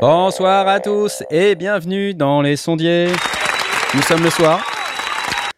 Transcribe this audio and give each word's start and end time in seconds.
Bonsoir 0.00 0.68
à 0.68 0.78
tous 0.78 1.24
et 1.30 1.56
bienvenue 1.56 2.14
dans 2.14 2.40
les 2.40 2.54
sondiers. 2.54 3.08
Nous 3.94 4.02
sommes 4.02 4.22
le 4.22 4.28
soir. 4.30 4.60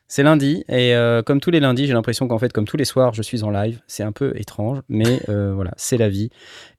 C'est 0.07 0.23
lundi 0.23 0.65
et 0.69 0.95
euh, 0.95 1.23
comme 1.23 1.41
tous 1.41 1.51
les 1.51 1.59
lundis, 1.61 1.87
j'ai 1.87 1.93
l'impression 1.93 2.29
qu'en 2.29 2.39
fait, 2.39 2.53
comme 2.53 2.65
tous 2.65 2.77
les 2.77 2.84
soirs, 2.84 3.12
je 3.12 3.23
suis 3.23 3.43
en 3.43 3.51
live. 3.51 3.80
C'est 3.87 4.03
un 4.03 4.12
peu 4.12 4.33
étrange, 4.37 4.79
mais 4.89 5.20
euh, 5.29 5.53
voilà, 5.55 5.73
c'est 5.77 5.97
la 5.97 6.09
vie. 6.09 6.30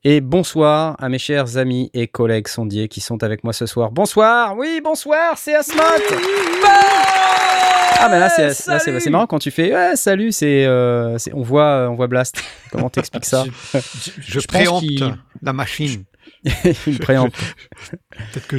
Et 0.03 0.21
bonsoir 0.21 0.95
à 0.99 1.09
mes 1.09 1.17
chers 1.19 1.57
amis 1.57 1.89
et 1.93 2.07
collègues 2.07 2.47
sondiers 2.47 2.87
qui 2.87 3.01
sont 3.01 3.21
avec 3.23 3.43
moi 3.43 3.51
ce 3.53 3.65
soir. 3.65 3.91
Bonsoir, 3.91 4.57
oui, 4.57 4.81
bonsoir, 4.83 5.37
c'est 5.37 5.55
Asmat. 5.55 5.83
Ah 8.03 8.07
mais 8.09 8.19
là 8.19 8.29
c'est 8.29 8.47
là, 8.67 8.79
c'est 8.79 8.99
c'est 8.99 9.09
marrant 9.11 9.27
quand 9.27 9.37
tu 9.37 9.51
fais 9.51 9.71
ouais, 9.75 9.95
salut 9.95 10.31
c'est 10.31 10.65
euh, 10.65 11.19
c'est- 11.19 11.35
on 11.35 11.43
voit 11.43 11.87
on 11.87 11.93
voit 11.93 12.07
Blast 12.07 12.35
comment 12.71 12.89
t'expliques 12.89 13.25
ça? 13.25 13.43
Je, 13.75 14.39
je, 14.39 14.47
préempte 14.47 14.83
la 15.43 15.53
machine. 15.53 16.05
une 16.87 16.97
préempte 16.97 17.35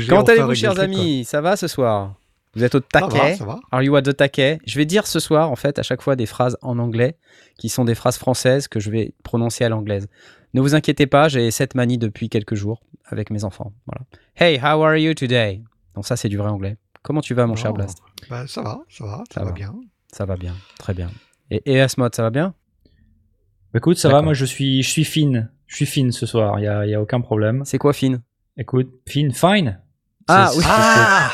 comment 0.09 0.23
allez-vous 0.23 0.55
chers 0.55 0.79
amis? 0.79 1.25
Ça 1.25 1.41
va 1.41 1.57
ce 1.57 1.67
soir? 1.67 2.15
Vous 2.55 2.65
êtes 2.65 2.75
au 2.75 2.81
quoi. 2.81 2.89
Ça 2.93 3.07
taquet 3.09 3.19
va, 3.31 3.37
ça 3.37 3.45
va. 3.45 3.61
Are 3.71 3.83
you 3.83 3.95
at 3.97 4.03
the 4.03 4.17
taquet? 4.17 4.59
Je 4.67 4.79
vais 4.79 4.85
dire 4.87 5.07
ce 5.07 5.21
soir, 5.21 5.51
en 5.51 5.57
fait, 5.57 5.79
à 5.79 5.83
chaque 5.83 6.03
fois 6.03 6.17
des 6.17 6.27
phrases 6.27 6.57
en 6.63 6.79
anglais 6.79 7.17
qui 7.59 7.69
sont 7.69 7.85
des 7.85 7.95
phrases 7.95 8.19
françaises 8.19 8.69
que 8.69 8.81
je 8.81 8.91
vais 8.91 9.15
prononcer 9.23 9.65
à 9.65 9.69
l'anglaise. 9.69 10.09
Ne 10.55 10.61
vous 10.61 10.75
inquiétez 10.75 11.07
pas, 11.07 11.29
j'ai 11.29 11.51
cette 11.51 11.75
manie 11.75 11.97
depuis 11.99 12.29
quelques 12.29 12.55
jours 12.55 12.83
avec 13.07 13.31
mes 13.31 13.45
enfants. 13.45 13.73
Voilà. 13.87 14.05
Hey, 14.37 14.59
how 14.59 14.83
are 14.83 14.97
you 14.97 15.15
today? 15.15 15.63
Donc 15.95 16.07
ça, 16.07 16.17
c'est 16.17 16.29
du 16.29 16.37
vrai 16.37 16.49
anglais. 16.51 16.77
Comment 17.03 17.21
tu 17.21 17.35
vas, 17.35 17.47
mon 17.47 17.57
cher 17.57 17.71
Oh, 17.73 17.75
Blast? 17.75 17.99
bah, 18.31 18.47
ça 18.47 18.63
va, 18.63 18.83
ça 18.89 19.05
va, 19.05 19.17
ça, 19.29 19.35
Ça 19.35 19.41
va, 19.41 19.47
va. 19.47 19.53
bien. 19.53 19.75
Ça 20.13 20.25
va 20.27 20.37
bien, 20.37 20.55
très 20.79 20.93
bien. 20.95 21.11
Et, 21.51 21.63
et 21.65 21.81
Asmod, 21.81 22.15
ça 22.15 22.23
va 22.23 22.31
bien? 22.31 22.55
Bah, 23.73 23.79
Écoute, 23.79 23.97
ça 23.97 24.09
va, 24.11 24.21
moi 24.23 24.35
je 24.35 24.45
suis, 24.45 24.83
je 24.83 24.91
suis 24.91 25.05
fine. 25.05 25.51
Je 25.67 25.77
suis 25.77 25.87
fine 25.87 26.13
ce 26.13 26.27
soir, 26.27 26.59
il 26.61 26.65
y 26.65 26.69
a, 26.69 26.87
y 26.87 26.95
a 26.95 27.01
aucun 27.01 27.23
problème. 27.23 27.63
C'est 27.65 27.79
quoi, 27.79 27.95
Finn 27.95 28.21
Écoute, 28.59 28.91
fine, 29.09 29.33
fine. 29.33 29.81
Ah, 30.29 30.49
C'est- 30.53 30.59
oui. 30.59 30.65
Ah, 30.69 31.31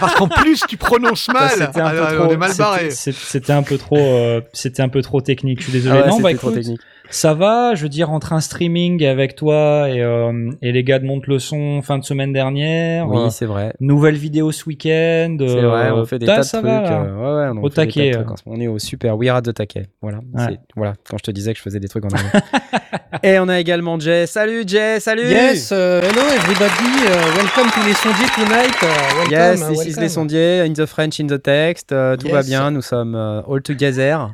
parce 0.00 0.14
qu'en 0.14 0.28
plus 0.28 0.62
tu 0.68 0.76
prononces 0.76 1.28
mal. 1.28 1.50
c'était 1.50 1.62
un 1.80 1.90
peu 1.90 2.02
Ah, 2.02 2.12
trop- 2.14 2.24
on 2.24 2.30
est 2.30 2.36
mal 2.36 2.50
c'était- 2.50 2.62
barré. 2.62 2.90
c'est- 2.90 3.12
C'était 3.14 3.52
un 3.52 3.62
peu 3.62 3.78
trop, 3.78 3.98
euh, 3.98 4.40
c'était 4.52 4.82
un 4.82 4.88
peu 4.88 5.00
trop 5.02 5.20
technique. 5.20 5.58
Je 5.60 5.64
suis 5.64 5.72
désolé. 5.72 5.98
Ah 5.98 6.02
ouais, 6.04 6.08
non, 6.10 6.20
bah 6.20 6.28
c'était 6.30 6.38
trop 6.38 6.50
écoute, 6.50 6.60
technique. 6.62 6.80
Ça 7.12 7.34
va. 7.34 7.74
Je 7.74 7.82
veux 7.84 7.88
dire 7.88 8.10
entre 8.10 8.32
un 8.32 8.40
streaming 8.40 9.04
avec 9.04 9.36
toi 9.36 9.88
et, 9.88 10.00
euh, 10.02 10.50
et 10.62 10.72
les 10.72 10.82
gars 10.82 10.98
de 10.98 11.04
Monte 11.04 11.26
le 11.26 11.38
son 11.38 11.80
fin 11.82 11.98
de 11.98 12.04
semaine 12.04 12.32
dernière. 12.32 13.06
euh, 13.06 13.24
Oui, 13.24 13.30
c'est 13.30 13.46
vrai. 13.46 13.74
nouvelle 13.80 14.16
vidéo 14.16 14.50
ce 14.52 14.64
week-end. 14.66 15.36
C'est 15.38 15.60
vrai, 15.60 15.90
on 15.90 16.04
fait 16.04 16.18
des 16.18 16.26
tas 16.26 16.38
de 16.38 16.42
ça 16.42 16.58
trucs. 16.58 16.70
euh, 16.70 16.80
ouais, 17.14 17.46
ouais, 17.52 17.58
on 17.60 17.62
Au 17.62 17.68
fait 17.68 17.68
des 17.68 17.74
tas 17.74 17.84
de 17.84 17.90
taquet, 17.90 18.10
trucs 18.12 18.26
euh. 18.28 18.32
en 18.32 18.36
ce 18.36 18.42
moment. 18.46 18.58
On 18.58 18.60
est 18.62 18.68
au 18.68 18.78
super. 18.78 19.16
We 19.16 19.28
are 19.28 19.36
at 19.36 19.42
the 19.42 19.54
taquet. 19.54 19.86
Voilà. 20.00 20.18
Ouais. 20.34 20.58
Voilà. 20.76 20.94
Quand 21.08 21.18
je 21.18 21.22
te 21.22 21.30
disais 21.30 21.52
que 21.52 21.58
je 21.58 21.62
faisais 21.62 21.80
des 21.80 21.88
trucs 21.88 22.04
en 22.04 22.08
anglais. 22.08 22.40
Et 23.22 23.38
on 23.38 23.48
a 23.48 23.60
également 23.60 24.00
Jay. 24.00 24.26
Salut 24.26 24.64
Jay, 24.66 24.98
salut 24.98 25.22
Yes, 25.28 25.70
uh, 25.70 25.74
hello 25.74 26.22
everybody. 26.34 26.90
Uh, 27.06 27.36
welcome 27.36 27.70
to 27.70 27.86
les 27.86 27.94
sondiers 27.94 28.30
tonight. 28.34 28.74
Uh, 28.82 28.86
welcome, 29.18 29.30
Yes, 29.32 29.60
uh, 29.62 29.68
this 29.68 29.80
is 29.80 29.84
welcome. 29.86 30.02
les 30.02 30.08
sondiers, 30.08 30.66
in 30.66 30.72
the 30.72 30.86
French, 30.86 31.20
in 31.20 31.26
the 31.26 31.40
text. 31.40 31.92
euh, 31.92 32.16
tout 32.16 32.28
va 32.28 32.42
bien, 32.42 32.70
nous 32.70 32.80
sommes 32.82 33.14
euh, 33.14 33.42
all 33.48 33.60
together. 33.62 34.28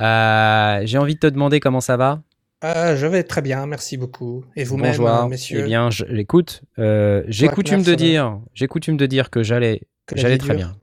Euh, 0.00 0.80
J'ai 0.84 0.98
envie 0.98 1.14
de 1.14 1.20
te 1.20 1.26
demander 1.26 1.60
comment 1.60 1.80
ça 1.80 1.96
va. 1.96 2.22
Euh, 2.64 2.96
je 2.96 3.06
vais 3.06 3.22
très 3.22 3.40
bien, 3.42 3.66
merci 3.66 3.96
beaucoup. 3.96 4.44
Et 4.56 4.64
vous-même, 4.64 4.90
Bonjour, 4.96 5.08
euh, 5.08 5.28
messieurs. 5.28 5.60
Eh 5.60 5.64
bien, 5.64 5.90
je- 5.90 6.04
écoute, 6.06 6.62
euh, 6.80 7.22
j'ai 7.28 7.46
coutume 7.48 7.82
de 7.82 7.94
dire, 7.94 8.40
j'ai 8.54 8.66
coutume 8.66 8.96
de 8.96 9.06
dire 9.06 9.30
que 9.30 9.42
j'allais, 9.44 9.82
j'allais 10.14 10.38
très 10.38 10.56
dure. 10.56 10.56
bien. 10.56 10.76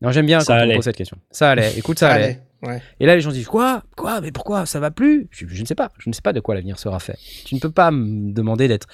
Non, 0.00 0.12
j'aime 0.12 0.26
bien 0.26 0.40
Ça 0.40 0.46
quand 0.46 0.52
on 0.54 0.56
me 0.56 0.62
allait. 0.62 0.74
pose 0.76 0.84
cette 0.84 0.96
question. 0.96 1.18
Ça 1.30 1.50
allait. 1.50 1.76
Écoute, 1.78 1.98
ça 1.98 2.10
allait. 2.10 2.40
Ouais. 2.62 2.80
Et 3.00 3.06
là, 3.06 3.14
les 3.14 3.20
gens 3.20 3.30
disent 3.32 3.46
quoi? 3.48 3.82
Quoi? 3.96 4.22
Mais 4.22 4.32
pourquoi 4.32 4.64
Ça 4.64 4.80
va 4.80 4.90
plus? 4.90 5.28
Je, 5.30 5.46
je 5.46 5.60
ne 5.60 5.66
sais 5.66 5.74
pas. 5.74 5.90
Je 5.98 6.08
ne 6.08 6.14
sais 6.14 6.22
pas 6.22 6.32
de 6.32 6.40
quoi 6.40 6.54
l'avenir 6.54 6.78
sera 6.78 6.98
fait. 7.00 7.18
Tu 7.44 7.54
ne 7.54 7.60
peux 7.60 7.70
pas 7.70 7.90
me 7.90 8.32
demander 8.32 8.66
d'être 8.66 8.86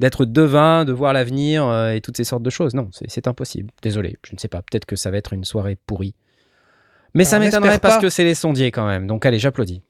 d'être 0.00 0.24
devin, 0.24 0.86
de 0.86 0.92
voir 0.92 1.12
l'avenir 1.12 1.66
euh, 1.66 1.92
et 1.92 2.00
toutes 2.00 2.16
ces 2.16 2.24
sortes 2.24 2.42
de 2.42 2.50
choses. 2.50 2.72
Non, 2.74 2.88
c'est 2.92 3.26
impossible. 3.28 3.70
Désolé, 3.82 4.16
je 4.26 4.34
ne 4.34 4.38
sais 4.38 4.48
pas. 4.48 4.62
Peut-être 4.62 4.86
que 4.86 4.96
ça 4.96 5.10
va 5.10 5.18
être 5.18 5.34
une 5.34 5.44
soirée 5.44 5.76
pourrie. 5.86 6.14
Mais 7.14 7.24
ça 7.24 7.38
m'étonnerait 7.38 7.78
parce 7.78 7.98
que 7.98 8.08
c'est 8.08 8.24
les 8.24 8.34
sondiers 8.34 8.70
quand 8.70 8.86
même. 8.86 9.06
Donc 9.06 9.26
allez, 9.26 9.38
j'applaudis. 9.38 9.82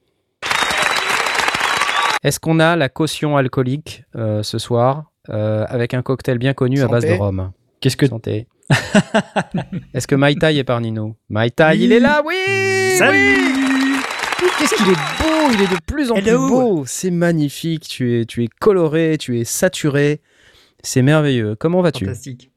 Est-ce 2.23 2.39
qu'on 2.39 2.59
a 2.59 2.75
la 2.75 2.87
caution 2.87 3.35
alcoolique 3.35 4.03
euh, 4.15 4.43
ce 4.43 4.59
soir 4.59 5.11
euh, 5.29 5.65
avec 5.67 5.93
un 5.95 6.03
cocktail 6.03 6.37
bien 6.37 6.53
connu 6.53 6.81
à 6.81 6.87
base 6.87 7.05
de 7.05 7.13
rhum? 7.13 7.51
Qu'est-ce 7.79 7.97
que 7.97 8.07
Santé. 8.07 8.47
Est-ce 9.93 10.07
que 10.07 10.15
Mai 10.15 10.35
Tai 10.35 10.55
est 10.55 10.63
parmi 10.63 10.91
nous? 10.91 11.15
Mai 11.29 11.49
Tai, 11.49 11.75
il 11.77 11.91
est 11.91 11.99
là, 11.99 12.21
oui 12.25 12.35
oui 13.01 13.51
Qu'est-ce 14.57 14.75
qu'il 14.75 14.87
est 14.87 14.93
beau 14.93 15.51
Il 15.53 15.61
est 15.61 15.75
de 15.75 15.81
plus 15.85 16.11
en 16.11 16.15
plus 16.15 16.35
beau. 16.35 16.83
C'est 16.85 17.11
magnifique. 17.11 17.87
Tu 17.87 18.19
es, 18.19 18.25
tu 18.25 18.43
es 18.43 18.47
coloré, 18.47 19.17
tu 19.19 19.39
es 19.39 19.43
saturé. 19.43 20.21
C'est 20.83 21.01
merveilleux. 21.01 21.55
Comment 21.55 21.81
vas-tu? 21.81 22.05
Fantastique. 22.05 22.51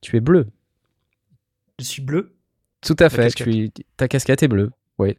Tu 0.00 0.16
es 0.16 0.20
bleu. 0.20 0.46
Je 1.78 1.84
suis 1.84 2.02
bleu. 2.02 2.33
Tout 2.84 2.92
à 2.94 3.08
Ta 3.08 3.10
fait. 3.10 3.22
casquette. 3.24 3.46
Tu 3.46 3.70
ta 3.96 4.08
casquette 4.08 4.42
est 4.42 4.48
bleue. 4.48 4.70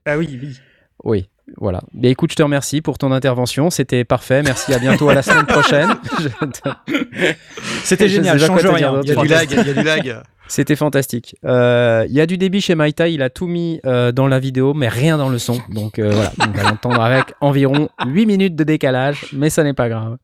Ah 0.05 0.17
oui, 0.17 0.39
oui. 0.41 0.59
Oui, 1.03 1.29
voilà. 1.57 1.81
Mais 1.93 2.09
écoute, 2.09 2.31
je 2.31 2.35
te 2.35 2.43
remercie 2.43 2.81
pour 2.81 2.97
ton 2.97 3.11
intervention. 3.11 3.69
C'était 3.69 4.03
parfait. 4.05 4.41
Merci. 4.43 4.73
À 4.73 4.79
bientôt. 4.79 5.09
À 5.09 5.13
la 5.13 5.21
semaine 5.21 5.45
prochaine. 5.45 5.89
Je 6.19 7.33
C'était 7.83 8.07
Je 8.07 8.15
génial. 8.15 8.39
pas 8.39 8.47
Change 8.47 8.65
rien. 8.65 9.01
Il 9.03 9.09
y 9.09 9.11
a 9.11 9.15
du 9.15 9.27
lag, 9.27 9.51
il 9.51 9.57
y 9.57 9.59
a 9.59 9.73
du 9.73 9.83
lag. 9.83 10.21
C'était 10.47 10.75
fantastique. 10.75 11.35
Euh, 11.45 12.05
Il 12.07 12.13
y 12.13 12.21
a 12.21 12.25
du 12.25 12.37
débit 12.37 12.61
chez 12.61 12.75
Maïta, 12.75 13.07
il 13.07 13.21
a 13.21 13.29
tout 13.29 13.47
mis 13.47 13.79
euh, 13.85 14.11
dans 14.11 14.27
la 14.27 14.39
vidéo, 14.39 14.73
mais 14.73 14.87
rien 14.87 15.17
dans 15.17 15.29
le 15.29 15.39
son. 15.39 15.57
Donc 15.69 15.97
euh, 15.99 16.11
voilà, 16.11 16.31
on 16.39 16.51
va 16.51 16.63
l'entendre 16.69 17.01
avec 17.01 17.33
environ 17.41 17.89
8 18.05 18.25
minutes 18.25 18.55
de 18.55 18.63
décalage, 18.63 19.27
mais 19.33 19.49
ça 19.49 19.63
n'est 19.63 19.73
pas 19.73 19.89
grave. 19.89 20.17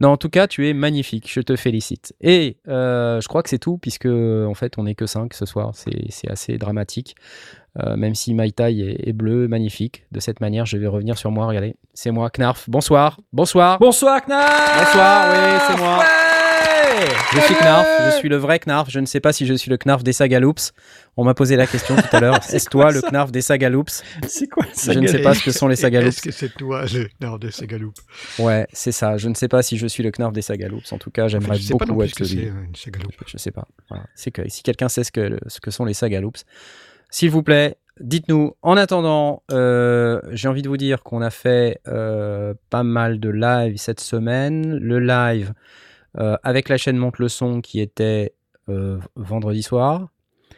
Non, 0.00 0.10
en 0.10 0.16
tout 0.16 0.28
cas, 0.28 0.46
tu 0.46 0.68
es 0.68 0.74
magnifique, 0.74 1.30
je 1.32 1.40
te 1.40 1.56
félicite. 1.56 2.14
Et 2.20 2.58
je 2.66 3.26
crois 3.26 3.42
que 3.42 3.48
c'est 3.48 3.58
tout, 3.58 3.78
puisque 3.78 4.06
en 4.06 4.54
fait, 4.54 4.74
on 4.78 4.84
n'est 4.84 4.94
que 4.94 5.06
5 5.06 5.32
ce 5.32 5.46
soir, 5.46 5.72
c'est 5.74 6.30
assez 6.30 6.58
dramatique. 6.58 7.14
Même 7.96 8.14
si 8.14 8.34
Maïta 8.34 8.70
est, 8.70 9.08
est 9.08 9.12
bleu, 9.12 9.48
magnifique. 9.48 10.04
De 10.12 10.20
cette 10.20 10.40
manière, 10.40 10.64
je 10.64 10.76
vais 10.76 10.86
revenir 10.86 11.18
sur 11.18 11.32
moi, 11.32 11.46
regardez, 11.46 11.74
c'est 11.92 12.12
moi, 12.12 12.30
Knarf. 12.30 12.68
Bonsoir, 12.68 13.18
bonsoir. 13.32 13.78
Bonsoir 13.80 14.20
Knarf 14.26 14.78
Bonsoir, 14.78 15.26
oui, 15.32 15.60
c'est 15.68 15.78
moi. 15.78 15.98
Ouais 15.98 16.33
Je 17.32 17.40
suis 17.40 17.54
Knarf, 17.54 17.86
je 18.06 18.16
suis 18.18 18.28
le 18.28 18.36
vrai 18.36 18.58
Knarf. 18.58 18.90
Je 18.90 19.00
ne 19.00 19.06
sais 19.06 19.20
pas 19.20 19.32
si 19.32 19.46
je 19.46 19.54
suis 19.54 19.70
le 19.70 19.76
Knarf 19.76 20.02
des 20.02 20.12
Sagaloops. 20.12 20.72
On 21.16 21.24
m'a 21.24 21.34
posé 21.34 21.56
la 21.56 21.66
question 21.66 21.96
tout 21.96 22.16
à 22.16 22.20
l'heure. 22.20 22.38
Est-ce 22.52 22.68
toi 22.68 22.90
le 22.92 23.00
Knarf 23.00 23.30
des 23.32 23.42
Sagaloops 23.42 24.02
C'est 24.26 24.48
quoi 24.48 24.64
Je 24.76 24.98
ne 24.98 25.06
sais 25.06 25.22
pas 25.22 25.34
ce 25.34 25.44
que 25.44 25.50
sont 25.50 25.68
les 25.68 25.74
Est-ce 25.74 25.82
Sagaloops. 25.82 26.20
que 26.20 26.30
c'est 26.30 26.54
toi 26.54 26.84
le 26.86 27.08
nord 27.20 27.38
de 27.38 27.50
Sagaloop 27.50 27.94
Ouais, 28.38 28.66
c'est 28.72 28.92
ça. 28.92 29.16
Je 29.16 29.28
ne 29.28 29.34
sais 29.34 29.48
pas 29.48 29.62
si 29.62 29.76
je 29.76 29.86
suis 29.86 30.02
le 30.02 30.10
Knarf 30.10 30.32
des 30.32 30.42
Sagaloops. 30.42 30.92
En 30.92 30.98
tout 30.98 31.10
cas, 31.10 31.28
j'aimerais 31.28 31.58
beaucoup 31.70 32.02
être 32.02 32.16
c'est 32.18 32.24
celui. 32.24 32.50
Je 33.26 33.38
sais 33.38 33.50
pas. 33.50 33.66
Voilà. 33.88 34.04
C'est 34.14 34.30
que 34.30 34.48
si 34.48 34.62
quelqu'un 34.62 34.88
sait 34.88 35.04
ce 35.04 35.12
que, 35.12 35.38
ce 35.46 35.60
que 35.60 35.70
sont 35.70 35.84
les 35.84 35.94
Sagaloops, 35.94 36.44
s'il 37.10 37.30
vous 37.30 37.42
plaît, 37.42 37.76
dites-nous. 38.00 38.54
En 38.62 38.76
attendant, 38.76 39.42
euh, 39.52 40.20
j'ai 40.32 40.48
envie 40.48 40.62
de 40.62 40.68
vous 40.68 40.76
dire 40.76 41.02
qu'on 41.02 41.22
a 41.22 41.30
fait 41.30 41.80
euh, 41.86 42.54
pas 42.70 42.82
mal 42.82 43.20
de 43.20 43.28
live 43.30 43.76
cette 43.76 44.00
semaine. 44.00 44.78
Le 44.78 44.98
live 44.98 45.52
euh, 46.18 46.36
avec 46.42 46.68
la 46.68 46.76
chaîne 46.76 46.96
Monte 46.96 47.18
le 47.18 47.28
Son 47.28 47.60
qui 47.60 47.80
était 47.80 48.34
euh, 48.68 48.98
vendredi 49.16 49.62
soir. 49.62 50.08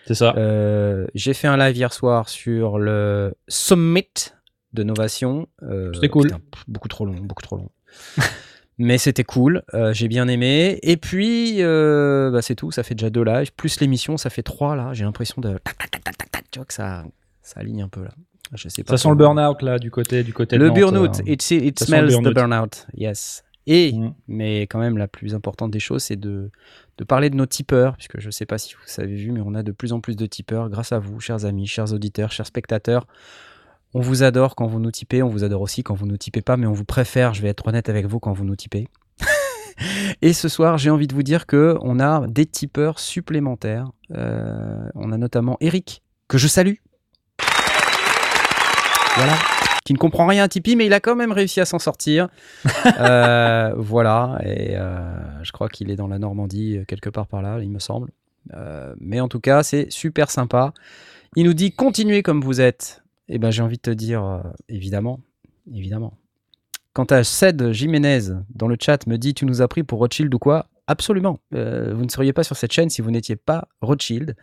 C'est 0.06 0.14
ça. 0.14 0.34
Euh, 0.36 1.06
j'ai 1.14 1.34
fait 1.34 1.48
un 1.48 1.56
live 1.56 1.76
hier 1.76 1.92
soir 1.92 2.28
sur 2.28 2.78
le 2.78 3.34
Summit 3.48 4.32
de 4.72 4.82
Novation. 4.82 5.48
C'était 5.94 6.08
cool. 6.08 6.24
putain, 6.24 6.40
beaucoup 6.68 6.88
trop 6.88 7.06
long, 7.06 7.16
beaucoup 7.20 7.42
trop 7.42 7.56
long. 7.56 7.70
Mais 8.78 8.98
c'était 8.98 9.24
cool, 9.24 9.62
j'ai 9.92 10.06
bien 10.06 10.28
aimé. 10.28 10.78
Et 10.82 10.98
puis, 10.98 11.62
bah, 11.62 12.42
c'est 12.42 12.54
tout, 12.54 12.70
ça 12.70 12.82
fait 12.82 12.94
déjà 12.94 13.08
deux 13.08 13.24
lives. 13.24 13.52
Plus 13.54 13.80
l'émission, 13.80 14.18
ça 14.18 14.28
fait 14.28 14.42
trois 14.42 14.76
là. 14.76 14.92
J'ai 14.92 15.04
l'impression 15.04 15.40
de. 15.40 15.58
Tu 16.50 16.58
vois 16.58 16.66
que 16.66 16.74
ça, 16.74 17.04
ça 17.42 17.60
aligne 17.60 17.82
un 17.82 17.88
peu 17.88 18.02
là. 18.02 18.10
Je 18.52 18.68
sais 18.68 18.84
pas. 18.84 18.96
Ça 18.96 19.02
sent 19.02 19.08
le 19.08 19.14
burn-out 19.16 19.62
là 19.62 19.78
du 19.78 19.90
côté 19.90 20.22
du 20.22 20.32
côté 20.32 20.56
Le 20.56 20.70
burn-out, 20.70 21.20
euh. 21.20 21.32
it, 21.32 21.50
it 21.50 21.78
smells 21.78 22.08
the 22.08 22.22
burn-out. 22.22 22.34
burn-out, 22.34 22.86
yes. 22.94 23.42
Et, 23.66 23.92
Mm. 23.92 24.14
mais 24.28 24.62
quand 24.62 24.78
même, 24.78 24.96
la 24.96 25.08
plus 25.08 25.34
importante 25.34 25.70
des 25.72 25.80
choses, 25.80 26.04
c'est 26.04 26.16
de, 26.16 26.50
de 26.98 27.04
parler 27.04 27.30
de 27.30 27.36
nos 27.36 27.46
tipeurs, 27.46 27.96
puisque 27.96 28.20
je 28.20 28.26
ne 28.26 28.30
sais 28.30 28.46
pas 28.46 28.58
si 28.58 28.74
vous 28.74 29.02
avez 29.02 29.16
vu, 29.16 29.32
mais 29.32 29.40
on 29.44 29.54
a 29.54 29.62
de 29.62 29.72
plus 29.72 29.92
en 29.92 30.00
plus 30.00 30.14
de 30.16 30.26
tipeurs 30.26 30.68
grâce 30.70 30.92
à 30.92 30.98
vous, 31.00 31.18
chers 31.20 31.44
amis, 31.44 31.66
chers 31.66 31.92
auditeurs, 31.92 32.30
chers 32.30 32.46
spectateurs. 32.46 33.06
On 33.94 34.00
vous 34.00 34.22
adore 34.22 34.54
quand 34.56 34.66
vous 34.66 34.78
nous 34.78 34.90
tipez, 34.90 35.22
on 35.22 35.28
vous 35.28 35.42
adore 35.42 35.62
aussi 35.62 35.82
quand 35.82 35.94
vous 35.94 36.06
nous 36.06 36.16
tipez 36.16 36.42
pas, 36.42 36.56
mais 36.56 36.66
on 36.66 36.72
vous 36.72 36.84
préfère, 36.84 37.34
je 37.34 37.42
vais 37.42 37.48
être 37.48 37.66
honnête 37.66 37.88
avec 37.88 38.06
vous, 38.06 38.20
quand 38.20 38.32
vous 38.32 38.44
nous 38.44 38.56
tipez. 38.56 38.88
Et 40.22 40.32
ce 40.32 40.48
soir, 40.48 40.78
j'ai 40.78 40.90
envie 40.90 41.06
de 41.06 41.14
vous 41.14 41.22
dire 41.22 41.46
que 41.46 41.76
on 41.80 41.98
a 41.98 42.26
des 42.28 42.46
tipeurs 42.46 42.98
supplémentaires. 42.98 43.90
Euh, 44.12 44.88
on 44.94 45.12
a 45.12 45.18
notamment 45.18 45.56
Eric, 45.60 46.02
que 46.28 46.38
je 46.38 46.46
salue. 46.46 46.74
Voilà. 49.16 49.55
Qui 49.86 49.92
ne 49.92 49.98
comprend 49.98 50.26
rien 50.26 50.42
à 50.42 50.48
Tipeee, 50.48 50.74
mais 50.74 50.86
il 50.86 50.92
a 50.92 50.98
quand 50.98 51.14
même 51.14 51.30
réussi 51.30 51.60
à 51.60 51.64
s'en 51.64 51.78
sortir. 51.78 52.28
Euh, 52.98 53.74
voilà. 53.76 54.38
Et 54.44 54.76
euh, 54.76 54.98
je 55.42 55.52
crois 55.52 55.68
qu'il 55.68 55.90
est 55.90 55.96
dans 55.96 56.06
la 56.06 56.18
Normandie, 56.18 56.78
euh, 56.78 56.84
quelque 56.84 57.10
part 57.10 57.26
par 57.26 57.42
là, 57.42 57.58
il 57.60 57.70
me 57.70 57.78
semble. 57.78 58.10
Euh, 58.54 58.94
mais 59.00 59.20
en 59.20 59.28
tout 59.28 59.40
cas, 59.40 59.62
c'est 59.62 59.90
super 59.90 60.30
sympa. 60.30 60.72
Il 61.34 61.44
nous 61.44 61.52
dit 61.52 61.72
continuez 61.72 62.22
comme 62.22 62.40
vous 62.40 62.60
êtes. 62.60 63.02
Et 63.28 63.38
ben, 63.38 63.50
j'ai 63.50 63.62
envie 63.62 63.76
de 63.76 63.82
te 63.82 63.90
dire, 63.90 64.42
évidemment, 64.68 65.20
évidemment. 65.72 66.14
Quant 66.94 67.04
à 67.04 67.22
Ced 67.22 67.72
Jiménez 67.72 68.20
dans 68.54 68.68
le 68.68 68.76
chat 68.80 69.06
me 69.06 69.18
dit 69.18 69.34
tu 69.34 69.44
nous 69.44 69.60
as 69.60 69.68
pris 69.68 69.82
pour 69.82 69.98
Rothschild 69.98 70.32
ou 70.32 70.38
quoi? 70.38 70.66
Absolument. 70.86 71.38
Vous 71.50 72.04
ne 72.04 72.08
seriez 72.08 72.32
pas 72.32 72.44
sur 72.44 72.56
cette 72.56 72.72
chaîne 72.72 72.88
si 72.88 73.02
vous 73.02 73.10
n'étiez 73.10 73.36
pas 73.36 73.68
Rothschild. 73.82 74.36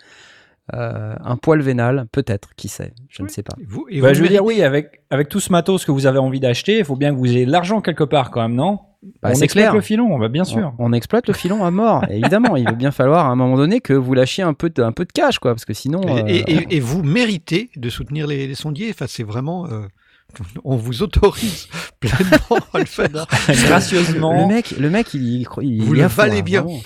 Euh, 0.74 1.13
un 1.21 1.36
poil 1.36 1.60
vénal, 1.62 2.06
peut-être, 2.13 2.51
qui 2.56 2.69
sait, 2.69 2.94
je 3.10 3.21
ne 3.21 3.27
sais 3.27 3.44
pas. 3.44 3.54
Et 3.60 3.65
vous, 3.65 3.86
et 3.89 4.00
Bah, 4.00 4.07
vous 4.10 4.13
je 4.13 4.19
veux 4.19 4.30
méritez- 4.30 4.33
dire, 4.36 4.45
oui, 4.45 4.62
avec, 4.63 5.01
avec 5.10 5.27
tout 5.27 5.42
ce 5.42 5.51
matos 5.51 5.83
que 5.83 5.92
vous 5.92 6.06
avez 6.06 6.19
envie 6.19 6.39
d'acheter, 6.39 6.80
il 6.80 6.86
faut 6.86 6.95
bien 6.95 7.12
que 7.13 7.18
vous 7.19 7.25
ayez 7.27 7.45
de 7.45 7.51
l'argent 7.51 7.81
quelque 7.81 8.06
part 8.06 8.31
quand 8.31 8.42
même, 8.42 8.56
non? 8.56 8.80
Bah, 9.21 9.31
On 9.36 9.42
exploite 9.42 9.50
clair. 9.65 9.74
le 9.75 9.81
filon, 9.81 10.18
bah, 10.18 10.30
bien 10.30 10.45
sûr. 10.45 10.74
On, 10.80 10.92
on 10.92 10.94
exploite 10.94 11.27
le 11.27 11.33
filon 11.33 11.65
à 11.65 11.71
mort, 11.71 12.06
évidemment. 12.10 12.56
Il 12.56 12.63
va 12.63 12.71
bien 12.71 12.92
falloir 12.92 13.25
à 13.25 13.30
un 13.30 13.36
moment 13.36 13.57
donné 13.57 13.81
que 13.81 13.92
vous 13.92 14.13
lâchiez 14.13 14.45
un 14.45 14.54
peu 14.54 14.69
de, 14.69 14.81
un 14.81 14.94
peu 14.94 15.04
de 15.04 15.12
cash, 15.12 15.38
quoi, 15.39 15.51
parce 15.54 15.65
que 15.65 15.74
sinon. 15.74 16.01
Et, 16.04 16.21
euh, 16.21 16.25
et- 16.27 16.54
et- 16.54 16.75
et 16.77 16.80
vous 16.80 17.04
méritez 17.04 17.69
de 17.75 17.89
soutenir 17.89 18.25
les, 18.25 18.48
les 18.48 18.56
sondiers. 18.56 18.89
Enfin, 18.92 19.06
c'est 19.09 19.24
vraiment. 19.24 19.66
euh, 19.68 19.81
on 20.63 20.75
vous 20.75 21.03
autorise 21.03 21.68
pleinement 22.00 22.57
à 22.74 22.80
le 22.80 22.85
faire. 22.85 23.09
Gracieusement. 23.47 24.47
le 24.47 24.53
mec, 24.53 24.71
le 24.71 24.89
mec, 24.89 25.13
il, 25.13 25.21
il, 25.41 25.47
il 25.62 25.83
Vous 25.83 25.95
est 25.95 26.01
le 26.01 26.07
valez 26.07 26.41
bien. 26.41 26.62
vraiment. 26.62 26.81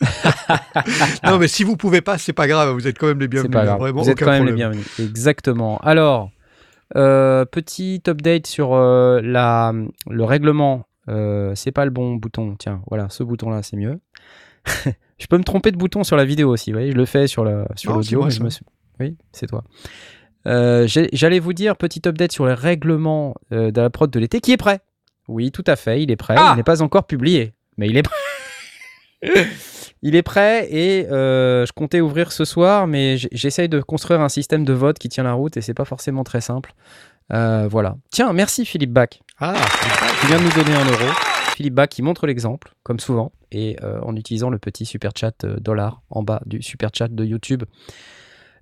Non, 1.24 1.38
mais 1.38 1.48
si 1.48 1.64
vous 1.64 1.76
pouvez 1.76 2.00
pas, 2.00 2.18
c'est 2.18 2.32
pas 2.32 2.46
grave. 2.46 2.70
Vous 2.74 2.86
êtes 2.86 2.98
quand 2.98 3.06
même 3.06 3.20
les 3.20 3.28
bienvenus. 3.28 3.52
pas 3.52 3.64
grave. 3.64 3.78
Vraiment, 3.78 4.02
Vous 4.02 4.10
êtes 4.10 4.18
quand 4.18 4.30
même 4.30 4.46
les 4.46 4.52
bienvenus. 4.52 4.86
Exactement. 4.98 5.78
Alors, 5.78 6.30
euh, 6.96 7.44
petit 7.44 8.02
update 8.08 8.46
sur 8.46 8.74
euh, 8.74 9.20
la, 9.22 9.72
le 10.08 10.24
règlement. 10.24 10.86
Euh, 11.08 11.52
c'est 11.54 11.72
pas 11.72 11.84
le 11.84 11.90
bon 11.90 12.14
bouton. 12.16 12.56
Tiens, 12.58 12.82
voilà, 12.88 13.08
ce 13.10 13.22
bouton-là, 13.22 13.62
c'est 13.62 13.76
mieux. 13.76 14.00
je 15.18 15.26
peux 15.26 15.38
me 15.38 15.44
tromper 15.44 15.72
de 15.72 15.76
bouton 15.76 16.04
sur 16.04 16.16
la 16.16 16.24
vidéo 16.24 16.50
aussi. 16.50 16.70
Vous 16.70 16.78
voyez, 16.78 16.92
je 16.92 16.96
le 16.96 17.06
fais 17.06 17.26
sur 17.26 17.44
sur 17.76 17.92
l'audio. 17.94 18.24
me 18.24 18.30
suis- 18.50 18.64
Oui, 19.00 19.16
c'est 19.32 19.46
toi. 19.46 19.64
Euh, 20.46 20.86
J'allais 20.86 21.38
vous 21.38 21.52
dire 21.52 21.76
petit 21.76 22.02
update 22.06 22.32
sur 22.32 22.46
le 22.46 22.54
règlement 22.54 23.34
euh, 23.52 23.70
de 23.70 23.80
la 23.80 23.90
prod 23.90 24.10
de 24.10 24.18
l'été 24.18 24.40
qui 24.40 24.52
est 24.52 24.56
prêt. 24.56 24.80
Oui, 25.28 25.52
tout 25.52 25.64
à 25.66 25.76
fait, 25.76 26.02
il 26.02 26.10
est 26.10 26.16
prêt. 26.16 26.34
Ah 26.36 26.52
il 26.54 26.56
n'est 26.56 26.62
pas 26.62 26.82
encore 26.82 27.06
publié, 27.06 27.52
mais 27.76 27.88
il 27.88 27.96
est 27.96 28.02
prêt. 28.02 28.16
il 30.02 30.16
est 30.16 30.22
prêt 30.22 30.66
et 30.72 31.06
euh, 31.10 31.66
je 31.66 31.72
comptais 31.72 32.00
ouvrir 32.00 32.32
ce 32.32 32.44
soir, 32.44 32.86
mais 32.86 33.16
j'essaye 33.16 33.68
de 33.68 33.80
construire 33.80 34.20
un 34.20 34.28
système 34.28 34.64
de 34.64 34.72
vote 34.72 34.98
qui 34.98 35.08
tient 35.08 35.24
la 35.24 35.34
route 35.34 35.56
et 35.56 35.60
c'est 35.60 35.74
pas 35.74 35.84
forcément 35.84 36.24
très 36.24 36.40
simple. 36.40 36.72
Euh, 37.32 37.68
voilà. 37.68 37.96
Tiens, 38.10 38.32
merci 38.32 38.64
Philippe 38.64 38.92
Bach 38.92 39.20
Ah, 39.38 39.54
qui 40.20 40.26
vient 40.26 40.38
de 40.38 40.44
nous 40.44 40.52
donner 40.52 40.74
un 40.74 40.84
euro. 40.84 41.12
Philippe 41.54 41.74
Bach 41.74 41.88
qui 41.88 42.02
montre 42.02 42.26
l'exemple, 42.26 42.72
comme 42.82 42.98
souvent, 42.98 43.32
et 43.52 43.76
euh, 43.82 44.00
en 44.02 44.16
utilisant 44.16 44.50
le 44.50 44.58
petit 44.58 44.86
super 44.86 45.12
chat 45.14 45.44
euh, 45.44 45.60
dollar 45.60 46.02
en 46.10 46.22
bas 46.22 46.40
du 46.46 46.62
super 46.62 46.90
chat 46.92 47.08
de 47.08 47.24
YouTube. 47.24 47.64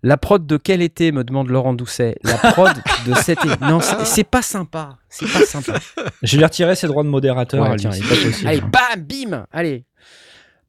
La 0.03 0.17
prod 0.17 0.47
de 0.47 0.57
quel 0.57 0.81
été 0.81 1.11
me 1.13 1.25
demande 1.25 1.49
Laurent 1.49 1.75
Doucet. 1.75 2.17
La 2.23 2.35
prod 2.53 2.73
de 3.07 3.15
cet 3.15 3.45
été. 3.45 3.57
Non, 3.63 3.81
c'est 3.81 4.05
c'est 4.05 4.25
pas 4.25 4.43
sympa. 4.43 4.99
C'est 5.09 5.27
pas 5.27 5.45
sympa. 5.45 5.79
Je 6.23 6.39
vais 6.39 6.45
retirer 6.45 6.77
ses 6.77 6.87
droits 6.87 7.03
de 7.03 7.09
modérateur. 7.09 7.63
Ouais, 7.65 7.73
à 7.73 7.77
tiens, 7.77 7.91
lui. 7.91 7.99
il 7.99 8.05
C'est 8.05 8.15
pas 8.17 8.25
possible. 8.27 8.49
Allez, 8.49 8.61
bam, 8.61 9.01
bim, 9.31 9.47
allez. 9.51 9.85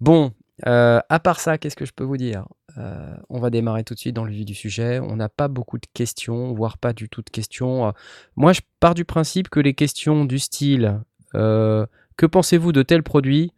Bon, 0.02 0.32
euh, 0.68 1.00
à 1.10 1.20
part 1.20 1.40
ça, 1.40 1.58
qu'est-ce 1.58 1.76
que 1.76 1.86
je 1.86 1.92
peux 1.94 2.04
vous 2.04 2.18
dire? 2.18 2.46
Euh, 2.78 3.14
On 3.30 3.40
va 3.40 3.50
démarrer 3.50 3.84
tout 3.84 3.94
de 3.94 4.00
suite 4.00 4.16
dans 4.16 4.26
le 4.26 4.32
vif 4.32 4.46
du 4.46 4.56
sujet. 4.56 5.00
On 5.00 5.16
n'a 5.16 5.30
pas 5.30 5.48
beaucoup 5.48 5.78
de 5.78 5.88
questions, 5.94 6.54
voire 6.54 6.78
pas 6.78 6.94
du 6.94 7.08
tout 7.10 7.22
de 7.22 7.30
questions. 7.30 7.88
Euh, 7.88 7.92
Moi, 8.36 8.54
je 8.54 8.62
pars 8.80 8.96
du 8.96 9.06
principe 9.06 9.50
que 9.50 9.60
les 9.60 9.74
questions 9.74 10.26
du 10.26 10.40
style 10.40 11.00
que 11.34 12.26
pensez-vous 12.26 12.72
de 12.72 12.82
tel 12.82 13.04
produit? 13.04 13.54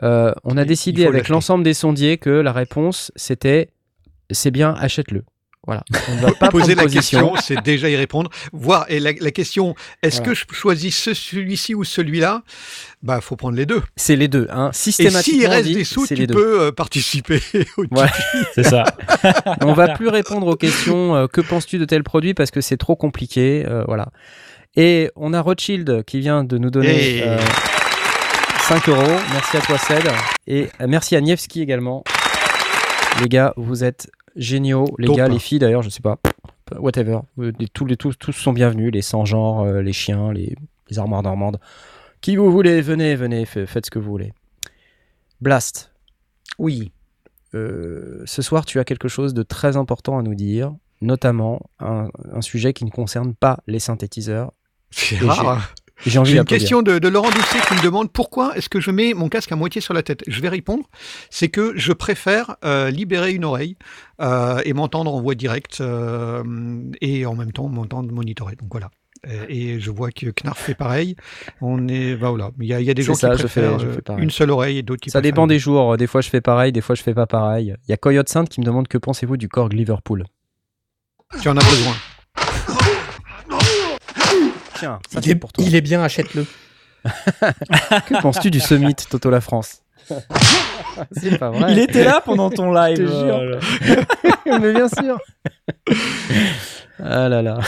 On 0.00 0.56
a 0.56 0.64
décidé 0.64 1.06
avec 1.06 1.28
l'ensemble 1.28 1.64
des 1.64 1.74
sondiers 1.74 2.18
que 2.18 2.30
la 2.30 2.52
réponse 2.52 3.10
c'était 3.16 3.70
c'est 4.30 4.50
bien, 4.50 4.74
achète-le. 4.78 5.24
Voilà. 5.66 5.84
On 6.08 6.14
ne 6.16 6.20
va 6.22 6.32
pas 6.32 6.48
Poser 6.48 6.74
la 6.74 6.84
position. 6.84 7.32
question, 7.32 7.42
c'est 7.42 7.62
déjà 7.62 7.90
y 7.90 7.94
répondre. 7.94 8.30
Voir 8.50 8.86
et 8.88 8.98
la, 8.98 9.12
la 9.20 9.30
question, 9.30 9.74
est-ce 10.02 10.16
Voilà. 10.16 10.32
que 10.32 10.38
je 10.38 10.44
choisis 10.58 10.96
ce- 10.96 11.12
celui-ci 11.12 11.74
ou 11.74 11.84
celui-là? 11.84 12.42
Bah, 13.02 13.20
faut 13.20 13.36
prendre 13.36 13.56
les 13.58 13.66
deux. 13.66 13.82
C'est 13.94 14.16
les 14.16 14.26
deux. 14.26 14.46
Hein. 14.50 14.70
Et 14.72 14.74
Systématiquement, 14.76 15.38
s'il 15.40 15.46
on 15.46 15.50
reste 15.50 15.66
dit, 15.68 15.74
des 15.74 15.84
sous, 15.84 16.06
tu 16.06 16.26
peux 16.28 16.62
euh, 16.62 16.72
participer 16.72 17.42
au 17.76 17.84
Voilà. 17.90 18.10
C'est 18.54 18.62
ça. 18.62 18.84
on 19.60 19.74
va 19.74 19.88
plus 19.88 20.08
répondre 20.08 20.46
aux 20.46 20.56
questions 20.56 21.14
euh, 21.14 21.26
que 21.26 21.42
penses-tu 21.42 21.76
de 21.78 21.84
tel 21.84 22.04
produit 22.04 22.32
parce 22.32 22.50
que 22.50 22.62
c'est 22.62 22.78
trop 22.78 22.96
compliqué. 22.96 23.64
euh, 23.68 23.84
voilà. 23.86 24.08
Et 24.76 25.10
on 25.14 25.34
a 25.34 25.42
Rothschild 25.42 26.04
qui 26.06 26.20
vient 26.20 26.42
de 26.42 26.56
nous 26.56 26.70
donner 26.70 27.18
Et- 27.18 27.22
euh, 27.22 27.38
5 28.62 28.88
euros. 28.88 29.02
Merci 29.32 29.56
à 29.58 29.60
toi, 29.60 29.76
Ced. 29.76 30.08
Et 30.46 30.68
merci 30.88 31.16
à 31.16 31.20
Nievski 31.20 31.60
également. 31.60 32.02
Les 33.20 33.28
gars, 33.28 33.52
vous 33.56 33.84
êtes 33.84 34.08
géniaux. 34.36 34.86
Les 34.98 35.06
Top. 35.06 35.16
gars, 35.16 35.28
les 35.28 35.38
filles 35.38 35.58
d'ailleurs, 35.58 35.82
je 35.82 35.88
sais 35.90 36.00
pas. 36.02 36.18
Whatever. 36.78 37.20
Euh, 37.38 37.52
les- 37.58 37.68
Tous, 37.68 37.84
les, 37.86 37.96
tous, 37.96 38.16
tous 38.16 38.32
sont 38.32 38.52
bienvenus. 38.52 38.92
Les 38.92 39.02
sans-genres, 39.02 39.62
euh, 39.62 39.82
les 39.82 39.92
chiens, 39.92 40.32
les, 40.32 40.54
les 40.88 40.98
armoires 40.98 41.22
normandes. 41.22 41.58
Qui 42.20 42.36
vous 42.36 42.50
voulez, 42.52 42.80
venez, 42.82 43.14
venez, 43.16 43.44
fa- 43.46 43.66
faites 43.66 43.86
ce 43.86 43.90
que 43.90 43.98
vous 43.98 44.10
voulez. 44.10 44.32
Blast. 45.40 45.92
Oui. 46.58 46.92
Euh, 47.54 48.22
ce 48.26 48.42
soir, 48.42 48.64
tu 48.64 48.78
as 48.78 48.84
quelque 48.84 49.08
chose 49.08 49.34
de 49.34 49.42
très 49.42 49.76
important 49.76 50.18
à 50.18 50.22
nous 50.22 50.34
dire, 50.34 50.72
notamment 51.00 51.60
un, 51.80 52.08
un 52.32 52.40
sujet 52.42 52.72
qui 52.72 52.84
ne 52.84 52.90
concerne 52.90 53.34
pas 53.34 53.58
les 53.66 53.78
synthétiseurs. 53.80 54.52
C'est 54.90 55.18
rare. 55.18 55.72
J'ai 56.06 56.18
envie 56.18 56.36
une 56.36 56.44
question 56.44 56.82
de, 56.82 56.98
de 56.98 57.08
Laurent 57.08 57.30
Doucet 57.30 57.58
qui 57.68 57.74
me 57.74 57.82
demande 57.82 58.10
pourquoi 58.10 58.56
est-ce 58.56 58.68
que 58.68 58.80
je 58.80 58.90
mets 58.90 59.12
mon 59.14 59.28
casque 59.28 59.52
à 59.52 59.56
moitié 59.56 59.80
sur 59.80 59.94
la 59.94 60.02
tête? 60.02 60.22
Je 60.26 60.40
vais 60.40 60.48
répondre, 60.48 60.84
c'est 61.30 61.48
que 61.48 61.72
je 61.76 61.92
préfère 61.92 62.56
euh, 62.64 62.90
libérer 62.90 63.32
une 63.32 63.44
oreille 63.44 63.76
euh, 64.20 64.60
et 64.64 64.72
m'entendre 64.72 65.14
en 65.14 65.20
voix 65.20 65.34
directe 65.34 65.80
euh, 65.80 66.42
et 67.00 67.26
en 67.26 67.34
même 67.34 67.52
temps 67.52 67.68
m'entendre 67.68 68.10
monitorer. 68.12 68.56
Donc 68.56 68.68
voilà. 68.70 68.90
Et 69.50 69.78
je 69.80 69.90
vois 69.90 70.10
que 70.10 70.30
Knarf 70.30 70.58
fait 70.58 70.74
pareil. 70.74 71.14
On 71.60 71.88
est, 71.88 72.14
bah 72.16 72.30
voilà. 72.30 72.52
Il 72.58 72.66
y 72.66 72.72
a, 72.72 72.80
il 72.80 72.86
y 72.86 72.90
a 72.90 72.94
des 72.94 73.02
gens 73.02 73.12
ça, 73.12 73.32
qui 73.32 73.42
je 73.42 73.46
fais- 73.48 73.60
préfèrent 73.60 73.78
je 73.78 73.90
fais 73.90 74.22
une 74.22 74.30
seule 74.30 74.50
oreille 74.50 74.78
et 74.78 74.82
d'autres 74.82 75.02
qui 75.02 75.10
Ça 75.10 75.18
préfèrent 75.20 75.32
dépend 75.34 75.46
des 75.46 75.58
jours. 75.58 75.98
Des 75.98 76.06
fois, 76.06 76.22
je 76.22 76.30
fais 76.30 76.40
pareil, 76.40 76.72
des 76.72 76.80
fois, 76.80 76.94
je 76.94 77.02
fais 77.02 77.12
pas 77.12 77.26
pareil. 77.26 77.74
Il 77.86 77.90
y 77.90 77.92
a 77.92 77.98
Coyote 77.98 78.30
Sainte 78.30 78.48
qui 78.48 78.60
me 78.60 78.64
demande 78.64 78.88
que 78.88 78.96
pensez-vous 78.96 79.36
du 79.36 79.50
Korg 79.50 79.74
Liverpool. 79.74 80.24
Tu 81.42 81.50
en 81.50 81.56
as 81.58 81.64
besoin. 81.64 81.92
Tiens, 84.80 84.98
ça 85.08 85.20
Il 85.22 85.30
est, 85.30 85.34
pour 85.36 85.52
toi. 85.52 85.64
il 85.64 85.74
est 85.76 85.80
bien, 85.80 86.02
achète-le. 86.02 86.44
Que 87.04 88.20
penses-tu 88.20 88.50
du 88.50 88.60
Summit 88.60 88.94
Toto 88.94 89.30
la 89.30 89.40
France? 89.40 89.82
C'est 91.12 91.38
pas 91.38 91.50
vrai. 91.50 91.72
Il 91.72 91.78
était 91.78 92.04
là 92.04 92.20
pendant 92.24 92.50
ton 92.50 92.72
live. 92.72 92.96
Je 92.98 93.02
te 93.02 93.08
jure. 93.08 93.36
euh, 93.36 93.60
Mais 94.60 94.72
bien 94.74 94.88
sûr. 94.88 95.18
ah 97.02 97.28
là 97.28 97.42
là. 97.42 97.58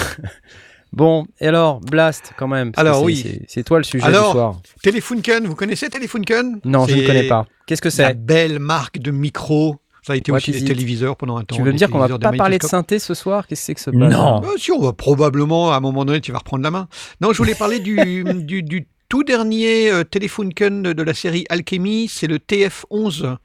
Bon, 0.92 1.26
et 1.40 1.46
alors, 1.46 1.80
Blast, 1.80 2.32
quand 2.36 2.48
même. 2.48 2.72
Alors, 2.76 3.02
oui. 3.02 3.40
c'est- 3.48 3.62
toi 3.62 3.78
le 3.78 3.84
sujet 3.84 4.04
Alors, 4.04 4.26
du 4.26 4.32
soir. 4.32 4.60
Telefunken, 4.82 5.46
vous 5.46 5.54
connaissez 5.54 5.88
Telefunken? 5.88 6.60
Non, 6.64 6.86
je 6.86 6.96
ne 6.96 7.06
connais 7.06 7.28
pas. 7.28 7.46
Qu'est-ce 7.66 7.80
que 7.80 7.88
La 7.88 8.08
c'est? 8.08 8.14
belle 8.14 8.58
marque 8.58 8.98
de 8.98 9.10
micro. 9.10 9.76
Ça 10.04 10.14
a 10.14 10.16
été 10.16 10.32
What 10.32 10.38
aussi 10.38 10.50
des 10.50 10.64
téléviseurs 10.64 11.16
pendant 11.16 11.36
un 11.36 11.44
temps. 11.44 11.54
Tu 11.54 11.62
veux 11.62 11.72
me 11.72 11.76
dire 11.78 11.88
qu'on 11.88 11.98
va 11.98 12.18
pas 12.18 12.32
parler 12.32 12.58
de 12.58 12.64
synthé 12.64 12.98
ce 12.98 13.14
soir? 13.14 13.46
Qu'est-ce 13.46 13.60
que 13.60 13.66
c'est 13.66 13.74
que 13.74 13.80
ce 13.80 13.90
Non. 13.90 14.40
Bah, 14.40 14.48
si, 14.56 14.72
on 14.72 14.80
va 14.80 14.92
probablement, 14.92 15.72
à 15.72 15.76
un 15.76 15.80
moment 15.80 16.04
donné, 16.04 16.20
tu 16.20 16.32
vas 16.32 16.38
reprendre 16.38 16.64
la 16.64 16.72
main. 16.72 16.88
Non, 17.20 17.32
je 17.32 17.38
voulais 17.38 17.54
parler 17.54 17.78
du, 17.78 18.24
du, 18.44 18.64
du 18.64 18.88
tout 19.08 19.22
dernier 19.22 19.92
euh, 19.92 20.02
Telefunken 20.04 20.82
de, 20.82 21.02
la 21.02 21.14
série 21.14 21.44
Alchemy, 21.50 22.08
c'est 22.08 22.26
le 22.26 22.38
TF11, 22.38 23.36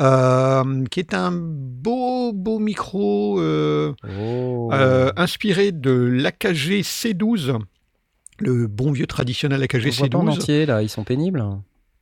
euh, 0.00 0.84
qui 0.90 0.98
est 1.00 1.14
un 1.14 1.30
beau, 1.32 2.32
beau 2.32 2.58
micro 2.58 3.38
euh, 3.38 3.92
Oh. 4.18 4.70
euh, 4.72 5.12
inspiré 5.16 5.70
de 5.70 5.92
l'AKG 5.92 6.80
C12, 6.82 7.58
le 8.40 8.66
bon 8.66 8.90
vieux 8.90 9.06
traditionnel 9.06 9.62
AKG 9.62 9.86
On 9.86 9.90
voit 9.90 10.08
pas 10.08 10.18
en 10.18 10.24
C12. 10.26 10.30
entier, 10.30 10.66
là, 10.66 10.82
ils 10.82 10.88
sont 10.88 11.04
pénibles. 11.04 11.44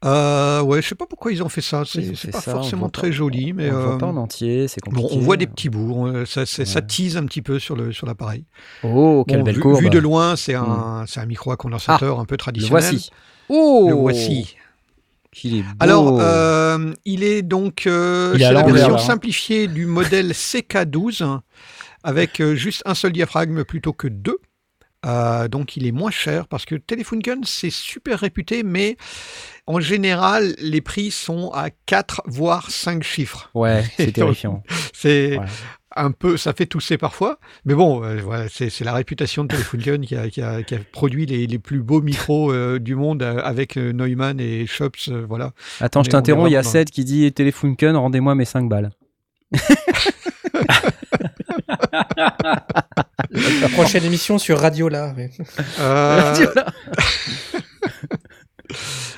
Euh, 0.04 0.62
ouais, 0.62 0.80
je 0.80 0.88
sais 0.88 0.94
pas 0.94 1.04
pourquoi 1.06 1.30
ils 1.30 1.42
ont 1.42 1.48
fait 1.50 1.60
ça, 1.60 1.82
c'est 1.84 2.30
pas 2.30 2.40
ça, 2.40 2.52
forcément 2.52 2.88
très 2.88 3.08
pas- 3.08 3.12
joli, 3.12 3.52
mais 3.52 3.70
on 3.70 3.74
le 3.74 3.80
voit 3.82 3.94
euh, 3.94 3.98
pas 3.98 4.06
en 4.06 4.16
entier, 4.16 4.66
c'est 4.66 4.80
bon, 4.84 4.92
compliqué. 4.92 5.14
on 5.14 5.20
voit 5.20 5.36
des 5.36 5.46
petits 5.46 5.68
bouts, 5.68 6.06
euh, 6.06 6.24
ça, 6.24 6.40
Ouais. 6.42 6.86
tease 6.86 7.18
un 7.18 7.26
petit 7.26 7.42
peu 7.42 7.58
sur 7.58 7.76
le 7.76 7.92
sur 7.92 8.06
l'appareil. 8.06 8.44
Oh, 8.82 9.24
quelle 9.28 9.38
Bon, 9.40 9.44
belle 9.44 9.56
vu, 9.56 9.60
courbe. 9.60 9.80
vu 9.82 9.90
de 9.90 9.98
loin, 9.98 10.36
c'est 10.36 10.54
un, 10.54 11.04
c'est 11.06 11.20
un 11.20 11.26
micro 11.26 11.52
à 11.52 11.56
condensateur 11.58 12.18
un 12.18 12.24
peu 12.24 12.34
Le 12.34 12.38
traditionnel. 12.38 12.82
voici. 12.82 13.10
Oh 13.50 13.86
Le 13.90 13.94
voici. 13.94 14.56
Qu'il 15.32 15.56
est 15.58 15.62
beau. 15.62 15.68
Alors, 15.80 16.18
euh, 16.20 16.92
il 17.04 17.22
est 17.22 17.42
donc 17.42 17.86
euh, 17.86 18.32
Il 18.34 18.40
la 18.40 18.62
version 18.64 18.94
hein. 18.94 18.98
simplifiée 18.98 19.68
du 19.68 19.84
modèle 19.86 20.32
CK12 20.32 21.40
avec 22.02 22.40
euh, 22.40 22.54
juste 22.54 22.82
un 22.86 22.94
seul 22.94 23.12
diaphragme 23.12 23.64
plutôt 23.64 23.92
que 23.92 24.08
deux. 24.08 24.38
Euh, 25.06 25.48
donc 25.48 25.76
il 25.78 25.86
est 25.86 25.92
moins 25.92 26.10
cher 26.10 26.46
parce 26.46 26.66
que 26.66 26.74
Telefunken 26.74 27.42
c'est 27.44 27.70
super 27.70 28.18
réputé, 28.20 28.62
mais 28.62 28.98
en 29.66 29.80
général 29.80 30.54
les 30.58 30.82
prix 30.82 31.10
sont 31.10 31.50
à 31.54 31.70
4 31.86 32.22
voire 32.26 32.70
5 32.70 33.02
chiffres. 33.02 33.50
Ouais, 33.54 33.82
c'est 33.96 34.12
terrifiant. 34.12 34.62
C'est 34.92 35.38
Ouais. 35.38 35.46
un 35.96 36.10
peu, 36.12 36.36
ça 36.36 36.52
fait 36.52 36.66
tousser 36.66 36.98
parfois, 36.98 37.38
mais 37.64 37.74
bon, 37.74 38.04
euh, 38.04 38.20
voilà, 38.22 38.46
c'est 38.50 38.78
la 38.84 38.92
réputation 38.92 39.42
de 39.44 39.48
Telefunken 39.48 40.04
qui 40.04 40.14
a, 40.16 40.28
qui 40.28 40.42
a- 40.42 40.62
qui 40.62 40.74
a 40.74 40.78
produit 40.92 41.24
les, 41.24 41.46
les 41.46 41.58
plus 41.58 41.82
beaux 41.82 42.02
micros 42.02 42.52
euh, 42.52 42.78
du 42.78 42.94
monde 42.94 43.22
avec 43.22 43.76
Neumann 43.76 44.38
et 44.38 44.66
Schops, 44.66 45.08
euh, 45.08 45.24
voilà. 45.26 45.52
Attends, 45.80 46.02
je 46.04 46.10
t'interromps, 46.10 46.50
il 46.50 46.52
y 46.52 46.56
a 46.58 46.62
Seth 46.62 46.90
qui 46.90 47.04
dit 47.04 47.32
Telefunken, 47.32 47.96
rendez-moi 47.96 48.34
mes 48.34 48.44
5 48.44 48.68
balles. 48.68 48.90
La 53.30 53.68
prochaine 53.72 54.04
émission 54.04 54.38
sur 54.38 54.58
Radio 54.58 54.88
là. 54.88 55.14
ouais. 55.16 55.30
Euh, 55.78 56.34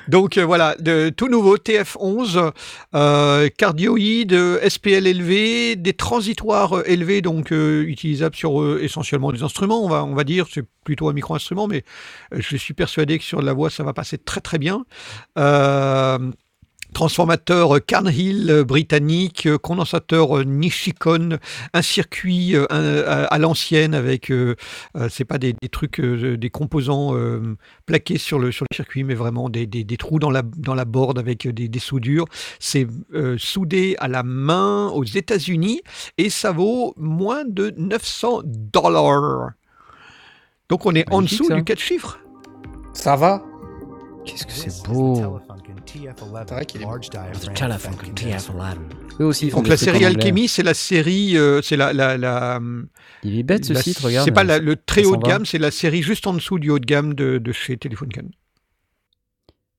Donc 0.08 0.36
euh, 0.36 0.44
voilà, 0.44 0.74
de, 0.78 1.10
tout 1.10 1.28
nouveau 1.28 1.56
TF11, 1.56 2.52
euh, 2.94 3.48
cardioïde, 3.56 4.32
euh, 4.32 4.68
SPL 4.68 5.06
élevé, 5.06 5.76
des 5.76 5.92
transitoires 5.92 6.82
élevés, 6.86 7.22
donc 7.22 7.52
euh, 7.52 7.84
utilisables 7.86 8.36
sur 8.36 8.78
essentiellement 8.80 9.32
des 9.32 9.42
instruments, 9.42 9.84
on 9.84 9.88
va, 9.88 10.04
on 10.04 10.14
va 10.14 10.24
dire, 10.24 10.46
c'est 10.50 10.64
plutôt 10.84 11.08
un 11.08 11.12
micro-instrument, 11.12 11.68
mais 11.68 11.84
je 12.32 12.56
suis 12.56 12.74
persuadé 12.74 13.18
que 13.18 13.24
sur 13.24 13.42
la 13.42 13.52
voix, 13.52 13.70
ça 13.70 13.84
va 13.84 13.92
passer 13.92 14.18
très 14.18 14.40
très 14.40 14.58
bien. 14.58 14.84
Transformateur 16.94 17.84
Carnhill 17.84 18.50
euh, 18.50 18.64
britannique, 18.64 19.46
euh, 19.46 19.58
condensateur 19.58 20.38
euh, 20.38 20.44
Nishikon, 20.44 21.38
un 21.72 21.82
circuit 21.82 22.56
à, 22.56 23.24
à 23.24 23.38
l'ancienne 23.38 23.94
avec, 23.94 24.32
c'est 25.08 25.24
pas 25.24 25.38
des, 25.38 25.54
des 25.60 25.68
trucs, 25.68 26.00
des 26.00 26.50
composants 26.50 27.14
euh, 27.14 27.56
plaqués 27.86 28.18
sur 28.18 28.38
le, 28.38 28.52
sur 28.52 28.66
le 28.70 28.74
circuit, 28.74 29.04
mais 29.04 29.14
vraiment 29.14 29.48
des, 29.48 29.66
des, 29.66 29.84
des 29.84 29.96
trous 29.96 30.18
dans 30.18 30.30
la, 30.30 30.42
dans 30.42 30.74
la 30.74 30.84
board 30.84 31.18
avec 31.18 31.46
des, 31.48 31.68
des 31.68 31.78
soudures. 31.78 32.26
C'est 32.58 32.86
euh, 33.14 33.36
soudé 33.38 33.96
à 33.98 34.08
la 34.08 34.22
main 34.22 34.88
aux 34.88 35.04
États-Unis 35.04 35.80
et 36.18 36.30
ça 36.30 36.52
vaut 36.52 36.94
moins 36.96 37.44
de 37.44 37.72
900 37.76 38.42
dollars. 38.44 39.50
Donc 40.68 40.86
on 40.86 40.94
est 40.94 41.10
en 41.12 41.22
dessous 41.22 41.44
ça. 41.44 41.54
du 41.54 41.64
4 41.64 41.78
chiffres. 41.78 42.18
Ça 42.92 43.16
va 43.16 43.44
Qu'est-ce 44.24 44.46
que 44.46 44.52
c'est 44.52 44.88
beau. 44.88 45.40
C'est 45.92 46.54
vrai 46.54 46.66
qu'il 46.66 46.82
est 46.82 47.54
Telefunken 47.54 48.14
TF11. 48.14 48.76
Eux 49.20 49.24
aussi, 49.26 49.46
ils 49.46 49.50
font 49.50 49.58
Donc 49.58 49.68
la 49.68 49.76
série. 49.76 50.04
Alchemy, 50.06 50.48
c'est 50.48 50.62
la 50.62 50.72
série, 50.74 51.36
euh, 51.36 51.60
c'est 51.60 51.76
la, 51.76 51.92
la, 51.92 52.16
la, 52.16 52.60
Il 53.22 53.38
est 53.38 53.42
bête 53.42 53.66
ce 53.66 53.74
la- 53.74 53.82
site, 53.82 53.98
regarde. 53.98 54.24
C'est 54.24 54.32
pas 54.32 54.44
la- 54.44 54.58
le 54.58 54.76
très 54.76 55.04
haut 55.04 55.16
de 55.16 55.22
gamme, 55.22 55.44
c'est 55.44 55.58
la 55.58 55.70
série 55.70 56.02
juste 56.02 56.26
en 56.26 56.32
dessous 56.34 56.58
du 56.58 56.70
haut 56.70 56.78
de 56.78 56.86
gamme 56.86 57.14
de, 57.14 57.36
de 57.38 57.52
chez 57.52 57.76
Telefunken. 57.76 58.30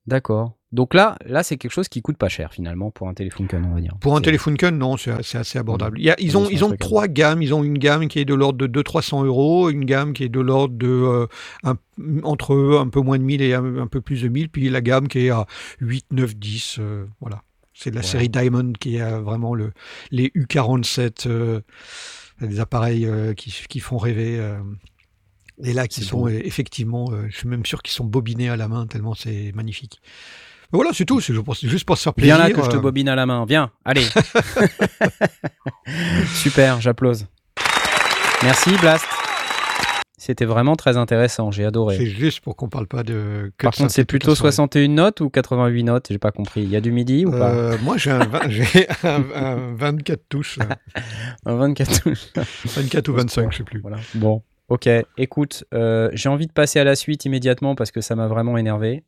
D'accord. 0.06 0.56
Donc 0.74 0.94
là, 0.96 1.18
là 1.26 1.44
c'est 1.44 1.56
quelque 1.58 1.72
chose 1.72 1.88
qui 1.88 2.02
coûte 2.02 2.18
pas 2.18 2.30
cher 2.30 2.52
finalement 2.52 2.90
pour 2.92 3.08
un 3.08 3.14
Telefunken, 3.14 3.64
on 3.64 3.76
va 3.76 3.80
dire. 3.80 3.96
Pour 4.02 4.16
un 4.16 4.18
C'est- 4.18 4.24
Telefunken, 4.24 4.76
non, 4.78 4.98
c'est 4.98 5.36
assez 5.38 5.58
abordable. 5.60 6.00
Il 6.00 6.04
y 6.06 6.10
a- 6.10 6.16
ils 6.20 6.36
ont, 6.36 6.50
ils 6.50 6.60
trois 6.80 7.08
gammes. 7.08 7.42
Ils 7.44 7.54
ont 7.54 7.64
une 7.64 7.78
gamme 7.78 8.08
qui 8.08 8.20
est 8.20 8.26
de 8.26 8.34
l'ordre 8.34 8.58
de 8.58 8.66
200-300 8.68 9.24
euros, 9.24 9.70
une 9.70 9.86
gamme 9.86 10.14
qui 10.14 10.24
est 10.24 10.30
de 10.30 10.40
l'ordre 10.40 10.76
de 10.76 10.88
euh, 10.88 11.28
un- 11.64 11.78
entre 12.24 12.78
un 12.82 12.90
peu 12.90 13.02
moins 13.02 13.20
de 13.20 13.24
1000 13.24 13.42
et 13.44 13.54
un, 13.54 13.78
un 13.78 13.88
peu 13.88 14.02
plus 14.02 14.24
de 14.24 14.28
1000, 14.30 14.50
puis 14.50 14.68
la 14.70 14.82
gamme 14.82 15.08
qui 15.08 15.20
est 15.28 15.30
à 15.30 15.46
8, 15.80 16.08
9, 16.12 16.36
10. 16.36 16.78
euh, 16.80 17.06
voilà. 17.22 17.44
C'est 17.76 17.90
de 17.92 17.96
la 17.96 18.02
Ouais. 18.02 18.08
série 18.08 18.30
Diamond 18.30 18.74
qui 18.80 18.98
est 18.98 19.02
euh, 19.02 19.20
vraiment 19.22 19.54
le, 19.54 19.74
les 20.12 20.32
U47, 20.36 21.28
euh, 21.28 21.62
des 22.42 22.60
appareils 22.60 23.06
euh, 23.06 23.34
qui, 23.36 23.52
qui 23.70 23.80
font 23.80 23.98
rêver. 23.98 24.40
et 25.64 25.74
là, 25.74 25.88
qui 25.88 26.04
sont 26.04 26.28
effectivement, 26.28 27.12
je 27.30 27.38
suis 27.38 27.48
même 27.48 27.66
sûr 27.66 27.84
qu'ils 27.84 27.94
sont 27.94 28.06
bobinés 28.06 28.50
à 28.50 28.56
la 28.58 28.68
main, 28.68 28.88
tellement 28.88 29.14
c'est 29.14 29.52
magnifique. 29.54 30.02
Voilà, 30.74 30.90
c'est 30.94 31.06
tout. 31.06 31.22
C'est 31.22 31.34
juste 31.34 31.46
pour- 31.46 31.56
c'est 31.56 31.68
se 31.68 32.04
faire 32.04 32.14
plaisir. 32.14 32.36
Viens 32.36 32.44
là 32.48 32.52
que 32.52 32.62
je 32.64 32.70
te 32.70 32.76
euh, 32.76 32.80
bobine 32.80 33.08
à 33.08 33.16
la 33.16 33.26
main. 33.26 33.46
Viens, 33.48 33.72
allez. 33.86 34.06
Super, 36.36 36.82
j'applause. 36.82 37.28
Merci 38.44 38.72
Blast. 38.82 39.06
C'était 40.18 40.46
vraiment 40.46 40.78
très 40.78 40.96
intéressant, 40.96 41.52
j'ai 41.52 41.64
C'est 41.64 41.68
adoré. 41.68 42.06
juste 42.06 42.40
pour 42.40 42.56
qu'on 42.56 42.70
parle 42.70 42.88
pas 42.88 43.04
de. 43.04 43.52
Par 43.58 43.74
contre, 43.74 43.92
c'est 43.92 44.06
plutôt 44.06 44.30
la 44.30 44.36
soirée. 44.36 44.54
61 44.54 44.88
notes 44.88 45.20
ou 45.20 45.30
88 45.30 45.84
notes 45.84 46.08
J'ai 46.10 46.18
pas 46.18 46.32
compris. 46.32 46.64
Il 46.64 46.70
y 46.70 46.78
a 46.78 46.82
du 46.82 46.94
midi 46.94 47.26
ou 47.26 47.32
pas 47.32 47.52
Euh, 47.52 47.78
moi, 47.82 47.98
j'ai 47.98 48.12
un, 48.12 48.22
un, 49.04 49.24
un 49.36 49.76
24 49.76 50.22
touches. 50.30 50.60
Un 51.46 51.56
24 51.56 52.04
touches. 52.04 52.28
24 52.66 53.10
ou 53.10 53.14
25, 53.16 53.52
je 53.52 53.58
sais 53.58 53.64
plus. 53.64 53.82
Voilà. 53.82 53.98
Bon, 54.16 54.42
ok. 54.70 54.88
Écoute, 55.18 55.66
euh, 55.74 56.10
j'ai 56.14 56.30
envie 56.30 56.48
de 56.48 56.54
passer 56.54 56.80
à 56.80 56.86
la 56.86 56.96
suite 56.96 57.26
immédiatement 57.26 57.76
parce 57.76 57.92
que 57.92 58.00
ça 58.00 58.16
m'a 58.16 58.28
vraiment 58.28 58.58
énervé. 58.58 59.04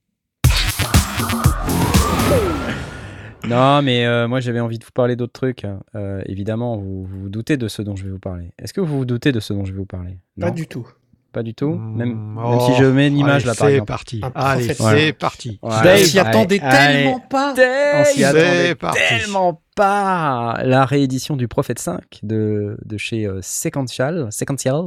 Non, 3.47 3.81
mais 3.83 4.05
euh, 4.05 4.27
moi 4.27 4.39
j'avais 4.39 4.59
envie 4.59 4.79
de 4.79 4.83
vous 4.85 4.91
parler 4.91 5.15
d'autres 5.15 5.33
trucs. 5.33 5.65
hein. 5.65 5.79
Euh, 5.95 6.21
évidemment, 6.25 6.77
vous, 6.77 7.03
vous 7.05 7.19
vous 7.23 7.29
doutez 7.29 7.57
de 7.57 7.67
ce 7.67 7.81
dont 7.83 7.95
je 7.95 8.03
vais 8.05 8.09
vous 8.09 8.19
parler. 8.19 8.49
Est-ce 8.57 8.73
que 8.73 8.81
vous 8.81 8.97
vous 8.97 9.05
doutez 9.05 9.31
de 9.31 9.39
ce 9.39 9.53
dont 9.53 9.63
je 9.65 9.71
vais 9.71 9.77
vous 9.77 9.85
parler? 9.85 10.17
Pas 10.39 10.49
du 10.51 10.67
tout. 10.67 10.87
pas 11.31 11.43
du 11.43 11.53
tout? 11.53 11.75
Même, 11.75 12.13
Mm, 12.15 12.49
même 12.49 12.59
si 12.61 12.73
je 12.75 12.85
mets 12.85 13.07
une 13.09 13.17
image 13.17 13.43
allez, 13.43 13.45
là 13.45 13.53
par 13.55 13.67
C'est 13.67 13.73
exemple. 13.73 13.87
parti. 13.87 14.21
Allez, 14.33 14.73
c'est 14.73 15.13
parti. 15.13 15.59
Voilà. 15.61 15.83
Dave 15.83 15.93
Allez, 15.95 16.05
s'y 16.05 16.17
attendait 16.19 16.59
allez. 16.61 17.03
tellement 17.03 17.19
pas. 17.19 17.53
On 17.99 18.05
s'y 18.05 18.23
attendait 18.23 18.75
parti. 18.75 18.99
tellement 19.09 19.61
pas. 19.75 20.57
La 20.63 20.85
réédition 20.85 21.35
du 21.35 21.47
Prophet 21.47 21.75
5 21.77 22.01
de, 22.23 22.77
de 22.83 22.97
chez 22.97 23.27
euh, 23.27 23.39
Sequential. 23.43 24.29
Sequential. 24.31 24.81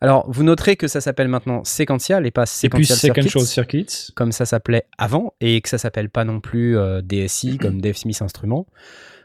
Alors, 0.00 0.30
vous 0.30 0.42
noterez 0.42 0.76
que 0.76 0.88
ça 0.88 1.00
s'appelle 1.00 1.28
maintenant 1.28 1.64
Sequential 1.64 2.26
et 2.26 2.30
pas 2.30 2.44
Et 2.62 2.68
puis 2.68 2.86
Circuits, 3.46 4.10
comme 4.14 4.32
ça 4.32 4.46
s'appelait 4.46 4.86
avant, 4.98 5.34
et 5.40 5.60
que 5.60 5.68
ça 5.68 5.78
s'appelle 5.78 6.10
pas 6.10 6.24
non 6.24 6.40
plus 6.40 6.76
euh, 6.76 7.00
DSI 7.02 7.58
comme 7.60 7.80
Dave 7.80 7.96
Smith 7.96 8.20
Instruments. 8.20 8.66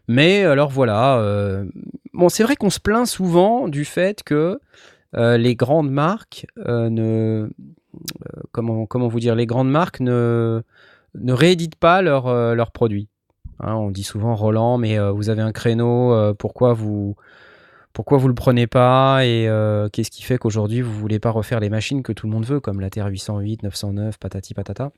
Mais 0.08 0.44
alors 0.44 0.70
voilà, 0.70 1.18
euh, 1.20 1.66
bon, 2.14 2.30
c'est 2.30 2.44
vrai 2.44 2.56
qu'on 2.56 2.72
se 2.72 2.80
plaint 2.80 3.06
souvent 3.06 3.68
du 3.68 3.86
fait 3.86 4.24
que 4.24 4.60
euh, 5.16 5.38
les 5.38 5.56
grandes 5.56 5.92
marques 5.92 6.48
ne, 6.58 7.48
comment 8.52 8.88
comment 8.88 9.08
vous 9.08 9.20
dire, 9.20 9.36
les 9.36 9.46
grandes 9.46 9.70
marques 9.70 10.00
ne 10.00 10.64
ne 11.16 11.34
rééditent 11.34 11.76
pas 11.76 12.02
leurs 12.02 12.56
leurs 12.56 12.72
produits. 12.72 13.08
Hein, 13.60 13.76
on 13.76 13.92
dit 13.92 14.04
souvent 14.04 14.34
Roland, 14.36 14.80
mais 14.80 14.98
vous 15.12 15.30
avez 15.30 15.44
un 15.44 15.52
créneau, 15.52 16.34
pourquoi 16.40 16.74
vous 16.74 17.16
pourquoi 17.94 18.18
vous 18.18 18.28
le 18.28 18.36
prenez 18.36 18.68
pas 18.68 19.26
et 19.26 19.48
euh, 19.48 19.90
qu'est-ce 19.90 20.12
qui 20.12 20.24
fait 20.24 20.38
qu'aujourd'hui 20.38 20.82
vous 20.82 20.94
voulez 20.94 21.20
pas 21.20 21.32
refaire 21.32 21.60
les 21.60 21.70
machines 21.70 22.04
que 22.04 22.14
tout 22.14 22.28
le 22.28 22.34
monde 22.34 22.46
veut 22.46 22.60
comme 22.60 22.80
la 22.80 22.90
TR-808, 22.90 23.60
909, 23.64 24.18
patati 24.18 24.54
patata. 24.54 24.92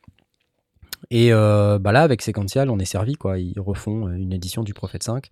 Et 1.10 1.34
euh, 1.34 1.80
bah 1.80 1.92
là 1.92 2.04
avec 2.04 2.22
Sequential 2.22 2.70
on 2.70 2.78
est 2.78 2.86
servi 2.86 3.16
quoi, 3.16 3.40
ils 3.40 3.60
refont 3.60 4.08
euh, 4.08 4.14
une 4.14 4.34
édition 4.34 4.64
du 4.64 4.74
Prophet 4.74 5.00
5. 5.02 5.30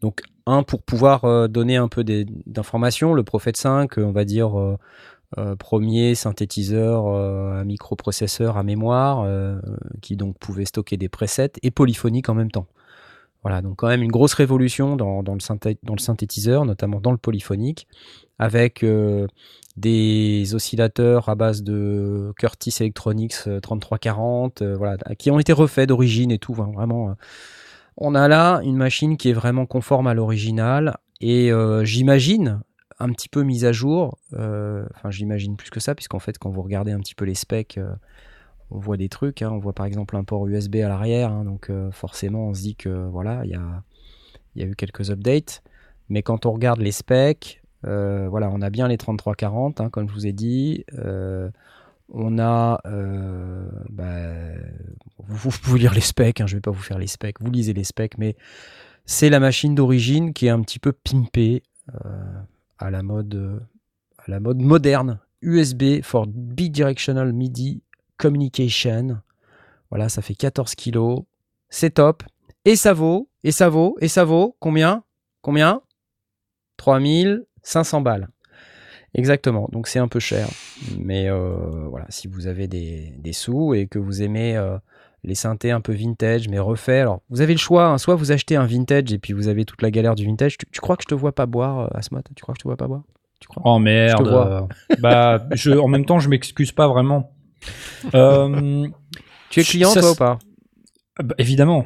Donc 0.00 0.22
un 0.46 0.62
pour 0.62 0.82
pouvoir 0.82 1.48
donner 1.48 1.76
un 1.76 1.88
peu 1.88 2.04
d'informations, 2.04 3.12
le 3.12 3.22
Prophet 3.22 3.52
5, 3.54 3.98
euh, 3.98 4.04
on 4.04 4.12
va 4.12 4.24
dire 4.24 4.52
premier 5.60 6.16
synthétiseur 6.16 7.06
à 7.06 7.64
microprocesseur 7.64 8.56
à 8.56 8.64
mémoire 8.64 9.24
qui 10.02 10.16
donc 10.16 10.36
pouvait 10.38 10.64
stocker 10.64 10.96
des 10.96 11.08
presets 11.08 11.52
et 11.62 11.70
polyphonique 11.70 12.28
en 12.28 12.34
même 12.34 12.50
temps. 12.50 12.66
Voilà, 13.42 13.62
donc 13.62 13.76
quand 13.76 13.88
même 13.88 14.02
une 14.02 14.10
grosse 14.10 14.34
révolution 14.34 14.96
dans, 14.96 15.22
le, 15.22 15.98
synthétiseur, 15.98 16.64
notamment 16.66 17.00
dans 17.00 17.10
le 17.12 17.16
polyphonique, 17.16 17.88
avec 18.38 18.82
euh, 18.82 19.26
des 19.76 20.54
oscillateurs 20.54 21.28
à 21.28 21.34
base 21.34 21.62
de 21.62 22.32
Curtis 22.36 22.74
Electronics 22.80 23.34
euh, 23.46 23.60
3340, 23.60 24.62
euh, 24.62 24.76
voilà, 24.76 24.98
qui 25.18 25.30
ont 25.30 25.38
été 25.38 25.52
refaits 25.54 25.88
d'origine 25.88 26.30
et 26.30 26.38
tout, 26.38 26.54
hein, 26.58 26.70
vraiment. 26.74 27.10
euh. 27.10 27.14
On 27.96 28.14
a 28.14 28.28
là 28.28 28.60
une 28.64 28.76
machine 28.76 29.16
qui 29.16 29.30
est 29.30 29.34
vraiment 29.34 29.66
conforme 29.66 30.06
à 30.06 30.14
l'original 30.14 30.96
et 31.20 31.52
euh, 31.52 31.84
j'imagine 31.84 32.60
un 32.98 33.10
petit 33.10 33.28
peu 33.28 33.42
mise 33.42 33.64
à 33.64 33.72
jour. 33.72 34.18
euh, 34.34 34.84
Enfin, 34.94 35.10
j'imagine 35.10 35.56
plus 35.56 35.70
que 35.70 35.80
ça, 35.80 35.94
puisqu'en 35.94 36.18
fait, 36.18 36.38
quand 36.38 36.50
vous 36.50 36.62
regardez 36.62 36.92
un 36.92 37.00
petit 37.00 37.14
peu 37.14 37.24
les 37.24 37.34
specs, 37.34 37.78
euh, 37.78 37.92
on 38.70 38.78
voit 38.78 38.96
des 38.96 39.08
trucs. 39.08 39.42
hein. 39.42 39.50
on 39.52 39.58
voit 39.58 39.72
par 39.72 39.86
exemple 39.86 40.16
un 40.16 40.24
port 40.24 40.46
USB 40.46 40.76
à 40.76 40.88
l'arrière, 40.88 41.32
hein, 41.32 41.44
donc 41.44 41.70
euh, 41.70 41.90
forcément, 41.90 42.48
on 42.48 42.54
se 42.54 42.62
dit 42.62 42.76
que 42.76 43.08
voilà, 43.08 43.42
il 43.44 43.50
y 43.50 44.62
a, 44.62 44.66
eu 44.66 44.74
quelques 44.74 45.10
updates. 45.10 45.62
Mais 46.08 46.22
quand 46.22 46.46
on 46.46 46.52
regarde 46.52 46.80
les 46.80 46.92
specs, 46.92 47.62
euh, 47.86 48.28
voilà, 48.28 48.50
on 48.50 48.60
a 48.62 48.70
bien 48.70 48.88
les 48.88 48.98
3340, 48.98 49.80
hein, 49.80 49.90
comme 49.90 50.08
je 50.08 50.14
vous 50.14 50.26
ai 50.26 50.32
dit. 50.32 50.84
Euh, 50.98 51.50
on 52.12 52.40
a, 52.40 52.80
bah, 53.88 54.14
vous, 55.18 55.50
pouvez 55.62 55.78
lire 55.78 55.94
les 55.94 56.00
specs, 56.00 56.42
je 56.44 56.56
vais 56.56 56.60
pas 56.60 56.72
vous 56.72 56.82
faire 56.82 56.98
les 56.98 57.06
specs, 57.06 57.40
vous 57.40 57.52
lisez 57.52 57.72
les 57.72 57.84
specs, 57.84 58.18
mais 58.18 58.34
c'est 59.06 59.30
la 59.30 59.38
machine 59.38 59.76
d'origine 59.76 60.32
qui 60.32 60.46
est 60.46 60.50
un 60.50 60.60
petit 60.60 60.80
peu 60.80 60.90
pimpée 60.90 61.62
à 62.80 62.90
la 62.90 63.04
mode, 63.04 63.62
à 64.18 64.28
la 64.28 64.40
mode 64.40 64.58
moderne, 64.58 65.20
USB 65.40 66.02
for 66.02 66.26
bidirectional 66.26 67.32
MIDI 67.32 67.80
communication. 68.20 69.18
Voilà, 69.90 70.08
ça 70.08 70.22
fait 70.22 70.34
14 70.34 70.74
kilos, 70.74 71.22
c'est 71.68 71.94
top, 71.94 72.22
et 72.64 72.76
ça 72.76 72.92
vaut, 72.92 73.28
et 73.42 73.50
ça 73.50 73.68
vaut, 73.68 73.96
et 74.00 74.08
ça 74.08 74.24
vaut 74.24 74.56
combien? 74.60 75.02
Combien? 75.42 75.80
3500 76.76 78.00
balles. 78.00 78.28
Exactement, 79.14 79.68
donc 79.72 79.88
c'est 79.88 79.98
un 79.98 80.06
peu 80.06 80.20
cher. 80.20 80.48
Mais 80.98 81.28
euh, 81.28 81.86
voilà, 81.88 82.06
si 82.10 82.28
vous 82.28 82.46
avez 82.46 82.68
des, 82.68 83.12
des 83.18 83.32
sous 83.32 83.74
et 83.74 83.88
que 83.88 83.98
vous 83.98 84.22
aimez 84.22 84.56
euh, 84.56 84.78
les 85.24 85.34
synthés 85.34 85.72
un 85.72 85.80
peu 85.80 85.92
vintage, 85.92 86.48
mais 86.48 86.60
refaits, 86.60 87.00
alors 87.00 87.20
vous 87.28 87.40
avez 87.40 87.54
le 87.54 87.58
choix, 87.58 87.86
hein, 87.86 87.98
soit 87.98 88.14
vous 88.14 88.30
achetez 88.30 88.54
un 88.54 88.66
vintage 88.66 89.12
et 89.12 89.18
puis 89.18 89.32
vous 89.32 89.48
avez 89.48 89.64
toute 89.64 89.82
la 89.82 89.90
galère 89.90 90.14
du 90.14 90.24
vintage. 90.26 90.56
Tu, 90.58 90.66
tu 90.70 90.80
crois 90.80 90.96
que 90.96 91.02
je 91.02 91.08
te 91.08 91.14
vois 91.14 91.34
pas 91.34 91.46
boire, 91.46 91.80
euh, 91.80 91.88
Asmat 91.98 92.22
Tu 92.36 92.42
crois 92.42 92.54
que 92.54 92.60
je 92.60 92.62
te 92.62 92.68
vois 92.68 92.76
pas 92.76 92.86
boire? 92.86 93.02
Tu 93.40 93.48
crois? 93.48 93.62
Oh 93.66 93.78
merde. 93.80 94.18
Je 94.18 94.24
te 94.24 94.28
vois. 94.30 94.46
euh, 94.46 94.66
bah, 95.00 95.42
je, 95.54 95.72
en 95.72 95.88
même 95.88 96.04
temps, 96.04 96.20
je 96.20 96.28
m'excuse 96.28 96.70
pas 96.70 96.86
vraiment. 96.86 97.32
Euh, 98.14 98.86
Tu 99.50 99.60
es 99.60 99.62
client 99.64 99.90
Ça, 99.90 100.00
toi 100.00 100.12
ou 100.12 100.14
pas 100.14 100.38
bah, 101.22 101.34
évidemment. 101.38 101.84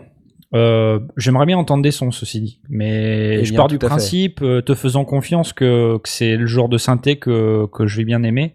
Euh, 0.55 1.01
J'aimerais 1.17 1.47
bien 1.47 1.59
entendre 1.59 1.83
des 1.83 1.91
sons, 1.91 2.13
ceci 2.13 2.41
dit. 2.41 2.61
Mais 2.69 3.39
Eh 3.41 3.45
je 3.45 3.55
pars 3.55 3.67
du 3.67 3.79
principe, 3.89 4.41
euh, 4.43 4.61
te 4.63 4.75
faisant 4.75 5.05
confiance, 5.05 5.53
que, 5.53 5.99
que 5.99 6.09
c'est 6.09 6.37
le 6.37 6.47
genre 6.47 6.69
de 6.69 6.79
synthé 6.79 7.17
que, 7.19 7.67
que 7.73 7.87
je 7.89 7.97
vais 7.97 8.05
bien 8.05 8.23
aimer. 8.23 8.55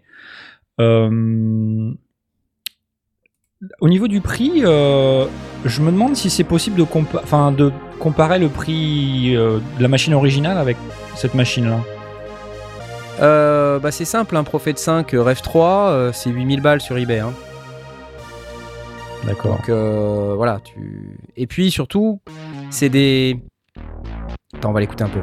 Au 3.82 3.88
niveau 3.90 4.08
du 4.08 4.22
prix, 4.22 4.60
je 4.62 5.80
me 5.82 5.90
demande 5.92 6.16
si 6.16 6.30
c'est 6.30 6.44
possible 6.44 6.76
de, 6.78 6.84
compa- 6.84 7.20
enfin, 7.22 7.52
de 7.52 7.70
comparer 7.98 8.38
le 8.38 8.48
prix 8.48 9.34
de 9.34 9.60
la 9.82 9.88
machine 9.88 10.14
originale 10.14 10.56
avec 10.56 10.78
cette 11.14 11.34
machine-là. 11.34 11.80
Euh, 13.20 13.78
bah 13.78 13.90
c'est 13.90 14.04
simple, 14.04 14.36
un 14.36 14.44
Prophet 14.44 14.74
5 14.76 15.12
euh, 15.12 15.22
Rev 15.22 15.40
3, 15.42 15.90
euh, 15.90 16.12
c'est 16.12 16.30
8000 16.30 16.62
balles 16.62 16.80
sur 16.80 16.96
eBay. 16.96 17.18
Hein. 17.18 17.34
D'accord. 19.26 19.56
Donc 19.56 19.68
euh, 19.68 20.34
voilà, 20.36 20.60
tu. 20.64 21.18
Et 21.36 21.46
puis 21.46 21.70
surtout, 21.70 22.20
c'est 22.70 22.88
des. 22.88 23.38
Attends, 24.54 24.70
on 24.70 24.72
va 24.72 24.80
l'écouter 24.80 25.04
un 25.04 25.08
peu. 25.08 25.20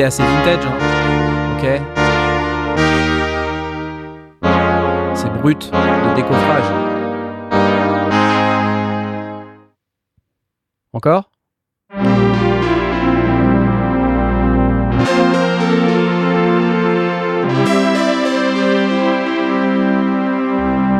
C'est 0.00 0.06
assez 0.06 0.22
vintage, 0.22 0.64
hein. 0.64 0.78
ok 1.58 1.64
C'est 5.14 5.30
brut 5.42 5.70
de 5.70 6.14
décoffrage. 6.16 6.64
Encore? 10.94 11.30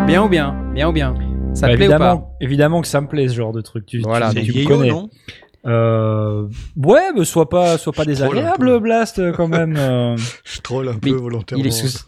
Bien 0.07 0.25
ou 0.25 0.29
bien? 0.29 0.55
Bien 0.75 0.89
ou 0.89 0.93
bien? 0.93 1.15
Ça 1.55 1.67
Bah, 1.67 1.73
te 1.73 1.77
plaît 1.79 1.95
ou 1.95 1.99
pas? 1.99 2.29
évidemment, 2.41 2.81
que 2.81 2.89
ça 2.89 3.01
me 3.01 3.07
plaît 3.07 3.29
ce 3.29 3.35
genre 3.35 3.53
de 3.53 3.61
truc. 3.61 3.87
Tu, 3.87 4.01
Voilà, 4.01 4.31
tu, 4.31 4.43
tu 4.43 4.49
me 4.49 4.53
vieillot, 4.53 4.69
connais. 4.69 4.91
non? 4.91 5.09
Euh, 5.67 6.49
ouais, 6.77 7.13
mais 7.15 7.25
sois 7.25 7.49
pas, 7.49 7.77
sois 7.79 7.93
pas 7.93 8.03
Je 8.05 8.09
désagréable. 8.09 8.81
Blast, 8.81 9.21
quand 9.33 9.49
même. 9.49 9.77
euh. 9.77 10.17
Je 10.45 10.61
troll 10.61 10.89
un 10.89 10.93
Mais 10.95 11.11
peu 11.11 11.17
volontairement. 11.17 11.63
il 11.63 11.67
est, 11.69 11.71
sous- 11.71 12.05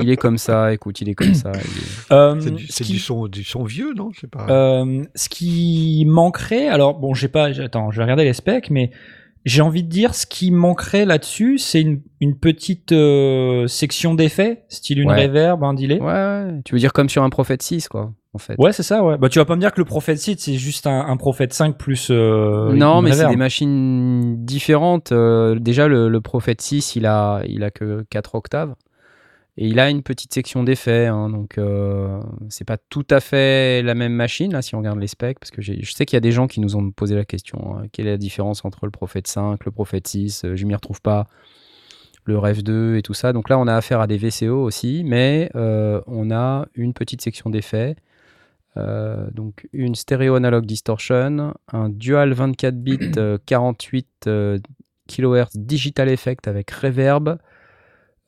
il 0.00 0.10
est 0.10 0.16
comme 0.16 0.38
ça, 0.38 0.72
écoute, 0.72 1.00
il 1.00 1.08
est 1.08 1.14
comme 1.14 1.34
ça. 1.34 1.52
est- 1.52 2.12
Euh, 2.12 2.36
C'est 2.40 2.50
du, 2.54 2.66
ce 2.66 2.72
c'est 2.72 2.84
qui- 2.84 2.92
du 2.92 2.98
son, 2.98 3.26
du 3.26 3.44
son 3.44 3.64
vieux, 3.64 3.92
non? 3.94 4.10
C'est 4.20 4.30
pas. 4.30 4.46
Euh, 4.50 5.02
ce 5.14 5.28
qui 5.28 6.04
manquerait, 6.06 6.68
alors 6.68 6.94
bon, 6.98 7.14
j'ai 7.14 7.28
pas, 7.28 7.46
attends, 7.60 7.90
je 7.90 7.96
vais 7.96 8.04
regarder 8.04 8.24
les 8.24 8.34
specs, 8.34 8.70
mais 8.70 8.90
j'ai 9.44 9.62
envie 9.62 9.82
de 9.84 9.88
dire 9.88 10.14
ce 10.14 10.26
qui 10.26 10.50
manquerait 10.50 11.04
là-dessus, 11.06 11.58
c'est 11.58 11.80
une, 11.80 12.02
une 12.20 12.36
petite 12.36 12.92
euh, 12.92 13.66
section 13.68 14.14
d'effets, 14.14 14.64
style 14.68 15.00
une 15.00 15.08
Ouais. 15.10 15.26
reverb, 15.26 15.62
un 15.64 15.74
delay. 15.74 16.00
Ouais, 16.00 16.06
ouais, 16.12 16.60
tu 16.64 16.74
veux 16.74 16.80
dire 16.80 16.92
comme 16.92 17.08
sur 17.08 17.22
un 17.22 17.30
Prophet 17.30 17.56
6, 17.60 17.88
quoi, 17.88 18.12
en 18.36 18.38
fait. 18.38 18.54
Ouais, 18.58 18.72
c'est 18.72 18.84
ça, 18.84 19.02
ouais. 19.02 19.18
Bah, 19.18 19.28
tu 19.28 19.40
vas 19.40 19.44
pas 19.44 19.56
me 19.56 19.60
dire 19.60 19.72
que 19.72 19.80
le 19.80 19.84
Prophet 19.84 20.14
6, 20.14 20.36
c'est 20.38 20.54
juste 20.54 20.86
un, 20.86 21.00
un 21.00 21.16
Prophet 21.16 21.48
5 21.50 21.76
plus. 21.76 22.08
euh, 22.10 22.72
non, 22.72 23.02
mais 23.02 23.12
c'est 23.12 23.26
des 23.28 23.36
machines 23.36 24.44
différentes. 24.44 25.10
Euh, 25.10 25.58
déjà, 25.58 25.88
le, 25.88 26.08
le 26.08 26.20
Prophet 26.20 26.54
6, 26.58 26.94
il 26.96 27.06
a, 27.06 27.42
il 27.48 27.64
a 27.64 27.70
que 27.72 28.04
4 28.10 28.34
octaves. 28.36 28.74
Et 29.58 29.68
il 29.68 29.80
a 29.80 29.88
une 29.88 30.02
petite 30.02 30.34
section 30.34 30.62
d'effets. 30.64 31.06
hein, 31.06 31.30
donc, 31.30 31.56
euh, 31.56 32.20
c'est 32.50 32.66
pas 32.66 32.76
tout 32.76 33.06
à 33.10 33.20
fait 33.20 33.82
la 33.82 33.94
même 33.94 34.12
machine, 34.12 34.52
là, 34.52 34.60
si 34.60 34.74
on 34.74 34.78
regarde 34.78 34.98
les 35.00 35.06
specs. 35.06 35.38
Parce 35.38 35.50
que 35.50 35.62
je 35.62 35.90
sais 35.92 36.04
qu'il 36.04 36.16
y 36.16 36.18
a 36.18 36.20
des 36.20 36.32
gens 36.32 36.46
qui 36.46 36.60
nous 36.60 36.76
ont 36.76 36.90
posé 36.90 37.14
la 37.14 37.24
question 37.24 37.74
hein, 37.78 37.86
quelle 37.90 38.06
est 38.06 38.10
la 38.10 38.16
différence 38.18 38.64
entre 38.66 38.84
le 38.84 38.90
Prophet 38.90 39.22
5, 39.24 39.64
le 39.64 39.70
Prophet 39.72 40.02
6 40.04 40.44
euh, 40.44 40.56
Je 40.56 40.66
m'y 40.66 40.74
retrouve 40.74 41.00
pas. 41.00 41.26
Le 42.28 42.36
Rev 42.36 42.62
2 42.62 42.96
et 42.96 43.02
tout 43.02 43.14
ça. 43.14 43.32
Donc 43.32 43.48
là, 43.48 43.56
on 43.58 43.68
a 43.68 43.74
affaire 43.74 44.00
à 44.00 44.08
des 44.08 44.18
VCO 44.18 44.62
aussi. 44.62 45.04
Mais 45.06 45.48
euh, 45.54 46.00
on 46.06 46.30
a 46.32 46.66
une 46.74 46.92
petite 46.92 47.22
section 47.22 47.50
d'effets. 47.50 47.94
Euh, 48.76 49.28
donc 49.32 49.68
une 49.72 49.94
stéréo 49.94 50.34
analog 50.34 50.66
distortion, 50.66 51.54
un 51.72 51.88
dual 51.88 52.32
24 52.32 52.76
bits 52.76 53.12
euh, 53.16 53.38
48 53.46 54.08
euh, 54.26 54.58
kHz 55.08 55.56
digital 55.56 56.08
effect 56.08 56.48
avec 56.48 56.70
reverb, 56.70 57.38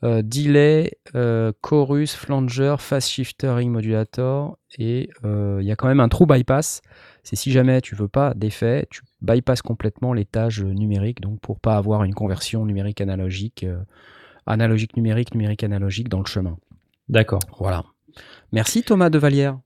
euh, 0.04 0.22
delay, 0.22 0.92
euh, 1.14 1.52
chorus, 1.60 2.14
flanger, 2.14 2.76
fast 2.78 3.08
shifter, 3.08 3.48
ring 3.48 3.70
modulator 3.70 4.56
et 4.78 5.10
euh, 5.24 5.58
il 5.60 5.66
y 5.66 5.72
a 5.72 5.76
quand 5.76 5.88
même 5.88 6.00
un 6.00 6.08
true 6.08 6.26
bypass. 6.26 6.82
C'est 7.24 7.36
si 7.36 7.50
jamais 7.50 7.80
tu 7.80 7.94
veux 7.94 8.08
pas 8.08 8.32
d'effet, 8.34 8.86
tu 8.90 9.02
bypasses 9.20 9.62
complètement 9.62 10.12
l'étage 10.12 10.62
numérique 10.62 11.20
donc 11.20 11.40
pour 11.40 11.58
pas 11.58 11.76
avoir 11.76 12.04
une 12.04 12.14
conversion 12.14 12.64
numérique 12.64 13.00
analogique, 13.00 13.64
euh, 13.64 13.82
analogique 14.46 14.96
numérique, 14.96 15.34
numérique 15.34 15.64
analogique 15.64 16.08
dans 16.08 16.20
le 16.20 16.26
chemin. 16.26 16.56
D'accord. 17.08 17.40
Voilà. 17.58 17.84
Merci 18.52 18.82
Thomas 18.82 19.10
de 19.10 19.18
Vallière 19.18 19.58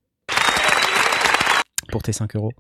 pour 1.91 2.03
tes 2.03 2.13
5 2.13 2.37
euros. 2.37 2.53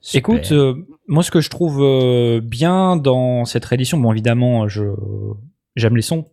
Super. 0.00 0.18
Écoute, 0.36 0.52
euh, 0.52 0.74
moi, 1.08 1.22
ce 1.22 1.30
que 1.30 1.40
je 1.40 1.50
trouve 1.50 1.78
euh, 1.82 2.40
bien 2.42 2.96
dans 2.96 3.44
cette 3.44 3.64
réédition, 3.64 3.98
bon, 3.98 4.12
évidemment, 4.12 4.66
je 4.68 4.84
j'aime 5.76 5.96
les 5.96 6.02
sons. 6.02 6.24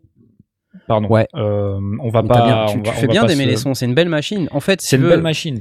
Pardon. 0.88 1.08
Ouais. 1.10 1.28
Euh, 1.36 1.80
on 2.02 2.10
va 2.10 2.24
pas. 2.24 2.46
bien- 2.46 2.66
tu, 2.68 2.78
on 2.80 2.82
va- 2.82 2.84
tu 2.84 2.90
on 2.90 2.94
fais 2.94 3.08
va 3.08 3.12
bien 3.12 3.26
d'aimer 3.26 3.44
se- 3.46 3.50
les 3.50 3.58
sons, 3.58 3.74
c'est 3.74 3.86
une 3.86 3.96
belle 3.96 4.10
machine. 4.10 4.48
En 4.52 4.60
fait, 4.60 4.82
C'est 4.82 4.96
une 4.96 5.04
veux, 5.04 5.10
belle 5.10 5.22
machine. 5.22 5.60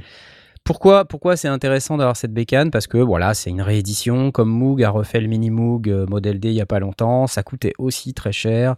Pourquoi, 0.62 1.04
pourquoi 1.04 1.36
c'est 1.36 1.48
intéressant 1.48 1.96
d'avoir 1.96 2.16
cette 2.16 2.32
bécane? 2.32 2.70
Parce 2.70 2.86
que 2.86 2.98
voilà, 2.98 3.34
c'est 3.34 3.50
une 3.50 3.62
réédition. 3.62 4.30
Comme 4.32 4.48
Moog 4.50 4.82
a 4.82 4.90
refait 4.90 5.20
le 5.20 5.28
mini 5.28 5.50
Moog 5.50 5.88
euh, 5.88 6.06
Model 6.06 6.38
D 6.40 6.48
il 6.50 6.54
y 6.54 6.60
a 6.60 6.66
pas 6.66 6.80
longtemps, 6.80 7.26
ça 7.26 7.42
coûtait 7.42 7.72
aussi 7.78 8.14
très 8.14 8.32
cher. 8.32 8.74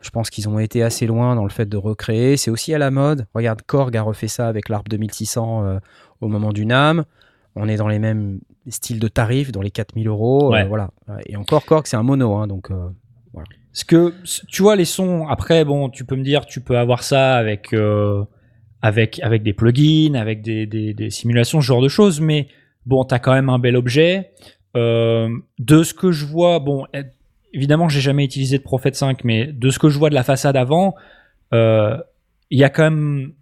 Je 0.00 0.10
pense 0.10 0.30
qu'ils 0.30 0.48
ont 0.48 0.58
été 0.58 0.82
assez 0.82 1.06
loin 1.06 1.34
dans 1.36 1.44
le 1.44 1.50
fait 1.50 1.66
de 1.68 1.76
recréer. 1.76 2.36
C'est 2.36 2.50
aussi 2.50 2.74
à 2.74 2.78
la 2.78 2.90
mode. 2.90 3.26
Regarde, 3.34 3.62
Korg 3.62 3.96
a 3.96 4.02
refait 4.02 4.28
ça 4.28 4.48
avec 4.48 4.68
l'ARP 4.68 4.88
2600 4.88 5.64
euh, 5.64 5.78
au 6.20 6.28
moment 6.28 6.52
du 6.52 6.66
NAM. 6.66 7.04
On 7.56 7.68
est 7.68 7.76
dans 7.76 7.88
les 7.88 7.98
mêmes 7.98 8.40
styles 8.68 8.98
de 8.98 9.08
tarifs, 9.08 9.52
dans 9.52 9.60
les 9.62 9.70
4000 9.70 10.08
euros. 10.08 10.50
euh, 10.62 10.68
voilà. 10.68 10.90
Et 11.26 11.36
encore, 11.36 11.64
Korg, 11.64 11.86
c'est 11.86 11.96
un 11.96 12.02
mono. 12.02 12.34
hein, 12.36 12.46
donc, 12.46 12.70
euh, 12.70 12.88
Parce 13.72 13.84
que 13.84 14.14
tu 14.48 14.62
vois 14.62 14.76
les 14.76 14.84
sons. 14.84 15.26
Après, 15.28 15.64
bon, 15.64 15.88
tu 15.90 16.04
peux 16.04 16.16
me 16.16 16.22
dire, 16.24 16.46
tu 16.46 16.60
peux 16.60 16.78
avoir 16.78 17.02
ça 17.02 17.36
avec 17.36 17.72
euh, 17.72 18.24
avec 18.82 19.20
avec 19.22 19.42
des 19.42 19.52
plugins, 19.52 20.14
avec 20.14 20.42
des, 20.42 20.66
des, 20.66 20.94
des 20.94 21.10
simulations, 21.10 21.60
ce 21.60 21.66
genre 21.66 21.82
de 21.82 21.88
choses. 21.88 22.20
Mais 22.20 22.48
bon, 22.86 23.04
t'as 23.04 23.18
quand 23.18 23.32
même 23.32 23.48
un 23.48 23.58
bel 23.58 23.76
objet. 23.76 24.30
De 24.74 25.82
ce 25.82 25.92
que 25.94 26.12
je 26.12 26.24
vois, 26.24 26.58
bon, 26.58 26.86
eh, 26.94 27.02
évidemment, 27.52 27.88
j'ai 27.90 28.00
jamais 28.00 28.24
utilisé 28.24 28.56
de 28.58 28.62
Prophet 28.62 28.92
5, 28.94 29.24
mais 29.24 29.46
de 29.52 29.68
ce 29.70 29.78
que 29.78 29.88
je 29.90 29.98
vois 29.98 30.08
de 30.10 30.14
la 30.14 30.22
façade 30.24 30.56
avant, 30.56 30.94
il 31.52 32.58
y 32.58 32.64
a 32.64 32.70
quand 32.70 32.84
même, 32.84 33.32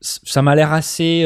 ça 0.00 0.40
m'a 0.42 0.54
l'air 0.54 0.72
assez 0.72 1.24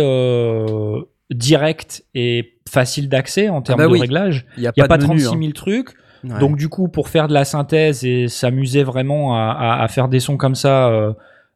direct 1.31 2.05
et 2.15 2.55
facile 2.69 3.09
d'accès 3.09 3.49
en 3.49 3.63
termes 3.63 3.79
bah 3.79 3.87
de 3.87 3.91
oui. 3.93 4.01
réglage. 4.01 4.47
il 4.57 4.61
n'y 4.63 4.67
a, 4.67 4.73
pas 4.89 4.99
de 4.99 5.07
menu, 5.07 5.21
36 5.23 5.27
hein. 5.37 5.39
000 5.41 5.53
trucs. 5.53 5.91
Ouais. 6.25 6.39
Donc 6.41 6.57
du 6.57 6.69
coup, 6.69 6.89
pour 6.89 7.09
faire 7.09 7.29
de 7.29 7.35
la 7.35 7.45
synthèse 7.45 8.05
et 8.05 8.29
s'amuser 8.29 8.83
vraiment 8.83 9.37
à, 9.37 9.51
à- 9.53 9.83
à 9.83 9.89
faire 9.89 10.09
des 10.09 10.21
sons 10.21 10.37
comme 10.37 10.55
ça, 10.55 10.89
euh, 10.89 11.13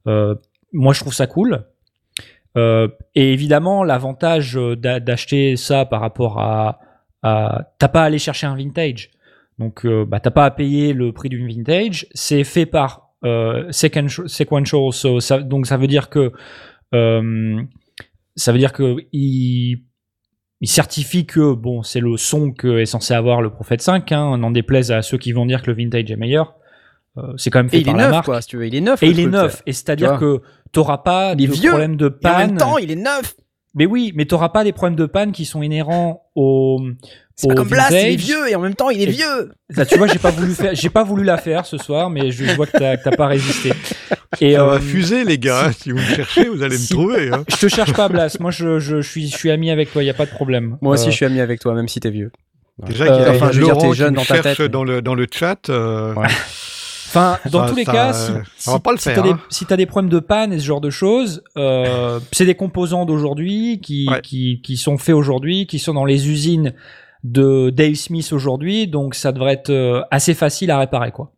euh, 0.06 0.34
moi 0.72 0.92
je 0.92 1.00
trouve 1.00 1.14
ça 1.14 1.26
cool. 1.26 1.64
Euh, 2.56 2.88
et 3.14 3.32
évidemment, 3.32 3.82
l'avantage 3.82 4.56
euh, 4.58 4.76
d'a- 4.76 5.00
d'acheter 5.00 5.56
ça 5.56 5.84
par 5.86 6.00
rapport 6.00 6.38
à, 6.38 6.78
à 7.22 7.72
t'as 7.78 7.88
pas 7.88 8.02
à 8.02 8.04
aller 8.04 8.18
chercher 8.18 8.46
un 8.46 8.54
vintage. 8.54 9.10
Donc 9.58 9.84
euh, 9.86 10.04
bah 10.04 10.20
t'as 10.20 10.30
pas 10.30 10.44
à 10.44 10.50
payer 10.50 10.92
le 10.92 11.12
prix 11.12 11.28
d'une 11.28 11.46
vintage. 11.48 12.06
C'est 12.14 12.44
fait 12.44 12.66
par 12.66 13.08
euh, 13.24 13.68
sequen- 13.70 14.26
sequential, 14.28 14.92
so 14.92 15.18
ça- 15.20 15.40
donc 15.40 15.66
ça 15.66 15.76
veut 15.76 15.86
dire 15.86 16.08
que 16.10 16.32
euh, 16.94 17.62
ça 18.36 18.52
veut 18.52 18.58
dire 18.58 18.72
que 18.72 18.96
il 19.12 19.82
il 20.60 20.68
certifie 20.68 21.26
que 21.26 21.54
bon, 21.54 21.82
c'est 21.82 21.98
le 22.00 22.16
son 22.16 22.52
que 22.52 22.78
est 22.78 22.86
censé 22.86 23.14
avoir 23.14 23.42
le 23.42 23.50
Prophet 23.50 23.78
5. 23.78 24.10
Hein, 24.12 24.38
n'en 24.38 24.50
déplaise 24.52 24.92
à 24.92 25.02
ceux 25.02 25.18
qui 25.18 25.32
vont 25.32 25.44
dire 25.46 25.60
que 25.62 25.70
le 25.70 25.76
vintage 25.76 26.10
est 26.10 26.16
meilleur. 26.16 26.54
Euh, 27.18 27.32
c'est 27.36 27.50
quand 27.50 27.58
même 27.58 27.68
fait 27.68 27.78
Et 27.78 27.80
il 27.80 27.88
est 27.88 27.90
par 27.90 27.96
la 27.96 28.02
neuf, 28.04 28.10
marque. 28.12 28.24
quoi, 28.26 28.40
si 28.40 28.48
tu 28.48 28.56
veux. 28.58 28.66
Il 28.66 28.74
est 28.74 28.80
neuf. 28.80 29.02
Et 29.02 29.08
il 29.08 29.18
est 29.20 29.26
neuf. 29.26 29.62
Et 29.66 29.72
c'est-à-dire 29.72 30.18
que 30.18 30.40
t'auras 30.70 30.98
pas 30.98 31.34
Il 31.36 31.44
est 31.44 31.46
de 31.48 31.96
de 31.96 32.06
Et 32.06 32.26
en 32.26 32.30
panne. 32.30 32.46
même 32.50 32.56
temps, 32.56 32.78
il 32.78 32.90
est 32.90 32.96
neuf. 32.96 33.34
Mais 33.74 33.86
oui, 33.86 34.12
mais 34.14 34.24
t'auras 34.26 34.50
pas 34.50 34.64
des 34.64 34.72
problèmes 34.72 34.96
de 34.96 35.06
panne 35.06 35.32
qui 35.32 35.44
sont 35.46 35.62
inhérents 35.62 36.26
au, 36.34 36.80
C'est 37.34 37.48
pas 37.48 37.54
comme 37.54 37.68
Blast, 37.68 37.90
il 37.92 37.96
est 37.96 38.16
vieux 38.16 38.48
et 38.50 38.54
en 38.54 38.60
même 38.60 38.74
temps 38.74 38.90
il 38.90 39.00
est 39.00 39.04
Et- 39.04 39.10
vieux. 39.10 39.52
Là, 39.74 39.84
tu 39.86 39.96
vois, 39.96 40.06
j'ai 40.06 40.18
pas 40.18 40.30
voulu 40.30 40.52
faire, 40.54 40.74
j'ai 40.74 40.90
pas 40.90 41.04
voulu 41.04 41.24
la 41.24 41.38
faire 41.38 41.64
ce 41.66 41.78
soir, 41.78 42.10
mais 42.10 42.30
je 42.30 42.54
vois 42.54 42.66
que 42.66 42.72
t'as 42.78 42.96
que 42.98 43.04
t'as 43.04 43.16
pas 43.16 43.26
résisté. 43.26 43.72
Et 44.40 44.54
Ça 44.54 44.64
va 44.64 44.74
euh, 44.74 44.80
fuser, 44.80 45.24
les 45.24 45.38
gars. 45.38 45.66
hein. 45.66 45.72
Si 45.72 45.90
vous 45.90 45.98
me 45.98 46.02
cherchez, 46.02 46.48
vous 46.48 46.62
allez 46.62 46.76
si- 46.76 46.92
me 46.94 46.98
trouver. 46.98 47.30
hein. 47.32 47.44
je 47.48 47.56
te 47.56 47.68
cherche 47.68 47.92
pas, 47.92 48.08
Blas. 48.08 48.36
Moi, 48.40 48.50
je, 48.50 48.78
je, 48.78 49.00
je 49.00 49.08
suis, 49.08 49.28
je 49.28 49.36
suis 49.36 49.50
ami 49.50 49.70
avec 49.70 49.92
toi. 49.92 50.02
Y 50.02 50.10
a 50.10 50.14
pas 50.14 50.26
de 50.26 50.30
problème. 50.30 50.78
Moi 50.80 50.94
aussi, 50.94 51.08
Euh, 51.08 51.10
je 51.10 51.16
suis 51.16 51.26
ami 51.26 51.40
avec 51.40 51.60
toi, 51.60 51.74
même 51.74 51.88
si 51.88 52.00
t'es 52.00 52.10
vieux. 52.10 52.30
Déjà, 52.86 53.04
Euh, 53.04 53.06
qu'il 53.08 53.22
y 53.22 53.24
a 53.26 53.30
enfin, 53.32 53.52
je 53.52 53.58
veux 53.60 53.64
dire, 53.66 53.76
t'es 53.78 53.92
jeune 53.92 54.14
dans 54.14 54.22
ta 54.22 54.34
cherche 54.34 54.42
tête, 54.42 54.58
mais- 54.60 54.68
dans 54.70 54.84
le, 54.84 55.02
dans 55.02 55.14
le 55.14 55.26
chat. 55.30 55.68
euh, 55.68 56.14
Ouais. 56.14 56.26
Enfin, 57.14 57.38
dans 57.50 57.64
Ça- 57.64 57.68
tous 57.68 57.76
les 57.76 57.84
ça- 57.84 57.92
cas, 57.92 58.12
si, 58.14 58.32
si- 58.56 58.70
si 58.70 58.70
faire, 59.04 59.14
t'as 59.16 59.20
des, 59.22 59.30
hein. 59.32 59.40
si 59.50 59.66
t'as 59.66 59.76
des 59.76 59.84
problèmes 59.84 60.08
de 60.10 60.18
panne 60.18 60.50
et 60.54 60.58
ce 60.58 60.64
genre 60.64 60.80
de 60.80 60.88
choses, 60.88 61.44
euh, 61.58 62.18
c'est 62.32 62.46
des 62.46 62.54
composants 62.54 63.04
d'aujourd'hui 63.04 63.80
qui, 63.82 64.06
Ouais. 64.10 64.22
qui, 64.22 64.62
qui 64.62 64.78
sont 64.78 64.96
faits 64.96 65.14
aujourd'hui, 65.14 65.66
qui 65.66 65.78
sont 65.78 65.92
dans 65.92 66.06
les 66.06 66.30
usines 66.30 66.72
de 67.22 67.68
Dave 67.68 67.94
Smith 67.96 68.32
aujourd'hui, 68.32 68.86
donc 68.88 69.14
ça 69.14 69.30
devrait 69.32 69.52
être 69.52 69.68
euh, 69.70 70.00
assez 70.10 70.32
facile 70.32 70.70
à 70.70 70.78
réparer, 70.78 71.10
quoi. 71.12 71.32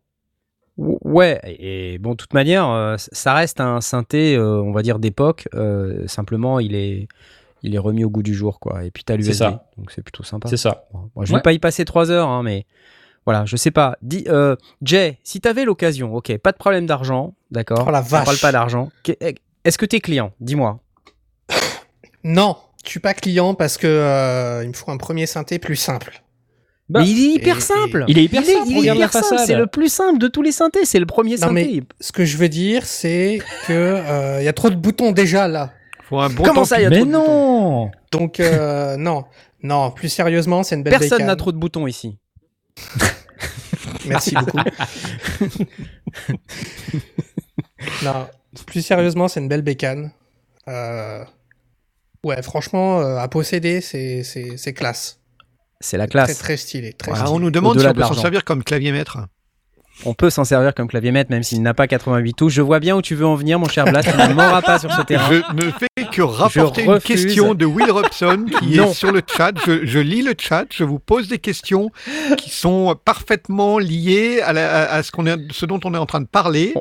Ou- 0.77 0.99
Ouais, 1.03 1.39
et 1.45 1.97
bon, 1.99 2.11
de 2.11 2.15
toute 2.17 2.33
manière, 2.33 2.69
euh, 2.69 2.95
ça 2.97 3.33
reste 3.33 3.61
un 3.61 3.79
synthé, 3.81 4.35
euh, 4.35 4.61
on 4.61 4.71
va 4.73 4.81
dire, 4.81 4.99
d'époque. 4.99 5.47
euh, 5.55 6.05
simplement, 6.07 6.59
il 6.59 6.75
est, 6.75 7.07
il 7.63 7.73
est 7.75 7.79
remis 7.79 8.03
au 8.03 8.09
goût 8.09 8.23
du 8.23 8.33
jour, 8.33 8.59
quoi. 8.59 8.83
Et 8.83 8.91
puis, 8.91 9.03
t'as 9.03 9.15
l'USB, 9.15 9.33
ça. 9.33 9.65
donc 9.77 9.91
c'est 9.91 10.01
plutôt 10.01 10.23
sympa. 10.23 10.49
C'est 10.49 10.57
ça. 10.57 10.85
Bon, 10.93 11.09
je 11.23 11.29
vais 11.29 11.35
Ouais. 11.35 11.41
pas 11.41 11.53
y 11.53 11.59
passer 11.59 11.85
trois 11.85 12.11
heures, 12.11 12.27
hein, 12.27 12.43
mais 12.43 12.65
voilà, 13.25 13.45
je 13.45 13.55
sais 13.55 13.71
pas. 13.71 13.97
Dis, 14.01 14.25
euh, 14.27 14.55
Jay, 14.81 15.17
si 15.23 15.39
t'avais 15.41 15.63
l'occasion, 15.65 16.13
ok, 16.13 16.37
pas 16.39 16.51
de 16.51 16.57
problème 16.57 16.85
d'argent, 16.85 17.33
d'accord 17.51 17.85
Oh 17.87 17.91
la 17.91 18.01
On 18.01 18.05
parle 18.09 18.25
vache. 18.27 18.41
pas 18.41 18.51
d'argent. 18.51 18.91
Que- 19.03 19.13
Est-ce 19.63 19.77
que 19.77 19.85
t'es 19.85 19.99
client? 20.01 20.31
Dis-moi. 20.41 20.79
Non, 22.23 22.57
je 22.83 22.89
suis 22.89 22.99
pas 22.99 23.13
client 23.13 23.53
parce 23.53 23.77
que 23.77 23.87
euh, 23.87 24.63
il 24.63 24.69
me 24.69 24.73
faut 24.73 24.91
un 24.91 24.97
premier 24.97 25.25
synthé 25.25 25.59
plus 25.59 25.75
simple. 25.75 26.21
Bah, 26.87 26.99
mais 26.99 27.09
il 27.09 27.17
est 27.25 27.33
hyper 27.35 27.57
et- 27.57 27.61
simple. 27.61 28.05
Il 28.07 28.19
est 28.19 28.25
hyper 28.25 28.43
simple, 28.43 28.67
il 28.67 28.87
est 28.87 28.95
hyper 28.95 29.11
simple. 29.11 29.41
C'est 29.45 29.55
le 29.55 29.65
plus 29.67 29.89
simple 29.91 30.19
de 30.19 30.27
tous 30.27 30.43
les 30.43 30.51
synthés. 30.51 30.85
C'est 30.85 30.99
le 30.99 31.07
premier 31.07 31.35
Non, 31.37 31.47
synthé. 31.47 31.81
Ce 31.99 32.11
que 32.11 32.25
je 32.25 32.37
veux 32.37 32.49
dire, 32.49 32.85
c'est 32.85 33.39
que 33.67 33.73
euh, 33.73 34.37
il 34.41 34.45
y 34.45 34.47
a 34.47 34.53
trop 34.53 34.69
de 34.69 34.75
boutons 34.75 35.11
déjà 35.11 35.47
là. 35.47 35.73
faut 36.03 36.19
un 36.19 36.29
bon 36.29 36.43
Comment 36.43 36.61
temps 36.61 36.65
ça, 36.65 36.79
il 36.79 36.83
y 36.83 36.85
a 36.85 36.89
Mais 36.89 36.97
trop 36.97 37.05
de 37.05 37.11
boutons 37.11 37.25
non 37.85 37.91
Donc 38.11 38.39
euh, 38.39 38.97
non, 38.97 39.25
non. 39.63 39.89
Plus 39.91 40.09
sérieusement, 40.09 40.61
c'est 40.61 40.75
une 40.75 40.83
belle 40.83 40.99
Personne 40.99 41.25
n'a 41.25 41.35
trop 41.35 41.51
de 41.51 41.57
boutons 41.57 41.87
ici. 41.87 42.19
Merci 44.05 44.35
beaucoup. 44.35 44.57
non, 48.03 48.27
plus 48.67 48.81
sérieusement, 48.83 49.27
c'est 49.27 49.39
une 49.39 49.47
belle 49.47 49.63
bécane. 49.63 50.11
Euh, 50.67 51.23
Ouais, 52.23 52.41
franchement, 52.41 53.01
euh, 53.01 53.17
à 53.17 53.27
posséder, 53.27 53.81
c'est 53.81 54.73
classe. 54.73 55.19
C'est 55.81 55.97
la 55.97 56.05
Très 56.07 56.11
classe. 56.25 56.37
très 56.39 56.57
stylé, 56.57 56.93
très 56.93 57.11
Voilà. 57.11 57.21
Alors, 57.23 57.33
stylé. 57.33 57.41
on 57.41 57.45
nous 57.45 57.51
demande 57.51 57.79
si 57.79 57.85
on 57.85 57.89
de 57.89 57.93
peut 57.95 58.01
s'en 58.03 58.13
servir 58.13 58.43
comme 58.45 58.63
clavier 58.63 58.91
maître. 58.91 59.17
On 60.05 60.13
peut 60.13 60.29
s'en 60.29 60.43
servir 60.43 60.73
comme 60.73 60.87
clavier 60.89 61.11
maître, 61.11 61.31
même 61.31 61.43
s'il 61.43 61.61
n'a 61.61 61.73
pas 61.73 61.87
88 61.87 62.33
touches. 62.33 62.53
Je 62.53 62.61
vois 62.61 62.81
bien 62.81 62.97
où 62.97 63.01
tu 63.01 63.15
veux 63.15 63.25
en 63.25 63.35
venir, 63.35 63.59
mon 63.59 63.69
cher 63.69 63.85
Blas. 63.85 64.03
Tu 64.03 64.09
ne 64.09 64.33
m'auras 64.33 64.61
pas 64.61 64.77
sur 64.77 64.91
ce 64.91 65.01
terrain. 65.03 65.29
Je 65.29 65.65
ne 65.65 65.71
fais 65.71 65.87
que 66.11 66.21
rapporter 66.21 66.83
une 66.83 66.99
question 66.99 67.53
de 67.53 67.65
Will 67.65 67.89
Robson 67.91 68.45
qui 68.59 68.75
Non. 68.77 68.91
est 68.91 68.93
sur 68.93 69.11
le 69.13 69.21
chat. 69.25 69.53
Je, 69.65 69.85
je 69.85 69.99
lis 69.99 70.21
le 70.21 70.33
chat, 70.37 70.65
je 70.73 70.83
vous 70.83 70.99
pose 70.99 71.29
des 71.29 71.39
questions 71.39 71.91
qui 72.37 72.49
sont 72.49 72.95
parfaitement 73.05 73.79
liées 73.79 74.41
à, 74.41 74.51
la- 74.51 74.91
à 74.91 75.01
ce, 75.01 75.11
qu'on 75.11 75.25
est, 75.27 75.37
ce 75.51 75.65
dont 75.65 75.79
on 75.85 75.93
est 75.93 75.97
en 75.97 76.05
train 76.05 76.19
de 76.21 76.27
parler, 76.27 76.73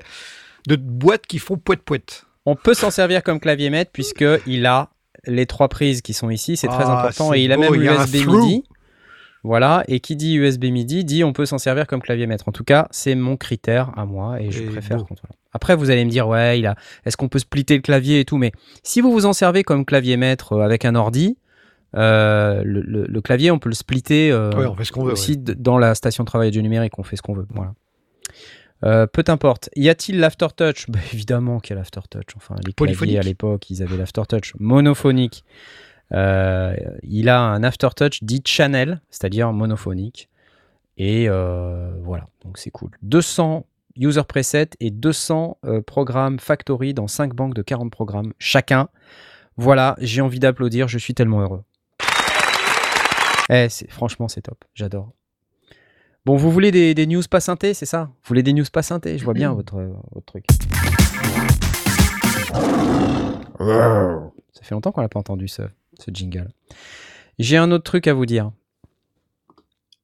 de 0.66 0.74
boîtes 0.74 1.26
qui 1.28 1.38
font 1.38 1.56
poète 1.56 1.82
poète. 1.82 2.24
On 2.46 2.56
peut 2.56 2.74
s'en 2.74 2.90
servir 2.90 3.22
comme 3.22 3.38
clavier 3.38 3.70
maître 3.70 3.90
puisque 3.92 4.24
il 4.46 4.66
a 4.66 4.88
les 5.26 5.46
trois 5.46 5.68
prises 5.68 6.02
qui 6.02 6.14
sont 6.14 6.30
ici. 6.30 6.56
C'est 6.56 6.66
très 6.66 6.84
Ah, 6.84 6.98
important. 6.98 7.32
Et 7.32 7.42
il 7.44 7.52
a 7.52 7.56
beau, 7.56 7.62
même 7.62 7.74
l'USB 7.74 8.22
through. 8.22 8.42
MIDI. 8.44 8.64
Voilà. 9.44 9.84
Et 9.88 10.00
qui 10.00 10.16
dit 10.16 10.34
USB 10.36 10.64
MIDI 10.64 11.04
dit 11.04 11.22
on 11.22 11.32
peut 11.32 11.46
s'en 11.46 11.58
servir 11.58 11.86
comme 11.86 12.00
clavier 12.02 12.26
maître. 12.26 12.48
En 12.48 12.52
tout 12.52 12.64
cas, 12.64 12.88
c'est 12.90 13.14
mon 13.14 13.36
critère 13.36 13.92
à 13.96 14.04
moi 14.06 14.40
et 14.40 14.50
je 14.50 14.64
préfère. 14.64 15.04
Après, 15.52 15.76
vous 15.76 15.90
allez 15.90 16.04
me 16.04 16.10
dire, 16.10 16.26
ouais, 16.26 16.58
il 16.58 16.66
a. 16.66 16.74
Est-ce 17.04 17.16
qu'on 17.16 17.28
peut 17.28 17.38
splitter 17.38 17.76
le 17.76 17.82
clavier 17.82 18.18
et 18.20 18.24
tout? 18.24 18.38
Mais 18.38 18.50
si 18.82 19.00
vous 19.00 19.12
vous 19.12 19.26
en 19.26 19.32
servez 19.32 19.62
comme 19.62 19.84
clavier 19.84 20.16
maître 20.16 20.54
euh, 20.54 20.62
avec 20.64 20.84
un 20.84 20.94
ordi, 20.96 21.36
euh, 21.94 22.62
le, 22.64 22.80
le- 22.80 23.06
le 23.06 23.20
clavier, 23.20 23.52
on 23.52 23.58
peut 23.60 23.68
le 23.68 23.74
splitter. 23.76 24.32
euh, 24.32 24.50
Ouais, 24.50 24.66
on 24.66 24.74
fait 24.74 24.84
ce 24.84 24.90
qu'on 24.90 25.04
veut. 25.04 25.12
aussi 25.12 25.32
ouais. 25.46 25.54
dans 25.56 25.78
la 25.78 25.94
station 25.94 26.24
de 26.24 26.26
travail 26.26 26.50
du 26.50 26.60
numérique, 26.62 26.98
on 26.98 27.04
fait 27.04 27.14
ce 27.16 27.22
qu'on 27.22 27.34
veut. 27.34 27.46
Voilà. 27.50 27.72
Euh, 28.84 29.06
peu 29.06 29.22
importe. 29.28 29.70
Y 29.76 29.88
a-t-il 29.88 30.18
l'aftertouch? 30.18 30.86
Bah, 30.90 30.98
Évidemment 31.12 31.60
qu'il 31.60 31.74
y 31.74 31.76
a 31.76 31.80
l'aftertouch. 31.80 32.34
Enfin, 32.36 32.56
les 32.66 32.72
claviers 32.72 33.18
à 33.18 33.22
l'époque, 33.22 33.70
ils 33.70 33.82
avaient 33.82 33.96
l'aftertouch 33.96 34.54
monophonique. 34.58 35.44
Euh, 36.12 36.74
il 37.02 37.28
a 37.28 37.40
un 37.40 37.62
aftertouch 37.62 38.22
dit 38.22 38.42
channel, 38.44 39.00
c'est-à-dire 39.10 39.52
monophonique. 39.52 40.28
Et 40.96 41.28
euh, 41.28 41.90
voilà, 42.02 42.28
donc 42.44 42.58
c'est 42.58 42.70
cool. 42.70 42.90
200 43.02 43.66
user 43.96 44.22
presets 44.28 44.70
et 44.80 44.90
200 44.90 45.58
euh, 45.64 45.80
programmes 45.80 46.38
factory 46.38 46.94
dans 46.94 47.08
5 47.08 47.34
banques 47.34 47.54
de 47.54 47.62
40 47.62 47.90
programmes 47.90 48.32
chacun. 48.38 48.88
Voilà, 49.56 49.96
j'ai 50.00 50.20
envie 50.20 50.40
d'applaudir, 50.40 50.88
je 50.88 50.98
suis 50.98 51.14
tellement 51.14 51.40
heureux. 51.40 51.62
Eh, 53.50 53.68
franchement, 53.88 54.28
c'est 54.28 54.42
top, 54.42 54.64
j'adore. 54.74 55.12
Bon, 56.24 56.36
vous 56.36 56.50
voulez 56.50 56.70
des, 56.70 56.94
des 56.94 57.06
news 57.06 57.22
pas 57.30 57.40
synthé, 57.40 57.74
c'est 57.74 57.86
ça? 57.86 58.04
Vous 58.04 58.28
voulez 58.28 58.42
des 58.42 58.54
news 58.54 58.64
pas 58.72 58.82
synthé? 58.82 59.18
Je 59.18 59.24
vois 59.24 59.34
bien 59.34 59.52
votre, 59.52 59.76
euh, 59.76 59.92
votre 60.12 60.24
truc. 60.24 60.44
Ça 64.52 64.62
fait 64.62 64.74
longtemps 64.74 64.92
qu'on 64.92 65.02
l'a 65.02 65.08
pas 65.08 65.18
entendu 65.18 65.48
ce, 65.48 65.62
ce 65.98 66.10
jingle. 66.12 66.48
J'ai 67.38 67.56
un 67.56 67.70
autre 67.72 67.84
truc 67.84 68.06
à 68.06 68.14
vous 68.14 68.26
dire. 68.26 68.50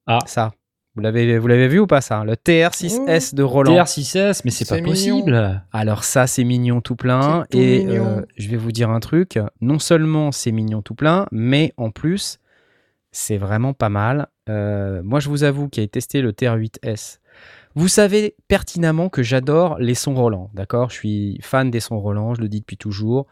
Ah. 0.07 0.19
Ça. 0.25 0.51
Vous 0.95 1.01
l'avez, 1.01 1.37
vous 1.39 1.47
l'avez 1.47 1.69
vu 1.69 1.79
ou 1.79 1.87
pas 1.87 2.01
ça? 2.01 2.25
Le 2.25 2.33
TR6S 2.33 3.33
de 3.33 3.43
Roland. 3.43 3.73
TR6S, 3.73 4.41
mais 4.43 4.51
c'est 4.51 4.67
pas 4.67 4.75
mignon. 4.75 4.89
possible. 4.89 5.63
Alors 5.71 6.03
ça, 6.03 6.27
c'est 6.27 6.43
mignon 6.43 6.81
tout 6.81 6.97
plein. 6.97 7.43
C'est 7.43 7.57
tout 7.57 7.57
et 7.63 7.85
mignon. 7.85 8.05
euh, 8.05 8.21
je 8.35 8.49
vais 8.49 8.57
vous 8.57 8.73
dire 8.73 8.89
un 8.89 8.99
truc. 8.99 9.39
Non 9.61 9.79
seulement 9.79 10.33
c'est 10.33 10.51
mignon 10.51 10.81
tout 10.81 10.95
plein, 10.95 11.27
mais 11.31 11.73
en 11.77 11.91
plus, 11.91 12.39
c'est 13.13 13.37
vraiment 13.37 13.73
pas 13.73 13.87
mal. 13.87 14.27
Euh, 14.49 15.01
moi, 15.01 15.21
je 15.21 15.29
vous 15.29 15.43
avoue 15.43 15.69
qui 15.69 15.79
ai 15.79 15.87
testé 15.87 16.21
le 16.21 16.33
TR8S. 16.33 17.19
Vous 17.73 17.87
savez 17.87 18.35
pertinemment 18.49 19.07
que 19.07 19.23
j'adore 19.23 19.79
les 19.79 19.95
sons 19.95 20.13
Roland, 20.15 20.49
d'accord? 20.53 20.89
Je 20.89 20.95
suis 20.95 21.39
fan 21.41 21.71
des 21.71 21.79
sons 21.79 21.99
Roland, 21.99 22.33
je 22.33 22.41
le 22.41 22.49
dis 22.49 22.59
depuis 22.59 22.75
toujours. 22.75 23.27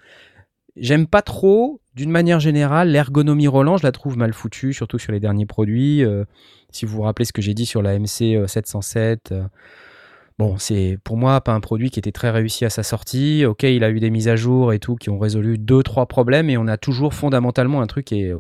J'aime 0.76 1.08
pas 1.08 1.22
trop, 1.22 1.82
d'une 1.96 2.12
manière 2.12 2.40
générale, 2.40 2.90
l'ergonomie 2.90 3.48
Roland, 3.48 3.78
je 3.78 3.84
la 3.84 3.92
trouve 3.92 4.18
mal 4.18 4.34
foutue, 4.34 4.74
surtout 4.74 5.00
sur 5.00 5.12
les 5.12 5.20
derniers 5.20 5.46
produits. 5.46 6.04
Euh, 6.04 6.26
si 6.72 6.86
vous 6.86 6.98
vous 6.98 7.02
rappelez 7.02 7.26
ce 7.26 7.34
que 7.34 7.42
j'ai 7.42 7.54
dit 7.54 7.66
sur 7.66 7.82
la 7.82 7.98
MC 7.98 8.36
euh, 8.36 8.48
707, 8.48 9.32
euh, 9.32 9.44
bon, 10.38 10.58
c'est 10.58 10.98
pour 11.04 11.18
moi 11.18 11.42
pas 11.42 11.54
un 11.54 11.60
produit 11.60 11.90
qui 11.90 12.00
était 12.00 12.12
très 12.12 12.30
réussi 12.30 12.66
à 12.66 12.70
sa 12.70 12.84
sortie. 12.84 13.46
Ok, 13.46 13.64
il 13.64 13.84
a 13.84 13.90
eu 13.90 14.00
des 14.00 14.10
mises 14.10 14.28
à 14.28 14.36
jour 14.36 14.72
et 14.74 14.80
tout 14.80 14.96
qui 14.96 15.10
ont 15.10 15.20
résolu 15.20 15.58
deux, 15.58 15.84
trois 15.84 16.06
problèmes, 16.06 16.50
et 16.50 16.58
on 16.58 16.68
a 16.68 16.78
toujours 16.78 17.14
fondamentalement 17.14 17.82
un 17.82 17.88
truc 17.88 18.06
qui 18.06 18.22
est 18.22 18.34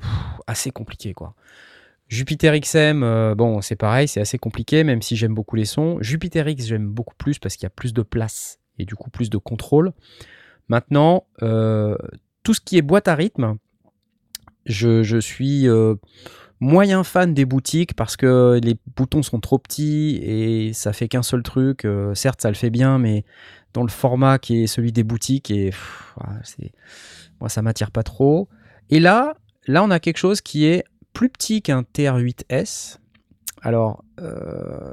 assez 0.47 0.71
compliqué, 0.71 1.13
quoi. 1.13 1.35
Jupiter 2.09 2.59
XM, 2.59 3.03
euh, 3.03 3.35
bon, 3.35 3.61
c'est 3.61 3.75
pareil, 3.75 4.07
c'est 4.07 4.19
assez 4.19 4.39
compliqué, 4.39 4.83
même 4.83 5.03
si 5.03 5.15
j'aime 5.15 5.35
beaucoup 5.35 5.55
les 5.55 5.65
sons. 5.65 5.99
Jupiter 6.01 6.47
X, 6.47 6.65
j'aime 6.65 6.87
beaucoup 6.87 7.13
plus 7.15 7.37
parce 7.37 7.55
qu'il 7.55 7.63
y 7.63 7.67
a 7.67 7.69
plus 7.69 7.93
de 7.93 8.01
place 8.01 8.59
et 8.79 8.85
du 8.85 8.95
coup 8.95 9.11
plus 9.11 9.29
de 9.29 9.37
contrôle. 9.37 9.93
Maintenant, 10.69 11.25
euh, 11.41 11.97
tout 12.43 12.53
ce 12.53 12.62
qui 12.62 12.77
est 12.77 12.84
boîte 12.84 13.08
à 13.08 13.15
rythme, 13.15 13.58
je, 14.65 15.19
suis 15.19 15.67
euh, 15.67 15.95
moyen 16.60 17.03
fan 17.03 17.34
des 17.34 17.45
boutiques 17.45 17.95
parce 17.95 18.15
que 18.15 18.60
les 18.63 18.77
boutons 18.95 19.23
sont 19.23 19.39
trop 19.39 19.58
petits 19.58 20.19
et 20.21 20.73
ça 20.73 20.93
fait 20.93 21.08
qu'un 21.08 21.23
seul 21.23 21.41
truc. 21.41 21.86
Euh, 21.86 22.13
certes, 22.13 22.41
ça 22.41 22.49
le 22.49 22.55
fait 22.55 22.69
bien, 22.69 22.99
mais 22.99 23.25
dans 23.73 23.82
le 23.82 23.89
format 23.89 24.38
qui 24.38 24.63
est 24.63 24.67
celui 24.67 24.91
des 24.91 25.03
boutiques, 25.03 25.49
et 25.49 25.71
moi 27.39 27.49
ça 27.49 27.63
m'attire 27.63 27.89
pas 27.89 28.03
trop. 28.03 28.47
Et 28.91 28.99
là, 28.99 29.36
là, 29.65 29.84
on 29.84 29.89
a 29.89 29.99
quelque 29.99 30.17
chose 30.17 30.41
qui 30.41 30.65
est 30.65 30.84
plus 31.13 31.29
petit 31.29 31.62
qu'un 31.63 31.82
TR8S. 31.82 32.97
Alors, 33.62 34.03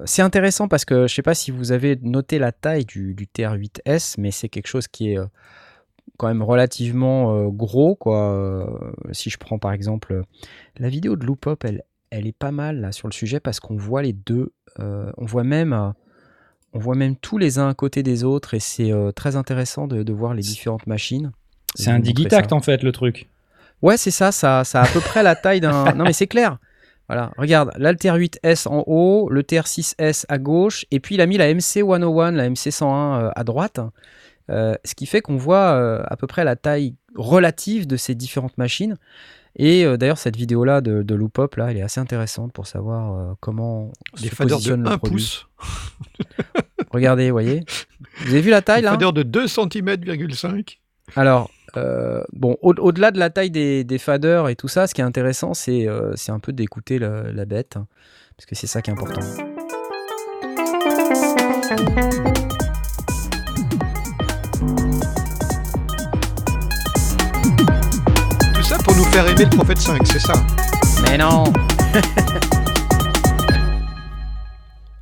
c'est 0.07 0.23
intéressant 0.23 0.69
parce 0.69 0.85
que 0.85 1.07
je 1.07 1.15
sais 1.15 1.23
pas 1.23 1.35
si 1.35 1.51
vous 1.51 1.73
avez 1.73 1.99
noté 2.03 2.39
la 2.39 2.53
taille 2.53 2.85
du, 2.85 3.15
du 3.15 3.27
TR8S, 3.27 4.17
mais 4.19 4.31
c'est 4.31 4.49
quelque 4.49 4.67
chose 4.67 4.89
qui 4.89 5.13
est 5.13 5.19
quand 6.17 6.29
même 6.29 6.43
relativement 6.43 7.37
euh, 7.37 7.49
gros, 7.49 7.95
quoi. 7.95 8.33
Euh, 8.33 8.67
si 9.13 9.31
je 9.31 9.39
prends 9.39 9.59
par 9.59 9.73
exemple 9.73 10.13
euh, 10.13 10.23
la 10.79 10.89
vidéo 10.89 11.17
de 11.17 11.25
Loopop, 11.25 11.65
elle, 11.65 11.83
elle 12.11 12.27
est 12.27 12.37
pas 12.37 12.51
mal 12.51 12.81
là 12.81 12.93
sur 12.93 13.09
le 13.09 13.13
sujet 13.13 13.41
parce 13.41 13.61
qu'on 13.61 13.77
voit 13.77 14.03
les 14.03 14.13
deux, 14.13 14.53
on 14.79 15.25
voit 15.25 15.45
même, 15.45 15.95
on 16.73 16.79
voit 16.79 16.95
même 16.95 17.17
tous 17.17 17.39
les 17.39 17.59
uns 17.59 17.69
à 17.69 17.75
côté 17.75 18.03
des 18.03 18.23
autres 18.23 18.53
et 18.53 18.61
c'est 18.61 18.93
euh, 18.93 19.11
très 19.11 19.35
intéressant 19.37 19.87
de, 19.87 20.03
de 20.03 20.13
voir 20.13 20.35
les 20.35 20.43
différentes 20.43 20.87
machines. 20.87 21.33
C'est 21.75 21.91
un 21.91 21.99
digitact 21.99 22.53
en 22.53 22.61
fait 22.61 22.83
le 22.83 22.93
truc. 22.93 23.29
Ouais, 23.83 23.97
c'est 23.97 24.11
ça, 24.11 24.33
ça, 24.33 24.65
ça 24.65 24.83
a 24.83 24.85
à 24.85 24.89
peu 24.89 25.01
près 25.01 25.23
la 25.23 25.35
taille 25.35 25.61
d'un. 25.61 25.85
Non, 25.95 26.05
mais 26.05 26.13
c'est 26.13 26.27
clair. 26.27 26.59
Voilà, 27.09 27.31
regarde, 27.39 27.71
l'Alter 27.77 28.11
8S 28.11 28.69
en 28.69 28.83
haut, 28.87 29.29
le 29.31 29.43
TR6S 29.43 30.25
à 30.29 30.39
gauche, 30.39 30.87
et 30.91 30.99
puis 30.99 31.15
il 31.15 31.21
a 31.21 31.27
mis 31.27 31.39
la 31.39 31.53
MC101, 31.55 32.35
la 32.35 32.51
MC101 32.51 32.85
euh, 32.85 33.31
à 33.35 33.45
droite, 33.45 33.79
ce 34.49 34.95
qui 34.95 35.07
fait 35.07 35.21
qu'on 35.21 35.37
voit 35.37 35.73
euh, 35.75 36.03
à 36.07 36.17
peu 36.17 36.27
près 36.27 36.45
la 36.45 36.57
taille 36.57 36.95
relative 37.15 37.87
de 37.87 37.97
ces 37.97 38.15
différentes 38.15 38.57
machines. 38.59 38.97
Et 39.59 39.87
euh, 39.87 39.97
d'ailleurs, 39.97 40.19
cette 40.19 40.37
vidéo-là 40.37 40.83
de, 40.83 41.03
de 41.03 41.15
Loopop, 41.15 41.57
là, 41.57 41.71
elle 41.71 41.79
est 41.79 41.83
assez 41.83 41.99
intéressante 41.99 42.53
pour 42.53 42.67
savoir 42.67 43.15
euh, 43.15 43.33
comment 43.41 43.91
Des 44.21 44.29
se 44.29 44.35
faders 44.35 44.49
de 44.49 44.53
positionne 44.55 44.83
le 44.85 44.91
1 44.91 44.99
produit. 44.99 45.17
pouce. 45.17 45.49
Regardez, 46.91 47.27
vous 47.31 47.35
voyez. 47.35 47.65
Vous 48.21 48.33
avez 48.33 48.43
vu 48.43 48.51
la 48.51 48.61
taille 48.63 48.83
là? 48.83 48.91
Faders 48.91 49.15
de 49.15 49.23
2 49.23 49.47
cm,5. 49.47 50.77
Alors, 51.15 51.51
euh, 51.79 52.23
bon, 52.35 52.57
au- 52.61 52.75
au-delà 52.75 53.11
de 53.13 53.19
la 53.19 53.31
taille 53.31 53.51
des, 53.51 53.83
des 53.85 53.99
faders 53.99 54.49
et 54.51 54.57
tout 54.57 54.69
ça, 54.69 54.87
ce 54.87 54.93
qui 54.95 55.01
est 55.01 55.05
intéressant, 55.05 55.55
c'est 55.55 55.89
euh, 55.89 56.13
c'est 56.17 56.33
un 56.33 56.39
peu 56.39 56.53
d'écouter 56.53 56.99
la, 56.99 57.33
la 57.33 57.45
bête, 57.47 57.77
hein, 57.77 57.87
parce 58.37 58.45
que 58.47 58.55
c'est 58.55 58.67
ça 58.67 58.83
qui 58.83 58.91
est 58.91 58.93
important. 58.93 59.21
Faire 69.17 69.29
aimer 69.29 69.45
le 69.45 69.51
Prophète 69.57 69.79
5, 69.79 70.07
c'est 70.07 70.19
ça. 70.19 70.35
Mais 71.03 71.17
non 71.17 71.45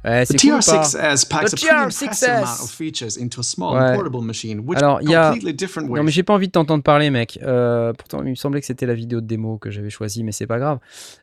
Ouais, 0.04 0.24
The 0.24 0.28
c'est 0.28 0.38
cool 0.38 0.50
ou 0.50 0.58
pas 0.58 0.82
TR6S 0.82 1.28
packs 1.28 1.50
The 1.50 1.54
a 1.54 1.56
pretty 1.56 1.68
impressive 1.70 2.08
TR6S. 2.10 2.28
amount 2.28 2.62
of 2.62 2.70
features 2.70 3.18
into 3.20 3.40
a 3.40 3.42
small 3.42 3.74
Ouais. 3.74 3.80
and 3.90 3.94
portable 3.96 4.20
machine, 4.22 4.60
which 4.60 4.78
Alors, 4.78 5.00
il 5.02 5.10
y 5.10 5.16
a- 5.16 5.30
completely 5.30 5.54
different 5.54 5.88
Non 5.88 6.04
mais 6.04 6.12
j'ai 6.12 6.22
pas 6.22 6.34
envie 6.34 6.46
de 6.46 6.52
t'entendre 6.52 6.84
parler 6.84 7.10
mec. 7.10 7.40
Euh, 7.42 7.92
pourtant 7.94 8.22
il 8.22 8.30
me 8.30 8.34
semblait 8.36 8.60
que 8.60 8.66
c'était 8.66 8.86
la 8.86 8.94
vidéo 8.94 9.20
de 9.20 9.26
démo 9.26 9.58
que 9.58 9.72
j'avais 9.72 9.90
choisie 9.90 10.22
mais 10.22 10.30
c'est 10.30 10.46
pas 10.46 10.58
grave. 10.60 10.78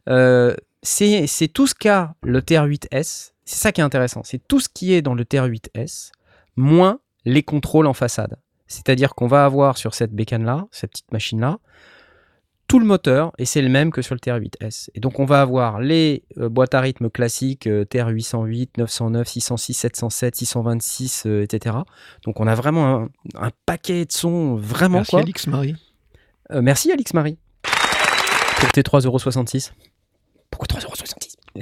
Euh, 0.09 0.53
c'est 0.83 1.27
c'est 1.27 1.47
tout 1.47 1.67
ce 1.67 1.75
qu'a 1.75 2.15
le 2.23 2.41
TR8S. 2.41 3.31
C'est 3.45 3.55
ça 3.59 3.71
qui 3.71 3.79
est 3.79 3.85
intéressant. 3.85 4.21
C'est 4.25 4.45
tout 4.45 4.59
ce 4.59 4.67
qui 4.67 4.93
est 4.93 5.01
dans 5.01 5.13
le 5.13 5.23
TR8S 5.23 6.11
moins 6.57 6.99
les 7.23 7.43
contrôles 7.43 7.87
en 7.87 7.93
façade. 7.93 8.35
C'est-à-dire 8.67 9.13
qu'on 9.15 9.27
va 9.27 9.45
avoir 9.45 9.77
sur 9.77 9.93
cette 9.93 10.11
bécane 10.11 10.43
là, 10.43 10.65
cette 10.71 10.91
petite 10.91 11.11
machine 11.13 11.39
là, 11.39 11.59
tout 12.71 12.79
le 12.79 12.85
moteur 12.85 13.33
et 13.37 13.43
c'est 13.43 13.61
le 13.61 13.67
même 13.67 13.91
que 13.91 14.01
sur 14.01 14.15
le 14.15 14.19
TR8S. 14.19 14.91
Et 14.95 15.01
donc 15.01 15.19
on 15.19 15.25
va 15.25 15.41
avoir 15.41 15.81
les 15.81 16.23
euh, 16.37 16.47
boîtes 16.47 16.73
à 16.73 16.79
rythme 16.79 17.09
classiques 17.09 17.67
euh, 17.67 17.83
TR808, 17.83 18.69
909, 18.77 19.27
606, 19.27 19.73
707, 19.73 20.35
626, 20.37 21.23
euh, 21.25 21.43
etc. 21.43 21.75
Donc 22.23 22.39
on 22.39 22.47
a 22.47 22.55
vraiment 22.55 22.95
un, 22.95 23.09
un 23.35 23.51
paquet 23.65 24.05
de 24.05 24.11
sons 24.13 24.55
vraiment 24.55 24.99
Merci 24.99 25.11
quoi. 25.11 25.19
Alix 25.19 25.47
Marie. 25.47 25.75
Euh, 26.51 26.61
merci 26.61 26.89
Alix 26.93 27.13
Marie 27.13 27.37
pour 28.61 28.71
tes 28.71 28.83
3,66€. 28.83 29.71
Pourquoi 30.49 30.67
3,66€ 30.67 31.30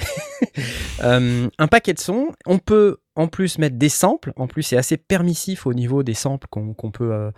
Euh, 1.01 1.47
Un 1.57 1.67
paquet 1.67 1.93
de 1.93 1.99
sons. 1.99 2.33
On 2.45 2.59
peut 2.59 2.97
en 3.15 3.27
plus 3.27 3.57
mettre 3.57 3.77
des 3.77 3.87
samples. 3.87 4.33
En 4.35 4.47
plus, 4.47 4.63
c'est 4.63 4.75
assez 4.75 4.97
permissif 4.97 5.65
au 5.65 5.73
niveau 5.73 6.03
des 6.03 6.13
samples 6.13 6.47
qu'on 6.49 6.73
peut, 6.91 7.13
euh, 7.13 7.31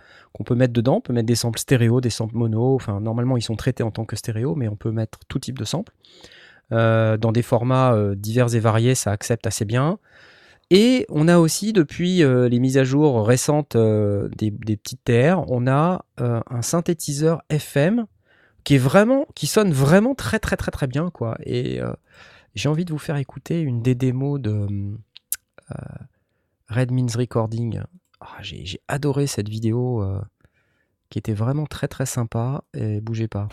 peut 0.44 0.56
mettre 0.56 0.72
dedans. 0.72 0.96
On 0.96 1.00
peut 1.00 1.12
mettre 1.12 1.26
des 1.26 1.36
samples 1.36 1.60
stéréo, 1.60 2.00
des 2.00 2.10
samples 2.10 2.36
mono. 2.36 2.74
Enfin, 2.74 3.00
normalement, 3.00 3.36
ils 3.36 3.42
sont 3.42 3.54
traités 3.54 3.84
en 3.84 3.92
tant 3.92 4.04
que 4.04 4.16
stéréo, 4.16 4.56
mais 4.56 4.66
on 4.66 4.74
peut 4.74 4.90
mettre 4.90 5.20
tout 5.28 5.38
type 5.38 5.58
de 5.58 5.64
samples. 5.64 5.92
Euh, 6.72 7.16
dans 7.16 7.30
des 7.30 7.42
formats 7.42 7.96
divers 8.16 8.52
et 8.54 8.58
variés, 8.58 8.96
ça 8.96 9.12
accepte 9.12 9.46
assez 9.46 9.64
bien. 9.64 9.98
Et 10.70 11.06
on 11.08 11.28
a 11.28 11.38
aussi, 11.38 11.72
depuis 11.72 12.24
les 12.24 12.58
mises 12.58 12.78
à 12.78 12.84
jour 12.84 13.24
récentes 13.24 13.76
des, 13.76 14.50
petites 14.50 15.04
TR, 15.04 15.44
on 15.48 15.68
a 15.68 16.04
un 16.18 16.62
synthétiseur 16.62 17.42
FM 17.48 18.06
qui 18.64 18.74
est 18.74 18.78
vraiment, 18.78 19.26
qui 19.34 19.46
sonne 19.46 19.72
vraiment 19.72 20.14
très 20.14 20.38
très 20.38 20.56
très 20.56 20.70
très 20.70 20.86
bien 20.86 21.10
quoi. 21.10 21.36
Et 21.44 21.80
j'ai 22.54 22.68
envie 22.68 22.84
de 22.84 22.92
vous 22.92 22.98
faire 22.98 23.16
écouter 23.16 23.60
une 23.60 23.82
des 23.82 23.94
démos 23.94 24.40
de 24.40 24.66
euh, 25.70 25.74
Red 26.68 26.90
Means 26.90 27.16
Recording. 27.16 27.80
Ah, 28.20 28.36
j'ai 28.40 28.80
adoré 28.88 29.26
cette 29.26 29.48
vidéo 29.48 30.02
euh, 30.02 30.20
qui 31.10 31.18
était 31.18 31.34
vraiment 31.34 31.66
très 31.66 31.88
très 31.88 32.06
sympa. 32.06 32.64
Et 32.74 33.00
bougez 33.00 33.28
pas. 33.28 33.48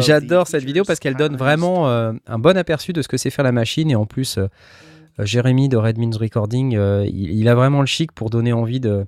J'adore 0.00 0.46
cette 0.46 0.64
vidéo 0.64 0.84
parce 0.84 0.98
qu'elle 0.98 1.14
donne 1.14 1.36
vraiment 1.36 1.88
euh, 1.88 2.12
un 2.26 2.38
bon 2.38 2.56
aperçu 2.56 2.92
de 2.92 3.02
ce 3.02 3.08
que 3.08 3.16
c'est 3.16 3.30
faire 3.30 3.44
la 3.44 3.52
machine 3.52 3.90
et 3.90 3.96
en 3.96 4.06
plus 4.06 4.38
euh, 4.38 4.46
euh, 5.20 5.24
Jérémy 5.24 5.68
de 5.68 5.76
Red 5.76 5.98
Means 5.98 6.16
Recording 6.18 6.76
euh, 6.76 7.04
il, 7.06 7.32
il 7.32 7.48
a 7.48 7.54
vraiment 7.54 7.80
le 7.80 7.86
chic 7.86 8.12
pour 8.12 8.30
donner 8.30 8.52
envie 8.52 8.80
de 8.80 9.06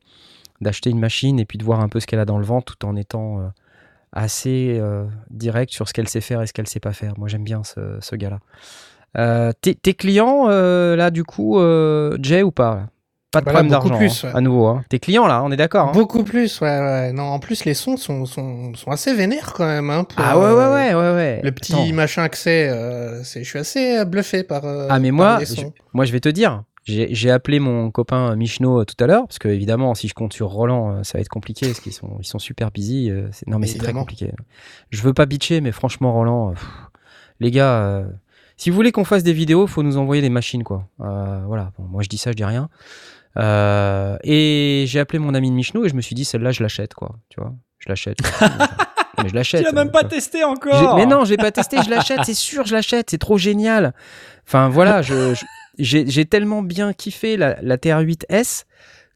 d'acheter 0.61 0.91
une 0.91 0.99
machine 0.99 1.41
et 1.41 1.45
puis 1.45 1.59
de 1.59 1.65
voir 1.65 1.81
un 1.81 1.89
peu 1.89 2.01
ce 2.01 2.07
qu'elle 2.07 2.19
a 2.21 2.25
dans 2.27 2.39
le 2.39 2.45
vent 2.45 2.61
tout 2.61 2.85
en 2.85 2.95
étant 2.95 3.51
assez 4.13 4.79
direct 5.31 5.73
sur 5.73 5.89
ce 5.89 5.95
qu'elle 5.95 6.07
sait 6.07 6.21
faire 6.21 6.43
et 6.43 6.47
ce 6.47 6.53
qu'elle 6.53 6.67
sait 6.67 6.81
pas 6.81 6.93
faire. 6.93 7.15
Moi 7.17 7.29
j'aime 7.29 7.45
bien 7.45 7.65
ce, 7.65 7.97
ce 8.01 8.15
gars-là. 8.15 9.53
Tes, 9.63 9.75
tes 9.75 9.95
clients 9.95 10.49
là 10.49 11.11
du 11.11 11.25
coup 11.25 11.59
Jay 12.21 12.43
ou 12.43 12.51
pas 12.51 12.89
Pas 13.33 13.41
de 13.41 13.45
problème 13.45 13.69
d'argent 13.69 13.97
plus, 13.97 14.25
hein, 14.25 14.29
ouais. 14.31 14.37
à 14.37 14.41
nouveau. 14.41 14.67
Hein. 14.67 14.85
Tes 14.89 14.99
clients 14.99 15.27
là, 15.29 15.43
on 15.45 15.53
est 15.53 15.57
d'accord. 15.57 15.91
hein 15.91 15.93
Beaucoup 15.93 16.25
plus, 16.25 16.61
ouais, 16.61 16.79
ouais. 16.81 17.13
Non, 17.13 17.23
en 17.25 17.39
plus, 17.39 17.65
les 17.65 17.75
sons 17.75 17.97
sont, 17.97 18.27
sont, 18.27 18.75
sont 18.75 18.91
assez 18.91 19.15
vénères 19.15 19.53
quand 19.53 19.67
même. 19.67 19.89
Hein, 19.89 20.03
pour, 20.05 20.19
ah 20.25 20.37
ouais 20.37 20.45
euh, 20.47 20.57
ouais 20.57 20.95
ouais 20.95 20.95
ouais 20.95 21.15
ouais. 21.15 21.41
Le 21.45 21.53
petit 21.53 21.73
Attends. 21.73 21.93
machin 21.93 22.23
accès, 22.25 22.69
euh, 22.69 23.23
c'est, 23.23 23.45
je 23.45 23.49
suis 23.49 23.59
assez 23.61 23.99
euh, 23.99 24.05
bluffé 24.05 24.43
par. 24.43 24.65
euh, 24.65 24.89
Ah 24.91 24.99
mais 24.99 25.11
par 25.11 25.17
moi, 25.17 25.39
je, 25.45 25.63
moi 25.93 26.05
je 26.07 26.13
vais 26.13 26.19
te 26.19 26.29
dire, 26.29 26.65
j'ai 26.87 27.31
appelé 27.31 27.61
mon 27.61 27.93
copain 27.93 28.35
Michno 28.35 28.85
tout 28.85 28.97
à 28.99 29.07
l'heure 29.07 29.29
parce 29.29 29.39
que 29.39 29.47
évidemment 29.47 29.95
si 29.95 30.09
je 30.09 30.15
compte 30.15 30.33
sur 30.33 30.49
Roland, 30.49 31.05
ça 31.05 31.19
va 31.19 31.21
être 31.21 31.29
compliqué 31.29 31.67
parce 31.67 31.79
qu'ils 31.79 31.93
sont 31.93 32.17
ils 32.19 32.27
sont 32.27 32.41
super 32.41 32.73
busy. 32.73 33.13
non 33.47 33.61
mais 33.61 33.69
c'est 33.69 33.79
très 33.79 33.93
compliqué. 33.93 34.33
Je 34.91 35.03
veux 35.03 35.15
pas 35.15 35.27
bitcher 35.27 35.61
mais 35.61 35.71
franchement 35.71 36.13
Roland, 36.13 36.51
pff, 36.51 36.67
les 37.39 37.53
gars, 37.53 37.75
euh, 37.83 38.05
si 38.57 38.71
vous 38.71 38.77
voulez 38.77 38.91
qu'on 38.91 39.05
fasse 39.05 39.23
des 39.23 39.33
vidéos, 39.33 39.69
faut 39.69 39.85
nous 39.85 39.99
envoyer 39.99 40.21
des 40.21 40.31
machines 40.31 40.65
quoi. 40.65 40.89
Euh, 41.01 41.43
voilà, 41.47 41.71
Bon, 41.79 41.85
moi 41.85 42.03
je 42.03 42.09
dis 42.09 42.19
ça, 42.19 42.33
je 42.33 42.37
dis 42.37 42.45
rien. 42.45 42.69
Euh, 43.37 44.17
et 44.25 44.85
j'ai 44.89 44.99
appelé 45.01 45.19
mon 45.19 45.35
ami 45.35 45.51
de 45.51 45.55
Michno 45.55 45.85
et 45.85 45.89
je 45.89 45.95
me 45.95 46.01
suis 46.01 46.15
dit 46.15 46.25
celle-là 46.25 46.51
je 46.51 46.63
l'achète 46.63 46.95
quoi, 46.95 47.17
tu 47.29 47.41
vois, 47.41 47.53
je 47.79 47.89
l'achète. 47.89 48.19
mais 49.23 49.29
je 49.29 49.35
l'achète. 49.35 49.61
Tu 49.61 49.67
l'as 49.67 49.85
même 49.85 49.93
pas 49.93 50.05
testé 50.05 50.43
encore. 50.45 50.97
Mais 50.97 51.07
non, 51.07 51.25
j'ai 51.25 51.37
pas 51.37 51.53
testé, 51.53 51.77
je 51.85 51.91
l'achète, 51.91 52.21
c'est 52.25 52.35
sûr, 52.35 52.67
je 52.67 52.75
l'achète, 52.75 53.11
c'est 53.11 53.19
trop 53.19 53.39
génial. 53.39 53.95
Enfin 54.47 54.69
voilà, 54.69 55.03
je, 55.03 55.35
je- 55.79 56.05
j'ai 56.07 56.25
tellement 56.25 56.63
bien 56.63 56.93
kiffé 56.93 57.37
la, 57.37 57.57
la 57.63 57.77
TR8S 57.77 58.65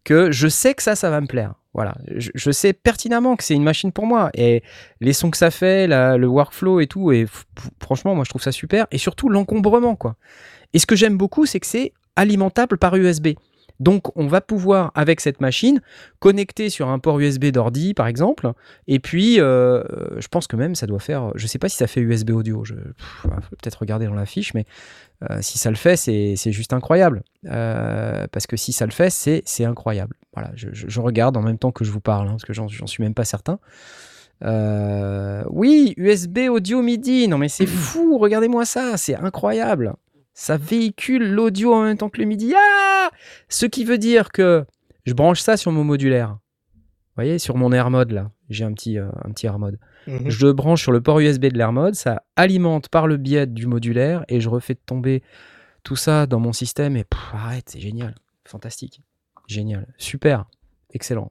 que 0.05 0.31
je 0.31 0.46
sais 0.48 0.74
que 0.74 0.83
ça, 0.83 0.94
ça 0.94 1.11
va 1.11 1.20
me 1.20 1.27
plaire. 1.27 1.55
Voilà, 1.72 1.96
je, 2.14 2.31
je 2.35 2.50
sais 2.53 2.72
pertinemment 2.72 3.35
que 3.35 3.42
c'est 3.42 3.55
une 3.55 3.64
machine 3.64 3.90
pour 3.90 4.07
moi 4.07 4.31
et 4.35 4.62
les 5.00 5.12
sons 5.12 5.31
que 5.33 5.37
ça 5.37 5.50
fait, 5.50 5.88
la- 5.88 6.16
le 6.16 6.29
workflow 6.29 6.79
et 6.79 6.87
tout, 6.87 7.11
et 7.11 7.27
franchement, 7.83 8.14
moi 8.14 8.22
je 8.24 8.31
trouve 8.31 8.42
ça 8.42 8.53
super 8.53 8.87
et 8.92 8.98
surtout 8.98 9.29
l'encombrement 9.29 9.96
quoi. 9.96 10.14
Et 10.72 10.79
ce 10.79 10.87
que 10.87 10.94
j'aime 10.94 11.16
beaucoup, 11.16 11.46
c'est 11.46 11.59
que 11.59 11.66
c'est 11.66 11.92
alimentable 12.14 12.79
par 12.79 12.94
USB. 12.94 13.29
Donc, 13.81 14.17
on 14.17 14.27
va 14.29 14.41
pouvoir, 14.41 14.93
avec 14.95 15.21
cette 15.21 15.41
machine, 15.41 15.81
connecter 16.21 16.71
sur 16.71 16.89
un 16.89 16.99
port 17.01 17.19
USB 17.19 17.47
d'ordi, 17.47 17.93
par 17.93 18.07
exemple, 18.07 18.53
et 18.87 19.01
puis, 19.01 19.41
euh, 19.41 19.83
je 20.19 20.29
pense 20.29 20.47
que 20.47 20.55
même 20.57 20.75
ça 20.77 20.87
doit 20.87 21.01
faire. 21.01 21.33
Je 21.35 21.47
sais 21.49 21.59
pas 21.59 21.69
si 21.69 21.77
ça 21.77 21.87
fait 21.89 22.01
USB 22.01 22.31
audio. 22.31 22.65
Je 22.65 22.75
peut-être 23.25 23.81
regarder 23.81 24.07
dans 24.07 24.15
la 24.15 24.27
fiche, 24.27 24.55
mais 24.55 24.65
euh, 25.31 25.39
si 25.41 25.59
ça 25.59 25.71
le 25.71 25.77
fait, 25.77 25.97
c'est 25.97 26.35
c'est 26.37 26.53
juste 26.53 26.73
incroyable. 26.73 27.23
Euh, 27.47 28.27
parce 28.31 28.47
que 28.47 28.57
si 28.57 28.73
ça 28.73 28.87
le 28.87 28.93
fait, 28.93 29.11
c'est 29.11 29.43
c'est 29.45 29.65
incroyable. 29.65 30.17
Voilà, 30.35 30.51
je, 30.55 30.69
je- 30.73 30.87
je 30.89 31.01
regarde 31.01 31.37
en 31.37 31.43
même 31.43 31.59
temps 31.59 31.73
que 31.73 31.85
je 31.85 31.91
vous 31.91 32.01
parle, 32.01 32.29
hein, 32.29 32.33
parce 32.33 32.45
que 32.45 32.53
j'en 32.53 32.69
suis 32.69 33.03
même 33.03 33.15
pas 33.15 33.25
certain. 33.25 33.59
Oui, 35.51 35.95
USB 35.97 36.39
audio 36.51 36.83
MIDI. 36.83 37.29
Non 37.29 37.39
mais 37.39 37.49
c'est 37.49 37.67
fou. 37.67 38.19
Regardez-moi 38.19 38.65
ça, 38.65 38.97
c'est 38.97 39.17
incroyable. 39.17 39.95
Ça 40.35 40.57
véhicule 40.57 41.31
l'audio 41.31 41.73
en 41.73 41.83
même 41.85 41.97
temps 41.97 42.11
que 42.11 42.20
le 42.20 42.27
MIDI. 42.27 42.55
Ah 42.57 43.11
Ce 43.49 43.66
qui 43.66 43.85
veut 43.85 43.99
dire 43.99 44.33
que 44.33 44.64
je 45.07 45.14
branche 45.14 45.40
ça 45.40 45.57
sur 45.57 45.70
mon 45.73 45.85
modulaire. 45.85 46.38
Vous 46.70 47.23
voyez, 47.23 47.38
sur 47.38 47.57
mon 47.57 47.70
AirMod 47.73 48.11
là, 48.11 48.33
j'ai 48.51 48.64
un 48.64 48.73
petit, 48.73 48.99
euh, 48.99 49.09
un 49.23 49.31
petit 49.31 49.47
AirMod. 49.47 49.79
Mhm. 50.09 50.29
Je 50.29 50.49
branche 50.49 50.83
sur 50.83 50.90
le 50.90 51.01
port 51.01 51.20
USB 51.20 51.47
de 51.47 51.57
l'AirMod, 51.57 51.94
ça 51.94 52.25
alimente 52.35 52.88
par 52.88 53.07
le 53.07 53.16
biais 53.16 53.47
du 53.47 53.66
modulaire 53.66 54.25
et 54.29 54.40
je 54.40 54.49
refais 54.49 54.75
tomber 54.75 55.23
tout 55.85 55.97
ça 55.97 56.27
dans 56.27 56.40
mon 56.40 56.53
système 56.53 56.97
et 56.97 57.05
pff, 57.05 57.20
arrête, 57.33 57.68
c'est 57.68 57.81
génial, 57.81 58.16
fantastique, 58.44 59.03
génial, 59.47 59.87
super, 59.97 60.47
excellent. 60.90 61.31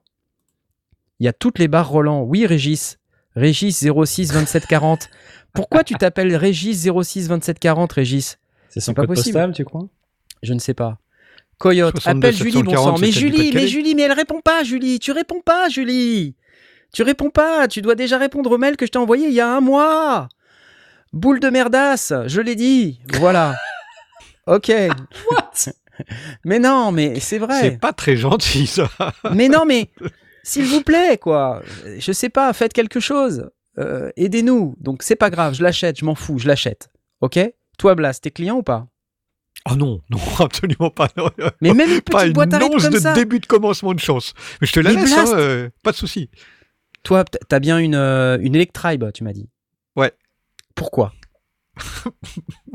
Il 1.19 1.25
y 1.25 1.27
a 1.27 1.33
toutes 1.33 1.59
les 1.59 1.67
barres 1.67 1.89
Roland. 1.89 2.21
Oui, 2.23 2.45
Régis, 2.45 2.99
Régis 3.35 3.85
06 3.85 4.31
27 4.31 4.65
40. 4.67 5.09
Pourquoi 5.53 5.83
tu 5.83 5.95
t'appelles 5.95 6.35
Régis 6.35 6.87
06 6.89 7.27
27 7.27 7.59
40, 7.59 7.91
Régis? 7.93 8.37
C'est 8.73 8.79
son 8.79 8.93
pas 8.95 9.03
code 9.03 9.15
possible. 9.15 9.33
postal, 9.33 9.53
tu 9.53 9.65
crois? 9.65 9.88
Je 10.41 10.53
ne 10.53 10.59
sais 10.59 10.73
pas. 10.73 10.97
Coyote, 11.59 11.99
62, 11.99 12.27
appelle 12.27 12.36
Julie, 12.36 12.63
bon 12.63 12.71
sang. 12.71 12.97
740, 12.97 13.01
Mais 13.01 13.12
Julie, 13.12 13.51
mais. 13.53 13.67
Julie, 13.67 13.93
mais 13.93 14.01
elle 14.01 14.13
répond 14.13 14.41
pas, 14.41 14.63
Julie. 14.63 14.97
Tu 14.97 15.12
réponds 15.12 15.41
pas, 15.41 15.69
Julie. 15.69 16.36
Tu 16.91 17.03
réponds 17.03 17.29
pas. 17.29 17.67
Tu 17.67 17.83
dois 17.83 17.93
déjà 17.93 18.17
répondre 18.17 18.51
au 18.51 18.57
mail 18.57 18.75
que 18.75 18.88
je 18.88 18.91
t'ai 18.91 18.97
envoyé 18.97 19.27
il 19.27 19.33
y 19.33 19.41
a 19.41 19.47
un 19.47 19.62
mois. 19.62 20.27
Boule 21.13 21.39
de 21.39 21.49
merdasse, 21.49 22.12
je 22.25 22.41
l'ai 22.41 22.55
dit. 22.55 22.99
Voilà. 23.19 23.55
ok. 24.47 24.71
mais 26.43 26.57
non, 26.57 26.91
mais 26.91 27.19
c'est 27.19 27.38
vrai. 27.38 27.62
C'est 27.62 27.79
pas 27.79 27.93
très 27.93 28.17
gentil, 28.17 28.65
ça. 28.65 28.89
Mais 29.31 29.47
non, 29.49 29.65
mais 29.65 29.91
s'il 30.41 30.65
vous 30.65 30.81
plaît, 30.81 31.19
quoi. 31.19 31.62
Je 31.99 32.12
sais 32.12 32.29
pas, 32.29 32.51
faites 32.53 32.73
quelque 32.73 32.99
chose. 32.99 33.51
Euh, 33.77 34.09
Aidez-nous. 34.17 34.75
Donc 34.79 35.03
c'est 35.03 35.15
pas 35.15 35.29
grave, 35.29 35.53
je 35.53 35.62
l'achète, 35.62 35.99
je 35.99 36.05
m'en 36.05 36.15
fous, 36.15 36.39
je 36.39 36.47
l'achète. 36.47 36.89
Ok? 37.21 37.39
Toi, 37.77 37.95
Blas, 37.95 38.19
t'es 38.21 38.31
client 38.31 38.57
ou 38.57 38.63
pas? 38.63 38.88
Oh 39.69 39.75
non, 39.75 40.01
non, 40.09 40.19
absolument 40.39 40.89
pas. 40.89 41.09
non. 41.17 41.29
Mais 41.62 41.73
même 41.73 41.89
une 41.89 42.01
pas 42.01 42.17
petite 42.19 42.27
une 42.27 42.33
boîte 42.33 42.53
à 42.53 42.57
rythme 42.57 42.75
once 42.75 42.83
comme 42.83 42.93
de 42.93 42.99
ça. 42.99 43.13
début 43.13 43.39
de 43.39 43.45
commencement 43.45 43.93
de 43.93 43.99
chance. 43.99 44.33
Mais 44.59 44.67
je 44.67 44.73
te 44.73 44.79
la 44.79 44.93
Mais 44.93 45.01
laisse, 45.01 45.13
hein, 45.13 45.38
euh, 45.38 45.69
pas 45.83 45.91
de 45.91 45.97
souci. 45.97 46.29
Toi, 47.03 47.23
t'as 47.25 47.59
bien 47.59 47.79
une, 47.79 47.95
euh, 47.95 48.38
une 48.41 48.55
Electribe, 48.55 49.12
tu 49.13 49.23
m'as 49.23 49.33
dit. 49.33 49.49
Ouais. 49.95 50.12
Pourquoi? 50.75 51.13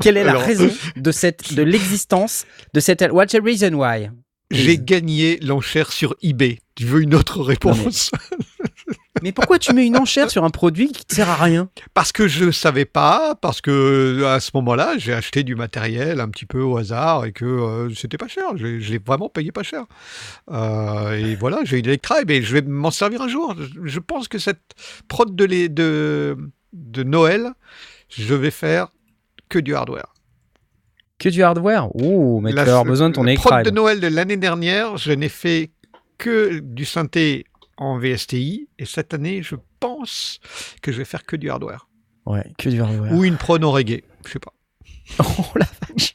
Quelle 0.01 0.17
est 0.17 0.23
la 0.23 0.37
raison 0.37 0.69
de 0.95 1.11
cette, 1.11 1.53
de 1.53 1.61
l'existence 1.63 2.45
de 2.73 2.79
cette 2.79 3.01
What's 3.11 3.31
the 3.33 3.39
reason 3.43 3.73
why? 3.73 4.09
J'ai 4.51 4.77
gagné 4.77 5.37
l'enchère 5.41 5.91
sur 5.91 6.15
eBay. 6.21 6.59
Tu 6.75 6.85
veux 6.85 7.01
une 7.01 7.13
autre 7.13 7.41
réponse 7.41 8.11
Mais 8.31 8.95
pourquoi 9.31 9.59
tu 9.59 9.73
mets 9.73 9.85
une 9.85 9.97
enchère 9.97 10.29
sur 10.31 10.43
un 10.43 10.49
produit 10.49 10.91
qui 10.91 11.05
te 11.05 11.13
sert 11.13 11.29
à 11.29 11.35
rien? 11.35 11.69
Parce 11.93 12.11
que 12.11 12.27
je 12.27 12.51
savais 12.51 12.85
pas, 12.85 13.35
parce 13.35 13.61
que 13.61 14.23
à 14.25 14.39
ce 14.39 14.51
moment-là, 14.55 14.93
j'ai 14.97 15.13
acheté 15.13 15.43
du 15.43 15.55
matériel 15.55 16.19
un 16.19 16.29
petit 16.29 16.45
peu 16.45 16.61
au 16.61 16.77
hasard 16.77 17.25
et 17.25 17.31
que 17.31 17.45
euh, 17.45 17.89
c'était 17.93 18.17
pas 18.17 18.27
cher. 18.27 18.45
Je, 18.55 18.79
je 18.79 18.91
l'ai 18.91 18.99
vraiment 18.99 19.29
payé 19.29 19.51
pas 19.51 19.63
cher. 19.63 19.83
Euh, 20.51 21.11
et 21.17 21.35
voilà, 21.35 21.59
j'ai 21.63 21.79
une 21.79 21.85
Electribe 21.85 22.29
et 22.31 22.41
je 22.41 22.53
vais 22.53 22.61
m'en 22.61 22.91
servir 22.91 23.21
un 23.21 23.27
jour. 23.27 23.55
Je- 23.83 23.99
pense 23.99 24.27
que 24.27 24.39
cette 24.39 24.61
prod 25.07 25.35
de, 25.35 25.43
les, 25.45 25.69
de, 25.69 26.37
de 26.73 27.03
Noël, 27.03 27.51
je 28.09 28.33
vais 28.33 28.51
faire 28.51 28.87
que 29.49 29.59
du 29.59 29.75
hardware. 29.75 30.13
Que 31.19 31.29
du 31.29 31.43
hardware? 31.43 31.93
Ouh, 31.95 32.39
mais 32.39 32.51
tu 32.51 32.55
vas 32.55 32.61
avoir 32.61 32.85
besoin 32.85 33.09
de 33.09 33.15
ton 33.15 33.23
la 33.23 33.35
prod 33.35 33.63
de. 33.63 33.71
Noël 33.71 33.99
de 33.99 34.07
l'année 34.07 34.37
dernière, 34.37 34.97
je 34.97 35.11
n'ai 35.11 35.29
fait 35.29 35.71
que 36.17 36.59
du 36.59 36.85
synthé 36.85 37.43
en 37.79 37.97
VSTI 37.97 38.69
et 38.77 38.85
cette 38.85 39.13
année, 39.13 39.41
je 39.41 39.55
pense 39.79 40.39
que 40.83 40.91
je 40.91 40.97
vais 40.99 41.05
faire 41.05 41.25
que 41.25 41.35
du 41.35 41.49
hardware 41.49 41.87
Ouais, 42.25 42.43
que 42.59 42.69
du 42.69 42.79
hardware. 42.81 43.11
ou 43.13 43.23
une 43.23 43.37
prod 43.37 43.63
en 43.63 43.71
reggae. 43.71 44.03
Je 44.25 44.31
sais 44.33 44.39
pas. 44.39 44.53
Oh 45.19 45.43
la 45.57 45.65
vache 45.65 46.13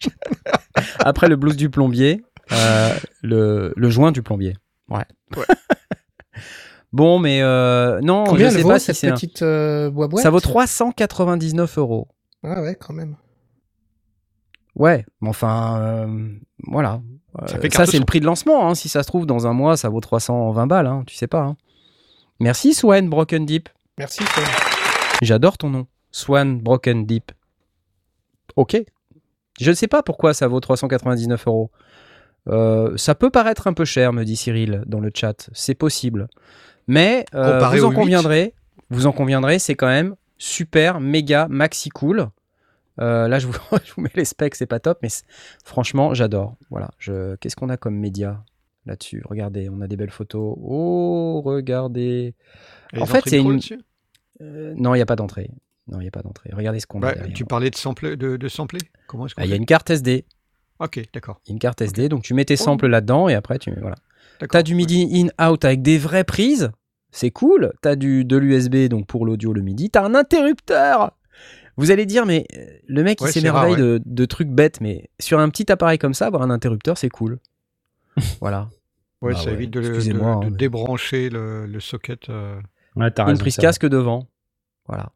Après 1.00 1.28
le 1.28 1.36
blues 1.36 1.56
du 1.56 1.70
plombier, 1.70 2.22
euh, 2.52 2.94
le, 3.22 3.72
le 3.76 3.90
joint 3.90 4.12
du 4.12 4.22
plombier. 4.22 4.56
Ouais. 4.88 5.04
Ouais. 5.36 5.44
bon, 6.92 7.18
mais 7.18 7.42
euh, 7.42 8.00
non, 8.02 8.24
Combien 8.24 8.50
je 8.50 8.54
elle 8.54 8.56
sais 8.58 8.62
vaut 8.62 8.68
pas 8.68 8.78
si 8.78 8.86
cette 8.86 8.96
c'est 8.96 9.08
un- 9.08 9.14
petite 9.14 9.42
euh, 9.42 9.90
boîte? 9.90 10.18
Ça 10.22 10.30
vaut 10.30 10.40
399 10.40 11.78
euros. 11.78 12.08
Ah 12.44 12.62
ouais, 12.62 12.76
quand 12.78 12.92
même. 12.92 13.16
Ouais, 14.76 15.04
mais 15.20 15.28
enfin, 15.28 15.78
euh, 15.80 16.28
voilà. 16.66 17.00
Euh, 17.42 17.46
Ça 17.46 17.58
carte 17.68 17.90
c'est 17.90 17.98
le 17.98 18.04
prix 18.04 18.20
de 18.20 18.26
lancement. 18.26 18.68
hein. 18.68 18.74
Si 18.74 18.88
ça 18.88 19.02
se 19.02 19.08
trouve, 19.08 19.26
dans 19.26 19.46
un 19.46 19.52
mois, 19.52 19.76
ça 19.76 19.88
vaut 19.88 20.00
320 20.00 20.66
balles. 20.66 20.86
hein. 20.86 21.02
Tu 21.06 21.16
sais 21.16 21.26
pas. 21.26 21.42
hein. 21.42 21.56
Merci, 22.40 22.74
Swan 22.74 23.08
Broken 23.08 23.44
Deep. 23.46 23.68
Merci. 23.98 24.22
Swan. 24.24 24.46
J'adore 25.22 25.58
ton 25.58 25.70
nom. 25.70 25.86
Swan 26.10 26.58
Broken 26.60 27.06
Deep. 27.06 27.32
Ok. 28.56 28.76
Je 29.60 29.70
ne 29.70 29.74
sais 29.74 29.86
pas 29.88 30.02
pourquoi 30.02 30.34
ça 30.34 30.48
vaut 30.48 30.60
399 30.60 31.46
euros. 31.46 31.70
Euh, 32.48 32.96
ça 32.96 33.14
peut 33.14 33.30
paraître 33.30 33.66
un 33.66 33.72
peu 33.72 33.84
cher, 33.84 34.12
me 34.12 34.24
dit 34.24 34.36
Cyril 34.36 34.82
dans 34.86 35.00
le 35.00 35.10
chat. 35.14 35.48
C'est 35.52 35.74
possible. 35.74 36.28
Mais 36.86 37.24
euh, 37.34 37.58
vous 37.70 37.84
en 37.84 37.92
conviendrez, 37.92 38.54
vous 38.90 39.06
en 39.06 39.12
conviendrez, 39.12 39.58
c'est 39.58 39.74
quand 39.74 39.86
même 39.86 40.14
super, 40.38 41.00
méga, 41.00 41.46
maxi 41.48 41.88
cool. 41.88 42.28
Euh, 43.00 43.26
là, 43.28 43.38
je 43.38 43.46
vous, 43.46 43.54
je 43.84 43.92
vous 43.94 44.02
mets 44.02 44.10
les 44.14 44.24
specs, 44.24 44.54
c'est 44.54 44.66
pas 44.66 44.80
top, 44.80 44.98
mais 45.02 45.08
franchement, 45.64 46.14
j'adore. 46.14 46.56
Voilà. 46.70 46.90
Je... 46.98 47.36
Qu'est-ce 47.36 47.56
qu'on 47.56 47.68
a 47.68 47.76
comme 47.76 47.96
média 47.96 48.44
là-dessus? 48.86 49.22
Regardez, 49.28 49.68
on 49.68 49.80
a 49.80 49.86
des 49.88 49.96
belles 49.96 50.10
photos. 50.10 50.56
Oh, 50.60 51.42
regardez. 51.44 52.34
Et 52.92 52.98
En 53.00 53.06
fait, 53.06 53.22
c'est 53.26 53.40
une- 53.40 53.60
Euh, 54.40 54.74
non, 54.76 54.94
il 54.94 54.98
n'y 54.98 55.02
a 55.02 55.06
pas 55.06 55.16
d'entrée. 55.16 55.50
Non, 55.86 55.98
il 56.00 56.02
n'y 56.02 56.08
a 56.08 56.12
pas 56.12 56.22
d'entrée. 56.22 56.50
Regardez 56.52 56.80
ce 56.80 56.86
qu'on 56.86 56.98
a 57.02 57.06
Bah, 57.08 57.14
derrière. 57.14 57.34
tu 57.34 57.44
parlais 57.44 57.70
de 57.70 57.76
sampler, 57.76 58.16
de, 58.16 58.36
de 58.36 58.48
sampler 58.48 58.80
Comment 59.06 59.26
est-ce 59.26 59.34
qu'on 59.34 59.42
Ah, 59.42 59.44
Il 59.44 59.50
y 59.50 59.52
a 59.52 59.56
une 59.56 59.66
carte 59.66 59.90
SD. 59.90 60.24
Ok, 60.80 61.00
d'accord. 61.12 61.40
A 61.48 61.52
une 61.52 61.58
carte 61.58 61.80
SD, 61.82 62.08
donc 62.08 62.22
tu 62.22 62.34
mets 62.34 62.44
tes 62.44 62.56
samples 62.56 62.86
là-dedans 62.88 63.28
et 63.28 63.34
après 63.34 63.58
tu 63.58 63.70
voilà. 63.80 63.94
T'as 64.50 64.62
du 64.64 64.74
MIDI 64.74 65.28
in-out 65.38 65.64
avec 65.64 65.82
des 65.82 65.98
vraies 65.98 66.24
prises, 66.24 66.72
c'est 67.12 67.30
cool. 67.30 67.72
T'as 67.80 67.94
du 67.94 68.24
de 68.24 68.36
l'USB 68.36 68.88
donc 68.88 69.06
pour 69.06 69.24
l'audio 69.24 69.52
le 69.52 69.62
MIDI. 69.62 69.90
T'as 69.90 70.04
un 70.04 70.14
interrupteur. 70.16 71.12
Vous 71.76 71.90
allez 71.90 72.06
dire 72.06 72.24
mais 72.26 72.46
euh, 72.56 72.64
le 72.86 73.02
mec 73.02 73.20
il 73.20 73.24
Ouais, 73.24 73.32
s'émerveille 73.32 73.76
de, 73.76 74.00
de 74.04 74.24
trucs 74.26 74.48
bêtes, 74.48 74.80
mais 74.80 75.08
sur 75.20 75.38
un 75.40 75.48
petit 75.48 75.70
appareil 75.72 75.98
comme 75.98 76.14
ça 76.14 76.26
avoir 76.26 76.42
un 76.42 76.50
interrupteur 76.50 76.96
c'est 76.98 77.08
cool. 77.08 77.38
voilà. 78.40 78.68
Ouais, 79.20 79.32
Bah 79.32 79.38
ça 79.40 79.46
ouais, 79.46 79.52
évite 79.54 79.70
de, 79.70 79.80
hein, 80.22 80.40
mais- 80.44 80.50
débrancher 80.50 81.30
le, 81.30 81.66
le 81.66 81.80
socket. 81.80 82.28
euh. 82.28 82.60
Ouais, 82.96 83.10
t'as 83.10 83.28
Une 83.30 83.38
prise 83.38 83.56
casque 83.56 83.86
devant. 83.86 84.28
Voilà. 84.86 85.10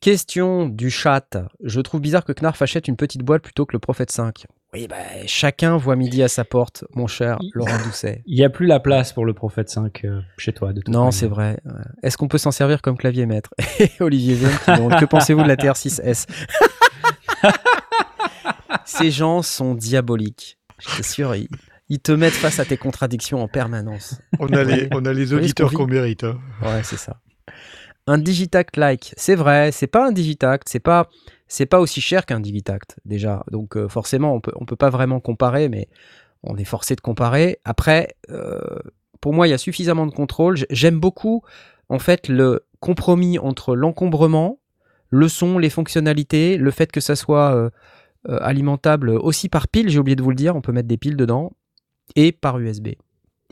Question 0.00 0.66
du 0.68 0.88
chat. 0.90 1.36
Je 1.62 1.80
trouve 1.80 2.00
bizarre 2.00 2.24
que 2.24 2.32
Knarf 2.32 2.62
achète 2.62 2.88
une 2.88 2.96
petite 2.96 3.22
boîte 3.22 3.42
plutôt 3.42 3.66
que 3.66 3.72
le 3.74 3.78
Prophète 3.78 4.10
5. 4.10 4.46
Oui, 4.72 4.86
bah, 4.86 4.96
chacun 5.26 5.76
voit 5.76 5.96
midi 5.96 6.22
à 6.22 6.28
sa 6.28 6.44
porte, 6.44 6.84
mon 6.94 7.08
cher 7.08 7.38
Laurent 7.54 7.78
Doucet. 7.84 8.22
Il 8.26 8.36
n'y 8.36 8.44
a 8.44 8.50
plus 8.50 8.66
la 8.66 8.78
place 8.78 9.12
pour 9.12 9.24
le 9.24 9.34
Prophète 9.34 9.68
5 9.68 10.04
euh, 10.04 10.20
chez 10.38 10.52
toi. 10.52 10.72
De 10.72 10.80
toute 10.80 10.88
Non, 10.94 11.10
c'est 11.10 11.26
vrai. 11.26 11.58
Est-ce 12.04 12.16
qu'on 12.16 12.28
peut 12.28 12.38
s'en 12.38 12.52
servir 12.52 12.80
comme 12.80 12.96
clavier 12.96 13.26
maître 13.26 13.50
Et 13.80 13.90
Olivier 14.00 14.34
Vienne 14.34 14.56
Que 15.00 15.06
pensez-vous 15.06 15.42
de 15.42 15.48
la 15.48 15.56
TR6S 15.56 16.26
Ces 18.84 19.10
gens 19.10 19.42
sont 19.42 19.74
diaboliques. 19.74 20.58
Je 20.78 20.96
t'assure, 20.96 21.34
ils, 21.34 21.48
ils 21.88 21.98
te 22.00 22.12
mettent 22.12 22.32
face 22.34 22.60
à 22.60 22.64
tes 22.64 22.76
contradictions 22.76 23.42
en 23.42 23.48
permanence. 23.48 24.20
On, 24.38 24.46
a 24.48 24.62
les, 24.62 24.88
on 24.92 25.04
a 25.04 25.12
les 25.12 25.32
auditeurs 25.32 25.70
qu'on 25.72 25.78
qu'on 25.78 25.86
mérite. 25.86 26.22
hein. 26.24 26.38
Ouais, 26.62 26.82
c'est 26.84 26.96
ça. 26.96 27.16
Un 28.06 28.18
Digitact 28.18 28.76
like, 28.76 29.14
c'est 29.16 29.34
vrai, 29.34 29.72
c'est 29.72 29.86
pas 29.88 30.06
un 30.06 30.12
Digitact, 30.12 30.68
c'est 30.68 30.80
pas 30.80 31.08
c'est 31.50 31.66
pas 31.66 31.80
aussi 31.80 32.00
cher 32.00 32.26
qu'un 32.26 32.40
Digitact 32.40 33.00
déjà. 33.04 33.44
Donc 33.50 33.76
euh, 33.76 33.88
forcément, 33.88 34.32
on 34.34 34.40
peut 34.40 34.52
peut 34.66 34.76
pas 34.76 34.88
vraiment 34.88 35.18
comparer, 35.18 35.68
mais 35.68 35.88
on 36.44 36.56
est 36.56 36.64
forcé 36.64 36.94
de 36.94 37.00
comparer. 37.00 37.58
Après, 37.64 38.14
euh, 38.30 38.60
pour 39.20 39.34
moi, 39.34 39.48
il 39.48 39.50
y 39.50 39.52
a 39.52 39.58
suffisamment 39.58 40.06
de 40.06 40.12
contrôle. 40.12 40.56
J'aime 40.70 41.00
beaucoup 41.00 41.42
en 41.88 41.98
fait 41.98 42.28
le 42.28 42.64
compromis 42.78 43.40
entre 43.40 43.74
l'encombrement, 43.74 44.60
le 45.08 45.28
son, 45.28 45.58
les 45.58 45.70
fonctionnalités, 45.70 46.56
le 46.56 46.70
fait 46.70 46.92
que 46.92 47.00
ça 47.00 47.16
soit 47.16 47.52
euh, 47.54 47.70
alimentable 48.40 49.10
aussi 49.10 49.48
par 49.48 49.66
pile. 49.66 49.88
J'ai 49.88 49.98
oublié 49.98 50.14
de 50.14 50.22
vous 50.22 50.30
le 50.30 50.36
dire, 50.36 50.54
on 50.54 50.60
peut 50.60 50.72
mettre 50.72 50.88
des 50.88 50.98
piles 50.98 51.16
dedans 51.16 51.50
et 52.14 52.30
par 52.30 52.60
USB. 52.60 52.90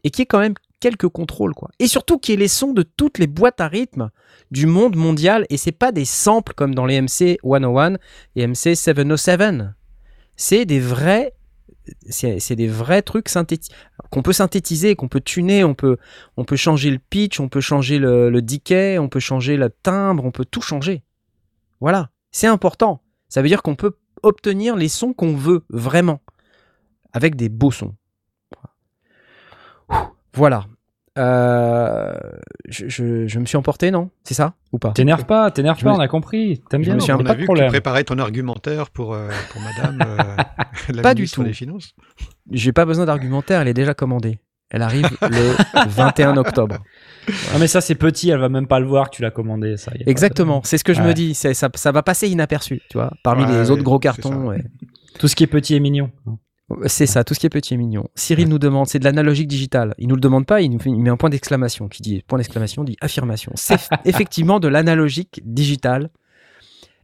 Et 0.04 0.10
qui 0.10 0.22
est 0.22 0.26
quand 0.26 0.38
même 0.38 0.54
quelques 0.80 1.08
contrôles 1.08 1.54
quoi. 1.54 1.70
Et 1.78 1.88
surtout 1.88 2.18
qui 2.18 2.32
est 2.32 2.36
les 2.36 2.48
sons 2.48 2.72
de 2.72 2.82
toutes 2.82 3.18
les 3.18 3.26
boîtes 3.26 3.60
à 3.60 3.68
rythme 3.68 4.10
du 4.50 4.66
monde 4.66 4.96
mondial 4.96 5.46
et 5.50 5.56
c'est 5.56 5.72
pas 5.72 5.92
des 5.92 6.04
samples 6.04 6.54
comme 6.54 6.74
dans 6.74 6.86
les 6.86 7.00
MC 7.00 7.38
101 7.42 7.94
et 8.36 8.46
MC 8.46 8.74
707. 8.74 9.64
C'est 10.36 10.64
des 10.64 10.80
vrais 10.80 11.34
c'est 12.10 12.54
des 12.54 12.68
vrais 12.68 13.00
trucs 13.00 13.28
qu'on 14.10 14.22
peut 14.22 14.34
synthétiser, 14.34 14.94
qu'on 14.94 15.08
peut 15.08 15.22
tuner, 15.22 15.64
on 15.64 15.74
peut 15.74 15.96
on 16.36 16.44
peut 16.44 16.56
changer 16.56 16.90
le 16.90 16.98
pitch, 16.98 17.40
on 17.40 17.48
peut 17.48 17.62
changer 17.62 17.98
le, 17.98 18.28
le 18.28 18.42
decay, 18.42 18.98
on 18.98 19.08
peut 19.08 19.20
changer 19.20 19.56
le 19.56 19.70
timbre, 19.70 20.24
on 20.24 20.30
peut 20.30 20.44
tout 20.44 20.60
changer. 20.60 21.02
Voilà, 21.80 22.10
c'est 22.30 22.46
important. 22.46 23.02
Ça 23.28 23.42
veut 23.42 23.48
dire 23.48 23.62
qu'on 23.62 23.76
peut 23.76 23.96
obtenir 24.22 24.76
les 24.76 24.88
sons 24.88 25.12
qu'on 25.12 25.34
veut 25.34 25.64
vraiment 25.70 26.20
avec 27.12 27.36
des 27.36 27.48
beaux 27.48 27.70
sons. 27.70 27.94
Voilà. 30.34 30.64
Euh, 31.18 32.12
je, 32.68 32.88
je- 32.88 33.26
je 33.26 33.38
me 33.40 33.44
suis 33.44 33.56
emporté, 33.56 33.90
non? 33.90 34.10
C'est 34.22 34.34
ça? 34.34 34.54
Ou 34.72 34.78
pas? 34.78 34.92
T'énerve 34.92 35.24
pas, 35.24 35.50
t'énerve 35.50 35.82
pas, 35.82 35.90
me- 35.92 35.96
on 35.96 36.00
a 36.00 36.06
compris. 36.06 36.62
T'aimes 36.70 36.82
bien, 36.82 36.94
on 36.96 37.18
pas 37.24 37.34
de 37.34 37.38
vu 37.40 37.46
que 37.46 37.52
tu 37.58 37.66
préparais 37.66 38.04
ton 38.04 38.18
argumentaire 38.18 38.90
pour, 38.90 39.14
euh, 39.14 39.28
pour 39.50 39.60
madame, 39.60 39.98
euh, 40.06 40.36
la 40.94 41.02
Pas 41.02 41.14
du 41.14 41.28
tout. 41.28 41.42
des 41.42 41.52
Finances. 41.52 41.94
J'ai 42.52 42.72
pas 42.72 42.84
besoin 42.84 43.04
d'argumentaire, 43.06 43.60
elle 43.60 43.68
est 43.68 43.74
déjà 43.74 43.94
commandée. 43.94 44.38
Elle 44.70 44.82
arrive 44.82 45.08
le 45.22 45.56
21 45.88 46.36
octobre. 46.36 46.76
Ah, 47.52 47.58
mais 47.58 47.66
ça, 47.66 47.80
c'est 47.80 47.94
petit, 47.96 48.30
elle 48.30 48.38
va 48.38 48.48
même 48.48 48.68
pas 48.68 48.78
le 48.78 48.86
voir 48.86 49.10
que 49.10 49.16
tu 49.16 49.22
l'as 49.22 49.30
commandé. 49.32 49.76
Ça, 49.76 49.90
de- 49.90 50.08
Exactement, 50.08 50.60
c'est 50.62 50.78
ce 50.78 50.84
que 50.84 50.94
je 50.94 51.02
me 51.02 51.14
dis. 51.14 51.34
Ça, 51.34 51.50
ça 51.54 51.90
va 51.92 52.02
passer 52.04 52.28
inaperçu, 52.28 52.80
tu 52.90 52.96
vois, 52.98 53.10
parmi 53.24 53.42
Ouais, 53.44 53.50
les 53.50 53.58
ouais, 53.62 53.70
autres 53.70 53.82
gros 53.82 53.98
cartons. 53.98 54.52
Tout 55.18 55.26
ce 55.26 55.34
qui 55.34 55.42
est 55.42 55.48
petit 55.48 55.74
et 55.74 55.80
mignon. 55.80 56.12
C'est 56.86 57.06
ça, 57.06 57.24
tout 57.24 57.32
ce 57.32 57.40
qui 57.40 57.46
est 57.46 57.50
petit 57.50 57.74
et 57.74 57.76
mignon. 57.78 58.08
Cyril 58.14 58.48
nous 58.48 58.58
demande, 58.58 58.86
c'est 58.88 58.98
de 58.98 59.04
l'analogique 59.04 59.48
digital. 59.48 59.94
Il 59.96 60.06
nous 60.08 60.14
le 60.16 60.20
demande 60.20 60.44
pas, 60.44 60.60
il 60.60 60.68
nous 60.70 60.78
fait, 60.78 60.90
il 60.90 61.00
met 61.00 61.08
un 61.08 61.16
point 61.16 61.30
d'exclamation 61.30 61.88
qui 61.88 62.02
dit 62.02 62.22
point 62.26 62.38
d'exclamation 62.38 62.84
dit 62.84 62.96
affirmation. 63.00 63.52
C'est 63.54 63.80
effectivement 64.04 64.60
de 64.60 64.68
l'analogique 64.68 65.40
digital. 65.44 66.10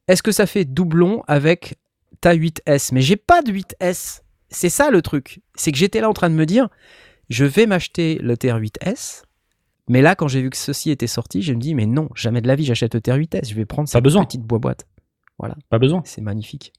Est-ce 0.07 0.23
que 0.23 0.33
ça 0.33 0.45
fait 0.47 0.67
doublon 0.67 1.23
avec 1.29 1.77
ta 2.21 2.35
8S 2.35 2.91
Mais 2.93 3.01
j'ai 3.01 3.17
pas 3.17 3.41
de 3.41 3.53
8S. 3.53 4.21
c'est 4.51 4.69
ça 4.69 4.91
le 4.91 5.01
truc. 5.01 5.41
C'est 5.55 5.73
que 5.73 5.79
j'étais 5.79 6.01
là 6.01 6.11
en 6.11 6.13
train 6.13 6.29
de 6.29 6.35
me 6.35 6.45
dire, 6.45 6.69
je 7.31 7.47
vais 7.47 7.65
m'acheter 7.65 8.17
le 8.17 8.35
TR8S. 8.35 9.23
Mais 9.89 10.03
là, 10.03 10.15
quand 10.15 10.29
j'ai 10.29 10.43
vu 10.43 10.51
que 10.51 10.57
ceci 10.59 10.91
était 10.91 11.07
sorti, 11.07 11.41
je 11.43 11.53
me 11.55 11.59
dis, 11.59 11.75
mais 11.75 11.87
non, 11.87 12.09
jamais 12.15 12.41
de 12.43 12.49
la 12.49 12.55
vie, 12.55 12.65
j'achète 12.67 12.95
le 12.95 13.01
TR8S. 13.01 13.49
Je 13.49 13.55
vais 13.55 13.65
prendre 13.65 13.89
cette 13.89 14.03
besoin. 14.05 14.25
petite 14.25 14.43
boîte. 14.43 14.87
Voilà, 15.39 15.57
Pas 15.71 15.79
besoin. 15.79 16.03
c'est 16.05 16.21
magnifique. 16.21 16.73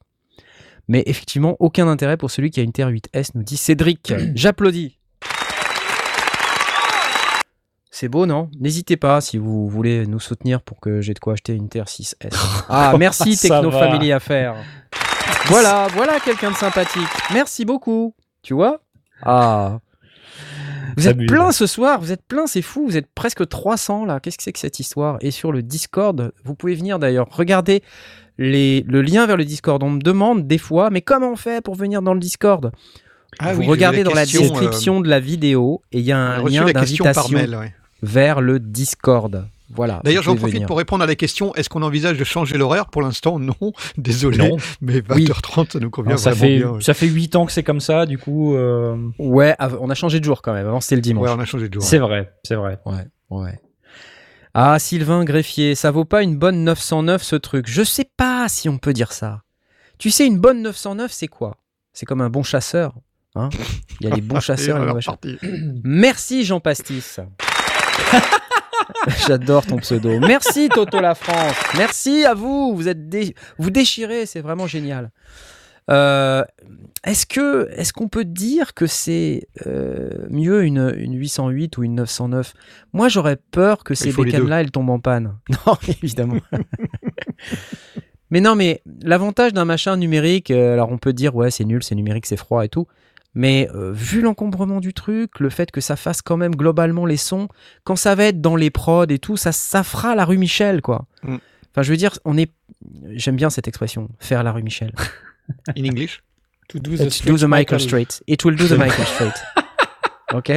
Mais 0.88 1.02
effectivement, 1.06 1.56
aucun 1.58 1.88
intérêt 1.88 2.16
pour 2.16 2.30
celui 2.30 2.50
qui 2.50 2.60
a 2.60 2.62
une 2.62 2.70
TR8S, 2.70 3.30
nous 3.34 3.42
dit 3.42 3.56
Cédric. 3.56 4.12
J'applaudis. 4.34 4.98
C'est 7.90 8.08
beau, 8.08 8.26
non? 8.26 8.50
N'hésitez 8.60 8.98
pas 8.98 9.22
si 9.22 9.38
vous 9.38 9.68
voulez 9.68 10.06
nous 10.06 10.20
soutenir 10.20 10.60
pour 10.60 10.80
que 10.80 11.00
j'ai 11.00 11.14
de 11.14 11.18
quoi 11.18 11.32
acheter 11.32 11.54
une 11.54 11.68
TR6S. 11.68 12.14
Ah, 12.68 12.94
merci 12.98 13.38
Techno 13.38 13.70
va. 13.70 13.78
Family 13.78 14.12
Affaires. 14.12 14.56
Voilà, 15.46 15.86
voilà 15.94 16.20
quelqu'un 16.20 16.50
de 16.50 16.56
sympathique. 16.56 17.08
Merci 17.32 17.64
beaucoup. 17.64 18.14
Tu 18.42 18.52
vois? 18.52 18.80
Ah. 19.22 19.78
Vous 20.96 21.04
Ça 21.04 21.10
êtes 21.10 21.26
plein 21.26 21.52
ce 21.52 21.66
soir, 21.66 22.00
vous 22.00 22.12
êtes 22.12 22.26
plein, 22.26 22.46
c'est 22.46 22.62
fou, 22.62 22.86
vous 22.86 22.96
êtes 22.96 23.08
presque 23.14 23.48
300 23.48 24.04
là. 24.04 24.20
Qu'est-ce 24.20 24.36
que 24.36 24.42
c'est 24.42 24.52
que 24.52 24.58
cette 24.58 24.80
histoire? 24.80 25.18
Et 25.20 25.30
sur 25.30 25.52
le 25.52 25.62
Discord, 25.62 26.32
vous 26.44 26.54
pouvez 26.54 26.74
venir 26.74 26.98
d'ailleurs. 26.98 27.28
Regardez 27.30 27.82
les, 28.38 28.82
le 28.88 29.02
lien 29.02 29.26
vers 29.26 29.36
le 29.36 29.44
Discord. 29.44 29.82
On 29.82 29.90
me 29.90 30.00
demande 30.00 30.46
des 30.46 30.58
fois, 30.58 30.90
mais 30.90 31.00
comment 31.00 31.32
on 31.32 31.36
fait 31.36 31.62
pour 31.62 31.74
venir 31.74 32.02
dans 32.02 32.14
le 32.14 32.20
Discord? 32.20 32.72
Ah 33.38 33.52
Vous 33.52 33.60
oui, 33.60 33.66
regardez 33.66 34.02
dans 34.02 34.14
la 34.14 34.24
description 34.24 35.00
de 35.00 35.08
la 35.08 35.20
vidéo 35.20 35.82
et 35.92 35.98
il 35.98 36.04
y 36.04 36.12
a 36.12 36.18
un 36.18 36.44
lien 36.44 36.64
d'invitation 36.64 37.36
ouais. 37.36 37.74
vers 38.02 38.40
le 38.40 38.58
Discord. 38.58 39.46
Voilà. 39.74 40.00
D'ailleurs, 40.04 40.22
j'en 40.22 40.36
profite 40.36 40.54
venir. 40.54 40.66
pour 40.68 40.78
répondre 40.78 41.02
à 41.02 41.06
la 41.06 41.16
question 41.16 41.52
est-ce 41.54 41.68
qu'on 41.68 41.82
envisage 41.82 42.16
de 42.16 42.24
changer 42.24 42.56
l'horaire? 42.56 42.86
Pour 42.86 43.02
l'instant, 43.02 43.38
non. 43.40 43.54
Désolé. 43.98 44.38
Non. 44.38 44.56
Mais 44.80 45.00
20h30, 45.00 45.72
ça 45.72 45.80
nous 45.80 45.90
convient 45.90 46.12
Non, 46.12 46.16
ça, 46.16 46.30
vraiment 46.30 46.46
fait, 46.46 46.56
bien. 46.58 46.70
ouais. 46.70 46.82
ça 46.82 46.94
fait 46.94 47.06
8 47.08 47.36
ans 47.36 47.46
que 47.46 47.52
c'est 47.52 47.64
comme 47.64 47.80
ça, 47.80 48.06
du 48.06 48.16
coup, 48.16 48.54
euh, 48.54 48.96
Ouais, 49.18 49.56
on 49.80 49.90
a 49.90 49.94
changé 49.94 50.20
de 50.20 50.24
jour 50.24 50.40
quand 50.40 50.52
même. 50.52 50.66
Avant 50.66 50.80
c'était 50.80 50.96
le 50.96 51.02
dimanche. 51.02 51.28
Ouais, 51.28 51.34
on 51.36 51.40
a 51.40 51.44
changé 51.44 51.68
de 51.68 51.74
jour. 51.74 51.82
c'est 51.82 51.98
vrai, 51.98 52.32
c'est 52.44 52.54
vrai. 52.54 52.78
Ouais, 52.86 53.04
ouais. 53.30 53.58
Ah, 54.58 54.78
Sylvain 54.78 55.22
Greffier, 55.24 55.74
ça 55.74 55.90
vaut 55.90 56.06
pas 56.06 56.22
une 56.22 56.38
bonne 56.38 56.64
909 56.64 57.22
ce 57.22 57.36
truc. 57.36 57.66
Je 57.68 57.82
sais 57.82 58.08
pas 58.16 58.48
si 58.48 58.70
on 58.70 58.78
peut 58.78 58.94
dire 58.94 59.12
ça. 59.12 59.42
Tu 59.98 60.10
sais, 60.10 60.26
une 60.26 60.38
bonne 60.38 60.62
909, 60.62 61.12
c'est 61.12 61.28
quoi? 61.28 61.58
C'est 61.92 62.06
comme 62.06 62.22
un 62.22 62.30
bon 62.30 62.42
chasseur. 62.42 62.94
Hein? 63.34 63.50
Il 64.00 64.08
y 64.08 64.10
a 64.10 64.14
les 64.14 64.22
bons 64.22 64.40
chasseurs 64.40 64.82
et 64.82 64.86
les 64.94 65.00
chasseurs. 65.02 65.18
Merci 65.84 66.44
Jean 66.46 66.60
Pastis. 66.60 67.20
J'adore 69.28 69.66
ton 69.66 69.76
pseudo. 69.76 70.18
Merci 70.20 70.70
Toto 70.70 71.00
la 71.00 71.14
France. 71.14 71.54
Merci 71.76 72.24
à 72.24 72.32
vous. 72.32 72.74
Vous 72.74 72.88
êtes 72.88 73.10
dé- 73.10 73.34
vous 73.58 73.68
déchirez, 73.70 74.24
c'est 74.24 74.40
vraiment 74.40 74.66
génial. 74.66 75.10
Euh, 75.90 76.44
est-ce 77.06 77.24
que 77.24 77.70
est-ce 77.70 77.92
qu'on 77.92 78.08
peut 78.08 78.24
dire 78.24 78.74
que 78.74 78.86
c'est 78.86 79.48
euh, 79.66 80.26
mieux 80.28 80.64
une, 80.64 80.92
une 80.96 81.14
808 81.14 81.78
ou 81.78 81.84
une 81.84 81.94
909 81.94 82.52
Moi, 82.92 83.08
j'aurais 83.08 83.36
peur 83.36 83.84
que 83.84 83.94
ces 83.94 84.12
bécanes-là, 84.12 84.60
elles 84.60 84.72
tombent 84.72 84.90
en 84.90 84.98
panne. 84.98 85.36
Non, 85.66 85.76
évidemment. 86.02 86.40
mais 88.30 88.40
non, 88.40 88.56
mais 88.56 88.82
l'avantage 89.02 89.52
d'un 89.52 89.64
machin 89.64 89.96
numérique, 89.96 90.50
euh, 90.50 90.72
alors 90.72 90.90
on 90.90 90.98
peut 90.98 91.12
dire 91.12 91.36
ouais, 91.36 91.52
c'est 91.52 91.64
nul, 91.64 91.82
c'est 91.84 91.94
numérique, 91.94 92.26
c'est 92.26 92.36
froid 92.36 92.64
et 92.64 92.68
tout. 92.68 92.88
Mais 93.34 93.68
euh, 93.74 93.92
vu 93.92 94.20
l'encombrement 94.22 94.80
du 94.80 94.92
truc, 94.92 95.38
le 95.38 95.50
fait 95.50 95.70
que 95.70 95.80
ça 95.80 95.94
fasse 95.94 96.22
quand 96.22 96.38
même 96.38 96.56
globalement 96.56 97.06
les 97.06 97.18
sons, 97.18 97.48
quand 97.84 97.94
ça 97.94 98.14
va 98.14 98.24
être 98.24 98.40
dans 98.40 98.56
les 98.56 98.70
prods 98.70 99.06
et 99.10 99.18
tout, 99.18 99.36
ça, 99.36 99.52
ça 99.52 99.84
fera 99.84 100.16
la 100.16 100.24
rue 100.24 100.38
Michel, 100.38 100.82
quoi. 100.82 101.04
Mm. 101.22 101.36
Enfin, 101.70 101.82
je 101.82 101.90
veux 101.90 101.98
dire, 101.98 102.18
on 102.24 102.36
est. 102.36 102.50
J'aime 103.10 103.36
bien 103.36 103.50
cette 103.50 103.68
expression, 103.68 104.08
faire 104.18 104.42
la 104.42 104.52
rue 104.52 104.62
Michel. 104.62 104.92
In 105.76 105.84
English? 105.84 106.22
To 106.68 106.78
do 106.78 106.92
Let's 106.92 107.22
do 107.24 107.36
the 107.36 107.48
Michael 107.48 107.78
straight. 107.78 108.22
It 108.26 108.44
will 108.44 108.56
do 108.56 108.66
the 108.66 108.78
Michael 108.78 109.06
straight. 109.14 109.34
Ok? 110.32 110.50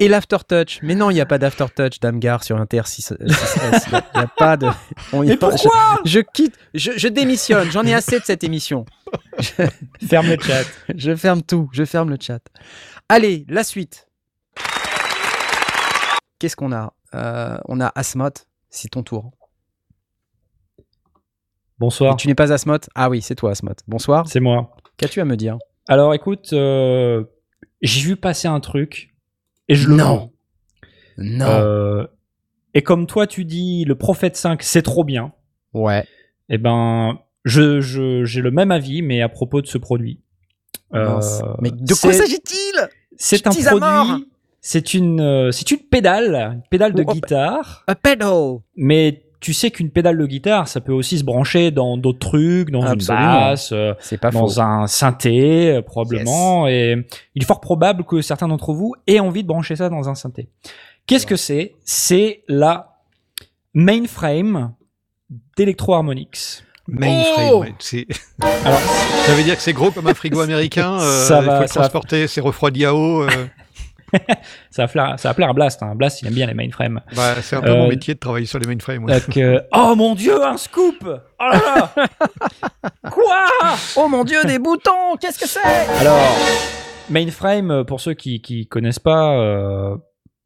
Et 0.00 0.08
l'aftertouch. 0.08 0.80
Mais 0.82 0.94
non, 0.94 1.10
il 1.10 1.14
n'y 1.14 1.20
a 1.20 1.26
pas 1.26 1.38
d'aftertouch 1.38 2.00
d'Amgar 2.00 2.44
sur 2.44 2.56
un 2.56 2.64
TR6. 2.64 3.16
Il 3.20 3.26
n'y 3.26 3.32
a, 4.14 4.26
pas 4.26 4.56
de. 4.56 4.68
on 5.12 5.22
y 5.22 5.28
Mais 5.28 5.36
pourquoi 5.36 6.00
je, 6.04 6.10
je 6.10 6.20
quitte, 6.20 6.56
je, 6.74 6.92
je 6.96 7.08
démissionne. 7.08 7.70
J'en 7.70 7.84
ai 7.84 7.94
assez 7.94 8.18
de 8.20 8.24
cette 8.24 8.44
émission. 8.44 8.84
Ferme 10.08 10.28
le 10.28 10.36
chat. 10.40 10.64
Je 10.94 11.14
ferme 11.14 11.42
tout, 11.42 11.68
je 11.72 11.84
ferme 11.84 12.10
le 12.10 12.16
chat. 12.20 12.40
Allez, 13.08 13.44
la 13.48 13.64
suite. 13.64 14.08
Qu'est-ce 16.38 16.56
qu'on 16.56 16.72
a? 16.72 16.92
Euh, 17.14 17.58
On 17.66 17.80
a 17.80 17.90
Asmot, 17.94 18.30
c'est 18.70 18.90
ton 18.90 19.02
tour. 19.02 19.32
Bonsoir, 21.78 22.14
Et 22.14 22.16
tu 22.16 22.26
n'es 22.28 22.34
pas 22.34 22.52
Asmot 22.52 22.78
Ah 22.94 23.08
oui, 23.08 23.22
c'est 23.22 23.34
toi 23.34 23.52
Asmot. 23.52 23.72
Bonsoir. 23.86 24.26
c'est 24.28 24.40
moi. 24.40 24.74
Qu'as-tu 24.96 25.20
à 25.20 25.24
me 25.24 25.36
dire? 25.36 25.58
Alors 25.86 26.12
écoute, 26.14 26.52
euh, 26.52 27.24
j'ai 27.82 28.00
vu 28.02 28.16
passer 28.16 28.48
un 28.48 28.60
truc 28.60 29.14
et 29.68 29.74
je 29.74 29.88
le 29.88 29.96
Non. 29.96 30.04
vends. 30.04 30.32
Non. 31.18 31.46
Euh, 31.46 32.06
et 32.74 32.82
comme 32.82 33.06
toi 33.06 33.26
tu 33.26 33.44
dis, 33.44 33.84
le 33.84 33.94
Prophète 33.94 34.36
5 34.36 34.62
c'est 34.62 34.82
trop 34.82 35.04
bien. 35.04 35.32
Ouais. 35.72 36.04
Eh 36.48 36.58
ben, 36.58 37.18
je 37.44 37.80
je- 37.80 38.24
j'ai 38.24 38.40
le 38.40 38.50
même 38.50 38.70
avis, 38.70 39.02
mais 39.02 39.22
à 39.22 39.28
propos 39.28 39.60
de 39.62 39.66
ce 39.66 39.78
produit. 39.78 40.20
Euh. 40.94 41.20
Mais 41.60 41.70
de 41.70 41.94
quoi 41.94 42.12
s'agit-il? 42.12 42.88
C'est 43.16 43.46
un 43.46 43.50
produit. 43.50 44.26
C'est 44.60 44.94
une 44.94 45.50
c'est 45.52 45.70
une 45.70 45.78
pédale, 45.78 46.34
une 46.54 46.62
pédale 46.70 46.92
de 46.92 47.04
oh, 47.06 47.12
guitare. 47.12 47.84
A 47.86 47.94
pedal. 47.94 48.58
Mais 48.76 49.22
tu 49.40 49.52
sais 49.54 49.70
qu'une 49.70 49.90
pédale 49.90 50.18
de 50.18 50.26
guitare, 50.26 50.66
ça 50.68 50.80
peut 50.80 50.92
aussi 50.92 51.18
se 51.18 51.24
brancher 51.24 51.70
dans 51.70 51.96
d'autres 51.96 52.18
trucs, 52.18 52.70
dans 52.70 52.82
Absolument. 52.82 53.24
une 53.24 53.38
basse, 53.50 53.70
euh, 53.72 53.94
C'est 54.00 54.18
pas 54.18 54.30
faux. 54.32 54.38
dans 54.40 54.60
un 54.60 54.86
synthé 54.88 55.70
euh, 55.76 55.82
probablement. 55.82 56.66
Et 56.66 56.96
il 57.34 57.42
est 57.42 57.46
fort 57.46 57.60
probable 57.60 58.04
que 58.04 58.20
certains 58.20 58.48
d'entre 58.48 58.72
vous 58.72 58.94
aient 59.06 59.20
envie 59.20 59.42
de 59.42 59.48
brancher 59.48 59.76
ça 59.76 59.88
dans 59.88 60.08
un 60.08 60.14
synthé. 60.14 60.48
Qu'est-ce 61.06 61.26
que 61.26 61.36
c'est? 61.36 61.74
C'est 61.84 62.42
la 62.48 62.96
mainframe 63.74 64.72
d'Electro-Harmonix. 65.56 66.64
Mainframe. 66.88 67.50
Oh 67.52 67.60
ouais, 67.60 67.74
c'est- 67.78 68.06
Alors, 68.64 68.80
ça 68.80 69.34
veut 69.34 69.42
dire 69.42 69.56
que 69.56 69.62
c'est 69.62 69.74
gros 69.74 69.90
comme 69.90 70.06
un 70.06 70.14
frigo 70.14 70.40
américain. 70.40 70.94
euh, 71.00 71.24
Ça 71.26 71.40
il 71.40 71.46
va- 71.46 71.56
faut 71.56 71.62
le 71.62 71.68
ça 71.68 71.80
va- 71.80 71.88
transporter, 71.88 72.26
c'est 72.26 72.40
refroidi 72.40 72.84
à 72.86 72.94
eau. 72.94 73.22
euh, 73.24 73.28
ça 74.70 74.82
va 74.86 74.88
plaire, 74.88 75.14
ça 75.18 75.28
va 75.28 75.34
plaire 75.34 75.50
à 75.50 75.52
Blast. 75.52 75.82
Hein. 75.82 75.94
Blast, 75.94 76.22
il 76.22 76.28
aime 76.28 76.34
bien 76.34 76.46
les 76.46 76.54
mainframes. 76.54 77.00
bah, 77.14 77.34
c'est 77.42 77.56
un 77.56 77.60
peu 77.62 77.70
Euh, 77.70 77.76
mon 77.76 77.88
métier 77.88 78.14
de 78.14 78.18
travailler 78.18 78.46
sur 78.46 78.58
les 78.58 78.66
mainframes. 78.66 79.04
ouais. 79.04 79.12
Donc, 79.20 79.36
euh, 79.36 79.60
oh 79.74 79.94
mon 79.96 80.14
dieu, 80.14 80.42
un 80.44 80.56
scoop 80.56 80.96
Oh 81.04 81.10
là 81.40 81.60
là 81.96 82.06
Quoi? 83.10 83.46
Oh 83.96 84.08
mon 84.08 84.24
dieu, 84.24 84.44
des 84.44 84.58
boutons 84.58 85.16
Qu'est-ce 85.20 85.38
que 85.38 85.46
c'est? 85.48 85.60
Alors, 86.00 86.18
mainframe, 87.10 87.70
euh, 87.70 87.84
pour 87.84 88.00
ceux 88.00 88.14
qui 88.14 88.40
qui 88.40 88.66
connaissent 88.66 88.98
pas, 88.98 89.32
euh, 89.38 89.96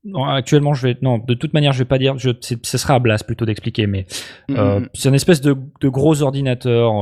non, 0.05 0.25
actuellement, 0.25 0.75
je 0.75 0.89
vais 0.89 0.97
non, 1.03 1.19
de 1.19 1.35
toute 1.35 1.55
manière, 1.55 1.73
je 1.73 1.79
vais 1.79 1.85
pas 1.85 1.99
dire, 1.99 2.19
je, 2.19 2.31
c'est- 2.41 2.65
ce 2.67 2.77
sera 2.79 2.95
à 2.95 2.99
Blast 2.99 3.25
plutôt 3.27 3.45
d'expliquer, 3.47 3.87
mais 3.87 4.07
euh, 4.51 4.81
Mm, 4.81 4.89
c'est 4.95 5.09
une 5.09 5.15
espèce 5.15 5.41
de, 5.41 5.57
de 5.81 5.89
gros 5.89 6.23
ordinateur. 6.23 6.93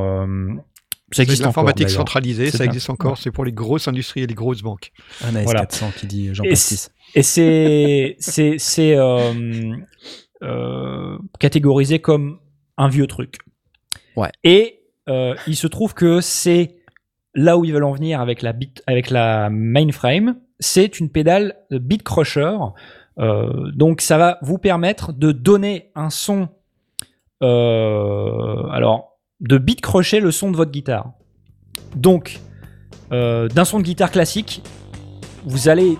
Ça 1.12 1.22
existe 1.22 1.42
l'informatique 1.42 1.90
centralisée, 1.90 2.46
C'est 2.46 2.52
ça 2.52 2.58
ça. 2.58 2.64
existe 2.64 2.90
encore, 2.90 3.18
c'est 3.18 3.30
pour 3.30 3.44
les 3.44 3.52
grosses 3.52 3.88
industries 3.88 4.22
et 4.22 4.26
les 4.26 4.34
grosses 4.34 4.62
banques. 4.62 4.92
Un 5.24 5.32
AS400 5.32 5.42
Voilà. 5.44 5.66
qui 5.96 6.06
dit 6.06 6.34
Jean 6.34 6.44
Et 6.44 6.50
Pastis. 6.50 6.90
Et 7.14 7.22
c'est 7.22 8.16
c'est 8.18 8.56
c'est 8.58 8.94
euh, 8.96 9.74
euh, 10.42 11.18
catégorisé 11.38 11.98
comme 12.00 12.38
un 12.76 12.88
vieux 12.88 13.06
truc. 13.06 13.38
Ouais. 14.16 14.30
Et 14.44 14.80
euh, 15.08 15.34
il 15.46 15.56
se 15.56 15.66
trouve 15.66 15.94
que 15.94 16.20
c'est 16.20 16.76
là 17.34 17.56
où 17.58 17.64
ils 17.64 17.72
veulent 17.72 17.84
en 17.84 17.92
venir 17.92 18.20
avec 18.20 18.42
la 18.42 18.52
bit 18.52 18.82
avec 18.86 19.10
la 19.10 19.50
mainframe. 19.50 20.36
C'est 20.60 21.00
une 21.00 21.10
pédale 21.10 21.56
beat 21.70 22.02
crusher. 22.02 22.56
Euh, 23.18 23.70
donc 23.72 24.00
ça 24.00 24.16
va 24.18 24.38
vous 24.42 24.58
permettre 24.58 25.12
de 25.12 25.32
donner 25.32 25.90
un 25.94 26.10
son. 26.10 26.48
euh, 27.42 28.66
alors 28.70 29.09
de 29.40 29.58
beat 29.58 29.80
crusher 29.80 30.20
le 30.20 30.30
son 30.30 30.50
de 30.50 30.56
votre 30.56 30.70
guitare. 30.70 31.10
Donc 31.96 32.40
euh, 33.12 33.48
d'un 33.48 33.64
son 33.64 33.78
de 33.78 33.84
guitare 33.84 34.10
classique, 34.10 34.62
vous 35.44 35.68
allez 35.68 35.96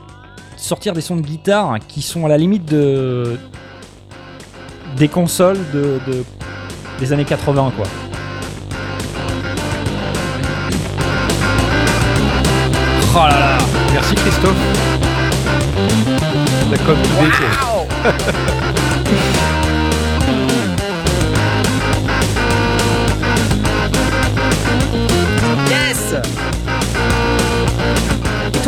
sortir 0.57 0.93
des 0.93 1.01
sons 1.01 1.17
de 1.17 1.23
guitare 1.23 1.79
qui 1.89 2.03
sont 2.03 2.27
à 2.27 2.29
la 2.29 2.37
limite 2.39 2.67
de 2.67 3.37
des 4.97 5.09
consoles 5.09 5.59
de, 5.73 5.99
de- 6.07 6.25
des 6.99 7.13
années 7.13 7.25
80 7.25 7.73
quoi. 7.77 7.87
Oh 13.13 13.27
là 13.29 13.39
là 13.41 13.59
Merci 13.93 14.15
Christophe. 14.15 14.57
La 16.71 16.79
com 16.79 16.97
idée, 16.97 17.31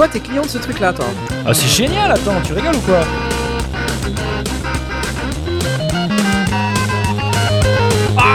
t'es 0.08 0.20
client 0.20 0.42
de 0.42 0.48
ce 0.48 0.58
truc-là, 0.58 0.88
attends. 0.88 1.04
Ah, 1.46 1.54
c'est 1.54 1.68
génial, 1.68 2.10
attends, 2.10 2.40
tu 2.44 2.52
rigoles 2.52 2.74
ou 2.76 2.80
quoi 2.80 3.00
ah 8.16 8.32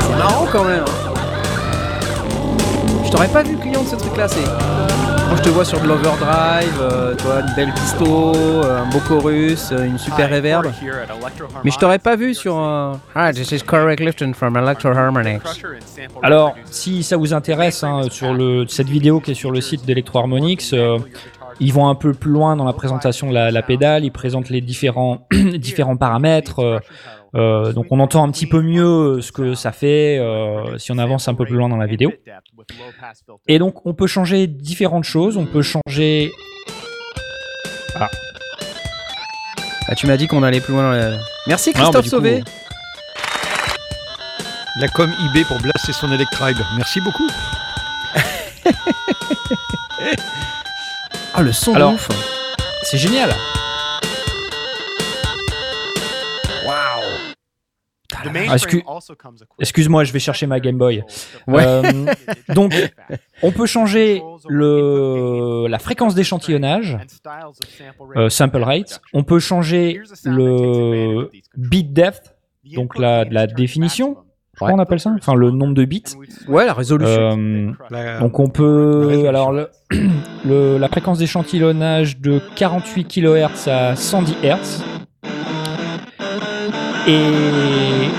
C'est 0.00 0.16
marrant 0.16 0.46
quand 0.50 0.64
même. 0.64 0.82
Hein. 0.82 1.12
Je 3.04 3.10
t'aurais 3.10 3.28
pas 3.28 3.42
vu 3.42 3.56
client 3.56 3.82
de 3.82 3.88
ce 3.88 3.96
truc-là, 3.96 4.28
c'est 4.28 4.75
moi 5.28 5.36
je 5.36 5.42
te 5.42 5.48
vois 5.48 5.64
sur 5.64 5.80
de 5.80 5.86
l'overdrive, 5.88 6.80
euh, 6.80 7.14
tu 7.16 7.24
vois, 7.24 7.40
une 7.40 7.54
belle 7.56 7.72
disto, 7.72 8.34
euh, 8.34 8.82
un 8.82 8.86
beau 8.90 9.00
chorus, 9.00 9.70
euh, 9.72 9.84
une 9.84 9.98
super 9.98 10.30
reverb. 10.30 10.66
Mais 11.64 11.70
je 11.70 11.78
t'aurais 11.78 11.98
pas 11.98 12.16
vu 12.16 12.34
sur 12.34 12.56
un. 12.56 13.00
Ah, 13.14 13.32
this 13.32 13.50
is 13.52 13.60
Corey 13.60 13.96
Clifton 13.96 14.32
from 14.34 14.56
Electro 14.56 14.90
Harmonics. 14.90 15.42
Alors, 16.22 16.54
si 16.70 17.02
ça 17.02 17.16
vous 17.16 17.34
intéresse, 17.34 17.82
hein, 17.82 18.02
sur 18.10 18.32
le, 18.34 18.66
cette 18.68 18.88
vidéo 18.88 19.20
qui 19.20 19.32
est 19.32 19.34
sur 19.34 19.50
le 19.50 19.60
site 19.60 19.84
d'Electro 19.84 20.18
Harmonix, 20.20 20.72
euh, 20.72 20.98
ils 21.58 21.72
vont 21.72 21.88
un 21.88 21.94
peu 21.94 22.12
plus 22.12 22.30
loin 22.30 22.54
dans 22.54 22.64
la 22.64 22.72
présentation 22.74 23.28
de 23.28 23.34
la, 23.34 23.50
la 23.50 23.62
pédale, 23.62 24.04
ils 24.04 24.10
présentent 24.12 24.50
les 24.50 24.60
différents, 24.60 25.26
différents 25.32 25.96
paramètres. 25.96 26.60
euh, 26.60 26.78
euh, 27.36 27.72
donc 27.72 27.86
on 27.90 28.00
entend 28.00 28.24
un 28.24 28.30
petit 28.30 28.46
peu 28.46 28.62
mieux 28.62 29.20
ce 29.20 29.30
que 29.30 29.54
ça 29.54 29.70
fait 29.72 30.18
euh, 30.18 30.78
si 30.78 30.90
on 30.92 30.98
avance 30.98 31.28
un 31.28 31.34
peu 31.34 31.44
plus 31.44 31.54
loin 31.56 31.68
dans 31.68 31.76
la 31.76 31.86
vidéo. 31.86 32.10
Et 33.46 33.58
donc 33.58 33.84
on 33.86 33.94
peut 33.94 34.06
changer 34.06 34.46
différentes 34.46 35.04
choses. 35.04 35.36
On 35.36 35.46
peut 35.46 35.62
changer. 35.62 36.32
Ah, 39.88 39.94
tu 39.94 40.06
m'as 40.06 40.16
dit 40.16 40.26
qu'on 40.26 40.42
allait 40.42 40.60
plus 40.60 40.72
loin. 40.72 40.82
dans 40.82 40.90
la- 40.90 41.16
Merci 41.46 41.70
Ah, 41.74 41.78
bah, 41.78 41.84
Christophe 41.84 42.04
coup, 42.04 42.10
Sauvé. 42.10 42.42
La 44.80 44.88
com 44.88 45.10
eBay 45.30 45.44
pour 45.44 45.58
blaster 45.60 45.92
son 45.92 46.10
Electribe. 46.12 46.58
Merci 46.76 47.00
beaucoup. 47.00 47.28
Ah, 51.38 51.42
le 51.42 51.52
son 51.52 51.74
Alors, 51.74 51.90
de 51.90 51.94
ouf. 51.96 52.08
C'est 52.82 52.96
génial. 52.98 53.30
Ah, 58.48 58.56
excu- 58.56 58.82
Excuse-moi, 59.58 60.04
je 60.04 60.12
vais 60.12 60.18
chercher 60.18 60.46
ma 60.46 60.60
Game 60.60 60.76
Boy. 60.78 61.02
Ouais. 61.46 61.62
Euh, 61.64 61.82
donc, 62.54 62.72
on 63.42 63.52
peut 63.52 63.66
changer 63.66 64.22
le, 64.48 65.66
la 65.68 65.78
fréquence 65.78 66.14
d'échantillonnage, 66.14 66.98
euh, 68.16 68.28
sample 68.28 68.62
rate. 68.62 69.00
On 69.12 69.22
peut 69.24 69.38
changer 69.38 70.00
le 70.24 71.30
bit 71.56 71.92
depth, 71.92 72.34
donc 72.74 72.98
la, 72.98 73.24
la 73.24 73.46
définition. 73.46 74.16
Je 74.54 74.58
crois 74.60 74.70
qu'on 74.70 74.78
appelle 74.78 75.00
ça. 75.00 75.12
Enfin, 75.18 75.34
le 75.34 75.50
nombre 75.50 75.74
de 75.74 75.84
bits. 75.84 76.02
Ouais, 76.48 76.64
la 76.64 76.72
résolution. 76.72 77.38
Euh, 77.38 77.72
La- 77.90 78.18
donc 78.20 78.38
on 78.40 78.48
peut 78.48 79.26
alors 79.28 79.52
le, 79.52 79.68
le- 80.46 80.78
la 80.78 80.88
fréquence 80.88 81.18
d'échantillonnage 81.18 82.18
de 82.18 82.40
48 82.56 83.04
kHz 83.04 83.68
à 83.68 83.94
110 83.96 84.34
Hz 84.42 84.82
et 87.06 88.10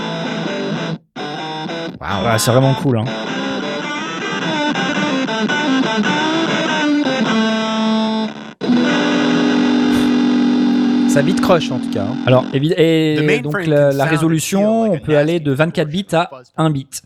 Ouais, 2.00 2.38
c'est 2.38 2.52
vraiment 2.52 2.74
cool. 2.76 3.00
Hein. 3.00 3.06
Ça 11.10 11.24
bit 11.24 11.42
crush 11.42 11.72
en 11.72 11.80
tout 11.80 11.90
cas. 11.90 12.04
hein. 12.04 12.16
Alors 12.28 12.46
et 12.54 13.40
donc 13.42 13.66
la, 13.66 14.06
résolution, 14.06 14.92
on 14.92 15.00
peut 15.00 15.18
aller 15.18 15.40
de 15.40 15.52
24 15.52 15.88
bits 15.88 16.06
à 16.14 16.30
1 16.58 16.70
bit. 16.70 17.02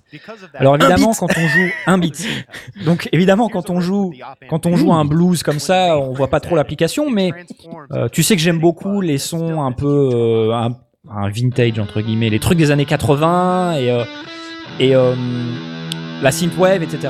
Alors 0.53 0.73
Alors 0.73 0.75
évidemment 0.75 1.13
quand 1.13 1.29
on 1.37 1.47
joue 1.47 1.69
1 1.87 1.97
bit. 1.97 2.27
Donc 2.83 3.07
évidemment 3.13 3.47
quand 3.47 3.69
on 3.69 3.79
joue 3.79 4.11
quand 4.49 4.65
on 4.65 4.75
joue 4.75 4.91
un 4.91 5.05
blues 5.05 5.43
comme 5.43 5.59
ça, 5.59 5.97
on 5.97 6.11
voit 6.13 6.29
pas 6.29 6.39
trop 6.41 6.55
l'application 6.55 7.09
mais 7.09 7.31
Euh, 7.93 8.09
tu 8.09 8.23
sais 8.23 8.35
que 8.35 8.41
j'aime 8.41 8.59
beaucoup 8.59 8.99
les 9.01 9.17
sons 9.17 9.61
un 9.61 9.71
peu 9.71 10.09
euh, 10.13 10.53
un, 10.53 10.71
un 11.09 11.29
vintage 11.29 11.79
entre 11.79 12.01
guillemets, 12.01 12.29
les 12.29 12.39
trucs 12.39 12.57
des 12.57 12.69
années 12.71 12.85
80 12.85 13.73
et 13.73 13.91
euh, 13.91 14.03
et 14.79 14.95
euh, 14.95 15.15
la 16.21 16.31
synthwave, 16.31 16.83
etc. 16.83 17.09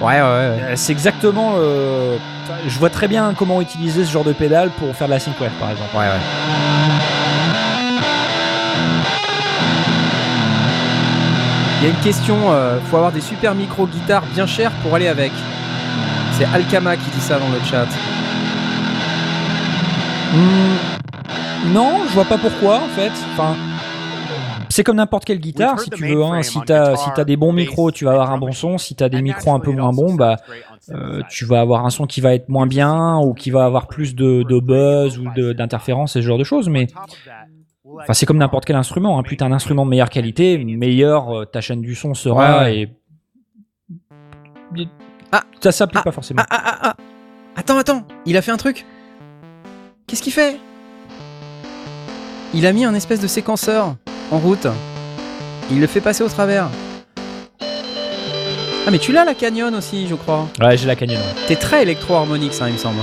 Ouais, 0.00 0.06
ouais, 0.06 0.20
ouais. 0.20 0.22
Euh, 0.22 0.72
C'est 0.76 0.92
exactement. 0.92 1.54
euh, 1.56 2.18
je 2.66 2.78
vois 2.78 2.90
très 2.90 3.08
bien 3.08 3.32
comment 3.34 3.60
utiliser 3.60 4.04
ce 4.04 4.10
genre 4.12 4.24
de 4.24 4.32
pédale 4.32 4.70
pour 4.78 4.94
faire 4.94 5.06
de 5.06 5.12
la 5.12 5.18
synthwave, 5.20 5.52
par 5.58 5.70
exemple. 5.70 5.96
Ouais, 5.96 6.04
ouais. 6.06 7.30
Il 11.80 11.84
y 11.84 11.86
a 11.86 11.90
une 11.90 12.00
question, 12.02 12.36
euh, 12.52 12.78
faut 12.90 12.96
avoir 12.96 13.12
des 13.12 13.22
super 13.22 13.54
micro 13.54 13.86
guitares 13.86 14.24
bien 14.34 14.46
chères 14.46 14.72
pour 14.82 14.94
aller 14.94 15.08
avec. 15.08 15.32
C'est 16.36 16.44
Alkama 16.44 16.96
qui 16.96 17.10
dit 17.10 17.20
ça 17.20 17.38
dans 17.38 17.48
le 17.48 17.58
chat. 17.70 17.86
Hmm, 20.34 20.76
non, 21.66 22.00
je 22.08 22.14
vois 22.14 22.24
pas 22.24 22.38
pourquoi 22.38 22.76
en 22.78 22.88
fait. 22.88 23.12
Enfin, 23.32 23.54
c'est 24.68 24.84
comme 24.84 24.96
n'importe 24.96 25.24
quelle 25.24 25.40
guitare, 25.40 25.78
si 25.80 25.90
tu 25.90 26.06
veux. 26.06 26.22
Hein. 26.22 26.42
Si 26.42 26.58
t'as 26.64 26.96
si 26.96 27.08
t'as 27.14 27.24
des 27.24 27.36
bons 27.36 27.52
micros, 27.52 27.90
tu 27.90 28.04
vas 28.04 28.12
avoir 28.12 28.30
un 28.32 28.38
bon 28.38 28.52
son. 28.52 28.78
Si 28.78 28.94
t'as 28.94 29.08
des 29.08 29.20
micros 29.22 29.52
un 29.52 29.60
peu 29.60 29.72
moins 29.72 29.92
bons, 29.92 30.14
bah 30.14 30.36
euh, 30.90 31.22
tu 31.28 31.44
vas 31.44 31.60
avoir 31.60 31.84
un 31.84 31.90
son 31.90 32.06
qui 32.06 32.20
va 32.20 32.34
être 32.34 32.48
moins 32.48 32.66
bien 32.66 33.18
ou 33.18 33.34
qui 33.34 33.50
va 33.50 33.64
avoir 33.64 33.86
plus 33.86 34.14
de, 34.14 34.42
de 34.42 34.60
buzz 34.60 35.18
ou 35.18 35.24
d'interférences 35.54 36.16
et 36.16 36.22
ce 36.22 36.26
genre 36.26 36.38
de 36.38 36.44
choses. 36.44 36.68
Mais 36.68 36.86
enfin, 38.00 38.12
c'est 38.12 38.26
comme 38.26 38.38
n'importe 38.38 38.64
quel 38.64 38.76
instrument. 38.76 39.18
Hein. 39.18 39.22
Plus 39.22 39.36
t'as 39.36 39.46
un 39.46 39.52
instrument 39.52 39.84
de 39.84 39.90
meilleure 39.90 40.10
qualité, 40.10 40.56
meilleure 40.58 41.40
euh, 41.40 41.44
ta 41.44 41.60
chaîne 41.60 41.82
du 41.82 41.94
son 41.94 42.14
sera. 42.14 42.62
Ouais, 42.62 42.88
Et 44.76 44.88
Ah. 45.32 45.42
ça 45.60 45.72
s'applique 45.72 46.04
pas 46.04 46.12
forcément. 46.12 46.42
Ah, 46.48 46.62
ah, 46.64 46.78
ah, 46.82 46.94
ah 46.98 47.02
Attends, 47.56 47.76
attends, 47.76 48.06
il 48.24 48.36
a 48.36 48.42
fait 48.42 48.52
un 48.52 48.56
truc. 48.56 48.86
Qu'est-ce 50.06 50.22
qu'il 50.22 50.32
fait? 50.32 50.58
Il 52.54 52.66
a 52.66 52.72
mis 52.72 52.84
un 52.84 52.94
espèce 52.94 53.20
de 53.20 53.26
séquenceur 53.26 53.94
en 54.30 54.38
route. 54.38 54.66
Il 55.70 55.80
le 55.80 55.86
fait 55.86 56.00
passer 56.00 56.22
au 56.24 56.28
travers. 56.28 56.68
Ah, 58.86 58.90
mais 58.90 58.98
tu 58.98 59.12
l'as 59.12 59.24
la 59.24 59.34
Canyon 59.34 59.74
aussi, 59.74 60.08
je 60.08 60.14
crois. 60.14 60.48
Ouais, 60.60 60.76
j'ai 60.76 60.86
la 60.86 60.96
canyon. 60.96 61.20
ouais. 61.20 61.42
T'es 61.46 61.54
très 61.56 61.82
électro-harmonique, 61.82 62.54
ça, 62.54 62.68
il 62.68 62.72
me 62.72 62.78
semble. 62.78 62.98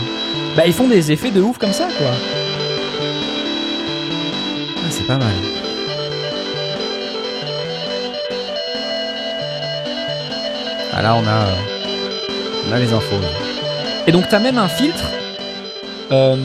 Bah, 0.55 0.63
ils 0.65 0.73
font 0.73 0.87
des 0.87 1.11
effets 1.11 1.31
de 1.31 1.39
ouf 1.41 1.57
comme 1.57 1.71
ça, 1.71 1.87
quoi. 1.97 2.07
Ah, 4.77 4.87
c'est 4.89 5.05
pas 5.07 5.17
mal. 5.17 5.31
Ah 10.93 11.01
là, 11.03 11.15
on 11.15 11.25
a, 11.27 11.29
euh, 11.29 11.53
on 12.69 12.73
a 12.73 12.79
les 12.79 12.91
infos. 12.91 13.19
là. 13.21 13.27
Et 14.07 14.11
donc, 14.11 14.27
t'as 14.29 14.39
même 14.39 14.57
un 14.57 14.67
filtre 14.67 15.05
euh, 16.11 16.35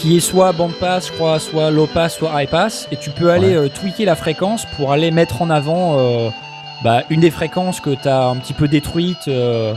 qui 0.00 0.16
est 0.16 0.20
soit 0.20 0.52
band 0.52 0.70
pass, 0.80 1.08
je 1.08 1.12
crois, 1.12 1.38
soit 1.38 1.70
low 1.70 1.86
pass, 1.86 2.16
soit 2.16 2.30
high 2.34 2.48
pass, 2.48 2.88
et 2.90 2.96
tu 2.96 3.10
peux 3.10 3.30
aller 3.30 3.54
euh, 3.54 3.68
tweaker 3.68 4.06
la 4.06 4.16
fréquence 4.16 4.64
pour 4.76 4.92
aller 4.92 5.10
mettre 5.10 5.42
en 5.42 5.50
avant 5.50 5.98
euh, 5.98 6.30
bah, 6.82 7.02
une 7.10 7.20
des 7.20 7.30
fréquences 7.30 7.80
que 7.80 7.94
t'as 8.02 8.28
un 8.28 8.36
petit 8.36 8.54
peu 8.54 8.66
détruite 8.66 9.28
euh, 9.28 9.74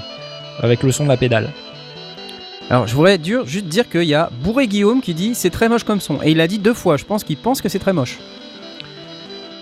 avec 0.61 0.81
le 0.81 0.93
son 0.93 1.03
de 1.03 1.09
la 1.09 1.17
pédale. 1.17 1.49
Alors, 2.69 2.87
je 2.87 2.95
voudrais 2.95 3.17
dur, 3.17 3.45
juste 3.45 3.65
dire 3.65 3.89
qu'il 3.89 4.05
y 4.05 4.15
a 4.15 4.29
Bourré 4.31 4.67
Guillaume 4.67 5.01
qui 5.01 5.13
dit 5.13 5.35
c'est 5.35 5.49
très 5.49 5.67
moche 5.67 5.83
comme 5.83 5.99
son. 5.99 6.21
Et 6.23 6.31
il 6.31 6.37
l'a 6.37 6.47
dit 6.47 6.57
deux 6.57 6.73
fois. 6.73 6.95
Je 6.95 7.03
pense 7.03 7.25
qu'il 7.25 7.35
pense 7.35 7.61
que 7.61 7.67
c'est 7.67 7.79
très 7.79 7.91
moche. 7.91 8.17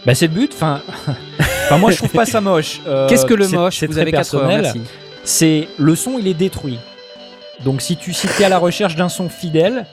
Bah, 0.06 0.14
c'est 0.14 0.28
le 0.28 0.34
but. 0.34 0.52
Enfin, 0.54 0.82
enfin, 1.66 1.80
moi, 1.80 1.90
je 1.90 1.98
trouve 1.98 2.12
pas 2.12 2.28
ça 2.28 2.40
moche. 2.40 2.82
Qu'est-ce 3.10 3.26
que 3.26 3.34
le 3.34 3.48
moche 3.48 3.80
C'est 3.80 3.88
Vous 3.88 3.94
très 3.94 4.04
avez 4.04 4.12
4 4.12 4.36
heures, 4.36 4.48
personnel. 4.48 4.84
c'est 5.24 5.68
le 5.80 5.96
son 5.96 6.20
il 6.20 6.28
est 6.28 6.36
détruit. 6.36 6.78
Donc 7.66 7.82
si 7.82 7.98
tu 7.98 8.14
si 8.14 8.28
es 8.40 8.44
à 8.44 8.50
la 8.50 8.58
recherche 8.60 8.96
d'un 8.96 9.10
son 9.10 9.30
fidèle, 9.30 9.86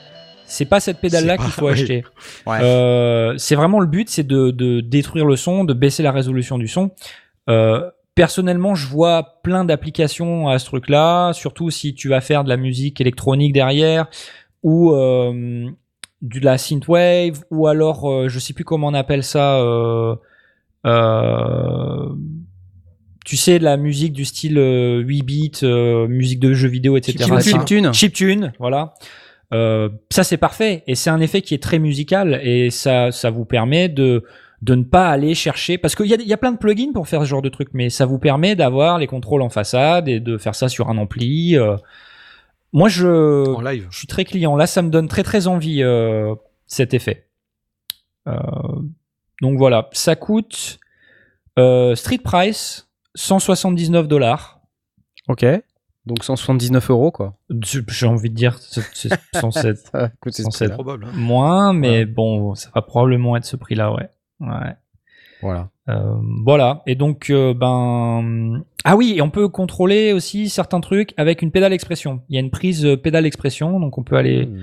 c'est 0.49 0.65
pas 0.65 0.79
cette 0.79 0.99
pédale 0.99 1.25
là 1.25 1.35
C'est 1.37 1.43
qu'il 1.43 1.51
faut 1.53 1.65
oui. 1.67 1.71
acheter. 1.73 2.03
Ouais. 2.45 2.59
Euh, 2.61 3.35
c'est 3.37 3.55
vraiment 3.55 3.79
le 3.79 3.87
but, 3.87 4.09
c'est 4.09 4.27
de, 4.27 4.51
de 4.51 4.81
détruire 4.81 5.25
le 5.25 5.35
son, 5.35 5.63
de 5.63 5.73
baisser 5.73 6.03
la 6.03 6.11
résolution 6.11 6.57
du 6.57 6.67
son. 6.67 6.91
Euh, 7.49 7.89
personnellement, 8.15 8.75
je 8.75 8.87
vois 8.87 9.39
plein 9.43 9.63
d'applications 9.63 10.49
à 10.49 10.59
ce 10.59 10.65
truc-là, 10.65 11.31
surtout 11.33 11.69
si 11.69 11.93
tu 11.95 12.09
vas 12.09 12.19
faire 12.19 12.43
de 12.43 12.49
la 12.49 12.57
musique 12.57 12.99
électronique 12.99 13.53
derrière 13.53 14.07
ou 14.63 14.91
euh, 14.91 15.69
de 16.21 16.39
la 16.41 16.57
synthwave 16.57 17.43
ou 17.49 17.67
alors 17.67 18.09
euh, 18.09 18.27
je 18.27 18.39
sais 18.39 18.53
plus 18.53 18.65
comment 18.65 18.87
on 18.87 18.93
appelle 18.93 19.23
ça. 19.23 19.59
Euh, 19.61 20.15
euh, 20.85 22.09
tu 23.25 23.37
sais, 23.37 23.59
de 23.59 23.63
la 23.63 23.77
musique 23.77 24.13
du 24.13 24.25
style 24.25 24.57
euh, 24.57 24.99
8 24.99 25.21
bits, 25.21 25.51
euh, 25.63 26.07
musique 26.07 26.39
de 26.39 26.53
jeux 26.53 26.69
vidéo, 26.69 26.97
etc. 26.97 27.25
Chiptune. 27.41 27.93
Chiptune, 27.93 28.53
voilà. 28.59 28.95
Euh, 29.53 29.89
ça 30.11 30.23
c'est 30.23 30.37
parfait 30.37 30.83
et 30.85 30.93
c'est 30.93 31.09
un 31.09 31.19
effet 31.19 31.41
qui 31.41 31.55
est 31.55 31.63
très 31.63 31.79
musical 31.79 32.39
et 32.43 32.69
ça 32.69 33.11
ça 33.11 33.31
vous 33.31 33.45
permet 33.45 33.89
de 33.89 34.23
de 34.61 34.75
ne 34.75 34.83
pas 34.83 35.09
aller 35.09 35.33
chercher 35.33 35.79
parce 35.79 35.95
qu'il 35.95 36.05
y 36.05 36.13
a, 36.13 36.17
il 36.17 36.27
y 36.27 36.33
a 36.33 36.37
plein 36.37 36.51
de 36.51 36.57
plugins 36.57 36.91
pour 36.93 37.07
faire 37.07 37.21
ce 37.21 37.25
genre 37.27 37.41
de 37.41 37.49
truc 37.49 37.69
mais 37.73 37.89
ça 37.89 38.05
vous 38.05 38.19
permet 38.19 38.55
d'avoir 38.55 38.99
les 38.99 39.07
contrôles 39.07 39.41
en 39.41 39.49
façade 39.49 40.07
et 40.07 40.19
de 40.19 40.37
faire 40.37 40.53
ça 40.53 40.69
sur 40.69 40.89
un 40.89 40.97
ampli. 40.99 41.57
euh. 41.57 41.77
Moi 42.73 42.89
je 42.89 43.49
En 43.55 43.61
live. 43.61 43.87
je 43.89 43.97
suis 43.97 44.07
très 44.07 44.25
client. 44.25 44.55
Là, 44.55 44.67
ça 44.67 44.81
me 44.83 44.89
donne 44.89 45.07
très 45.07 45.23
très 45.23 45.47
envie 45.47 45.81
euh, 45.81 46.35
cet 46.67 46.93
effet. 46.93 47.27
Euh, 48.27 48.33
donc 49.41 49.57
voilà, 49.57 49.89
ça 49.93 50.15
coûte 50.15 50.79
euh, 51.57 51.95
street 51.95 52.19
price 52.23 52.87
179 53.15 54.07
dollars. 54.07 54.61
Ok. 55.27 55.45
Donc 56.05 56.23
179 56.23 56.89
euros, 56.89 57.11
quoi. 57.11 57.35
J'ai 57.89 58.07
envie 58.07 58.29
de 58.29 58.35
dire 58.35 58.57
c'est- 58.59 58.81
c'est 58.93 59.09
censé 59.35 59.67
être 59.67 59.89
Ça 59.91 60.09
coûte 60.21 60.33
ce 60.33 60.43
Censé 60.43 60.65
prix-là. 60.65 60.73
Probable. 60.75 61.05
hein. 61.05 61.11
moins, 61.15 61.73
mais 61.73 62.05
bon, 62.05 62.55
ça 62.55 62.69
va 62.73 62.81
probablement 62.81 63.35
être 63.37 63.45
ce 63.45 63.55
prix-là, 63.57 63.93
ouais. 63.93 64.09
Ouais. 64.39 64.73
Voilà. 65.41 65.69
Euh, 65.89 66.15
voilà. 66.43 66.81
Et 66.87 66.95
donc, 66.95 67.29
euh, 67.29 67.53
ben, 67.53 68.63
ah 68.83 68.95
oui, 68.95 69.13
et 69.17 69.21
on 69.21 69.29
peut 69.29 69.47
contrôler 69.49 70.13
aussi 70.13 70.49
certains 70.49 70.79
trucs 70.81 71.13
avec 71.17 71.41
une 71.41 71.51
pédale 71.51 71.73
expression. 71.73 72.21
Il 72.29 72.35
y 72.35 72.37
a 72.37 72.41
une 72.41 72.49
prise 72.51 72.85
euh, 72.85 72.97
pédale 72.97 73.25
expression, 73.25 73.79
donc 73.79 73.97
on 73.97 74.03
peut 74.03 74.15
aller 74.17 74.45
Hmm. 74.47 74.59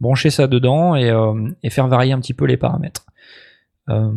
brancher 0.00 0.30
ça 0.30 0.46
dedans 0.46 0.94
et, 0.94 1.10
euh, 1.10 1.50
et 1.62 1.70
faire 1.70 1.88
varier 1.88 2.12
un 2.12 2.20
petit 2.20 2.34
peu 2.34 2.44
les 2.46 2.56
paramètres. 2.56 3.06
Euh, 3.90 4.12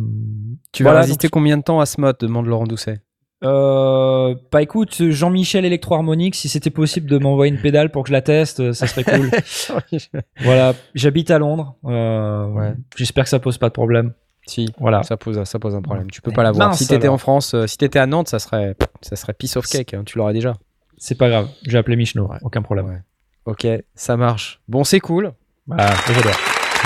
Tu 0.72 0.82
Voilà, 0.82 0.98
vas 1.00 1.02
résister 1.02 1.28
combien 1.28 1.56
de 1.58 1.62
temps 1.62 1.80
à 1.80 1.86
ce 1.86 2.00
mode 2.00 2.16
demande 2.20 2.46
Laurent 2.46 2.66
Doucet? 2.66 3.00
Euh, 3.44 4.34
bah 4.50 4.62
écoute, 4.62 5.10
Jean-Michel 5.10 5.64
Electro-Harmonique, 5.64 6.34
si 6.34 6.48
c'était 6.48 6.70
possible 6.70 7.08
de 7.08 7.18
m'envoyer 7.18 7.52
une 7.52 7.60
pédale 7.60 7.90
pour 7.90 8.02
que 8.02 8.08
je 8.08 8.12
la 8.12 8.22
teste, 8.22 8.72
ça 8.72 8.86
serait 8.86 9.04
cool. 9.04 9.30
voilà, 10.40 10.74
j'habite 10.94 11.30
à 11.30 11.38
Londres. 11.38 11.76
Euh, 11.84 12.46
Ouais. 12.48 12.74
J'espère 12.96 13.24
que 13.24 13.30
ça 13.30 13.38
pose 13.38 13.58
pas 13.58 13.68
de 13.68 13.72
problème. 13.74 14.12
si, 14.46 14.68
Voilà. 14.80 15.02
ça 15.04 15.16
pose, 15.16 15.42
ça 15.44 15.58
pose 15.58 15.74
un 15.74 15.82
problème. 15.82 16.10
Tu 16.10 16.20
peux 16.22 16.32
pas 16.32 16.42
l'avoir. 16.42 16.74
Si 16.74 16.86
t'étais 16.88 17.08
en 17.08 17.18
France, 17.18 17.54
euh, 17.54 17.66
si 17.66 17.76
t'étais 17.78 17.98
à 17.98 18.06
Nantes, 18.06 18.28
ça 18.28 18.38
serait, 18.38 18.74
ça 19.02 19.14
serait 19.16 19.34
piece 19.34 19.56
of 19.56 19.66
cake. 19.66 19.94
hein, 19.94 20.02
tu 20.04 20.18
l'aurais 20.18 20.32
déjà. 20.32 20.54
C'est 20.96 21.16
pas 21.16 21.28
grave. 21.28 21.48
J'ai 21.66 21.78
appelé 21.78 21.96
Michno, 21.96 22.26
Ouais. 22.28 22.38
aucun 22.42 22.62
problème. 22.62 22.86
Ouais. 22.86 23.02
Ok, 23.44 23.66
ça 23.94 24.16
marche. 24.16 24.60
Bon, 24.68 24.82
c'est 24.84 25.00
cool. 25.00 25.32
Voilà, 25.66 25.90
j'adore. 26.08 26.36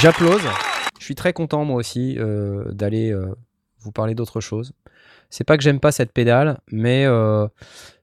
J'applause. 0.00 0.42
Je 0.98 1.04
suis 1.04 1.14
très 1.14 1.32
content 1.32 1.64
moi 1.64 1.76
aussi 1.76 2.16
euh, 2.18 2.64
d'aller 2.72 3.12
vous 3.80 3.90
parler 3.92 4.14
d'autre 4.14 4.40
chose. 4.40 4.72
C'est 5.32 5.44
pas 5.44 5.56
que 5.56 5.62
j'aime 5.62 5.80
pas 5.80 5.92
cette 5.92 6.12
pédale, 6.12 6.60
mais 6.70 7.06
euh, 7.06 7.48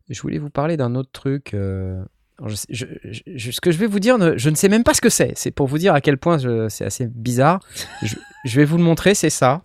je 0.09 0.19
voulais 0.19 0.39
vous 0.39 0.49
parler 0.49 0.77
d'un 0.77 0.95
autre 0.95 1.11
truc. 1.13 1.53
euh, 1.53 2.03
je 2.47 2.55
ce 2.55 3.61
que 3.61 3.69
je 3.71 3.77
vais 3.77 3.85
vous 3.85 3.99
dire, 3.99 4.17
je 4.37 4.49
ne 4.49 4.55
sais 4.55 4.67
même 4.67 4.83
pas 4.83 4.95
ce 4.95 5.01
que 5.01 5.09
c'est. 5.09 5.33
C'est 5.35 5.51
pour 5.51 5.67
vous 5.67 5.77
dire 5.77 5.93
à 5.93 6.01
quel 6.01 6.17
point 6.17 6.37
c'est 6.69 6.85
assez 6.85 7.05
bizarre. 7.05 7.59
je, 8.01 8.15
je 8.45 8.55
vais 8.55 8.65
vous 8.65 8.77
le 8.77 8.83
montrer, 8.83 9.13
c'est 9.13 9.29
ça. 9.29 9.61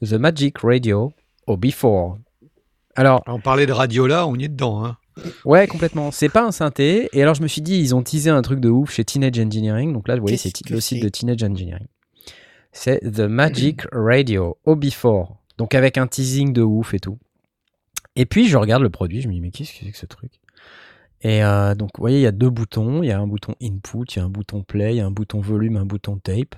The 0.00 0.12
Magic 0.12 0.58
Radio 0.58 1.12
OB4. 1.48 2.18
Alors, 2.94 3.22
On 3.26 3.40
parlait 3.40 3.66
de 3.66 3.72
radio 3.72 4.06
là, 4.06 4.24
on 4.28 4.36
y 4.36 4.44
est 4.44 4.48
dedans. 4.48 4.84
Hein. 4.84 4.96
Ouais, 5.44 5.66
complètement. 5.66 6.12
C'est 6.12 6.28
pas 6.28 6.44
un 6.44 6.52
synthé. 6.52 7.08
Et 7.12 7.22
alors, 7.22 7.34
je 7.34 7.42
me 7.42 7.48
suis 7.48 7.62
dit, 7.62 7.80
ils 7.80 7.96
ont 7.96 8.02
teasé 8.04 8.30
un 8.30 8.42
truc 8.42 8.60
de 8.60 8.68
ouf 8.68 8.92
chez 8.92 9.04
Teenage 9.04 9.40
Engineering. 9.40 9.92
Donc 9.92 10.06
là, 10.06 10.14
vous 10.14 10.20
voyez, 10.20 10.36
c'est 10.36 10.52
le 10.70 10.80
site 10.80 11.02
de 11.02 11.08
Teenage 11.08 11.42
Engineering. 11.42 11.88
C'est 12.70 13.00
The 13.00 13.20
Magic 13.20 13.80
Radio 13.90 14.56
OB4. 14.66 15.28
Donc 15.58 15.74
avec 15.74 15.98
un 15.98 16.06
teasing 16.06 16.52
de 16.52 16.62
ouf 16.62 16.94
et 16.94 17.00
tout. 17.00 17.18
Et 18.16 18.26
puis, 18.26 18.48
je 18.48 18.56
regarde 18.56 18.82
le 18.82 18.90
produit. 18.90 19.20
Je 19.20 19.28
me 19.28 19.32
dis, 19.32 19.40
mais 19.40 19.50
qu'est-ce 19.50 19.72
que 19.72 19.84
c'est 19.84 19.92
que 19.92 19.98
ce 19.98 20.06
truc? 20.06 20.32
Et 21.20 21.44
euh, 21.44 21.74
donc, 21.74 21.90
vous 21.96 22.02
voyez, 22.02 22.18
il 22.18 22.22
y 22.22 22.26
a 22.26 22.32
deux 22.32 22.50
boutons. 22.50 23.02
Il 23.02 23.08
y 23.08 23.12
a 23.12 23.20
un 23.20 23.26
bouton 23.26 23.54
input, 23.62 24.04
il 24.14 24.18
y 24.18 24.20
a 24.20 24.24
un 24.24 24.30
bouton 24.30 24.62
play, 24.62 24.94
il 24.94 24.98
y 24.98 25.00
a 25.00 25.06
un 25.06 25.10
bouton 25.10 25.40
volume, 25.40 25.76
un 25.76 25.84
bouton 25.86 26.18
tape. 26.18 26.54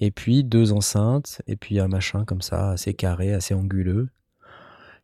Et 0.00 0.10
puis, 0.10 0.44
deux 0.44 0.72
enceintes. 0.72 1.40
Et 1.46 1.56
puis, 1.56 1.78
un 1.78 1.88
machin 1.88 2.24
comme 2.24 2.42
ça, 2.42 2.70
assez 2.70 2.94
carré, 2.94 3.32
assez 3.32 3.54
anguleux. 3.54 4.08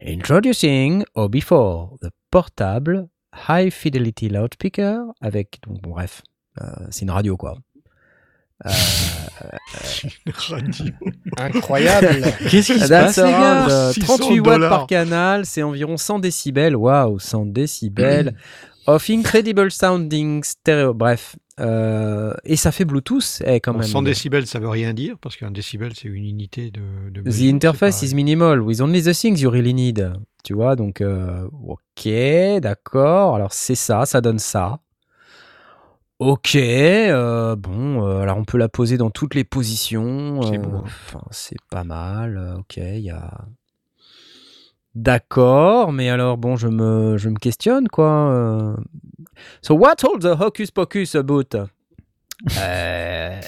Introducing 0.05 1.05
OB4, 1.15 2.01
the 2.01 2.11
portable 2.31 3.09
high 3.49 3.71
fidelity 3.71 4.29
loudspeaker 4.29 5.13
avec 5.21 5.61
donc 5.67 5.81
bref, 5.81 6.23
euh, 6.61 6.67
c'est 6.91 7.03
une 7.03 7.11
radio 7.11 7.37
quoi. 7.37 7.57
Euh, 8.65 8.71
Radio. 10.35 10.93
Incroyable. 11.39 12.23
Qu'est-ce 12.51 12.73
qui 12.75 12.81
se 12.81 12.89
passe, 12.89 13.17
les 13.17 13.23
gars 13.25 13.63
around, 13.63 13.71
euh, 13.71 13.93
600 13.93 14.19
38 14.19 14.41
watts 14.41 14.45
dollars. 14.55 14.71
par 14.71 14.87
canal, 14.87 15.47
c'est 15.47 15.63
environ 15.63 15.97
100 15.97 16.19
décibels. 16.21 16.77
Waouh, 16.77 17.19
100 17.19 17.47
décibels 17.47 18.35
of 18.87 19.09
incredible 19.11 19.71
sounding 19.71 20.43
stereo. 20.45 20.95
Bref, 20.95 21.37
euh, 21.61 22.35
et 22.45 22.57
ça 22.57 22.73
fait 22.73 22.85
Bluetooth 22.85 23.43
eh, 23.45 23.61
quand 23.61 23.73
Bon, 23.73 23.81
même. 23.81 23.89
100 23.89 24.03
décibels, 24.03 24.47
ça 24.47 24.59
veut 24.59 24.69
rien 24.69 24.95
dire, 24.95 25.17
parce 25.21 25.37
qu'un 25.37 25.51
décibel, 25.51 25.93
c'est 25.95 26.09
une 26.09 26.25
unité 26.25 26.71
de. 26.71 27.11
de 27.11 27.21
The 27.21 27.27
mesure, 27.27 27.55
interface 27.55 28.03
is 28.03 28.15
minimal 28.15 28.61
with 28.61 28.81
only 28.81 29.03
the 29.03 29.13
things 29.13 29.41
you 29.41 29.51
really 29.51 29.75
need. 29.75 30.13
Tu 30.45 30.55
vois, 30.55 30.75
donc, 30.77 31.01
euh, 31.01 31.47
ok, 31.67 32.09
d'accord. 32.61 33.37
Alors, 33.37 33.53
c'est 33.53 33.75
ça, 33.77 34.07
ça 34.07 34.21
donne 34.21 34.39
ça. 34.41 34.81
Ok, 36.25 36.55
euh, 36.55 37.57
bon, 37.57 38.07
euh, 38.07 38.21
alors 38.21 38.37
on 38.37 38.45
peut 38.45 38.57
la 38.57 38.69
poser 38.69 38.97
dans 38.97 39.11
toutes 39.11 39.35
les 39.35 39.43
positions. 39.43 40.41
C'est 40.43 40.59
euh. 40.59 40.79
Enfin, 40.85 41.23
c'est 41.33 41.59
pas 41.69 41.83
mal. 41.83 42.55
Ok, 42.61 42.77
il 42.77 43.01
y 43.01 43.11
a. 43.11 43.45
D'accord, 44.95 45.93
mais 45.93 46.11
alors 46.11 46.37
bon, 46.37 46.55
je 46.55 46.69
me, 46.69 47.17
je 47.17 47.29
me 47.29 47.37
questionne 47.37 47.89
quoi. 47.89 48.77
So 49.63 49.75
what 49.75 49.97
all 50.05 50.21
the 50.21 50.39
hocus 50.41 50.71
pocus 50.71 51.17
about? 51.17 51.57
Euh, 52.59 53.41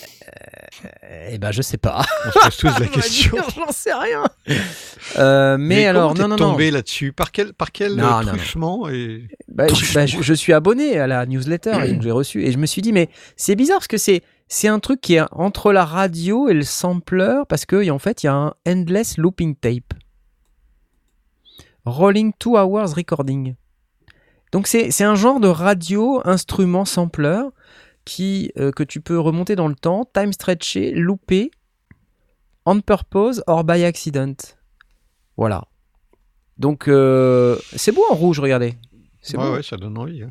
eh 1.30 1.38
ben, 1.38 1.50
je 1.50 1.62
sais 1.62 1.78
pas. 1.78 2.04
On 2.26 2.30
se 2.30 2.38
pose 2.38 2.56
tous 2.58 2.80
la 2.80 2.86
question. 3.00 3.36
J'en 3.56 3.72
sais 3.72 3.92
rien. 3.92 4.22
Euh, 5.18 5.56
mais, 5.58 5.86
alors, 5.86 6.14
non, 6.14 6.22
non, 6.28 6.36
non. 6.36 6.50
tombé 6.52 6.70
là-dessus? 6.70 7.12
Par 7.12 7.32
quel, 7.32 7.54
par 7.54 7.72
quel 7.72 7.94
Non, 7.96 8.04
euh, 8.04 8.10
non, 8.10 8.22
non. 8.22 8.36
truchement 8.36 8.88
et... 8.88 9.26
Bah, 9.48 9.66
je, 9.68 9.94
bah, 9.94 10.06
je- 10.06 10.20
je 10.22 10.34
suis 10.34 10.52
abonné 10.52 10.98
à 10.98 11.06
la 11.06 11.26
newsletter 11.26 11.72
et 11.86 11.98
j'ai 12.00 12.10
reçu. 12.10 12.44
Et 12.44 12.52
je 12.52 12.58
me 12.58 12.66
suis 12.66 12.82
dit, 12.82 12.92
mais 12.92 13.08
c'est 13.36 13.56
bizarre 13.56 13.78
parce 13.78 13.88
que 13.88 13.96
c'est 13.98 14.22
c'est 14.46 14.68
un 14.68 14.78
truc 14.78 15.00
qui 15.00 15.14
est 15.14 15.22
entre 15.32 15.72
la 15.72 15.84
radio 15.84 16.48
et 16.48 16.54
le 16.54 16.62
sampler 16.62 17.42
parce 17.48 17.64
que 17.66 17.88
en 17.90 17.98
fait, 17.98 18.22
il 18.22 18.26
y 18.26 18.28
a 18.28 18.34
un 18.34 18.54
endless 18.68 19.16
looping 19.18 19.56
tape. 19.56 19.94
Rolling 21.84 22.32
two 22.38 22.56
hours 22.56 22.94
recording. 22.94 23.54
Donc 24.52 24.66
c'est 24.66 24.90
c'est 24.90 25.04
un 25.04 25.14
genre 25.16 25.40
de 25.40 25.48
radio 25.48 26.20
instrument 26.24 26.84
sampler 26.84 27.40
qui 28.04 28.52
euh, 28.58 28.70
que 28.70 28.82
tu 28.82 29.00
peux 29.00 29.18
remonter 29.18 29.56
dans 29.56 29.68
le 29.68 29.74
temps, 29.74 30.04
time 30.12 30.32
stretcher, 30.32 30.92
looper, 30.92 31.50
on 32.66 32.80
purpose 32.80 33.42
or 33.46 33.64
by 33.64 33.84
accident. 33.84 34.34
Voilà. 35.36 35.64
Donc 36.58 36.88
euh, 36.88 37.56
c'est 37.74 37.92
beau 37.92 38.04
en 38.10 38.14
rouge, 38.14 38.38
regardez. 38.40 38.74
C'est 39.20 39.36
Ouais, 39.36 39.44
beau. 39.44 39.52
ouais, 39.56 39.62
ça 39.62 39.76
donne 39.76 39.98
envie. 39.98 40.22
hein. 40.22 40.30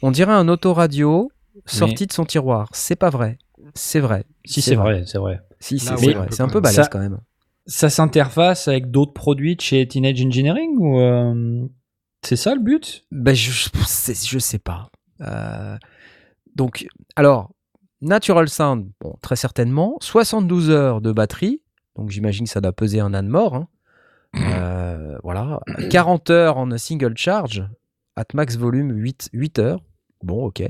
On 0.00 0.10
dirait 0.10 0.32
un 0.32 0.48
autoradio 0.48 1.30
sorti 1.66 2.06
de 2.06 2.12
son 2.12 2.24
tiroir. 2.24 2.68
C'est 2.72 2.96
pas 2.96 3.10
vrai. 3.10 3.38
C'est 3.74 4.00
vrai. 4.00 4.24
Si, 4.44 4.62
c'est 4.62 4.74
vrai, 4.74 5.04
c'est 5.06 5.18
vrai. 5.18 5.40
Si, 5.60 5.78
c'est 5.78 5.90
Là, 5.92 5.96
c'est 5.96 6.06
ouais, 6.08 6.14
vrai. 6.14 6.22
un 6.24 6.26
peu 6.28 6.34
C'est 6.34 6.42
un 6.42 6.46
quand 6.46 6.52
peu 6.52 6.58
même. 6.58 6.62
balèze 6.62 6.76
Ça- 6.76 6.86
quand 6.90 6.98
même. 6.98 7.18
Ça 7.66 7.90
s'interface 7.90 8.66
avec 8.66 8.90
d'autres 8.90 9.12
produits 9.12 9.54
de 9.54 9.60
chez 9.60 9.86
Teenage 9.86 10.20
Engineering 10.24 10.76
ou 10.78 10.98
euh, 10.98 11.64
c'est 12.24 12.34
ça 12.34 12.54
le 12.56 12.60
but? 12.60 13.04
Ben, 13.12 13.34
je, 13.34 13.52
je, 13.52 13.68
c'est- 13.86 14.26
je 14.26 14.38
sais 14.40 14.58
pas. 14.58 14.90
Euh, 15.20 15.76
donc, 16.54 16.86
alors, 17.16 17.50
Natural 18.00 18.48
Sound, 18.48 18.90
bon, 19.00 19.14
très 19.22 19.36
certainement. 19.36 19.96
72 20.00 20.70
heures 20.70 21.00
de 21.00 21.12
batterie. 21.12 21.62
Donc, 21.96 22.10
j'imagine 22.10 22.46
que 22.46 22.50
ça 22.52 22.60
doit 22.60 22.72
peser 22.72 23.00
un 23.00 23.14
âne 23.14 23.28
mort. 23.28 23.54
hein. 23.54 23.68
Euh, 24.36 25.18
voilà. 25.22 25.60
40 25.90 26.30
heures 26.30 26.56
en 26.56 26.76
single 26.78 27.16
charge. 27.16 27.64
At 28.16 28.24
max 28.34 28.56
volume, 28.56 28.90
8, 28.92 29.30
8 29.32 29.58
heures. 29.58 29.80
Bon, 30.22 30.44
ok. 30.46 30.62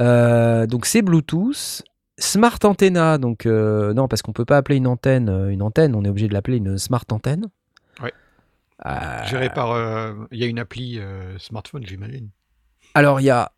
Euh, 0.00 0.66
donc, 0.66 0.86
c'est 0.86 1.02
Bluetooth. 1.02 1.82
Smart 2.18 2.58
Antenna, 2.64 3.16
donc 3.16 3.46
euh, 3.46 3.94
non, 3.94 4.06
parce 4.06 4.20
qu'on 4.20 4.34
peut 4.34 4.44
pas 4.44 4.58
appeler 4.58 4.76
une 4.76 4.86
antenne 4.86 5.48
une 5.48 5.62
antenne, 5.62 5.94
on 5.94 6.04
est 6.04 6.08
obligé 6.10 6.28
de 6.28 6.34
l'appeler 6.34 6.58
une 6.58 6.76
smart 6.76 7.04
antenne. 7.10 7.46
Ouais. 8.02 8.12
Euh, 8.84 9.24
Géré 9.24 9.48
par. 9.48 9.74
Il 10.30 10.38
y 10.38 10.44
a 10.44 10.46
une 10.46 10.58
appli 10.58 11.00
smartphone, 11.38 11.86
j'imagine. 11.86 12.28
Alors, 12.92 13.20
il 13.20 13.24
y 13.24 13.30
a. 13.30 13.52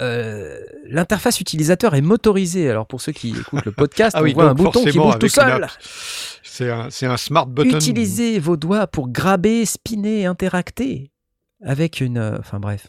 euh, 0.00 0.60
L'interface 0.84 1.40
utilisateur 1.40 1.94
est 1.94 2.00
motorisée. 2.00 2.70
Alors, 2.70 2.86
pour 2.86 3.00
ceux 3.00 3.12
qui 3.12 3.30
écoutent 3.30 3.64
le 3.64 3.72
podcast, 3.72 4.14
Ah 4.18 4.22
on 4.22 4.24
oui, 4.24 4.32
voit 4.34 4.48
un 4.50 4.54
bouton 4.54 4.84
qui 4.84 4.96
bouge 4.98 5.18
tout 5.18 5.28
seul. 5.28 5.66
C'est 6.42 6.70
un, 6.70 6.90
c'est 6.90 7.06
un 7.06 7.16
smart 7.16 7.46
button. 7.46 7.76
Utilisez 7.76 8.38
vos 8.38 8.56
doigts 8.56 8.86
pour 8.86 9.08
graber, 9.08 9.64
spinner, 9.66 10.26
interacter. 10.26 11.10
Avec 11.62 12.00
une. 12.00 12.18
euh, 12.18 12.36
Enfin, 12.38 12.60
bref. 12.60 12.88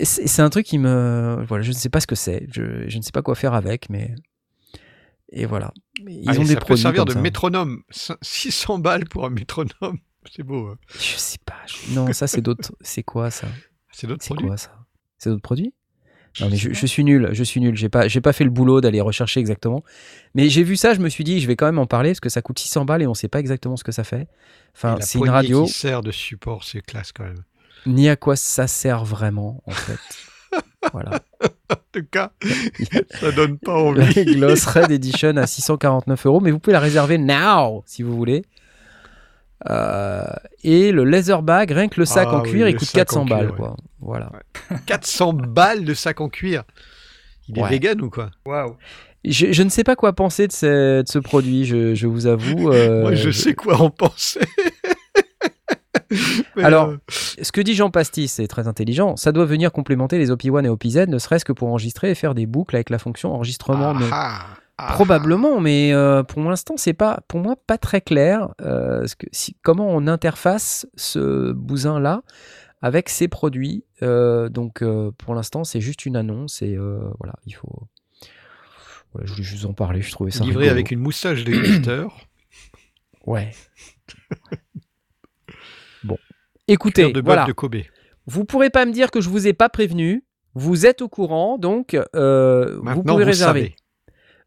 C'est 0.00 0.26
c'est 0.26 0.42
un 0.42 0.48
truc 0.50 0.64
qui 0.66 0.78
me. 0.78 1.44
Voilà, 1.46 1.62
je 1.62 1.70
ne 1.70 1.74
sais 1.74 1.90
pas 1.90 2.00
ce 2.00 2.06
que 2.06 2.14
c'est. 2.14 2.46
Je, 2.50 2.88
je 2.88 2.96
ne 2.96 3.02
sais 3.02 3.12
pas 3.12 3.22
quoi 3.22 3.34
faire 3.34 3.52
avec, 3.54 3.90
mais. 3.90 4.14
Et 5.30 5.46
voilà. 5.46 5.72
Ils 6.06 6.28
Allez, 6.28 6.38
ont 6.38 6.42
des 6.42 6.48
ça 6.48 6.54
peut 6.54 6.60
produits. 6.60 6.82
servir 6.82 7.00
comme 7.02 7.08
de 7.08 7.12
ça. 7.14 7.20
métronome. 7.20 7.82
Cin- 7.92 8.16
600 8.22 8.78
balles 8.78 9.04
pour 9.08 9.26
un 9.26 9.30
métronome. 9.30 9.98
C'est 10.34 10.42
beau. 10.42 10.68
hein. 10.68 10.76
Je 10.94 11.16
sais 11.18 11.38
pas. 11.44 11.56
je- 11.66 11.92
Non, 11.94 12.12
ça, 12.12 12.26
c'est 12.26 12.40
d'autres. 12.40 12.72
C'est 12.80 13.02
quoi 13.02 13.30
ça? 13.30 13.46
C'est 13.92 14.06
d'autres 14.06 14.22
C'est 14.22 14.28
produits? 14.28 14.46
quoi 14.46 14.56
ça? 14.56 14.70
C'est 15.18 15.28
d'autres 15.30 15.42
produits? 15.42 15.74
Non 16.40 16.48
mais 16.50 16.56
je, 16.56 16.72
je 16.72 16.86
suis 16.86 17.04
nul, 17.04 17.28
je 17.32 17.44
suis 17.44 17.60
nul. 17.60 17.76
J'ai 17.76 17.88
pas, 17.88 18.08
j'ai 18.08 18.20
pas 18.20 18.32
fait 18.32 18.44
le 18.44 18.50
boulot 18.50 18.80
d'aller 18.80 19.00
rechercher 19.00 19.40
exactement. 19.40 19.84
Mais 20.34 20.48
j'ai 20.48 20.64
vu 20.64 20.76
ça, 20.76 20.94
je 20.94 21.00
me 21.00 21.08
suis 21.08 21.22
dit, 21.24 21.40
je 21.40 21.46
vais 21.46 21.54
quand 21.56 21.66
même 21.66 21.78
en 21.78 21.86
parler 21.86 22.10
parce 22.10 22.20
que 22.20 22.28
ça 22.28 22.42
coûte 22.42 22.58
600 22.58 22.84
balles 22.84 23.02
et 23.02 23.06
on 23.06 23.14
sait 23.14 23.28
pas 23.28 23.38
exactement 23.38 23.76
ce 23.76 23.84
que 23.84 23.92
ça 23.92 24.02
fait. 24.04 24.26
Enfin, 24.76 24.96
c'est 25.00 25.18
une 25.18 25.30
radio, 25.30 25.64
qui 25.64 25.72
sert 25.72 26.02
de 26.02 26.10
support, 26.10 26.64
c'est 26.64 26.80
classe 26.80 27.12
quand 27.12 27.24
même. 27.24 27.42
ni 27.86 28.08
à 28.08 28.16
quoi 28.16 28.34
ça 28.34 28.66
sert 28.66 29.04
vraiment 29.04 29.62
en 29.66 29.70
fait. 29.72 30.00
voilà. 30.92 31.20
En 31.70 31.76
tout 31.92 32.04
cas, 32.10 32.32
ça 33.20 33.30
donne 33.32 33.58
pas 33.58 33.74
envie. 33.74 34.14
La 34.14 34.24
Gloss 34.24 34.66
Red 34.66 34.90
Edition 34.90 35.36
à 35.36 35.46
649 35.46 36.26
euros, 36.26 36.40
mais 36.40 36.50
vous 36.50 36.58
pouvez 36.58 36.74
la 36.74 36.80
réserver 36.80 37.18
now 37.18 37.82
si 37.86 38.02
vous 38.02 38.16
voulez. 38.16 38.44
Euh, 39.70 40.24
et 40.62 40.92
le 40.92 41.04
leather 41.04 41.42
bag, 41.42 41.70
rien 41.70 41.88
que 41.88 41.98
le 42.00 42.04
sac 42.06 42.28
Ah 42.30 42.36
en 42.36 42.40
cuir, 42.42 42.68
il 42.68 42.76
coûte 42.76 42.86
sac 42.88 43.06
400 43.06 43.20
en 43.20 43.24
cuir, 43.24 43.36
balles, 43.36 43.50
ouais. 43.50 43.56
quoi. 43.56 43.76
Voilà. 44.00 44.30
400 44.86 45.32
balles 45.48 45.84
de 45.84 45.94
sac 45.94 46.20
en 46.20 46.28
cuir. 46.28 46.64
Il 47.48 47.58
est 47.58 47.62
Ouais. 47.62 47.70
vegan 47.70 48.00
ou 48.02 48.10
quoi? 48.10 48.30
Waouh. 48.46 48.76
je, 49.24 49.52
je 49.52 49.62
ne 49.62 49.68
sais 49.70 49.84
pas 49.84 49.96
quoi 49.96 50.12
penser 50.12 50.46
de 50.46 50.52
ce, 50.52 51.02
de 51.02 51.08
ce 51.08 51.18
produit, 51.18 51.64
je, 51.64 51.94
je 51.94 52.06
vous 52.06 52.26
avoue. 52.26 52.70
euh, 52.70 53.00
Moi, 53.02 53.14
je 53.14 53.30
sais 53.30 53.54
quoi 53.54 53.80
en 53.80 53.90
penser. 53.90 54.40
Alors, 56.62 56.90
euh, 56.90 56.96
Ce 57.08 57.50
que 57.50 57.60
dit 57.60 57.74
Jean 57.74 57.90
Pastis, 57.90 58.32
c'est 58.32 58.46
très 58.46 58.68
intelligent. 58.68 59.16
Ça 59.16 59.32
doit 59.32 59.44
venir 59.46 59.72
complémenter 59.72 60.18
les 60.18 60.30
OP1 60.30 60.64
et 60.64 60.68
OP-Z, 60.68 61.06
ne 61.08 61.18
serait-ce 61.18 61.44
que 61.44 61.52
pour 61.52 61.68
enregistrer 61.68 62.10
et 62.10 62.14
faire 62.14 62.34
des 62.34 62.46
boucles 62.46 62.76
avec 62.76 62.90
la 62.90 62.98
fonction 62.98 63.34
enregistrement. 63.34 63.94
mais- 63.94 64.06
ah, 64.76 64.92
Probablement, 64.94 65.60
mais 65.60 65.92
euh, 65.92 66.24
pour 66.24 66.42
l'instant, 66.42 66.74
c'est 66.76 66.94
pas, 66.94 67.20
pour 67.28 67.38
moi, 67.40 67.54
pas 67.56 67.78
très 67.78 68.00
clair. 68.00 68.48
euh, 68.60 69.06
ce 69.06 69.14
que, 69.14 69.26
si, 69.30 69.56
comment 69.62 69.88
on 69.88 70.06
interface 70.08 70.86
ce 70.96 71.52
bousin-là 71.52 72.22
avec 72.82 73.08
ces 73.08 73.28
produits. 73.28 73.84
Euh, 74.02 74.48
donc, 74.48 74.82
euh, 74.82 75.12
pour 75.16 75.34
l'instant, 75.34 75.62
c'est 75.64 75.80
juste 75.80 76.06
une 76.06 76.16
annonce 76.16 76.60
et 76.60 76.76
voilà, 76.76 77.34
il 77.46 77.52
faut. 77.52 77.88
Voilà, 79.12 79.26
je 79.26 79.32
voulais 79.32 79.44
juste 79.44 79.64
en 79.64 79.74
parler. 79.74 80.02
Je 80.02 80.10
trouvais 80.10 80.32
ça 80.32 80.42
Livré 80.42 80.64
rigolo. 80.64 80.72
avec 80.72 80.90
une 80.90 80.98
moustache 81.00 81.44
d'éditeur. 81.44 82.16
Ouais. 83.26 83.52
bon, 86.02 86.18
écoutez, 86.68 87.10
de 87.10 87.22
voilà. 87.22 87.46
de 87.46 87.52
Kobe. 87.52 87.76
Vous 88.26 88.44
pourrez 88.44 88.68
pas 88.68 88.84
me 88.84 88.92
dire 88.92 89.10
que 89.10 89.22
je 89.22 89.30
vous 89.30 89.46
ai 89.46 89.54
pas 89.54 89.70
prévenu. 89.70 90.26
Vous 90.52 90.84
êtes 90.84 91.00
au 91.00 91.08
courant, 91.08 91.56
donc 91.56 91.94
vous 91.94 93.02
pouvez 93.02 93.02
vous 93.12 93.14
réserver. 93.16 93.60
savez. 93.60 93.76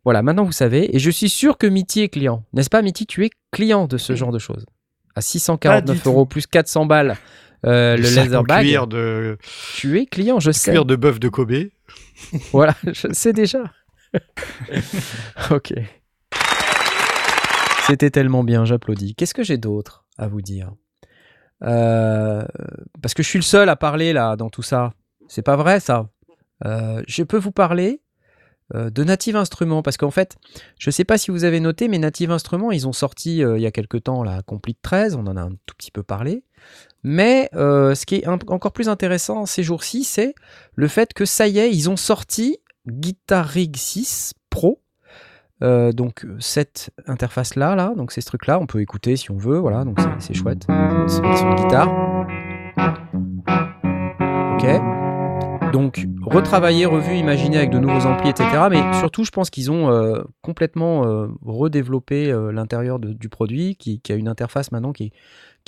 Voilà, 0.08 0.22
maintenant 0.22 0.46
vous 0.46 0.54
savez. 0.54 0.96
Et 0.96 1.00
je 1.00 1.12
suis 1.12 1.28
sûr 1.28 1.58
que 1.58 1.68
Mitty 1.68 2.00
est 2.00 2.08
client. 2.08 2.46
N'est-ce 2.54 2.70
pas, 2.70 2.82
Mitty 2.82 3.06
Tu 3.06 3.26
es 3.26 3.30
client 3.52 3.88
de 3.88 3.98
ce 3.98 4.16
genre 4.16 4.32
de 4.32 4.40
choses? 4.40 4.66
À 5.10 5.16
Pas 5.16 5.22
649 5.22 6.02
du 6.02 6.08
euros 6.08 6.26
plus 6.26 6.48
400 6.48 6.86
balles, 6.86 7.18
euh, 7.66 7.98
le 7.98 8.04
sac 8.06 8.20
en 8.20 8.24
leather 8.24 8.44
bag. 8.46 8.66
cuir 8.66 8.88
de, 8.88 9.38
Tu 9.76 10.00
es 10.00 10.06
client, 10.06 10.40
je 10.40 10.52
sais. 10.52 10.72
cuir 10.72 10.86
de 10.86 10.96
bœuf 10.96 11.20
de 11.20 11.28
Kobe. 11.28 11.52
Voilà, 12.54 12.74
je 12.86 13.10
sais 13.12 13.34
déjà. 13.34 13.64
ok. 15.52 15.74
C'était 17.88 18.10
tellement 18.10 18.46
bien, 18.46 18.64
j'applaudis. 18.64 19.14
Qu'est-ce 19.14 19.34
que 19.34 19.44
j'ai 19.44 19.58
d'autre 19.58 20.06
à 20.18 20.30
vous 20.30 20.42
dire? 20.42 20.72
Euh, 21.66 22.46
Parce 23.02 23.14
que 23.14 23.24
je 23.24 23.28
suis 23.28 23.40
le 23.40 23.44
seul 23.44 23.68
à 23.68 23.76
parler 23.76 24.14
là 24.14 24.38
dans 24.38 24.50
tout 24.50 24.64
ça. 24.64 24.94
C'est 25.28 25.42
pas 25.42 25.58
vrai 25.58 25.82
ça. 25.82 26.08
Euh, 26.64 27.04
je 27.10 27.24
peux 27.24 27.38
vous 27.38 27.52
parler 27.52 28.00
de 28.74 29.04
Native 29.04 29.36
Instruments 29.36 29.82
parce 29.82 29.98
qu'en 29.98 30.12
fait, 30.12 30.36
je 30.80 30.90
sais 30.92 31.04
pas 31.06 31.18
si 31.18 31.32
vous 31.32 31.44
avez 31.44 31.60
noté, 31.60 31.88
mais 31.88 31.98
Native 32.00 32.32
Instruments, 32.32 32.72
ils 32.72 32.88
ont 32.88 32.94
sorti 32.94 33.44
euh, 33.44 33.58
il 33.58 33.62
y 33.62 33.66
a 33.66 33.72
quelque 33.72 33.98
temps 33.98 34.24
la 34.24 34.42
Complete 34.42 34.80
13, 34.82 35.16
on 35.16 35.26
en 35.28 35.38
a 35.38 35.42
un 35.42 35.52
tout 35.66 35.76
petit 35.78 35.92
peu 35.92 36.04
parlé. 36.04 36.44
Mais 37.04 37.50
euh, 37.56 37.96
ce 37.96 38.06
qui 38.06 38.16
est 38.16 38.28
encore 38.28 38.74
plus 38.74 38.90
intéressant 38.90 39.46
ces 39.46 39.64
jours-ci, 39.64 40.04
c'est 40.04 40.36
le 40.76 40.88
fait 40.88 41.14
que 41.14 41.24
ça 41.26 41.48
y 41.48 41.60
est, 41.60 41.72
ils 41.72 41.90
ont 41.90 41.96
sorti 41.96 42.58
Guitar 42.88 43.46
Rig 43.46 43.76
6 43.78 44.34
Pro. 44.50 44.82
Euh, 45.64 45.92
donc 45.92 46.24
euh, 46.26 46.36
cette 46.40 46.92
interface 47.08 47.56
là, 47.56 47.76
là, 47.76 47.94
donc 47.96 48.12
c'est 48.12 48.22
ce 48.22 48.28
truc 48.28 48.46
là, 48.48 48.60
on 48.60 48.68
peut 48.68 48.82
écouter 48.82 49.16
si 49.16 49.32
on 49.32 49.38
veut, 49.38 49.58
voilà, 49.58 49.86
donc 49.86 49.98
c'est- 50.20 50.34
chouette. 50.34 50.68
C'est 51.08 51.20
une 51.44 51.56
guitare. 51.56 51.90
Ok. 54.60 54.97
Donc 55.72 56.06
retravaillé, 56.22 56.86
revu, 56.86 57.16
imaginé 57.16 57.58
avec 57.58 57.70
de 57.70 57.80
nouveaux 57.80 58.06
amplis, 58.06 58.30
etc. 58.30 58.48
Mais 58.70 58.82
surtout, 59.00 59.24
je 59.24 59.32
pense 59.32 59.50
qu'ils 59.50 59.72
ont 59.72 59.92
euh, 59.92 60.22
complètement 60.42 61.06
euh, 61.06 61.28
redéveloppé 61.46 62.32
euh, 62.32 62.52
l'intérieur 62.52 63.00
du 63.00 63.30
produit, 63.30 63.76
qui, 63.76 64.02
a 64.10 64.14
une 64.14 64.28
interface 64.28 64.72
maintenant 64.72 64.94
qui, 64.94 65.12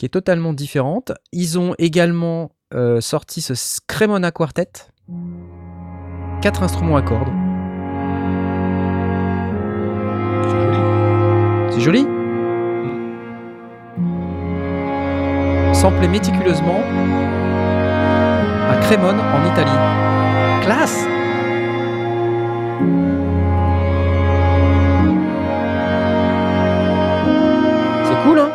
est 0.01 0.13
totalement 0.13 0.53
différente. 0.53 1.11
Ils 1.31 1.59
ont 1.59 1.75
également 1.77 2.51
sorti 2.99 3.41
ce 3.41 3.53
Cremona 3.87 4.31
Quartet, 4.31 4.71
quatre 6.41 6.63
instruments 6.63 6.97
à 6.97 7.01
cordes. 7.01 7.29
C'est 11.71 11.81
joli. 11.81 12.05
Samplé 15.73 16.07
méticuleusement 16.07 16.81
à 18.69 18.75
Crémone 18.81 19.19
en 19.19 19.51
Italie. 19.51 20.63
Classe 20.63 21.05
C'est 28.05 28.23
cool, 28.23 28.39
hein? 28.39 28.49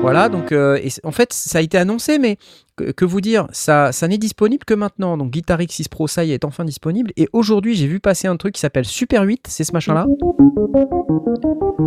Voilà, 0.00 0.28
donc 0.28 0.52
euh, 0.52 0.78
et 0.82 0.88
en 1.04 1.12
fait, 1.12 1.32
ça 1.32 1.58
a 1.58 1.60
été 1.60 1.76
annoncé, 1.76 2.18
mais 2.18 2.38
que, 2.76 2.84
que 2.90 3.04
vous 3.04 3.20
dire, 3.20 3.46
ça, 3.52 3.92
ça 3.92 4.08
n'est 4.08 4.18
disponible 4.18 4.64
que 4.64 4.74
maintenant. 4.74 5.16
Donc 5.16 5.30
Guitar 5.30 5.60
X 5.60 5.74
6 5.76 5.88
Pro, 5.88 6.08
ça 6.08 6.24
y 6.24 6.32
est, 6.32 6.36
est 6.36 6.44
enfin 6.44 6.64
disponible. 6.64 7.12
Et 7.16 7.28
aujourd'hui, 7.32 7.74
j'ai 7.74 7.86
vu 7.86 8.00
passer 8.00 8.26
un 8.26 8.36
truc 8.36 8.54
qui 8.54 8.60
s'appelle 8.60 8.86
Super 8.86 9.22
8, 9.22 9.44
c'est 9.48 9.64
ce 9.64 9.72
machin-là. 9.72 10.06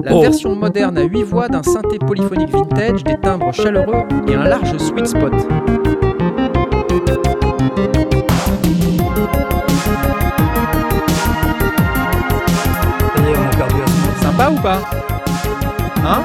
La 0.04 0.16
Oh. 0.16 0.22
version 0.22 0.56
moderne 0.56 0.98
à 0.98 1.04
8 1.04 1.24
voix 1.24 1.48
d'un 1.48 1.64
synthé 1.64 1.98
polyphonique 1.98 2.50
vintage, 2.50 3.04
des 3.04 3.18
timbres 3.20 3.52
chaleureux 3.54 4.04
et 4.28 4.36
un 4.36 4.44
large 4.44 4.78
sweet 4.78 5.08
spot. 5.08 5.34
Sympa 14.22 14.50
ou 14.50 14.62
pas? 14.62 14.80
Hein? 16.06 16.24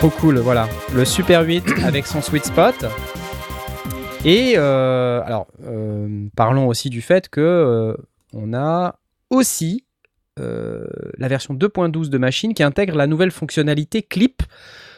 Trop 0.00 0.08
cool, 0.08 0.38
voilà. 0.38 0.66
Le 0.94 1.04
Super 1.04 1.42
8 1.42 1.62
avec 1.84 2.06
son 2.06 2.22
sweet 2.22 2.46
spot. 2.46 2.86
Et 4.24 4.54
euh, 4.56 5.20
alors, 5.26 5.46
euh, 5.66 6.26
parlons 6.34 6.68
aussi 6.68 6.88
du 6.88 7.02
fait 7.02 7.28
que 7.28 7.42
euh, 7.42 7.94
on 8.32 8.54
a 8.54 8.98
aussi 9.28 9.84
la 10.38 11.28
version 11.28 11.52
2.12 11.52 12.08
de 12.08 12.16
Machine 12.16 12.54
qui 12.54 12.62
intègre 12.62 12.96
la 12.96 13.06
nouvelle 13.06 13.30
fonctionnalité 13.30 14.00
clip. 14.00 14.42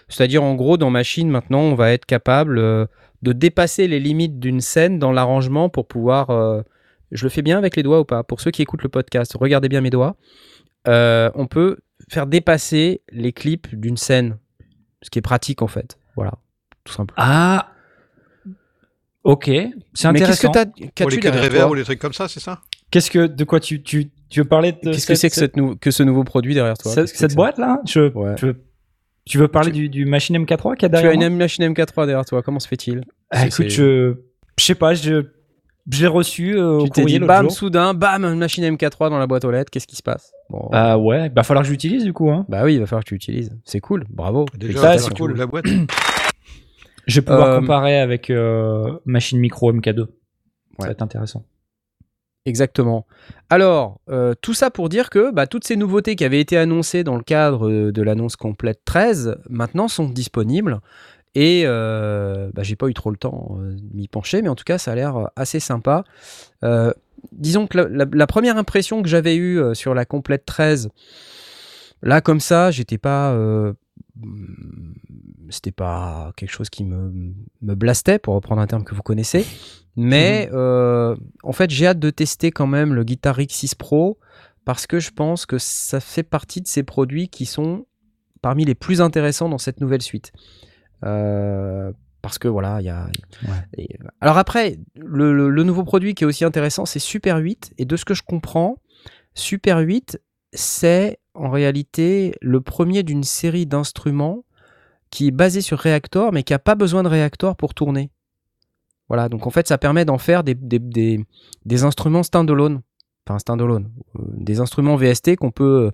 C'est-à-dire, 0.09 0.45
en 0.45 0.55
gros, 0.55 0.77
dans 0.77 0.91
Machine, 0.91 1.29
maintenant, 1.29 1.63
on 1.63 1.75
va 1.75 1.91
être 1.91 2.07
capable 2.07 2.61
de 2.61 3.33
dépasser 3.33 3.89
les 3.89 3.99
limites 3.99 4.39
d'une 4.39 4.61
scène 4.61 5.01
dans 5.01 5.11
l'arrangement 5.11 5.69
pour 5.69 5.89
pouvoir. 5.89 6.29
je 7.11 7.25
le 7.25 7.29
fais 7.29 7.43
bien 7.43 7.59
avec 7.59 7.75
les 7.75 7.83
doigts 7.83 7.99
ou 7.99 8.05
pas? 8.05 8.23
Pour 8.23 8.41
ceux 8.41 8.53
qui 8.53 8.63
écoutent 8.63 8.85
le 8.85 8.89
podcast, 8.89 9.37
regardez 9.37 9.69
bien 9.69 9.81
mes 9.81 9.91
doigts. 9.91 10.15
On 10.87 11.49
peut 11.51 11.79
faire 12.09 12.29
dépasser 12.29 13.03
les 13.11 13.33
clips 13.33 13.75
d'une 13.75 13.97
scène, 13.97 14.37
ce 15.03 15.11
qui 15.11 15.19
est 15.19 15.23
pratique 15.23 15.61
en 15.63 15.67
fait. 15.67 15.99
Voilà, 16.17 16.33
tout 16.85 16.93
simplement. 16.93 17.17
Ah 17.21 17.69
Ok, 19.25 19.45
c'est 19.95 20.11
Mais 20.11 20.19
qu'est-ce 20.19 20.41
que 20.43 20.47
intéressant. 20.49 20.51
t'as 20.53 20.65
Pour 20.67 20.95
qu'as-tu 20.95 21.11
les 21.15 21.21
quais 21.21 21.29
de 21.29 21.33
derrière 21.35 21.43
reverb 21.53 21.63
toi 21.67 21.71
ou 21.71 21.75
les 21.75 21.85
trucs 21.85 22.01
comme 22.01 22.13
ça, 22.13 22.27
c'est 22.27 22.41
ça? 22.41 22.61
Qu'est-ce 22.91 23.11
que 23.11 23.27
de 23.27 23.45
quoi 23.45 23.61
tu 23.61 23.83
tu 23.83 24.11
tu 24.29 24.41
veux 24.41 24.49
parler 24.49 24.73
de 24.73 24.91
Qu'est-ce 24.91 25.07
que 25.07 25.15
c'est 25.15 25.29
que, 25.31 25.37
cette 25.37 25.57
nou- 25.57 25.77
que 25.77 25.91
ce 25.93 26.03
nouveau 26.03 26.25
produit 26.25 26.55
derrière 26.55 26.77
toi? 26.77 26.93
Cette, 26.93 27.35
boîte 27.35 27.59
là? 27.59 27.81
Je, 27.87 28.13
Ouais. 28.15 28.35
tu, 28.35 28.47
veux, 28.47 28.65
tu 29.25 29.39
veux 29.39 29.47
parler 29.49 29.71
du, 29.71 29.89
du 29.89 30.07
machine 30.07 30.37
MK3 30.45 30.77
qui 30.77 30.87
a 30.87 30.89
Tu 30.89 30.97
as 30.97 31.13
une 31.13 31.37
machine 31.37 31.65
MK3 31.73 32.07
derrière 32.07 32.25
toi, 32.25 32.43
comment 32.43 32.59
se 32.59 32.67
fait-il? 32.67 33.03
Ah, 33.31 33.43
écoute, 33.47 33.53
c'est- 33.57 33.69
je 33.71 34.15
je 34.59 34.65
sais 34.65 34.75
pas, 34.75 34.95
je 34.95 35.23
j'ai 35.91 36.07
reçu 36.09 36.57
euh, 36.57 36.79
au 36.79 36.85
Tu 36.85 36.91
t'es 36.91 37.03
courrier 37.03 37.17
dit 37.17 37.21
l'autre 37.21 37.29
bam, 37.33 37.43
jour. 37.45 37.53
soudain, 37.53 37.95
bam, 37.95 38.25
une 38.25 38.39
machine 38.39 38.65
MK3 38.65 39.09
dans 39.11 39.19
la 39.19 39.27
boîte 39.29 39.45
aux 39.45 39.51
lettres, 39.53 39.71
qu'est-ce 39.71 39.87
qui 39.87 39.97
se 39.97 40.03
passe? 40.03 40.33
Bon, 40.53 40.69
Bah 40.71 40.97
ouais, 40.99 41.29
bah 41.31 41.43
falloir 41.43 41.63
que 41.63 41.67
je 41.69 41.73
l'utilise 41.73 42.05
du 42.05 42.13
coup. 42.13 42.31
Hein. 42.31 42.47
Bah 42.49 42.63
oui, 42.65 42.75
il 42.75 42.81
va 42.81 42.87
falloir 42.87 43.03
que 43.03 43.09
tu 43.09 43.15
l'utilises. 43.15 43.51
C'est 43.65 43.81
cool, 43.81 44.05
bravo. 44.11 44.45
Déjà, 44.57 44.79
Ça, 44.81 44.99
c'est 44.99 45.17
cool. 45.17 45.37
la 45.37 45.47
boîte. 45.47 45.65
Je 47.09 47.17
vais 47.21 47.25
pouvoir 47.25 47.49
Euh, 47.49 47.59
comparer 47.59 47.99
avec 47.99 48.31
euh, 48.31 48.97
machine 49.07 49.41
micro 49.41 49.73
MK2. 49.73 49.97
Ça 50.07 50.07
Ouais. 50.79 50.87
va 50.87 50.91
être 50.93 51.03
intéressant. 51.03 51.45
Exactement. 52.45 53.07
Alors, 53.51 54.01
euh, 54.09 54.35
tout 54.41 54.55
ça 54.55 54.71
pour 54.71 54.89
dire 54.89 55.11
que 55.11 55.33
bah, 55.33 55.47
toutes 55.47 55.65
ces 55.65 55.77
nouveautés 55.77 56.17
qui 56.17 56.25
avaient 56.25 56.41
été 56.41 56.57
annoncées 56.57 57.05
dans 57.05 57.17
le 57.17 57.23
cadre 57.23 57.91
de 57.91 58.03
l'annonce 58.03 58.37
complète 58.37 58.81
13, 58.85 59.37
maintenant 59.49 59.89
sont 59.89 60.09
disponibles. 60.09 60.81
Et 61.35 61.63
euh, 61.67 62.51
bah, 62.55 62.63
j'ai 62.63 62.77
pas 62.77 62.89
eu 62.89 62.95
trop 62.95 63.11
le 63.11 63.17
temps 63.17 63.57
de 63.59 63.77
m'y 63.95 64.07
pencher, 64.09 64.43
mais 64.43 64.49
en 64.49 64.55
tout 64.55 64.65
cas, 64.65 64.79
ça 64.79 64.93
a 64.93 64.95
l'air 64.95 65.31
assez 65.37 65.61
sympa. 65.61 66.05
Disons 67.31 67.67
que 67.67 67.79
la, 67.79 67.89
la- 67.89 68.07
la 68.13 68.27
première 68.27 68.57
impression 68.57 69.03
que 69.03 69.09
j'avais 69.09 69.37
eue 69.37 69.59
euh, 69.61 69.75
sur 69.75 69.95
la 69.95 70.05
complète 70.05 70.45
13, 70.47 70.89
là, 72.03 72.21
comme 72.21 72.41
ça, 72.41 72.71
j'étais 72.71 72.99
pas. 72.99 73.33
euh, 73.33 73.73
c'était 75.51 75.73
pas 75.73 76.33
quelque 76.37 76.51
chose 76.51 76.71
qui 76.71 76.85
me, 76.85 77.13
me 77.63 77.75
blastait, 77.75 78.19
pour 78.19 78.35
reprendre 78.35 78.61
un 78.61 78.67
terme 78.67 78.85
que 78.85 78.95
vous 78.95 79.03
connaissez. 79.03 79.45
Mais 79.97 80.49
euh, 80.53 81.15
en 81.43 81.53
fait, 81.53 81.71
j'ai 81.71 81.87
hâte 81.87 81.99
de 81.99 82.11
tester 82.11 82.51
quand 82.51 82.67
même 82.67 82.95
le 82.95 83.05
Guitar 83.05 83.37
Rig 83.37 83.51
6 83.51 83.75
Pro 83.75 84.19
parce 84.65 84.87
que 84.87 84.99
je 85.01 85.11
pense 85.11 85.45
que 85.45 85.59
ça 85.59 86.01
fait 86.01 86.23
partie 86.23 86.61
de 86.63 86.69
ces 86.69 86.83
produits 86.83 87.29
qui 87.29 87.45
sont 87.47 87.85
parmi 88.41 88.65
les 88.65 88.75
plus 88.75 89.01
intéressants 89.01 89.49
dans 89.49 89.59
cette 89.59 89.81
nouvelle 89.81 90.03
suite. 90.03 90.33
Euh, 91.05 91.93
parce 92.23 92.39
que 92.39 92.49
voilà, 92.49 92.81
il 92.81 92.85
y 92.87 92.89
a. 92.89 93.09
et- 93.77 93.99
alors 94.21 94.39
après, 94.39 94.79
le, 94.97 95.33
le- 95.35 95.51
le 95.51 95.63
nouveau 95.65 95.85
produit 95.85 96.15
qui 96.15 96.25
est 96.25 96.27
aussi 96.27 96.45
intéressant, 96.45 96.87
c'est 96.87 96.99
Super 97.01 97.37
8. 97.39 97.75
Et 97.79 97.85
de 97.85 97.97
ce 97.97 98.05
que 98.05 98.15
je 98.15 98.23
comprends, 98.23 98.77
Super 99.35 99.79
8, 99.79 100.21
c'est 100.53 101.19
en 101.35 101.51
réalité 101.51 102.35
le 102.41 102.61
premier 102.61 103.03
d'une 103.03 103.25
série 103.25 103.67
d'instruments 103.67 104.45
qui 105.11 105.29
est 105.29 105.33
basé 105.33 105.61
sur 105.61 105.79
Reactor, 105.79 106.33
mais 106.33 106.43
qui 106.43 106.53
n'a 106.55 106.59
pas 106.59 106.75
besoin 106.75 107.03
de 107.03 107.09
Reactor 107.09 107.57
pour 107.57 107.75
tourner. 107.75 108.11
Voilà, 109.09 109.29
donc 109.29 109.47
en 109.47 109.51
fait, 109.51 109.69
ça 109.69 109.77
permet 109.77 110.05
d'en 110.05 110.19
faire 110.19 110.43
des, 110.45 110.55
des, 110.55 110.79
des- 110.79 111.25
des 111.67 111.85
instruments 111.85 112.23
standalone. 112.23 112.81
Enfin, 113.27 113.39
standalone. 113.39 113.91
euh, 114.19 114.23
des 114.37 114.61
instruments 114.61 114.97
VST 114.97 115.37
qu'on 115.37 115.51
peut 115.51 115.87
euh, 115.87 115.91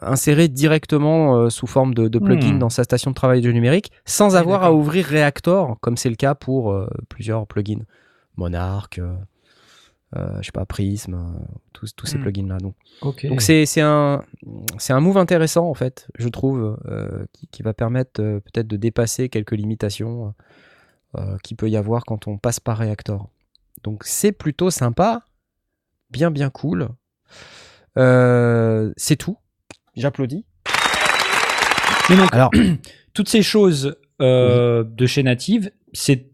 insérer 0.00 0.48
directement 0.48 1.36
euh, 1.36 1.50
sous 1.50 1.66
forme 1.66 1.94
de, 1.94 2.08
de 2.08 2.18
plugin 2.18 2.54
Hmm. 2.54 2.58
dans 2.58 2.70
sa 2.70 2.84
station 2.84 3.10
de 3.10 3.14
travail 3.16 3.40
de 3.40 3.50
numérique, 3.52 3.90
sans 4.04 4.36
avoir 4.36 4.62
à 4.62 4.72
ouvrir 4.72 5.06
Reactor, 5.06 5.78
comme 5.80 5.96
c'est 5.96 6.10
le 6.10 6.16
cas 6.16 6.34
pour 6.34 6.72
euh, 6.72 6.88
plusieurs 7.08 7.46
plugins. 7.46 7.84
Monarch, 8.36 8.98
euh, 8.98 9.12
euh, 10.16 10.38
je 10.40 10.46
sais 10.46 10.52
pas, 10.52 10.64
Prism, 10.66 11.16
tous, 11.72 11.94
tous 11.94 12.06
ces 12.06 12.18
Hmm. 12.18 12.22
plugins-là. 12.22 12.58
Donc, 12.58 12.74
donc 13.28 13.40
c'est 13.42 13.66
c'est 13.66 13.80
un, 13.82 14.22
c'est 14.78 14.92
un 14.92 15.00
move 15.00 15.18
intéressant, 15.18 15.68
en 15.68 15.74
fait, 15.74 16.08
je 16.18 16.28
trouve, 16.28 16.78
qui, 17.32 17.46
qui 17.48 17.62
va 17.62 17.74
permettre 17.74 18.20
peut-être 18.22 18.66
de 18.68 18.76
dépasser 18.76 19.28
quelques 19.28 19.52
limitations 19.52 20.34
qu'il 21.42 21.56
peut 21.56 21.68
y 21.68 21.76
avoir 21.76 22.04
quand 22.04 22.26
on 22.28 22.38
passe 22.38 22.60
par 22.60 22.78
Reactor. 22.78 23.28
Donc 23.82 24.02
c'est 24.04 24.32
plutôt 24.32 24.70
sympa, 24.70 25.22
bien 26.10 26.30
bien 26.30 26.50
cool. 26.50 26.88
C'est 27.96 29.16
tout. 29.16 29.36
J'applaudis. 29.96 30.44
Alors, 32.32 32.50
toutes 33.14 33.28
ces 33.28 33.42
choses 33.42 33.96
euh, 34.20 34.84
de 34.84 35.06
chez 35.06 35.22
Native, 35.22 35.70
c'est 35.92 36.26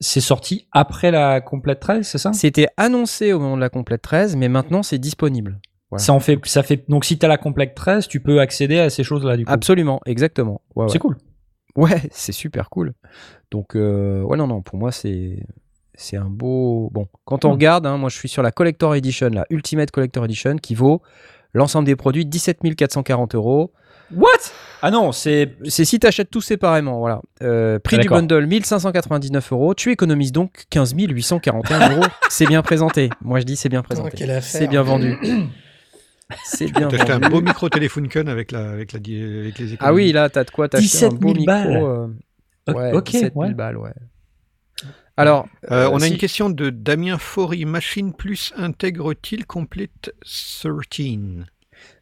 c'est 0.00 0.20
sorti 0.20 0.66
après 0.72 1.10
la 1.10 1.40
complète 1.40 1.80
13, 1.80 2.06
c'est 2.06 2.18
ça? 2.18 2.32
C'était 2.32 2.66
annoncé 2.76 3.32
au 3.32 3.38
moment 3.38 3.56
de 3.56 3.60
la 3.60 3.68
complète 3.70 4.02
13, 4.02 4.36
mais 4.36 4.48
maintenant 4.48 4.82
c'est 4.82 4.98
disponible. 4.98 5.60
voilà. 5.90 6.02
Ça 6.02 6.12
en 6.12 6.20
fait, 6.20 6.38
ça 6.46 6.62
fait. 6.62 6.84
Donc 6.90 7.04
si 7.04 7.16
t'as 7.18 7.28
la 7.28 7.38
complète 7.38 7.74
13, 7.74 8.08
tu 8.08 8.20
peux 8.20 8.40
accéder 8.40 8.78
à 8.80 8.90
ces 8.90 9.04
choses-là 9.04 9.36
du 9.36 9.44
coup. 9.46 9.52
Absolument, 9.52 10.00
exactement. 10.04 10.60
Ouais, 10.74 10.84
ouais. 10.84 10.90
C'est 10.90 10.98
cool. 10.98 11.16
Ouais, 11.76 12.02
c'est 12.10 12.32
super 12.32 12.70
cool. 12.70 12.92
Donc, 13.50 13.76
euh, 13.76 14.20
ouais, 14.22 14.36
non, 14.36 14.46
non, 14.48 14.62
pour 14.62 14.78
moi, 14.78 14.90
c'est 14.92 15.38
c'est 15.94 16.16
un 16.16 16.28
beau. 16.28 16.90
Bon, 16.92 17.06
quand 17.24 17.44
on 17.44 17.50
Hmm. 17.50 17.52
regarde, 17.52 17.86
hein, 17.86 17.96
moi, 17.96 18.08
je 18.10 18.16
suis 18.16 18.28
sur 18.28 18.42
la 18.42 18.50
Collector 18.50 18.94
Edition, 18.96 19.28
la 19.30 19.46
Ultimate 19.48 19.90
Collector 19.92 20.24
Edition, 20.24 20.56
qui 20.56 20.74
vaut 20.74 21.02
l'ensemble 21.54 21.86
des 21.86 21.96
produits 21.96 22.26
17 22.26 22.58
440 22.76 23.34
euros. 23.34 23.72
What? 24.14 24.28
Ah 24.82 24.90
non, 24.90 25.12
c'est 25.12 25.56
C'est 25.66 25.86
si 25.86 25.98
tu 25.98 26.06
achètes 26.06 26.30
tout 26.30 26.42
séparément, 26.42 26.98
voilà. 26.98 27.22
Euh, 27.42 27.78
prix 27.78 27.96
Ah, 27.98 28.02
du 28.02 28.08
bundle 28.08 28.44
1599 28.46 29.52
euros. 29.52 29.74
Tu 29.74 29.90
économises 29.90 30.30
donc 30.30 30.64
15 30.68 30.94
841 30.94 31.90
euros. 31.96 32.04
C'est 32.28 32.46
bien 32.46 32.60
présenté. 32.62 33.08
Moi, 33.22 33.40
je 33.40 33.44
dis 33.44 33.56
c'est 33.56 33.70
bien 33.70 33.82
présenté. 33.82 34.16
quelle 34.18 34.30
affaire. 34.30 34.60
C'est 34.60 34.66
bien 34.68 34.82
vendu. 34.82 35.16
C'est 36.44 36.70
bien 36.72 36.88
T'as 36.88 36.96
acheté 36.96 37.12
un 37.12 37.20
beau 37.20 37.40
micro 37.40 37.68
téléphone 37.68 38.08
Kun 38.08 38.26
avec, 38.28 38.50
la, 38.50 38.70
avec, 38.70 38.92
la, 38.92 38.98
avec 38.98 39.58
les 39.58 39.72
économies. 39.74 39.76
Ah 39.80 39.92
oui, 39.92 40.10
là, 40.12 40.28
t'as 40.30 40.44
de 40.44 40.50
quoi 40.50 40.68
t'acheter 40.68 40.86
17 40.88 41.12
un 41.12 41.16
beau 41.16 41.28
000 41.28 41.34
micro. 41.34 41.46
balles. 41.46 41.76
euh, 42.68 42.72
ouais, 42.72 42.92
ok, 42.92 43.04
17 43.10 43.32
000 43.34 43.38
ouais. 43.46 43.54
balles, 43.54 43.76
ouais. 43.76 43.92
Alors, 45.16 45.46
Euh, 45.70 45.84
euh, 45.86 45.90
on 45.92 45.96
a 45.96 46.00
si- 46.00 46.12
une 46.12 46.18
question 46.18 46.50
de 46.50 46.70
Damien 46.70 47.18
Faury. 47.18 47.64
Machine 47.64 48.12
Plus 48.12 48.52
intègre-t-il 48.56 49.46
Complete 49.46 50.12
13 50.22 51.44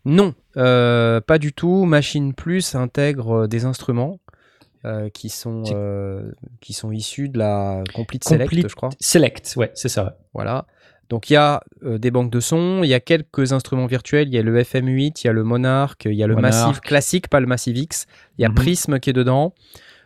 Non, 0.05 0.35
euh, 0.57 1.21
pas 1.21 1.39
du 1.39 1.53
tout. 1.53 1.85
Machine 1.85 2.33
Plus 2.35 2.75
intègre 2.75 3.47
des 3.47 3.65
instruments 3.65 4.19
euh, 4.85 5.11
qui, 5.11 5.29
sont, 5.29 5.63
qui 6.61 6.73
sont 6.73 6.91
issus 6.91 7.29
de 7.29 7.39
la 7.39 7.85
Complete 7.95 8.25
Select, 8.25 8.69
je 8.69 8.75
crois. 8.75 8.91
Select, 8.99 9.55
ouais, 9.57 9.71
c'est 9.75 9.89
ça. 9.89 10.19
Voilà. 10.35 10.67
Donc 11.09 11.29
il 11.29 11.35
y 11.35 11.37
a 11.37 11.63
euh, 11.85 11.99
des 11.99 12.11
banques 12.11 12.31
de 12.31 12.41
sons, 12.41 12.81
il 12.83 12.89
y 12.89 12.95
a 12.95 13.01
quelques 13.01 13.53
instruments 13.53 13.85
virtuels, 13.85 14.29
il 14.29 14.35
y 14.35 14.39
a 14.39 14.43
le 14.43 14.59
FM8, 14.59 15.21
il 15.23 15.27
y 15.27 15.29
a 15.29 15.33
le 15.35 15.45
Monarch, 15.45 16.07
il 16.07 16.15
y 16.15 16.23
a 16.23 16.27
le 16.27 16.35
Monarch. 16.35 16.55
Massive 16.55 16.81
classique, 16.81 17.29
pas 17.29 17.39
le 17.41 17.47
Massive 17.47 17.77
X, 17.77 18.07
il 18.39 18.43
y 18.43 18.45
a 18.47 18.49
Mhm. 18.49 18.55
Prism 18.55 18.99
qui 18.99 19.11
est 19.11 19.13
dedans, 19.13 19.53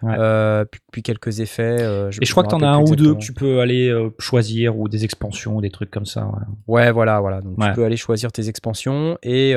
Ouais. 0.07 0.17
euh, 0.19 0.65
puis, 0.65 0.81
puis 0.93 1.03
quelques 1.03 1.41
effets. 1.41 1.83
euh, 1.83 2.11
Et 2.21 2.25
je 2.25 2.31
crois 2.31 2.45
que 2.45 2.49
t'en 2.49 2.61
as 2.61 2.71
rappelle 2.73 2.87
un 2.89 2.93
ou 2.93 2.97
deux 2.97 3.15
que 3.15 3.21
tu 3.21 3.33
peux 3.33 3.61
aller 3.61 3.89
euh, 3.89 4.11
choisir 4.19 4.79
ou 4.79 4.89
des 4.89 5.05
expansions, 5.05 5.61
des 5.61 5.71
trucs 5.71 5.91
comme 5.91 6.07
ça. 6.07 6.27
ouais. 6.27 6.43
Ouais, 6.67 6.93
voilà, 6.93 7.21
voilà. 7.21 7.41
Donc 7.41 7.59
tu 7.61 7.73
peux 7.75 7.85
aller 7.85 7.97
choisir 7.97 8.33
tes 8.33 8.49
expansions 8.49 9.19
et 9.23 9.55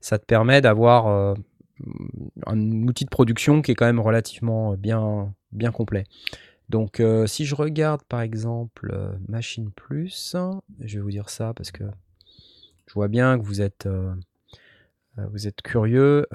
ça 0.00 0.18
te 0.18 0.24
permet 0.24 0.60
d'avoir 0.60 1.36
un 2.46 2.82
outil 2.86 3.04
de 3.04 3.10
production 3.10 3.60
qui 3.62 3.72
est 3.72 3.74
quand 3.74 3.86
même 3.86 4.00
relativement 4.00 4.74
bien, 4.74 5.34
bien 5.50 5.72
complet. 5.72 6.04
Donc 6.68 7.00
euh, 7.00 7.26
si 7.26 7.44
je 7.44 7.54
regarde 7.54 8.02
par 8.04 8.20
exemple 8.20 8.90
euh, 8.94 9.12
Machine 9.28 9.70
Plus, 9.74 10.36
je 10.80 10.98
vais 10.98 11.02
vous 11.02 11.10
dire 11.10 11.28
ça 11.28 11.52
parce 11.54 11.70
que 11.70 11.84
je 12.86 12.94
vois 12.94 13.08
bien 13.08 13.38
que 13.38 13.44
vous 13.44 13.60
êtes, 13.60 13.86
euh, 13.86 14.14
vous 15.32 15.46
êtes 15.46 15.60
curieux. 15.62 16.26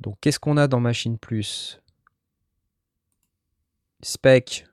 Donc 0.00 0.16
qu'est-ce 0.20 0.38
qu'on 0.38 0.56
a 0.56 0.68
dans 0.68 0.80
Machine 0.80 1.18
Plus? 1.18 1.80
Spec. 4.04 4.66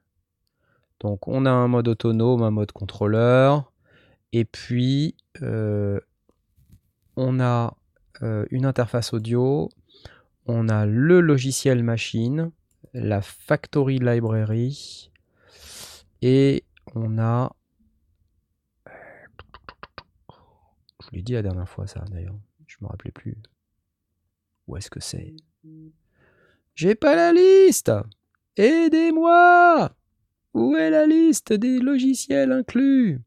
Donc 1.00 1.28
on 1.28 1.46
a 1.46 1.52
un 1.52 1.68
mode 1.68 1.88
autonome, 1.88 2.44
un 2.44 2.52
mode 2.52 2.72
contrôleur. 2.72 3.72
Et 4.34 4.46
puis, 4.46 5.16
euh, 5.42 6.00
on 7.16 7.40
a 7.40 7.76
euh, 8.22 8.46
une 8.52 8.66
interface 8.66 9.14
audio, 9.14 9.70
on 10.46 10.70
a 10.70 10.86
le 10.86 11.22
logiciel 11.22 11.84
machine, 11.84 12.52
la 12.94 13.22
Factory 13.22 14.00
Library, 14.00 15.12
et 16.22 16.64
on 16.96 17.20
a... 17.20 17.54
Je 21.02 21.08
vous 21.08 21.16
l'ai 21.16 21.22
dit 21.24 21.34
la 21.34 21.42
dernière 21.42 21.68
fois 21.68 21.88
ça 21.88 22.06
d'ailleurs, 22.10 22.36
je 22.68 22.78
me 22.82 22.88
rappelais 22.88 23.12
plus. 23.12 23.38
Où 24.68 24.78
est-ce 24.78 24.90
que 24.90 25.02
c'est 25.02 25.36
J'ai 26.76 26.96
pas 26.96 27.16
la 27.16 27.34
liste 27.34 27.92
Aidez-moi 28.58 29.92
Où 30.54 30.76
est 30.76 30.90
la 30.90 31.06
liste 31.06 31.54
des 31.54 31.80
logiciels 31.80 32.52
inclus? 32.52 33.22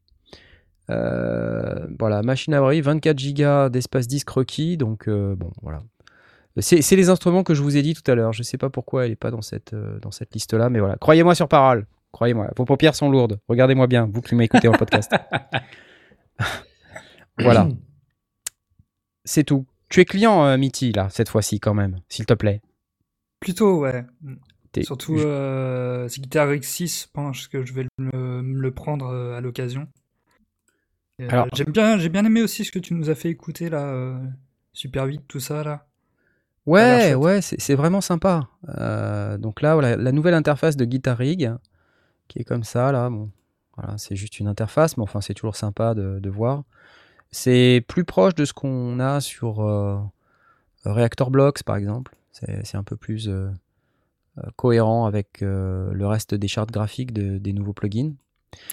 Euh, 0.89 1.87
voilà, 1.99 2.21
machine 2.21 2.53
à 2.53 2.61
bris, 2.61 2.81
24 2.81 3.33
Go 3.33 3.69
d'espace 3.69 4.07
disque 4.07 4.29
requis, 4.29 4.77
donc 4.77 5.07
euh, 5.07 5.35
bon, 5.35 5.51
voilà. 5.61 5.81
C'est 6.59 6.95
les 6.95 7.09
instruments 7.09 7.43
que 7.43 7.53
je 7.53 7.61
vous 7.61 7.75
ai 7.75 7.81
dit 7.81 7.93
tout 7.93 8.09
à 8.09 8.15
l'heure. 8.15 8.31
Je 8.31 8.41
sais 8.41 8.57
pas 8.57 8.69
pourquoi 8.69 9.05
elle 9.05 9.11
est 9.11 9.17
pas 9.17 9.31
dans 9.31 9.41
cette, 9.41 9.73
euh, 9.73 9.99
dans 9.99 10.11
cette 10.11 10.33
liste-là, 10.33 10.69
mais 10.69 10.79
voilà. 10.79 10.95
Croyez-moi 10.95 11.35
sur 11.35 11.49
parole. 11.49 11.85
Croyez-moi. 12.13 12.49
Vos 12.55 12.63
paupières 12.63 12.95
sont 12.95 13.09
lourdes. 13.09 13.39
Regardez-moi 13.49 13.87
bien, 13.87 14.09
vous 14.11 14.21
qui 14.21 14.35
m'écoutez 14.35 14.69
en 14.69 14.71
podcast. 14.71 15.11
voilà. 17.39 17.67
C'est 19.25 19.43
tout. 19.43 19.65
Tu 19.89 19.99
es 19.99 20.05
client, 20.05 20.45
euh, 20.45 20.57
Mitty, 20.57 20.93
là, 20.93 21.09
cette 21.09 21.29
fois-ci, 21.29 21.59
quand 21.59 21.73
même, 21.73 21.99
s'il 22.07 22.25
te 22.25 22.33
plaît? 22.33 22.61
Plutôt, 23.41 23.79
ouais. 23.81 24.05
T'es- 24.75 24.83
Surtout, 24.83 25.17
euh, 25.17 26.07
c'est 26.09 26.21
Guitar 26.21 26.47
X6, 26.51 27.03
je 27.05 27.07
pense 27.13 27.47
que 27.47 27.65
je 27.65 27.73
vais 27.73 27.85
le, 27.97 28.41
le 28.41 28.71
prendre 28.71 29.07
euh, 29.07 29.37
à 29.37 29.41
l'occasion. 29.41 29.87
Et, 31.19 31.23
euh, 31.23 31.29
Alors- 31.29 31.47
j'aime 31.53 31.71
bien, 31.71 31.97
j'ai 31.97 32.09
bien 32.09 32.25
aimé 32.25 32.41
aussi 32.41 32.65
ce 32.65 32.71
que 32.71 32.79
tu 32.79 32.93
nous 32.93 33.09
as 33.09 33.15
fait 33.15 33.29
écouter 33.29 33.69
là, 33.69 33.83
euh, 33.87 34.17
Super 34.73 35.05
8, 35.05 35.21
tout 35.27 35.39
ça 35.39 35.63
là. 35.63 35.87
Ouais, 36.65 37.13
ouais, 37.13 37.41
c'est 37.41 37.61
c'est 37.61 37.75
vraiment 37.75 38.01
sympa. 38.01 38.49
Euh, 38.79 39.37
donc 39.37 39.61
là, 39.61 39.75
voilà, 39.75 39.95
la 39.95 40.11
nouvelle 40.11 40.33
interface 40.33 40.75
de 40.75 40.83
Guitar 40.83 41.17
Rig, 41.17 41.51
qui 42.27 42.39
est 42.39 42.43
comme 42.43 42.63
ça, 42.63 42.91
là, 42.91 43.09
bon, 43.09 43.29
voilà, 43.77 43.97
c'est 43.97 44.15
juste 44.15 44.39
une 44.39 44.47
interface, 44.47 44.97
mais 44.97 45.03
enfin, 45.03 45.21
c'est 45.21 45.35
toujours 45.35 45.55
sympa 45.55 45.93
de, 45.93 46.19
de 46.19 46.29
voir. 46.29 46.63
C'est 47.31 47.85
plus 47.87 48.03
proche 48.03 48.33
de 48.35 48.45
ce 48.45 48.51
qu'on 48.53 48.99
a 48.99 49.21
sur 49.21 49.61
euh, 49.61 49.99
Reactor 50.85 51.29
Blocks, 51.31 51.63
par 51.63 51.75
exemple. 51.77 52.15
C'est 52.31 52.65
c'est 52.65 52.77
un 52.77 52.83
peu 52.83 52.95
plus 52.97 53.29
euh, 53.29 53.49
cohérent 54.55 55.05
avec 55.05 55.41
euh, 55.41 55.91
le 55.93 56.07
reste 56.07 56.35
des 56.35 56.47
chartes 56.47 56.71
graphiques 56.71 57.13
de- 57.13 57.37
des 57.37 57.53
nouveaux 57.53 57.73
plugins. 57.73 58.13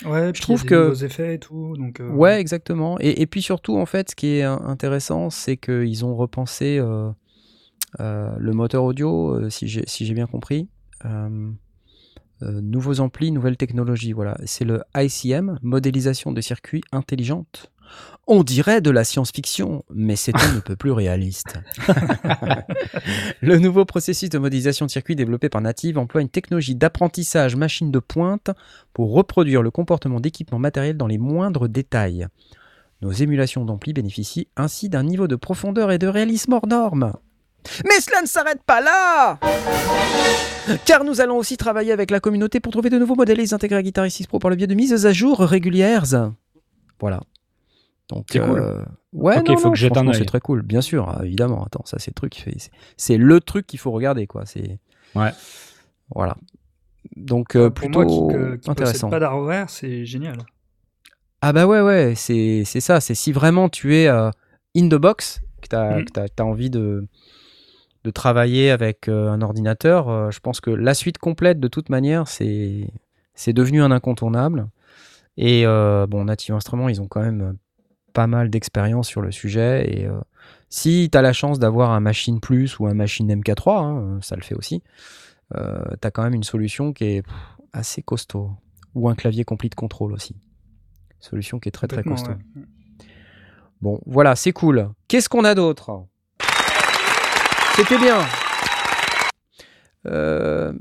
Ouais, 0.05 0.33
puis 0.33 0.43
il 0.47 0.51
y 0.51 0.53
a 0.55 0.57
trouve 0.57 0.63
des 0.63 0.69
que- 0.69 0.75
nouveaux 0.75 0.95
effets 1.05 1.35
et 1.35 1.39
tout, 1.39 1.77
donc. 1.77 2.01
euh, 2.01 2.09
Ouais, 2.11 2.41
exactement. 2.41 2.97
Et, 3.01 3.21
et 3.23 3.27
puis 3.27 3.43
surtout, 3.43 3.77
en 3.77 3.87
fait, 3.87 4.11
ce 4.11 4.15
qui 4.17 4.37
est 4.37 4.43
in- 4.43 4.61
intéressant, 4.65 5.29
c'est 5.31 5.57
qu'ils 5.57 6.05
ont 6.05 6.15
repensé 6.15 6.79
euh, 6.79 7.11
euh, 8.01 8.35
le 8.39 8.53
moteur 8.53 8.85
audio, 8.85 9.35
euh, 9.35 9.51
si 9.51 9.69
j'ai 9.69 9.85
si 9.87 10.13
bien 10.15 10.27
compris. 10.27 10.69
Euh, 11.05 11.51
euh, 12.43 12.61
nouveaux 12.61 13.01
amplis, 13.01 13.31
nouvelles 13.33 13.57
technologies. 13.57 14.13
Voilà, 14.13 14.37
c'est 14.47 14.65
le 14.65 14.83
ICM, 14.97 15.59
modélisation 15.63 16.33
de 16.33 16.41
circuits 16.41 16.83
intelligente. 16.93 17.71
On 18.29 18.45
dirait 18.45 18.81
de 18.81 18.91
la 18.91 19.05
science-fiction, 19.05 19.85
mais 19.93 20.17
c'est 20.17 20.37
un 20.37 20.53
ne 20.55 20.61
peut 20.61 20.77
plus 20.77 20.93
réaliste. 20.93 21.59
le 23.41 23.59
nouveau 23.59 23.85
processus 23.85 24.29
de 24.29 24.39
modélisation 24.39 24.87
de 24.87 24.91
circuits 24.91 25.17
développé 25.17 25.49
par 25.49 25.61
Native 25.61 25.99
emploie 25.99 26.21
une 26.21 26.29
technologie 26.29 26.77
d'apprentissage 26.77 27.57
machine 27.57 27.91
de 27.91 27.99
pointe 27.99 28.51
pour 28.93 29.13
reproduire 29.13 29.63
le 29.63 29.71
comportement 29.71 30.21
d'équipements 30.21 30.59
matériels 30.61 30.97
dans 30.97 31.09
les 31.09 31.19
moindres 31.19 31.69
détails. 31.69 32.29
Nos 33.01 33.11
émulations 33.11 33.65
d'ampli 33.65 33.93
bénéficient 33.93 34.47
ainsi 34.57 34.89
d'un 34.89 35.03
niveau 35.03 35.27
de 35.27 35.35
profondeur 35.35 35.91
et 35.91 35.99
de 35.99 36.07
réalisme 36.07 36.53
hors 36.53 36.69
norme. 36.69 37.13
Mais 37.85 38.01
cela 38.01 38.23
ne 38.23 38.27
s'arrête 38.27 38.63
pas 38.65 38.81
là 38.81 39.39
Car 40.85 41.05
nous 41.05 41.21
allons 41.21 41.37
aussi 41.37 41.57
travailler 41.57 41.93
avec 41.93 42.11
la 42.11 42.21
communauté 42.21 42.61
pour 42.61 42.73
trouver 42.73 42.91
de 42.91 42.99
nouveaux 42.99 43.15
modèles 43.15 43.41
et 43.41 43.43
les 43.43 43.55
intégrer 43.55 43.79
à 43.79 43.83
Guitar 43.83 44.09
6 44.09 44.27
Pro 44.27 44.39
par 44.39 44.51
le 44.51 44.57
biais 44.57 44.67
de 44.67 44.75
mises 44.75 45.07
à 45.07 45.13
jour 45.13 45.41
régulières. 45.41 46.05
Voilà. 47.01 47.21
Donc, 48.13 48.27
C'est 48.31 48.41
cool. 48.41 48.59
euh, 48.61 48.83
ouais, 49.13 49.39
Ok, 49.39 49.49
non, 49.49 49.57
faut 49.57 49.65
non, 49.69 49.73
que 49.73 49.79
je 49.79 49.83
jette 49.87 49.97
un 49.97 50.13
c'est 50.13 50.25
très 50.25 50.41
cool, 50.41 50.63
bien 50.63 50.81
sûr, 50.81 51.09
ah, 51.09 51.25
évidemment. 51.25 51.65
Attends, 51.65 51.85
ça, 51.85 51.99
c'est 51.99 52.11
le 52.11 52.15
truc, 52.15 52.43
c'est- 52.45 52.71
c'est 52.97 53.17
le 53.17 53.41
truc 53.41 53.67
qu'il 53.67 53.79
faut 53.79 53.91
regarder, 53.91 54.27
quoi. 54.27 54.45
C'est 54.47 54.79
Ouais. 55.15 55.31
voilà. 56.15 56.37
Donc 57.17 57.57
euh, 57.57 57.71
Pour 57.71 57.73
plutôt 57.91 58.05
moi 58.05 58.07
qui, 58.07 58.35
que- 58.37 58.57
qui 58.57 58.71
intéressant. 58.71 59.11
pas 59.11 59.19
d'hardware, 59.19 59.69
c'est 59.71 60.05
génial. 60.07 60.39
Ah 61.41 61.53
bah 61.53 61.67
ouais, 61.67 61.81
ouais, 61.81 62.15
c'est 62.17 62.63
c'est 62.65 62.81
ça. 62.81 63.01
C'est 63.01 63.15
si 63.17 63.33
vraiment 63.33 63.69
tu 63.69 63.97
es 63.97 64.07
euh, 64.07 64.31
in 64.77 64.89
the 64.89 64.95
box, 64.95 65.41
que 65.61 65.69
tu 65.69 65.77
as, 65.77 65.99
Mm. 65.99 66.43
envie 66.47 66.71
de, 66.71 67.07
de 68.05 68.11
travailler 68.11 68.71
avec 68.71 69.09
euh, 69.09 69.29
un 69.31 69.43
ordinateur, 69.43 70.09
euh, 70.09 70.31
je 70.31 70.39
pense 70.41 70.61
que 70.61 70.71
la 70.71 70.95
suite 70.95 71.19
complète, 71.19 71.59
de 71.61 71.69
toute 71.69 71.89
manière, 71.89 72.29
c'est 72.29 72.87
c'est 73.35 73.53
devenu 73.53 73.83
un 73.83 73.91
incontournable. 73.91 74.69
Et 75.37 75.67
euh, 75.67 76.07
bon, 76.07 76.25
Native 76.27 76.55
Instruments, 76.55 76.89
ils 76.89 77.01
ont 77.01 77.09
quand 77.09 77.23
même 77.23 77.41
euh, 77.41 77.53
pas 78.13 78.27
mal 78.27 78.51
d'expérience 78.51 79.09
sur 79.09 79.23
le 79.23 79.33
sujet. 79.33 79.91
Et 79.93 80.07
euh, 80.07 80.21
si 80.69 81.09
tu 81.11 81.19
as 81.19 81.23
la 81.23 81.33
chance 81.33 81.59
d'avoir 81.59 81.91
un 81.91 82.01
Machine 82.01 82.41
Plus 82.41 82.79
ou 82.79 82.87
un 82.87 82.95
Machine 82.95 83.33
MK3, 83.33 83.85
hein, 83.85 84.19
ça 84.23 84.37
le 84.37 84.43
fait 84.43 84.55
aussi, 84.55 84.83
euh, 85.55 85.83
tu 86.01 86.07
as 86.07 86.11
quand 86.11 86.23
même 86.23 86.35
une 86.35 86.45
solution 86.45 86.93
qui 86.93 87.05
est 87.05 87.23
assez 87.73 88.03
costaud. 88.03 88.51
Ou 88.95 89.09
un 89.09 89.15
clavier 89.15 89.45
complete 89.45 89.75
control 89.75 90.13
aussi. 90.13 90.37
Solution 91.19 91.59
qui 91.59 91.69
est 91.69 91.73
très 91.73 91.89
très 91.89 92.03
costaud. 92.03 92.33
ouais. 92.33 92.65
Bon, 93.81 94.01
voilà, 94.07 94.37
c'est 94.37 94.53
cool. 94.53 94.91
Qu'est-ce 95.09 95.29
qu'on 95.29 95.45
a 95.45 95.55
d'autre? 95.55 96.07
C'était 97.75 97.99
bien. 97.99 98.21
Euh, 100.07 100.73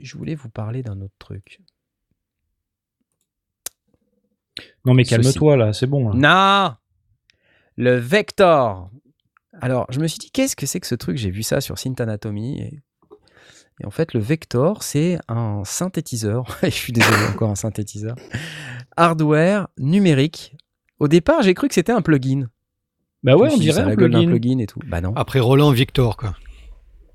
je 0.00 0.18
voulais 0.18 0.34
vous 0.34 0.50
parler 0.50 0.82
d'un 0.82 1.00
autre 1.00 1.14
truc. 1.18 1.60
Non, 4.84 4.94
mais 4.94 5.04
calme-toi 5.04 5.56
là, 5.56 5.72
c'est 5.72 5.86
bon. 5.86 6.10
Là. 6.10 6.76
Non 7.78 7.84
Le 7.84 7.96
Vector. 7.96 8.90
Alors, 9.60 9.86
je 9.90 10.00
me 10.00 10.06
suis 10.06 10.18
dit, 10.18 10.30
qu'est-ce 10.30 10.54
que 10.56 10.66
c'est 10.66 10.80
que 10.80 10.86
ce 10.86 10.94
truc? 10.94 11.16
J'ai 11.16 11.30
vu 11.30 11.42
ça 11.42 11.60
sur 11.60 11.78
Synth 11.78 12.00
Anatomy. 12.00 12.60
Et, 12.60 12.82
et 13.82 13.86
en 13.86 13.90
fait, 13.90 14.12
le 14.14 14.20
Vector, 14.20 14.82
c'est 14.82 15.18
un 15.28 15.62
synthétiseur. 15.64 16.44
je 16.62 16.68
suis 16.68 16.92
désolé, 16.92 17.16
encore 17.32 17.50
un 17.50 17.54
synthétiseur. 17.54 18.16
Hardware 18.96 19.68
numérique. 19.78 20.54
Au 20.98 21.08
départ, 21.08 21.42
j'ai 21.42 21.54
cru 21.54 21.68
que 21.68 21.74
c'était 21.74 21.92
un 21.92 22.02
plugin. 22.02 22.48
Bah 23.22 23.34
ouais, 23.36 23.48
on 23.52 23.56
dirait 23.56 23.80
un 23.82 23.94
gueule 23.94 24.10
d'un 24.10 24.18
plugin. 24.24 24.30
plugin 24.38 24.58
et 24.60 24.66
tout. 24.66 24.80
Bah 24.86 25.00
non. 25.00 25.12
Après 25.16 25.40
Roland 25.40 25.70
Victor, 25.70 26.16
quoi. 26.16 26.34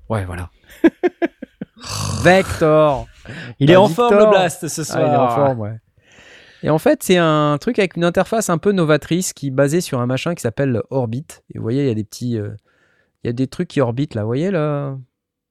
Ouais, 0.08 0.24
voilà. 0.24 0.50
Vector. 2.22 3.06
Il 3.58 3.70
est 3.70 3.74
Bah, 3.74 3.80
en 3.80 3.88
forme 3.88 4.18
le 4.18 4.26
Blast 4.26 4.68
ce 4.68 4.80
Ah, 4.82 4.84
soir. 4.84 5.00
il 5.00 5.12
est 5.12 5.16
en 5.16 5.28
forme, 5.28 5.60
ouais. 5.60 5.76
Et 6.62 6.70
en 6.70 6.78
fait, 6.78 7.02
c'est 7.02 7.16
un 7.16 7.58
truc 7.60 7.78
avec 7.78 7.96
une 7.96 8.04
interface 8.04 8.50
un 8.50 8.58
peu 8.58 8.72
novatrice 8.72 9.32
qui 9.32 9.48
est 9.48 9.50
basée 9.50 9.80
sur 9.80 10.00
un 10.00 10.06
machin 10.06 10.34
qui 10.34 10.42
s'appelle 10.42 10.80
Orbit. 10.90 11.26
Et 11.52 11.58
vous 11.58 11.62
voyez, 11.62 11.82
il 11.82 11.88
y 11.88 11.90
a 11.90 11.94
des 11.94 12.04
petits, 12.04 12.38
euh, 12.38 12.50
il 13.22 13.28
y 13.28 13.30
a 13.30 13.32
des 13.32 13.48
trucs 13.48 13.68
qui 13.68 13.80
orbitent 13.80 14.14
là. 14.14 14.22
Vous 14.22 14.28
voyez 14.28 14.50
le, 14.50 14.96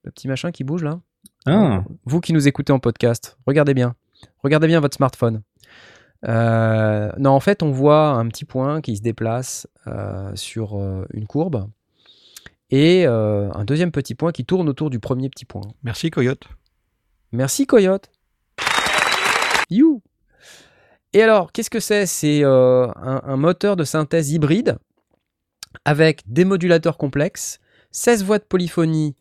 le 0.04 0.12
petit 0.12 0.28
machin 0.28 0.52
qui 0.52 0.64
bouge 0.64 0.84
là? 0.84 1.00
Ah. 1.46 1.84
Vous 2.06 2.22
qui 2.22 2.34
nous 2.34 2.48
écoutez 2.48 2.72
en 2.72 2.80
podcast, 2.80 3.38
regardez 3.48 3.74
bien. 3.74 3.96
Regardez 4.44 4.68
bien 4.68 4.80
votre 4.80 4.96
smartphone. 4.96 5.42
Euh, 6.28 7.12
non, 7.18 7.32
en 7.32 7.40
fait, 7.40 7.64
on 7.64 7.72
voit 7.72 8.10
un 8.10 8.28
petit 8.28 8.46
point 8.46 8.82
qui 8.82 8.96
se 8.96 9.02
déplace 9.02 9.68
euh, 9.88 10.32
sur 10.36 10.80
euh, 10.80 11.06
une 11.14 11.26
courbe 11.26 11.68
et 12.70 13.06
euh, 13.08 13.52
un 13.54 13.66
deuxième 13.66 13.92
petit 13.92 14.14
point 14.14 14.32
qui 14.32 14.46
tourne 14.46 14.70
autour 14.70 14.92
du 14.92 15.00
premier 15.00 15.30
petit 15.30 15.46
point. 15.46 15.64
Merci, 15.84 16.12
Coyote. 16.12 16.48
Merci 17.32 17.66
Coyote. 17.66 18.12
You. 19.70 20.04
Et 21.14 21.22
alors, 21.22 21.52
qu'est-ce 21.52 21.70
que 21.70 21.80
c'est? 21.80 22.06
C'est 22.06 22.44
euh, 22.44 22.88
un, 22.96 23.38
moteur 23.38 23.76
de 23.76 23.84
synthèse 23.84 24.32
hybride 24.32 24.78
avec 25.86 26.22
des 26.26 26.46
modulateurs 26.46 26.98
complexes, 26.98 27.60
16 27.92 28.24
voix 28.24 28.40
de 28.40 28.44
polyphonie 28.44 29.16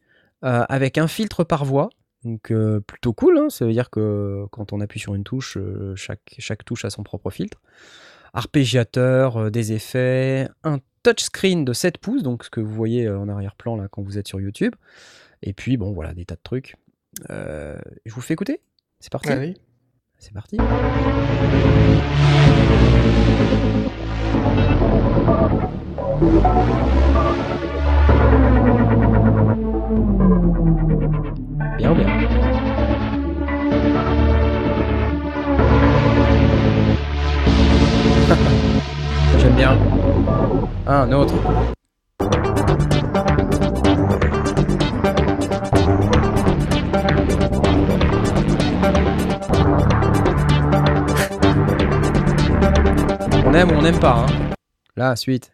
euh, 0.45 0.64
avec 0.68 0.99
un 0.99 1.09
filtre 1.09 1.45
par 1.45 1.64
voix. 1.64 1.91
Donc 2.24 2.53
euh, 2.53 2.80
plutôt 2.80 3.12
cool, 3.12 3.38
hein. 3.38 3.51
ça 3.51 3.64
veut 3.64 3.72
dire 3.72 3.88
que 3.88 4.45
quand 4.51 4.72
on 4.72 4.80
appuie 4.80 5.01
sur 5.01 5.14
une 5.14 5.24
touche, 5.24 5.57
chaque, 5.97 6.64
touche 6.64 6.84
a 6.84 6.91
son 6.91 7.03
propre 7.03 7.30
filtre. 7.30 7.61
Arpégiateur, 8.34 9.51
des 9.51 9.72
effets, 9.72 10.49
un 10.62 10.78
touchscreen 11.03 11.64
de 11.64 11.72
7 11.72 11.99
pouces, 11.99 12.22
donc 12.22 12.45
ce 12.45 12.51
que 12.51 12.61
vous 12.61 12.74
voyez 12.74 13.09
en 13.09 13.28
arrière-plan 13.28 13.74
là 13.74 13.88
quand 13.91 14.03
vous 14.03 14.18
êtes 14.18 14.28
sur 14.28 14.41
YouTube. 14.41 14.74
Et 15.43 15.55
puis 15.55 15.76
bon 15.76 15.93
voilà, 15.93 16.12
des 16.12 16.26
tas 16.26 16.36
de 16.36 16.43
trucs. 16.45 16.76
Je 17.28 18.12
vous 18.12 18.20
fais 18.20 18.34
écouter 18.34 18.61
C'est 19.01 19.11
parti 19.11 19.30
Allez. 19.30 19.57
C'est 20.23 20.35
parti. 20.35 20.59
Bien, 31.79 31.95
bien. 31.95 32.07
J'aime 39.39 39.55
bien. 39.55 39.79
Un 40.87 41.12
autre. 41.12 41.35
On 53.51 53.55
aime 53.55 53.72
ou 53.72 53.74
on 53.74 53.82
n'aime 53.82 53.98
pas. 53.98 54.26
Hein. 54.28 54.55
La 54.94 55.16
suite. 55.16 55.51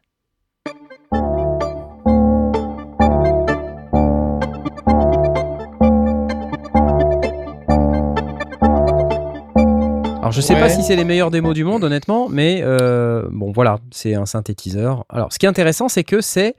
Alors 10.19 10.31
je 10.31 10.43
sais 10.43 10.53
pas 10.57 10.69
si 10.69 10.83
c'est 10.83 10.95
les 10.95 11.05
meilleures 11.05 11.31
démos 11.31 11.55
du 11.55 11.65
monde 11.65 11.85
honnêtement, 11.85 12.29
mais 12.29 12.61
euh, 12.63 13.27
bon 13.33 13.51
voilà, 13.51 13.79
c'est 13.91 14.15
un 14.15 14.27
synthétiseur. 14.27 15.07
Alors 15.09 15.33
ce 15.33 15.39
qui 15.39 15.47
est 15.47 15.49
intéressant 15.49 15.89
c'est 15.89 16.05
que 16.05 16.21
c'est 16.21 16.55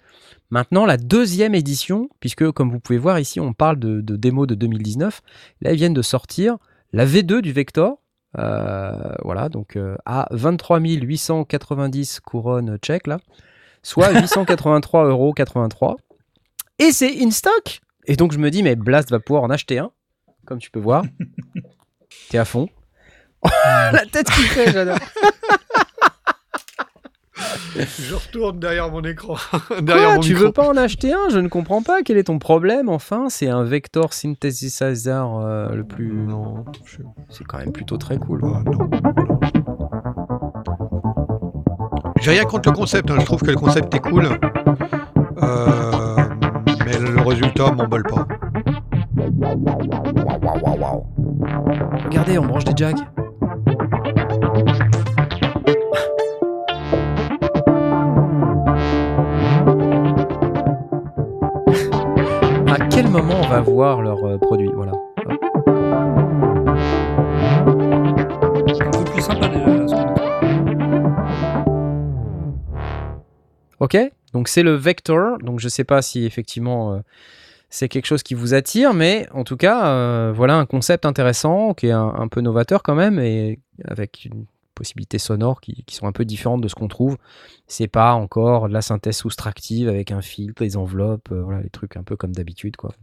maintenant 0.49 0.87
la 0.87 0.97
deuxième 0.97 1.53
édition, 1.53 2.09
puisque 2.19 2.49
comme 2.49 2.71
vous 2.71 2.79
pouvez 2.79 2.97
voir 2.97 3.19
ici 3.19 3.39
on 3.39 3.53
parle 3.53 3.77
de, 3.77 4.01
de 4.01 4.15
démos 4.15 4.47
de 4.47 4.55
2019. 4.55 5.21
Là 5.61 5.73
ils 5.73 5.77
viennent 5.77 5.93
de 5.93 6.01
sortir 6.01 6.57
la 6.93 7.05
V2 7.05 7.41
du 7.41 7.51
Vector, 7.51 7.99
voilà 8.37 9.49
donc 9.49 9.75
euh, 9.75 9.95
à 10.05 10.27
23 10.31 10.79
890 10.79 12.19
couronnes 12.21 12.77
tchèques 12.77 13.07
là, 13.07 13.19
soit 13.83 14.11
883,83 14.13 15.05
euros. 15.09 15.33
Et 16.79 16.91
c'est 16.91 17.21
in 17.21 17.31
stock. 17.31 17.81
Et 18.05 18.15
donc 18.15 18.31
je 18.31 18.37
me 18.37 18.51
dis 18.51 18.63
mais 18.63 18.75
Blast 18.75 19.09
va 19.09 19.19
pouvoir 19.19 19.43
en 19.43 19.49
acheter 19.49 19.79
un, 19.79 19.91
comme 20.45 20.59
tu 20.59 20.71
peux 20.71 20.79
voir. 20.79 21.03
T'es 22.29 22.37
à 22.37 22.45
fond. 22.45 22.69
La 23.63 24.05
tête 24.11 24.29
qui 24.29 24.41
fait, 24.41 24.71
j'adore. 24.71 24.97
Je 27.99 28.15
retourne 28.15 28.59
derrière 28.59 28.89
mon 28.91 29.01
écran. 29.01 29.35
Quoi, 29.67 29.81
derrière 29.81 30.13
mon 30.15 30.19
tu 30.21 30.31
micro. 30.33 30.45
veux 30.47 30.51
pas 30.51 30.67
en 30.67 30.75
acheter 30.77 31.13
un? 31.13 31.29
Je 31.29 31.39
ne 31.39 31.47
comprends 31.47 31.81
pas. 31.83 32.01
Quel 32.03 32.17
est 32.17 32.23
ton 32.25 32.39
problème 32.39 32.89
Enfin, 32.89 33.25
c'est 33.29 33.47
un 33.49 33.63
Vector 33.63 34.13
Synthesizer 34.13 35.25
euh, 35.39 35.75
le 35.75 35.83
plus. 35.83 36.11
Non, 36.11 36.65
je- 36.85 36.97
C'est 37.29 37.43
quand 37.43 37.59
même 37.59 37.71
plutôt 37.71 37.97
très 37.97 38.17
cool. 38.17 38.41
ah, 38.43 38.61
non. 38.65 38.89
J'ai 42.21 42.31
rien 42.31 42.45
contre 42.45 42.69
le 42.71 42.75
concept, 42.75 43.11
hein, 43.11 43.17
je 43.19 43.25
trouve 43.25 43.41
que 43.41 43.51
le 43.51 43.57
concept 43.57 43.93
est 43.93 43.99
cool. 43.99 44.25
Euh, 45.43 46.15
mais 46.85 46.97
le 46.97 47.21
résultat 47.21 47.71
m'emballe 47.71 48.03
pas. 48.03 48.27
Regardez, 52.05 52.37
on 52.39 52.45
branche 52.45 52.63
des 52.65 52.73
jacks. 52.75 52.97
Quel 63.07 63.21
moment 63.21 63.39
on 63.41 63.47
va 63.47 63.61
voir 63.61 64.01
leurs 64.01 64.23
euh, 64.25 64.37
produits 64.37 64.71
Voilà. 64.73 64.91
Un 67.65 68.91
peu 68.91 69.11
plus 69.11 69.21
sympa 69.21 69.47
déjà. 69.47 69.87
ce 69.87 69.93
qu'on 69.93 70.01
a. 70.01 70.15
Ok, 73.79 73.97
donc 74.33 74.49
c'est 74.49 74.63
le 74.63 74.73
Vector. 74.73 75.37
Donc 75.39 75.59
je 75.59 75.69
sais 75.69 75.83
pas 75.85 76.01
si 76.01 76.25
effectivement 76.25 76.95
euh, 76.95 76.99
c'est 77.69 77.87
quelque 77.87 78.07
chose 78.07 78.23
qui 78.23 78.33
vous 78.33 78.53
attire, 78.53 78.93
mais 78.93 79.27
en 79.31 79.43
tout 79.45 79.57
cas, 79.57 79.87
euh, 79.87 80.33
voilà 80.35 80.55
un 80.57 80.65
concept 80.65 81.05
intéressant 81.05 81.73
qui 81.73 81.87
est 81.87 81.91
un, 81.91 82.13
un 82.13 82.27
peu 82.27 82.41
novateur 82.41 82.83
quand 82.83 82.95
même 82.95 83.19
et 83.19 83.59
avec 83.85 84.25
une 84.25 84.45
possibilités 84.77 85.17
sonores 85.17 85.59
qui, 85.59 85.83
qui 85.85 85.95
sont 85.95 86.07
un 86.07 86.11
peu 86.11 86.23
différentes 86.23 86.61
de 86.61 86.67
ce 86.67 86.75
qu'on 86.75 86.87
trouve. 86.87 87.17
C'est 87.67 87.87
pas 87.87 88.13
encore 88.13 88.67
la 88.67 88.81
synthèse 88.81 89.17
soustractive 89.17 89.89
avec 89.89 90.11
un 90.11 90.21
filtre, 90.21 90.63
des 90.63 90.77
enveloppes, 90.77 91.31
euh, 91.31 91.41
voilà, 91.41 91.61
les 91.61 91.69
trucs 91.69 91.97
un 91.97 92.03
peu 92.03 92.15
comme 92.15 92.33
d'habitude, 92.33 92.75
quoi. 92.75 92.93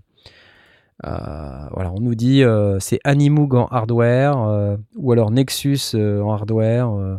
Euh, 1.04 1.68
voilà, 1.72 1.90
on 1.92 1.98
nous 1.98 2.14
dit 2.14 2.44
euh, 2.44 2.78
c'est 2.78 3.00
Animoog 3.02 3.56
en 3.56 3.66
hardware 3.66 4.78
ou 4.94 5.10
alors 5.10 5.32
Nexus 5.32 5.94
en 5.94 6.32
hardware. 6.32 7.18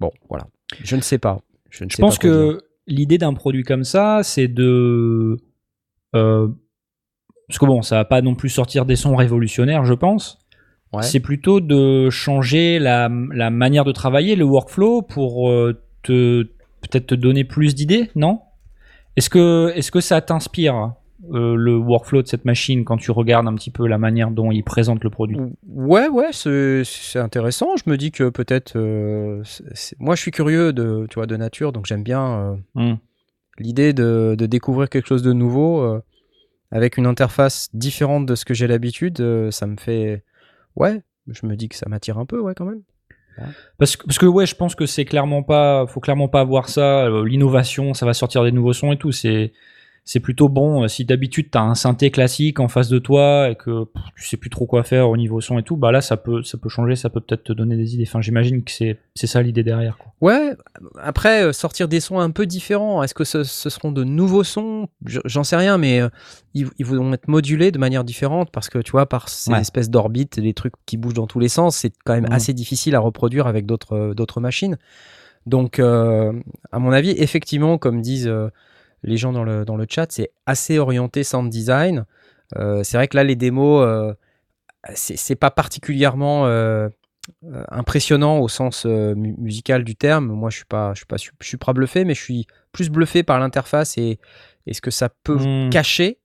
bon, 0.00 0.10
voilà. 0.28 0.46
Je 0.82 0.96
ne 0.96 1.02
sais 1.02 1.18
pas. 1.18 1.40
Je, 1.68 1.84
ne 1.84 1.90
Je 1.90 1.96
sais 1.96 2.00
pense 2.00 2.18
pas 2.18 2.22
que 2.22 2.62
l'idée 2.86 3.18
d'un 3.18 3.34
produit 3.34 3.64
comme 3.64 3.84
ça, 3.84 4.22
c'est 4.22 4.48
de. 4.48 5.36
parce 6.12 7.58
que 7.58 7.66
bon, 7.66 7.82
ça 7.82 7.96
va 7.96 8.04
pas 8.06 8.22
non 8.22 8.34
plus 8.34 8.48
sortir 8.48 8.86
des 8.86 8.96
sons 8.96 9.14
révolutionnaires, 9.14 9.84
je 9.84 9.94
pense. 9.94 10.41
Ouais. 10.92 11.02
C'est 11.02 11.20
plutôt 11.20 11.60
de 11.60 12.10
changer 12.10 12.78
la, 12.78 13.08
la 13.32 13.50
manière 13.50 13.84
de 13.84 13.92
travailler, 13.92 14.36
le 14.36 14.44
workflow, 14.44 15.02
pour 15.02 15.50
euh, 15.50 15.80
te 16.02 16.42
peut-être 16.82 17.06
te 17.06 17.14
donner 17.14 17.44
plus 17.44 17.74
d'idées, 17.74 18.10
non? 18.16 18.40
Est-ce 19.16 19.30
que, 19.30 19.72
est-ce 19.74 19.90
que 19.90 20.00
ça 20.00 20.20
t'inspire 20.20 20.94
euh, 21.32 21.54
le 21.54 21.76
workflow 21.76 22.22
de 22.22 22.26
cette 22.26 22.44
machine 22.44 22.84
quand 22.84 22.96
tu 22.96 23.10
regardes 23.12 23.46
un 23.46 23.54
petit 23.54 23.70
peu 23.70 23.86
la 23.86 23.96
manière 23.98 24.30
dont 24.32 24.50
il 24.50 24.64
présente 24.64 25.04
le 25.04 25.10
produit? 25.10 25.38
Ouais, 25.68 26.08
ouais, 26.08 26.30
c'est 26.32 27.18
intéressant. 27.18 27.76
Je 27.76 27.88
me 27.88 27.96
dis 27.96 28.10
que 28.10 28.28
peut-être. 28.30 28.76
euh, 28.76 29.42
moi, 30.00 30.14
je 30.16 30.20
suis 30.22 30.30
curieux 30.32 30.72
de, 30.72 31.06
tu 31.08 31.14
vois, 31.14 31.26
de 31.26 31.36
nature, 31.36 31.72
donc 31.72 31.86
j'aime 31.86 32.02
bien 32.02 32.24
euh, 32.26 32.54
Hmm. 32.74 32.96
l'idée 33.58 33.92
de, 33.92 34.34
de 34.36 34.46
découvrir 34.46 34.88
quelque 34.88 35.06
chose 35.06 35.22
de 35.22 35.32
nouveau 35.32 36.00
avec 36.70 36.96
une 36.96 37.06
interface 37.06 37.68
différente 37.74 38.26
de 38.26 38.34
ce 38.34 38.44
que 38.44 38.54
j'ai 38.54 38.66
l'habitude. 38.66 39.22
ça 39.50 39.66
me 39.66 39.76
fait. 39.76 40.24
Ouais, 40.76 41.02
je 41.28 41.46
me 41.46 41.56
dis 41.56 41.68
que 41.68 41.76
ça 41.76 41.88
m'attire 41.88 42.18
un 42.18 42.26
peu, 42.26 42.40
ouais, 42.40 42.54
quand 42.54 42.64
même. 42.64 42.82
Parce 43.78 43.96
que, 43.96 44.04
parce 44.04 44.18
que 44.18 44.26
ouais, 44.26 44.44
je 44.46 44.54
pense 44.54 44.74
que 44.74 44.84
c'est 44.86 45.04
clairement 45.06 45.42
pas, 45.42 45.86
faut 45.86 46.00
clairement 46.00 46.28
pas 46.28 46.44
voir 46.44 46.68
ça. 46.68 47.06
euh, 47.06 47.24
L'innovation, 47.26 47.94
ça 47.94 48.04
va 48.06 48.12
sortir 48.14 48.44
des 48.44 48.52
nouveaux 48.52 48.74
sons 48.74 48.92
et 48.92 48.98
tout. 48.98 49.10
C'est, 49.12 49.52
c'est 50.04 50.18
plutôt 50.20 50.48
bon. 50.48 50.82
euh, 50.82 50.88
Si 50.88 51.04
d'habitude 51.04 51.48
t'as 51.50 51.60
un 51.62 51.74
synthé 51.76 52.10
classique 52.10 52.58
en 52.60 52.68
face 52.68 52.88
de 52.88 52.98
toi 52.98 53.48
et 53.50 53.54
que 53.54 53.84
pff, 53.84 54.02
tu 54.16 54.26
sais 54.26 54.36
plus 54.36 54.50
trop 54.50 54.66
quoi 54.66 54.82
faire 54.82 55.08
au 55.08 55.16
niveau 55.16 55.40
son 55.40 55.58
et 55.58 55.62
tout, 55.62 55.76
bah 55.76 55.92
là 55.92 56.00
ça 56.00 56.16
peut, 56.16 56.42
ça 56.42 56.58
peut 56.58 56.68
changer, 56.68 56.96
ça 56.96 57.08
peut 57.08 57.20
peut-être 57.20 57.44
te 57.44 57.52
donner 57.52 57.76
des 57.76 57.94
idées. 57.94 58.04
Enfin, 58.06 58.20
j'imagine 58.20 58.64
que 58.64 58.70
c'est, 58.72 58.98
c'est 59.14 59.26
ça 59.28 59.42
l'idée 59.42 59.62
derrière. 59.62 59.96
Quoi. 59.98 60.12
Ouais, 60.20 60.56
après, 61.00 61.44
euh, 61.44 61.52
sortir 61.52 61.86
des 61.88 62.00
sons 62.00 62.18
un 62.18 62.30
peu 62.30 62.46
différents, 62.46 63.02
est-ce 63.02 63.14
que 63.14 63.24
ce, 63.24 63.44
ce 63.44 63.70
seront 63.70 63.92
de 63.92 64.02
nouveaux 64.04 64.44
sons? 64.44 64.88
Je- 65.06 65.20
J'en 65.24 65.44
sais 65.44 65.56
rien, 65.56 65.78
mais 65.78 66.00
euh, 66.00 66.08
ils, 66.54 66.68
ils 66.78 66.86
vont 66.86 67.12
être 67.12 67.28
modulés 67.28 67.70
de 67.70 67.78
manière 67.78 68.02
différente 68.04 68.50
parce 68.50 68.68
que, 68.68 68.78
tu 68.78 68.90
vois, 68.92 69.06
par 69.08 69.28
ces 69.28 69.52
Ouais. 69.52 69.60
espèces 69.60 69.88
d'orbites, 69.90 70.40
des 70.40 70.52
trucs 70.54 70.74
qui 70.86 70.96
bougent 70.96 71.14
dans 71.14 71.26
tous 71.28 71.38
les 71.38 71.48
sens, 71.48 71.76
c'est 71.76 71.92
quand 72.04 72.14
même 72.14 72.24
Mhm. 72.26 72.32
assez 72.32 72.52
difficile 72.52 72.94
à 72.96 73.00
reproduire 73.00 73.46
avec 73.46 73.66
d'autres 73.66 74.14
d'autres 74.14 74.40
machines. 74.40 74.78
Donc, 75.46 75.78
euh, 75.78 76.32
à 76.70 76.78
mon 76.78 76.92
avis, 76.92 77.10
effectivement, 77.10 77.78
comme 77.78 78.00
disent 78.00 78.28
euh, 78.28 78.48
les 79.02 79.16
gens 79.16 79.32
dans 79.32 79.44
le, 79.44 79.64
dans 79.64 79.76
le 79.76 79.86
chat, 79.88 80.06
c'est 80.10 80.30
assez 80.46 80.78
orienté 80.78 81.24
sound 81.24 81.50
design. 81.50 82.04
Euh, 82.56 82.82
c'est 82.82 82.96
vrai 82.96 83.08
que 83.08 83.16
là, 83.16 83.24
les 83.24 83.36
démos, 83.36 83.84
euh, 83.86 84.12
c'est 84.94 85.36
pas 85.36 85.50
particulièrement 85.50 86.46
euh, 86.46 86.88
impressionnant 87.70 88.38
au 88.38 88.48
sens 88.48 88.84
mu- 88.84 89.34
musical 89.38 89.84
du 89.84 89.96
terme. 89.96 90.26
Moi, 90.26 90.50
je 90.50 90.56
suis 90.56 90.64
pas, 90.64 90.92
je 90.94 90.98
suis 90.98 91.06
pas, 91.06 91.16
je 91.16 91.46
suis 91.46 91.56
pas 91.56 91.72
bluffé, 91.72 92.04
mais 92.04 92.14
je 92.14 92.22
suis 92.22 92.46
plus 92.72 92.90
bluffé 92.90 93.22
par 93.22 93.38
l'interface 93.38 93.96
et, 93.98 94.18
et 94.66 94.74
ce 94.74 94.80
que 94.80 94.90
ça 94.90 95.08
peut 95.24 95.36
Hmm. 95.36 95.70
cacher. 95.70 96.18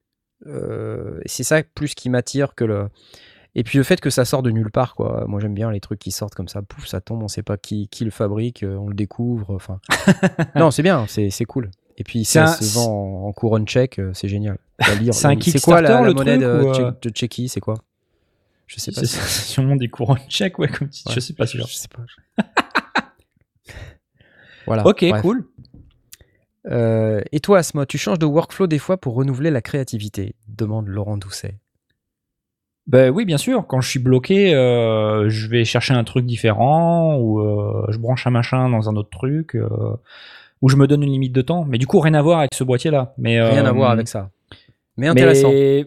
C'est 1.25 1.43
ça 1.43 1.63
plus 1.63 1.95
qui 1.95 2.09
m'attire 2.09 2.55
que 2.55 2.63
le. 2.63 2.89
Et 3.55 3.63
puis 3.63 3.79
le 3.79 3.83
fait 3.83 3.99
que 3.99 4.11
ça 4.11 4.23
sort 4.23 4.43
de 4.43 4.51
nulle 4.51 4.69
part, 4.69 4.93
quoi. 4.93 5.25
Moi, 5.27 5.39
j'aime 5.39 5.55
bien 5.55 5.71
les 5.71 5.79
trucs 5.79 5.97
qui 5.99 6.11
sortent 6.11 6.35
comme 6.35 6.47
ça, 6.47 6.61
pouf, 6.61 6.85
ça 6.85 7.01
tombe, 7.01 7.23
on 7.23 7.27
sait 7.27 7.41
pas 7.41 7.57
qui, 7.57 7.87
qui 7.87 8.05
le 8.05 8.11
fabrique, 8.11 8.63
on 8.67 8.87
le 8.87 8.93
découvre. 8.93 9.55
Enfin, 9.55 9.79
non, 10.55 10.69
c'est 10.69 10.83
bien, 10.83 11.05
c'est 11.07 11.45
cool. 11.45 11.71
Et 11.97 12.03
puis 12.03 12.25
ça 12.25 12.43
un- 12.43 12.47
se 12.47 12.75
vend 12.75 13.23
en, 13.25 13.27
en 13.27 13.33
couronne 13.33 13.65
tchèque, 13.65 13.99
euh, 13.99 14.11
c'est 14.13 14.27
génial. 14.27 14.57
C'est 15.11 15.25
un 15.25 15.39
C'est 15.41 15.59
quoi 15.59 15.81
la, 15.81 15.89
Kickstarter, 15.89 15.93
la 15.93 16.01
le 16.07 16.13
monnaie 16.13 16.37
truc, 16.37 16.47
de, 16.47 16.61
ou, 16.63 16.85
euh, 16.85 16.91
de 17.01 17.09
Tchéquie 17.09 17.49
C'est 17.49 17.59
quoi? 17.59 17.75
Je 18.67 18.79
sais 18.79 18.91
pas. 18.91 19.01
C'est 19.03 19.07
sûrement 19.51 19.75
des 19.75 19.87
courants 19.87 20.17
tchèques, 20.29 20.59
ouais, 20.59 20.67
comme 20.67 20.89
tu 20.89 21.01
Ouais. 21.07 21.15
je 21.15 21.19
sais 21.19 21.33
pas 21.33 21.47
sûr. 21.47 21.65
Je 21.67 21.73
sais 21.75 21.87
pas. 21.95 22.03
voilà. 24.65 24.85
ok, 24.85 25.05
bref. 25.09 25.21
cool. 25.21 25.47
Euh, 26.67 27.21
et 27.31 27.39
toi, 27.39 27.59
Asmo, 27.59 27.85
tu 27.85 27.97
changes 27.97 28.19
de 28.19 28.25
workflow 28.25 28.67
des 28.67 28.77
fois 28.79 28.97
pour 28.97 29.15
renouveler 29.15 29.51
la 29.51 29.61
créativité? 29.61 30.35
Demande 30.47 30.87
Laurent 30.87 31.17
Doucet. 31.17 31.55
Ben 32.87 33.09
oui, 33.09 33.25
bien 33.25 33.37
sûr. 33.37 33.65
Quand 33.67 33.81
je 33.81 33.89
suis 33.89 33.99
bloqué, 33.99 34.53
euh, 34.53 35.29
je 35.29 35.47
vais 35.47 35.65
chercher 35.65 35.93
un 35.93 36.03
truc 36.03 36.25
différent 36.25 37.15
ou 37.17 37.39
euh, 37.39 37.85
je 37.89 37.97
branche 37.97 38.27
un 38.27 38.31
machin 38.31 38.69
dans 38.69 38.89
un 38.89 38.95
autre 38.95 39.09
truc 39.09 39.57
ou 40.61 40.69
je 40.69 40.75
me 40.75 40.87
donne 40.87 41.03
une 41.03 41.11
limite 41.11 41.33
de 41.33 41.41
temps. 41.41 41.65
Mais 41.65 41.77
du 41.77 41.87
coup, 41.87 41.99
rien 41.99 42.13
à 42.13 42.21
voir 42.21 42.39
avec 42.39 42.53
ce 42.53 42.63
boîtier-là. 42.63 43.13
Mais 43.17 43.41
Rien 43.41 43.65
à 43.65 43.69
euh, 43.69 43.71
voir 43.73 43.91
avec 43.91 44.07
ça. 44.07 44.31
Mais 44.97 45.07
intéressant. 45.07 45.49
Mais- 45.51 45.85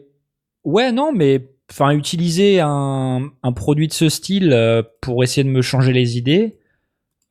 Ouais, 0.65 0.93
non, 0.93 1.11
mais 1.13 1.49
enfin 1.71 1.91
utiliser 1.93 2.61
un, 2.61 3.31
un 3.43 3.53
produit 3.53 3.89
de 3.89 3.93
ce 3.95 4.09
style 4.11 4.53
euh, 4.53 4.83
pour 5.01 5.23
essayer 5.25 5.43
de 5.45 5.49
me 5.49 5.63
changer 5.63 5.93
les 5.93 6.19
idées, 6.19 6.59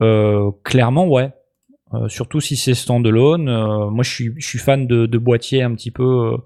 euh, 0.01 0.49
clairement, 0.63 1.07
ouais. 1.07 1.31
Euh, 1.93 2.07
surtout 2.07 2.39
si 2.41 2.55
c'est 2.55 2.73
standalone. 2.73 3.45
Moi, 3.91 4.03
je 4.03 4.09
suis, 4.09 4.33
je 4.37 4.47
suis 4.47 4.59
fan 4.59 4.87
de, 4.87 5.05
de 5.05 5.17
boîtiers 5.17 5.61
un 5.63 5.73
petit 5.75 5.91
peu 5.91 6.37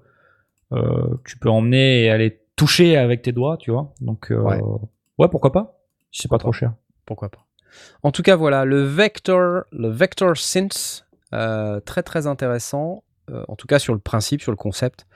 que 0.70 1.28
tu 1.28 1.38
peux 1.38 1.48
emmener 1.50 2.04
et 2.04 2.10
aller 2.10 2.40
toucher 2.56 2.96
avec 2.96 3.22
tes 3.22 3.32
doigts, 3.32 3.56
tu 3.58 3.70
vois. 3.70 3.92
Donc, 4.00 4.26
Ouais. 4.30 4.60
ouais. 5.18 5.28
pourquoi 5.28 5.52
pas 5.52 5.78
c'est 6.16 6.28
pas 6.30 6.38
trop 6.38 6.52
cher. 6.52 6.72
Pourquoi 7.06 7.28
pas. 7.28 7.44
En 8.02 8.10
tout 8.12 8.22
cas, 8.22 8.36
voilà, 8.36 8.64
le 8.64 8.82
Vector, 8.84 9.64
le 9.72 9.88
Vector 9.88 10.36
Synth, 10.36 11.06
euh, 11.32 11.80
très 11.80 12.02
très 12.02 12.26
intéressant. 12.26 13.02
euh, 13.30 13.42
en 13.48 13.56
tout 13.56 13.66
cas, 13.66 13.78
sur 13.78 13.94
le 13.94 14.00
principe, 14.00 14.42
sur 14.42 14.52
le 14.52 14.56
concept. 14.56 15.06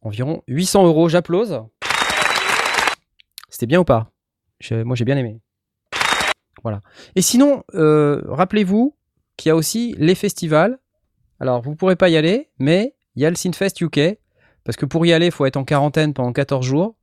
Environ 0.00 0.42
800 0.48 0.86
euros, 0.86 1.10
j'applause. 1.10 1.60
C'était 3.50 3.66
bien 3.66 3.80
ou 3.80 3.84
pas? 3.84 4.10
Moi, 4.70 4.96
j'ai 4.96 5.04
bien 5.04 5.16
aimé. 5.18 5.40
Voilà. 6.62 6.80
Et 7.16 7.22
sinon, 7.22 7.64
euh, 7.74 8.22
rappelez-vous 8.28 8.94
qu'il 9.36 9.48
y 9.50 9.52
a 9.52 9.56
aussi 9.56 9.94
les 9.98 10.14
festivals. 10.14 10.78
Alors, 11.38 11.60
vous 11.62 11.70
ne 11.70 11.74
pourrez 11.76 11.96
pas 11.96 12.08
y 12.08 12.16
aller, 12.16 12.48
mais 12.58 12.94
il 13.16 13.22
y 13.22 13.26
a 13.26 13.30
le 13.30 13.36
Synfest 13.36 13.80
UK. 13.80 14.18
Parce 14.64 14.76
que 14.76 14.86
pour 14.86 15.04
y 15.06 15.12
aller, 15.12 15.26
il 15.26 15.32
faut 15.32 15.46
être 15.46 15.56
en 15.56 15.64
quarantaine 15.64 16.12
pendant 16.14 16.32
14 16.32 16.64
jours. 16.64 16.96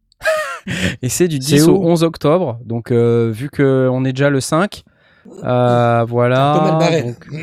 Et 1.01 1.10
c'est 1.10 1.28
du 1.28 1.39
10 1.39 1.58
C'est 1.60 1.70
au 1.70 1.78
où? 1.78 1.88
11 1.88 2.03
octobre. 2.03 2.60
Donc, 2.64 2.91
euh, 2.91 3.30
vu 3.32 3.49
qu'on 3.49 4.05
est 4.05 4.14
déjà 4.14 4.30
le 4.30 4.39
5, 4.41 4.84
euh, 5.43 6.05
voilà. 6.07 6.80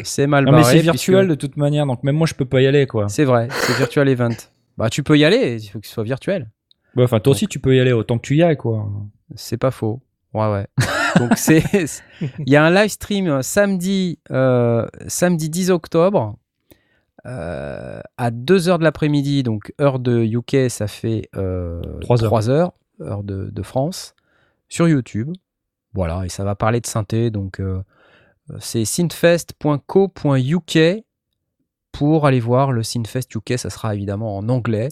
C'est 0.05 0.26
mal 0.26 0.45
barré. 0.47 0.64
c'est 0.64 0.78
virtuel 0.80 1.26
puisque- 1.26 1.30
de 1.30 1.35
toute 1.35 1.57
manière, 1.57 1.87
donc 1.87 2.03
même 2.03 2.16
moi, 2.16 2.26
je 2.26 2.35
peux 2.35 2.45
pas 2.45 2.61
y 2.61 2.66
aller, 2.66 2.87
quoi. 2.87 3.09
C'est 3.09 3.24
vrai, 3.24 3.49
c'est 3.51 3.76
virtual 3.76 4.09
event. 4.09 4.30
Bah, 4.76 4.91
tu 4.91 5.03
peux 5.03 5.16
y 5.16 5.24
aller, 5.24 5.62
il 5.62 5.68
faut 5.68 5.78
que 5.80 5.87
ce 5.87 5.93
soit 5.93 6.05
virtuel. 6.05 6.51
Ouais, 6.97 7.05
Enfin, 7.05 7.20
toi 7.20 7.32
aussi, 7.32 7.47
tu 7.47 7.59
peux 7.59 7.74
y 7.76 7.80
aller 7.80 7.93
autant 7.93 8.18
que 8.18 8.22
tu 8.26 8.37
y 8.37 8.43
ailles, 8.43 8.57
quoi. 8.57 8.89
C'est 9.37 9.57
pas 9.57 9.70
faux. 9.70 10.01
Ouais, 10.32 10.51
ouais. 10.51 10.66
Donc, 11.18 11.32
c'est. 11.37 11.62
Il 12.41 12.53
y 12.53 12.57
a 12.57 12.64
un 12.64 12.70
live 12.70 12.89
stream 12.91 13.28
euh, 13.28 13.43
samedi, 13.43 14.18
euh, 14.32 14.85
samedi 15.07 15.49
10 15.49 15.70
octobre 15.70 16.37
euh, 17.26 18.01
à 18.16 18.30
2h 18.32 18.78
de 18.78 18.82
l'après-midi, 18.85 19.43
donc 19.44 19.73
heure 19.81 19.98
de 20.01 20.23
UK, 20.24 20.69
ça 20.70 20.86
fait 20.89 21.28
euh, 21.36 21.81
Trois 22.01 22.23
heures. 22.23 22.28
3 22.31 22.51
heures, 22.51 22.73
heure 23.01 23.23
de, 23.23 23.48
de 23.51 23.62
France, 23.62 24.15
sur 24.69 24.89
YouTube. 24.89 25.31
Voilà, 25.95 26.25
et 26.25 26.29
ça 26.29 26.45
va 26.45 26.55
parler 26.57 26.81
de 26.81 26.87
synthé, 26.87 27.31
donc 27.31 27.61
euh, 27.61 27.83
c'est 28.59 28.85
synthfest.co.uk 28.85 30.79
pour 31.93 32.27
aller 32.27 32.41
voir 32.41 32.73
le 32.73 32.83
Synthfest 32.83 33.29
UK, 33.37 33.57
ça 33.57 33.71
sera 33.71 33.95
évidemment 33.95 34.37
en 34.37 34.49
anglais. 34.49 34.89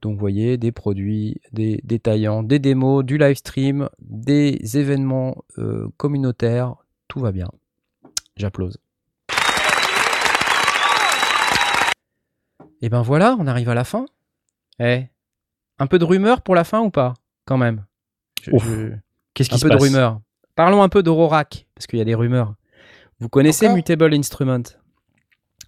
Donc 0.00 0.14
vous 0.14 0.20
voyez 0.20 0.56
des 0.56 0.72
produits, 0.72 1.40
des 1.52 1.80
détaillants, 1.84 2.42
des 2.42 2.58
démos, 2.58 3.04
du 3.04 3.18
live 3.18 3.36
stream, 3.36 3.88
des 4.00 4.78
événements 4.78 5.44
euh, 5.58 5.88
communautaires, 5.98 6.76
tout 7.08 7.20
va 7.20 7.30
bien. 7.32 7.50
J'applause. 8.36 8.78
Et 12.80 12.88
ben 12.88 13.02
voilà, 13.02 13.36
on 13.38 13.46
arrive 13.46 13.68
à 13.68 13.74
la 13.74 13.84
fin. 13.84 14.06
Eh, 14.78 15.04
un 15.80 15.86
peu 15.88 15.98
de 15.98 16.04
rumeur 16.04 16.40
pour 16.42 16.54
la 16.54 16.64
fin 16.64 16.80
ou 16.80 16.90
pas 16.90 17.14
Quand 17.44 17.58
même? 17.58 17.84
Je- 18.42 18.52
Ouf. 18.52 18.64
je- 18.64 18.92
Qu'est-ce 19.34 19.50
qui 19.50 19.58
se 19.58 19.64
peu 19.64 19.70
de 19.70 19.76
passe? 19.76 19.82
rumeurs. 19.82 20.20
Parlons 20.58 20.82
un 20.82 20.88
peu 20.88 21.04
d'Aurorac, 21.04 21.68
parce 21.76 21.86
qu'il 21.86 22.00
y 22.00 22.02
a 22.02 22.04
des 22.04 22.16
rumeurs. 22.16 22.56
Vous 23.20 23.28
connaissez 23.28 23.66
Encore 23.66 23.76
Mutable 23.76 24.12
Instrument? 24.12 24.64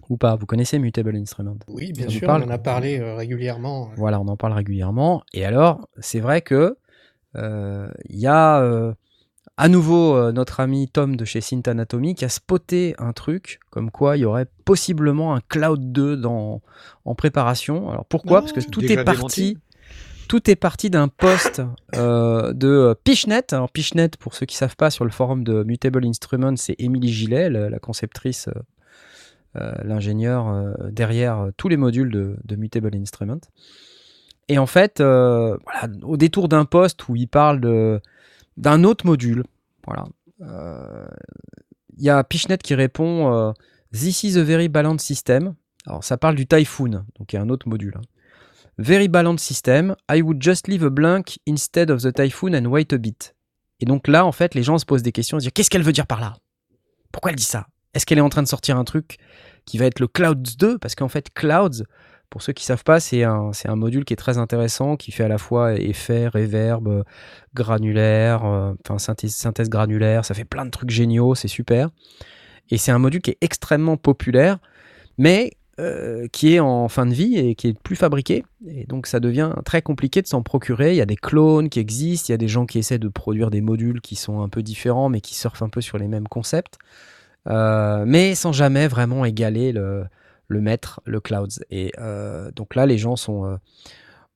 Ou 0.09 0.17
pas? 0.17 0.35
Vous 0.35 0.45
connaissez 0.45 0.79
Mutable 0.79 1.15
Instrument? 1.15 1.55
Oui, 1.69 1.93
bien 1.93 2.07
Ça 2.07 2.11
sûr, 2.11 2.27
parle? 2.27 2.43
on 2.43 2.47
en 2.47 2.49
a 2.49 2.57
parlé 2.57 2.99
euh, 2.99 3.15
régulièrement. 3.15 3.89
Voilà, 3.95 4.19
on 4.19 4.27
en 4.27 4.35
parle 4.35 4.51
régulièrement. 4.51 5.23
Et 5.33 5.45
alors, 5.45 5.87
c'est 5.99 6.19
vrai 6.19 6.41
que 6.41 6.75
euh, 7.37 7.89
il 8.09 8.19
y 8.19 8.27
a 8.27 8.59
euh, 8.61 8.93
à 9.55 9.69
nouveau 9.69 10.29
notre 10.33 10.59
ami 10.59 10.89
Tom 10.89 11.15
de 11.15 11.23
chez 11.23 11.39
Synth 11.39 11.69
Anatomy 11.69 12.13
qui 12.13 12.25
a 12.25 12.29
spoté 12.29 12.93
un 12.97 13.13
truc 13.13 13.61
comme 13.69 13.91
quoi 13.91 14.17
il 14.17 14.23
y 14.23 14.25
aurait 14.25 14.47
possiblement 14.65 15.33
un 15.33 15.39
Cloud 15.47 15.93
2 15.93 16.17
dans, 16.17 16.61
en 17.05 17.15
préparation. 17.15 17.89
Alors 17.89 18.03
pourquoi? 18.03 18.41
Non, 18.41 18.45
Parce 18.47 18.51
que 18.65 18.69
tout 18.69 18.83
est 18.83 19.01
parti. 19.05 19.53
démenti. 19.53 19.57
Tout 20.31 20.49
est 20.49 20.55
parti 20.55 20.89
d'un 20.89 21.09
post 21.09 21.61
euh, 21.97 22.53
de 22.53 22.95
Pichnet. 23.03 23.53
Alors 23.53 23.69
Pichnet, 23.69 24.11
pour 24.17 24.33
ceux 24.33 24.45
qui 24.45 24.55
savent 24.55 24.77
pas, 24.77 24.89
sur 24.89 25.03
le 25.03 25.11
forum 25.11 25.43
de 25.43 25.63
Mutable 25.63 26.05
Instruments, 26.05 26.55
c'est 26.55 26.77
Émilie 26.79 27.11
Gillet, 27.11 27.49
la, 27.49 27.79
conceptrice, 27.79 28.47
euh, 28.47 28.53
euh, 29.57 29.73
l'ingénieur 29.83 30.47
euh, 30.47 30.71
derrière 30.89 31.39
euh, 31.39 31.51
tous 31.57 31.67
les 31.67 31.75
modules 31.75 32.09
de, 32.09 32.55
Mutable 32.55 32.95
Instruments. 32.95 33.41
Et 34.47 34.57
en 34.57 34.67
fait, 34.67 35.01
euh, 35.01 35.57
au 36.01 36.15
détour 36.15 36.47
d'un 36.47 36.63
post 36.63 37.09
où 37.09 37.17
il 37.17 37.27
parle 37.27 37.99
d'un 38.55 38.83
autre 38.85 39.05
module, 39.05 39.43
voilà, 39.85 40.05
euh, 40.43 41.07
il 41.97 42.05
y 42.05 42.09
a 42.09 42.23
Pichnet 42.23 42.57
qui 42.59 42.73
répond 42.73 43.33
euh, 43.33 43.51
This 43.91 44.23
is 44.23 44.37
a 44.37 44.43
very 44.43 44.69
balanced 44.69 45.01
system. 45.01 45.55
Alors 45.85 46.05
ça 46.05 46.15
parle 46.15 46.35
du 46.35 46.47
Typhoon, 46.47 47.03
donc 47.19 47.33
il 47.33 47.35
y 47.35 47.37
a 47.37 47.41
un 47.41 47.49
autre 47.49 47.67
module. 47.67 47.95
hein. 47.97 48.01
Very 48.81 49.07
balanced 49.07 49.45
system. 49.45 49.95
I 50.09 50.23
would 50.23 50.41
just 50.41 50.67
leave 50.67 50.83
a 50.83 50.89
blank 50.89 51.37
instead 51.45 51.91
of 51.91 52.01
the 52.01 52.11
Typhoon 52.11 52.55
and 52.55 52.65
wait 52.65 52.91
a 52.93 52.97
bit. 52.97 53.35
Et 53.79 53.85
donc 53.85 54.07
là, 54.07 54.25
en 54.25 54.31
fait, 54.31 54.55
les 54.55 54.63
gens 54.63 54.79
se 54.79 54.85
posent 54.85 55.03
des 55.03 55.11
questions, 55.11 55.39
se 55.39 55.43
disent 55.43 55.51
qu'est-ce 55.53 55.69
qu'elle 55.69 55.83
veut 55.83 55.91
dire 55.91 56.07
par 56.07 56.19
là? 56.19 56.33
Pourquoi 57.11 57.29
elle 57.29 57.37
dit 57.37 57.43
ça? 57.43 57.67
Est-ce 57.93 58.07
qu'elle 58.07 58.17
est 58.17 58.21
en 58.21 58.29
train 58.29 58.41
de 58.41 58.47
sortir 58.47 58.77
un 58.77 58.83
truc 58.83 59.17
qui 59.65 59.77
va 59.77 59.85
être 59.85 59.99
le 59.99 60.07
Clouds 60.07 60.57
2 60.57 60.79
Parce 60.79 60.95
qu'en 60.95 61.09
fait, 61.09 61.31
Clouds, 61.31 61.83
pour 62.31 62.41
ceux 62.41 62.53
qui 62.53 62.65
savent 62.65 62.83
pas, 62.83 62.99
c'est 62.99 63.23
un, 63.23 63.51
un 63.65 63.75
module 63.75 64.03
qui 64.03 64.13
est 64.13 64.17
très 64.17 64.39
intéressant, 64.39 64.95
qui 64.95 65.11
fait 65.11 65.25
à 65.25 65.27
la 65.27 65.37
fois 65.37 65.75
effet, 65.75 66.27
reverb, 66.27 67.03
granulaire, 67.53 68.45
euh, 68.45 68.73
enfin 68.89 68.97
synthèse 68.97 69.69
granulaire, 69.69 70.25
ça 70.25 70.33
fait 70.33 70.45
plein 70.45 70.65
de 70.65 70.71
trucs 70.71 70.89
géniaux, 70.89 71.35
c'est 71.35 71.47
super. 71.47 71.89
Et 72.71 72.79
c'est 72.79 72.91
un 72.91 72.99
module 72.99 73.21
qui 73.21 73.29
est 73.29 73.37
extrêmement 73.41 73.97
populaire, 73.97 74.57
mais 75.19 75.51
euh, 75.81 76.27
qui 76.27 76.53
est 76.53 76.59
en 76.59 76.87
fin 76.89 77.07
de 77.07 77.13
vie 77.13 77.39
et 77.39 77.55
qui 77.55 77.69
est 77.69 77.79
plus 77.79 77.95
fabriqué. 77.95 78.45
Et 78.67 78.85
donc 78.85 79.07
ça 79.07 79.19
devient 79.19 79.51
très 79.65 79.81
compliqué 79.81 80.21
de 80.21 80.27
s'en 80.27 80.43
procurer. 80.43 80.91
Il 80.91 80.95
y 80.95 81.01
a 81.01 81.07
des 81.07 81.15
clones 81.15 81.69
qui 81.69 81.79
existent, 81.79 82.27
il 82.29 82.33
y 82.33 82.35
a 82.35 82.37
des 82.37 82.47
gens 82.47 82.67
qui 82.67 82.77
essaient 82.77 82.99
de 82.99 83.07
produire 83.07 83.49
des 83.49 83.61
modules 83.61 83.99
qui 83.99 84.15
sont 84.15 84.41
un 84.41 84.49
peu 84.49 84.61
différents, 84.61 85.09
mais 85.09 85.21
qui 85.21 85.33
surfent 85.33 85.63
un 85.63 85.69
peu 85.69 85.81
sur 85.81 85.97
les 85.97 86.07
mêmes 86.07 86.27
concepts. 86.27 86.77
Euh, 87.47 88.03
mais 88.05 88.35
sans 88.35 88.51
jamais 88.51 88.87
vraiment 88.87 89.25
égaler 89.25 89.71
le, 89.71 90.07
maître, 90.49 91.01
le 91.05 91.19
Clouds. 91.19 91.63
Et 91.71 91.91
euh, 91.97 92.51
donc 92.51 92.75
là, 92.75 92.85
les 92.85 92.99
gens 92.99 93.15
sont 93.15 93.57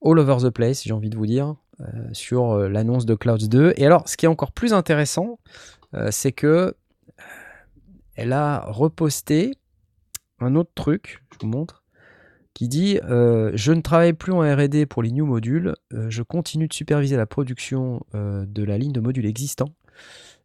all 0.03 0.17
over 0.17 0.37
the 0.41 0.49
place, 0.49 0.83
j'ai 0.83 0.93
envie 0.93 1.11
de 1.11 1.17
vous 1.17 1.27
dire, 1.27 1.53
sur 2.11 2.57
l'annonce 2.57 3.05
de 3.05 3.13
Clouds 3.13 3.47
2. 3.47 3.73
Et 3.77 3.85
alors, 3.85 4.09
ce 4.09 4.17
qui 4.17 4.25
est 4.25 4.29
encore 4.29 4.51
plus 4.51 4.73
intéressant, 4.73 5.37
c'est 6.09 6.31
que 6.31 6.75
elle 8.15 8.33
a 8.33 8.65
reposté 8.67 9.51
un 10.39 10.55
autre 10.55 10.71
truc, 10.75 11.21
vous 11.39 11.47
montre, 11.47 11.83
qui 12.55 12.67
dit 12.67 12.99
euh, 13.03 13.51
Je 13.53 13.71
ne 13.71 13.81
travaille 13.81 14.13
plus 14.13 14.31
en 14.31 14.39
RD 14.39 14.85
pour 14.87 15.03
les 15.03 15.11
new 15.11 15.25
modules, 15.25 15.75
euh, 15.93 16.09
je 16.09 16.23
continue 16.23 16.67
de 16.67 16.73
superviser 16.73 17.17
la 17.17 17.27
production 17.27 18.03
euh, 18.15 18.45
de 18.47 18.63
la 18.63 18.79
ligne 18.79 18.93
de 18.93 19.01
modules 19.01 19.27
existants. 19.27 19.69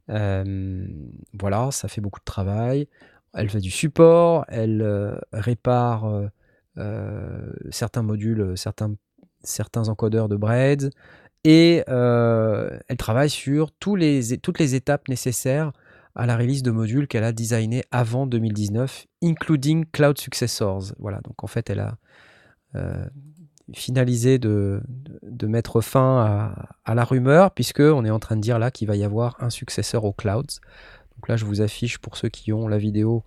Voilà, 0.09 1.71
ça 1.71 1.87
fait 1.87 2.01
beaucoup 2.01 2.19
de 2.19 2.25
travail. 2.25 2.89
Elle 3.33 3.49
fait 3.49 3.61
du 3.61 3.71
support, 3.71 4.45
elle 4.49 4.85
répare 5.33 6.31
certains 7.71 8.03
modules, 8.03 8.55
certains, 8.57 8.97
certains 9.45 9.89
encodeurs 9.89 10.29
de 10.29 10.35
Braids, 10.35 10.91
et 11.45 11.85
elle 11.87 12.97
travaille 12.99 13.31
sur 13.31 13.71
tous 13.71 13.95
les, 13.95 14.37
toutes 14.39 14.59
les 14.59 14.75
étapes 14.75 15.07
nécessaires 15.07 15.71
à 16.15 16.27
la 16.27 16.37
release 16.37 16.62
de 16.62 16.70
modules 16.70 17.07
qu'elle 17.07 17.24
a 17.24 17.32
designé 17.32 17.85
avant 17.91 18.27
2019, 18.27 19.07
including 19.23 19.85
Cloud 19.93 20.19
Successors. 20.19 20.93
Voilà, 20.99 21.20
donc 21.23 21.43
en 21.45 21.47
fait, 21.47 21.70
elle 21.70 21.81
a 21.81 21.97
euh, 22.74 23.05
finalisé 23.74 24.39
de, 24.39 24.82
mettre 25.43 25.81
fin 25.81 26.20
à, 26.20 26.69
à 26.85 26.95
la 26.95 27.05
rumeur, 27.05 27.53
puisque 27.53 27.81
on 27.81 28.05
est 28.05 28.11
en 28.11 28.19
train 28.19 28.37
de 28.37 28.41
dire 28.41 28.59
là 28.59 28.70
qu'il 28.70 28.89
va 28.89 28.97
y 28.97 29.05
avoir 29.05 29.37
un 29.41 29.51
successeur 29.51 30.05
aux 30.05 30.12
Clouds. 30.12 30.61
Donc 31.16 31.28
là, 31.28 31.37
je 31.37 31.45
vous 31.45 31.61
affiche 31.61 31.99
pour 31.99 32.16
ceux 32.16 32.28
qui 32.28 32.53
ont 32.53 32.66
la 32.69 32.78
vidéo 32.78 33.24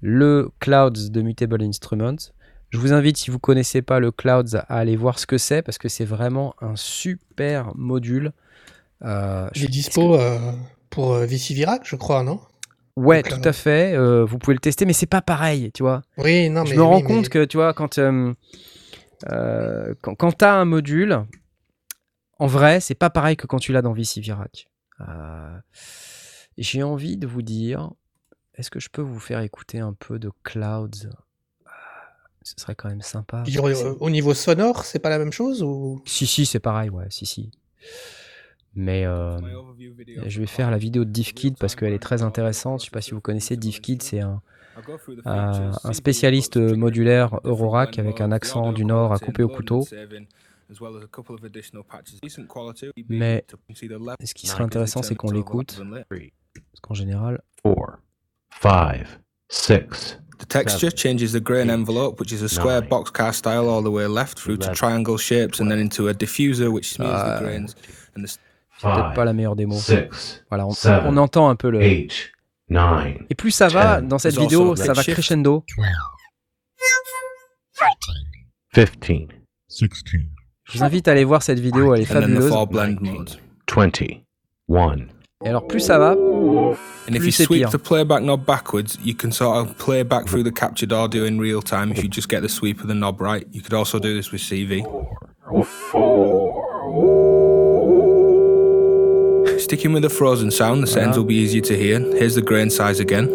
le 0.00 0.50
Clouds 0.60 1.10
de 1.10 1.22
Mutable 1.22 1.62
Instruments. 1.62 2.32
Je 2.70 2.78
vous 2.78 2.92
invite, 2.92 3.16
si 3.16 3.30
vous 3.30 3.36
ne 3.36 3.40
connaissez 3.40 3.82
pas 3.82 3.98
le 3.98 4.12
Clouds, 4.12 4.54
à 4.54 4.78
aller 4.78 4.96
voir 4.96 5.18
ce 5.18 5.26
que 5.26 5.38
c'est, 5.38 5.62
parce 5.62 5.78
que 5.78 5.88
c'est 5.88 6.04
vraiment 6.04 6.54
un 6.60 6.76
super 6.76 7.74
module. 7.74 8.32
Euh, 9.02 9.48
Il 9.54 9.64
est 9.64 9.68
dispo 9.68 10.14
euh, 10.14 10.38
pour 10.90 11.14
euh, 11.14 11.26
VC 11.26 11.54
Virac, 11.54 11.82
je 11.84 11.96
crois, 11.96 12.22
non? 12.22 12.40
Ouais, 12.96 13.22
Donc, 13.22 13.32
tout 13.32 13.46
euh, 13.46 13.50
à 13.50 13.52
fait. 13.52 13.94
euh, 13.94 14.24
vous 14.24 14.38
pouvez 14.38 14.54
le 14.54 14.60
tester, 14.60 14.84
mais 14.84 14.92
c'est 14.92 15.06
pas 15.06 15.22
pareil, 15.22 15.70
tu 15.72 15.82
vois. 15.82 16.02
Oui, 16.18 16.50
non, 16.50 16.64
mais. 16.64 16.70
je 16.70 16.76
me 16.76 16.82
rends 16.82 17.00
compte 17.00 17.28
que, 17.28 17.44
tu 17.44 17.56
vois, 17.56 17.72
quand, 17.72 17.98
quand, 17.98 20.14
quand 20.14 20.32
tu 20.32 20.44
as 20.44 20.54
un 20.54 20.64
module, 20.64 21.24
en 22.38 22.46
vrai, 22.46 22.80
c'est 22.80 22.94
pas 22.94 23.10
pareil 23.10 23.36
que 23.36 23.46
quand 23.46 23.58
tu 23.58 23.72
l'as 23.72 23.82
dans 23.82 23.92
VC 23.92 24.20
Virac. 24.20 24.68
Euh, 25.00 25.56
J'ai 26.58 26.82
envie 26.82 27.16
de 27.16 27.26
vous 27.26 27.42
dire, 27.42 27.90
est-ce 28.54 28.70
que 28.70 28.80
je 28.80 28.88
peux 28.90 29.02
vous 29.02 29.20
faire 29.20 29.40
écouter 29.40 29.78
un 29.78 29.92
peu 29.92 30.18
de 30.18 30.30
Clouds? 30.42 31.08
Ce 32.42 32.54
serait 32.56 32.74
quand 32.74 32.88
même 32.88 33.02
sympa. 33.02 33.44
Je 33.46 33.60
Au 33.60 34.10
niveau 34.10 34.34
sonore, 34.34 34.84
c'est 34.84 34.98
pas 34.98 35.10
la 35.10 35.18
même 35.18 35.32
chose 35.32 35.62
ou? 35.62 36.02
Si, 36.06 36.26
si, 36.26 36.46
c'est 36.46 36.60
pareil, 36.60 36.90
ouais, 36.90 37.06
si, 37.10 37.26
si. 37.26 37.50
Mais 38.74 39.04
euh, 39.04 39.38
je 40.26 40.40
vais 40.40 40.46
faire 40.46 40.70
la 40.70 40.78
vidéo 40.78 41.04
de 41.04 41.10
DivKid 41.10 41.56
parce 41.58 41.74
qu'elle 41.74 41.92
est 41.92 41.98
très 41.98 42.22
intéressante. 42.22 42.80
Je 42.80 42.84
sais 42.86 42.90
pas 42.90 43.00
si 43.00 43.10
vous 43.12 43.20
connaissez 43.20 43.56
DivKid, 43.56 44.02
c'est 44.02 44.20
un, 44.20 44.40
un, 45.24 45.72
un 45.82 45.92
spécialiste 45.92 46.56
modulaire 46.56 47.40
Eurorack 47.44 47.98
avec 47.98 48.20
un 48.20 48.30
accent 48.30 48.72
du 48.72 48.84
Nord 48.84 49.12
à 49.12 49.18
couper 49.18 49.42
au 49.42 49.48
couteau. 49.48 49.84
Mais 53.08 53.44
ce 54.24 54.34
qui 54.34 54.46
serait 54.46 54.64
intéressant, 54.64 55.02
c'est 55.02 55.16
qu'on 55.16 55.32
l'écoute. 55.32 55.82
Parce 56.08 56.80
qu'en 56.80 56.94
général, 56.94 57.42
four, 57.62 57.98
five, 58.50 59.18
six. 59.48 60.20
The 60.38 60.46
texture 60.48 60.90
changes 60.96 61.32
the 61.32 61.42
grain 61.42 61.68
envelope, 61.68 62.18
which 62.18 62.32
is 62.32 62.42
a 62.42 62.48
square 62.48 62.80
boxcar 62.80 63.34
style 63.34 63.68
all 63.68 63.82
the 63.82 63.90
way 63.90 64.06
left 64.06 64.38
through 64.38 64.56
to 64.58 64.72
triangle 64.72 65.18
shapes 65.18 65.60
and 65.60 65.68
then 65.68 65.78
into 65.78 66.08
a 66.08 66.14
diffuser, 66.14 66.70
which 66.72 66.94
smears 66.94 67.22
the 67.24 67.40
grains. 67.44 67.76
And 68.14 68.24
the 68.24 68.38
c'est 68.80 68.88
peut-être 68.88 69.14
pas 69.14 69.24
la 69.24 69.32
meilleure 69.32 69.56
démo. 69.56 69.74
Six, 69.74 70.42
Voilà, 70.48 70.66
on, 70.66 70.70
seven, 70.72 71.02
on 71.06 71.16
entend 71.16 71.48
un 71.48 71.56
peu 71.56 71.70
le. 71.70 71.82
eight, 71.82 72.30
nine. 72.68 73.26
Et 73.28 73.34
plus 73.34 73.50
ça 73.50 73.68
va 73.68 73.96
ten. 73.96 74.08
dans 74.08 74.18
cette 74.18 74.38
vidéo, 74.38 74.76
ça 74.76 74.92
va 74.92 75.02
crescendo. 75.02 75.64
Je 80.64 80.78
vous 80.78 80.84
invite 80.84 81.08
à 81.08 81.12
aller 81.12 81.24
voir 81.24 81.42
cette 81.42 81.58
vidéo, 81.58 81.94
elle 81.94 82.02
est 82.02 82.04
fabuleuse. 82.04 82.48
four 82.48 82.66
blend 82.66 82.96
modes. 83.00 83.38
twenty, 83.66 84.24
one. 84.68 85.08
Et 85.44 85.48
alors 85.48 85.66
plus 85.66 85.80
ça 85.80 85.98
va, 85.98 86.12
And 86.12 87.14
if 87.14 87.16
Plus 87.20 87.26
you 87.26 87.30
c'est 87.32 87.44
sweep 87.44 87.62
pire. 87.62 87.70
the 87.70 87.78
playback 87.78 88.22
knob 88.22 88.44
backwards, 88.44 88.98
you 89.02 89.14
can 89.14 89.30
sort 89.32 89.56
of 89.56 89.74
play 89.78 90.04
back 90.04 90.26
through 90.26 90.44
the 90.44 90.52
captured 90.52 90.92
audio 90.92 91.24
in 91.24 91.38
real 91.38 91.62
time 91.62 91.90
if 91.90 92.02
you 92.04 92.10
just 92.10 92.28
get 92.28 92.42
the 92.42 92.48
sweep 92.48 92.80
of 92.82 92.88
the 92.88 92.94
knob 92.94 93.20
right. 93.20 93.46
You 93.50 93.62
could 93.62 93.72
also 93.74 93.98
do 93.98 94.14
this 94.14 94.30
with 94.32 94.42
CV. 94.42 94.84
Sticking 99.70 99.92
with 99.92 100.02
the 100.02 100.10
frozen 100.10 100.50
sound, 100.50 100.82
the 100.82 100.88
settings 100.88 101.10
uh-huh. 101.10 101.20
will 101.20 101.28
be 101.28 101.36
easier 101.36 101.60
to 101.60 101.76
hear. 101.76 102.00
Here's 102.00 102.34
the 102.34 102.42
grain 102.42 102.70
size 102.70 102.98
again. 102.98 103.28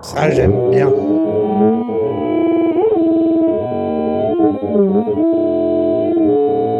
Ça, 0.00 0.30
j'aime 0.30 0.70
bien. 0.70 0.88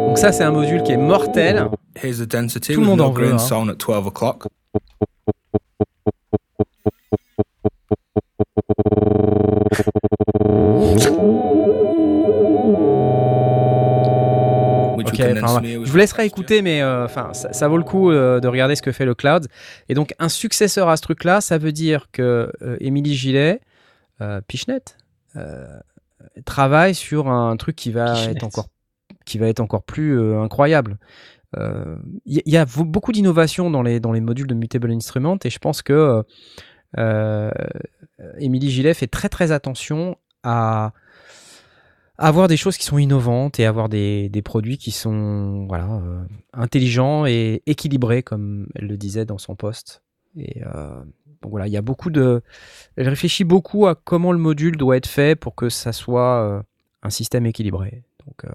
donc 0.07 0.17
ça 0.17 0.31
c'est 0.31 0.45
un 0.45 0.51
module 0.51 0.81
qui 0.83 0.93
est 0.93 0.97
mortel. 0.97 1.69
Here's 2.01 2.19
the 2.19 2.25
density 2.25 2.73
Tout 2.73 2.79
with 2.79 2.87
monde 2.87 2.99
no 2.99 3.11
grain 3.11 3.37
sound 3.37 3.69
at 3.69 3.79
12 3.79 4.07
o'clock. 4.07 4.47
Enfin, 15.43 15.61
je 15.63 15.77
vous 15.77 15.97
laisserai 15.97 16.25
écouter, 16.25 16.61
mais 16.61 16.81
euh, 16.81 17.05
enfin, 17.05 17.33
ça, 17.33 17.53
ça 17.53 17.67
vaut 17.67 17.77
le 17.77 17.83
coup 17.83 18.11
euh, 18.11 18.39
de 18.39 18.47
regarder 18.47 18.75
ce 18.75 18.81
que 18.81 18.91
fait 18.91 19.05
le 19.05 19.15
cloud. 19.15 19.47
Et 19.89 19.93
donc, 19.93 20.13
un 20.19 20.29
successeur 20.29 20.89
à 20.89 20.97
ce 20.97 21.01
truc-là, 21.01 21.41
ça 21.41 21.57
veut 21.57 21.71
dire 21.71 22.07
que 22.11 22.51
euh, 22.61 22.77
Émilie 22.79 23.15
Gillet, 23.15 23.61
euh, 24.21 24.41
Pichnet, 24.47 24.81
euh, 25.35 25.65
travaille 26.45 26.95
sur 26.95 27.29
un 27.29 27.55
truc 27.57 27.75
qui 27.75 27.91
va 27.91 28.29
être 28.29 28.43
encore, 28.43 28.67
qui 29.25 29.37
va 29.37 29.47
être 29.47 29.59
encore 29.59 29.83
plus 29.83 30.19
euh, 30.19 30.41
incroyable. 30.41 30.97
Euh, 31.57 31.97
Il 32.25 32.41
y, 32.45 32.57
a 32.57 32.65
beaucoup 32.65 33.11
d'innovations 33.11 33.69
dans 33.69 33.81
les, 33.81 33.99
dans 33.99 34.13
les 34.13 34.21
modules 34.21 34.47
de 34.47 34.53
Mutable 34.53 34.91
Instruments, 34.91 35.37
et 35.43 35.49
je 35.49 35.59
pense 35.59 35.81
que 35.81 35.93
euh, 35.93 36.23
euh, 36.97 37.51
Émilie 38.37 38.69
Gillet 38.69 38.93
fait 38.93 39.07
très 39.07 39.29
très 39.29 39.51
attention 39.51 40.17
à 40.43 40.93
avoir 42.21 42.47
des 42.47 42.57
choses 42.57 42.77
qui 42.77 42.85
sont 42.85 42.97
innovantes 42.97 43.59
et 43.59 43.65
avoir 43.65 43.89
des, 43.89 44.29
des 44.29 44.41
produits 44.41 44.77
qui 44.77 44.91
sont 44.91 45.65
voilà, 45.67 45.91
euh, 45.91 46.23
intelligents 46.53 47.25
et 47.25 47.63
équilibrés, 47.65 48.23
comme 48.23 48.67
elle 48.75 48.87
le 48.87 48.97
disait 48.97 49.25
dans 49.25 49.39
son 49.39 49.55
poste. 49.55 50.03
Et 50.37 50.63
euh, 50.63 51.03
voilà, 51.41 51.67
il 51.67 51.73
y 51.73 51.77
a 51.77 51.81
beaucoup 51.81 52.11
de. 52.11 52.41
Elle 52.95 53.09
réfléchit 53.09 53.43
beaucoup 53.43 53.87
à 53.87 53.95
comment 53.95 54.31
le 54.31 54.37
module 54.37 54.77
doit 54.77 54.97
être 54.97 55.07
fait 55.07 55.35
pour 55.35 55.55
que 55.55 55.69
ça 55.69 55.91
soit 55.91 56.43
euh, 56.43 56.61
un 57.01 57.09
système 57.09 57.45
équilibré. 57.45 58.03
Donc, 58.27 58.45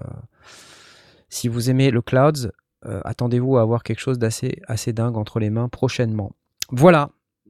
si 1.27 1.49
vous 1.49 1.69
aimez 1.69 1.91
le 1.91 2.01
clouds, 2.01 2.49
attendez-vous 2.83 3.57
à 3.57 3.61
avoir 3.61 3.83
quelque 3.83 3.99
chose 3.99 4.17
d'assez 4.17 4.61
assez 4.65 4.93
dingue 4.93 5.17
entre 5.17 5.39
les 5.39 5.49
mains 5.49 5.67
prochainement. 5.67 6.31
Voilà, 6.71 7.09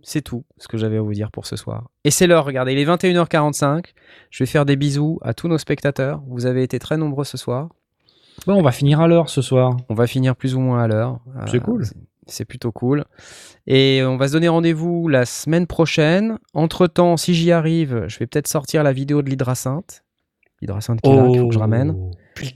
c'est 0.09 0.21
tout 0.21 0.45
ce 0.57 0.69
que 0.69 0.77
j'avais 0.77 0.95
à 0.95 1.01
vous 1.01 1.11
dire 1.13 1.31
pour 1.31 1.45
ce 1.45 1.57
soir. 1.57 1.89
Et 2.05 2.11
c'est 2.11 2.27
l'heure, 2.27 2.45
regardez, 2.45 2.71
il 2.71 2.79
est 2.79 2.85
21h45. 2.85 3.87
Je 4.31 4.41
vais 4.41 4.47
faire 4.47 4.65
des 4.65 4.77
bisous 4.77 5.19
à 5.21 5.33
tous 5.33 5.49
nos 5.49 5.57
spectateurs. 5.57 6.21
Vous 6.29 6.45
avez 6.45 6.63
été 6.63 6.79
très 6.79 6.95
nombreux 6.95 7.25
ce 7.25 7.35
soir. 7.37 7.67
Bon, 8.45 8.53
on 8.55 8.61
va 8.61 8.71
finir 8.71 9.01
à 9.01 9.07
l'heure 9.09 9.27
ce 9.29 9.41
soir. 9.41 9.75
On 9.89 9.95
va 9.95 10.07
finir 10.07 10.37
plus 10.37 10.55
ou 10.55 10.61
moins 10.61 10.81
à 10.81 10.87
l'heure. 10.87 11.19
C'est 11.47 11.57
Euh, 11.57 11.59
cool. 11.59 11.83
c'est- 12.25 12.45
plutôt 12.45 12.71
cool. 12.71 13.03
Et 13.67 14.01
on 14.05 14.15
va 14.15 14.29
se 14.29 14.33
donner 14.33 14.47
rendez-vous 14.47 15.09
la 15.09 15.25
semaine 15.25 15.67
prochaine. 15.67 16.37
Entre-temps, 16.53 17.17
si 17.17 17.33
j'y 17.33 17.51
arrive, 17.51 18.05
je 18.07 18.17
vais 18.19 18.27
peut-être 18.27 18.47
sortir 18.47 18.83
la 18.83 18.93
vidéo 18.93 19.21
de 19.21 19.29
l'hydracinthe. 19.29 20.03
L'hydracinthe 20.61 21.01
qui 21.01 21.09
est 21.09 21.15
là, 21.15 21.27
qu'il 21.27 21.39
faut 21.41 21.47
que 21.49 21.53
je 21.53 21.59
ramène. 21.59 22.11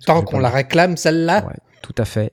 Temps 0.05 0.19
vais 0.19 0.25
qu'on 0.25 0.39
la 0.39 0.49
réclame, 0.49 0.95
celle-là. 0.95 1.45
Ouais, 1.45 1.55
tout 1.81 1.95
à 1.97 2.05
fait. 2.05 2.31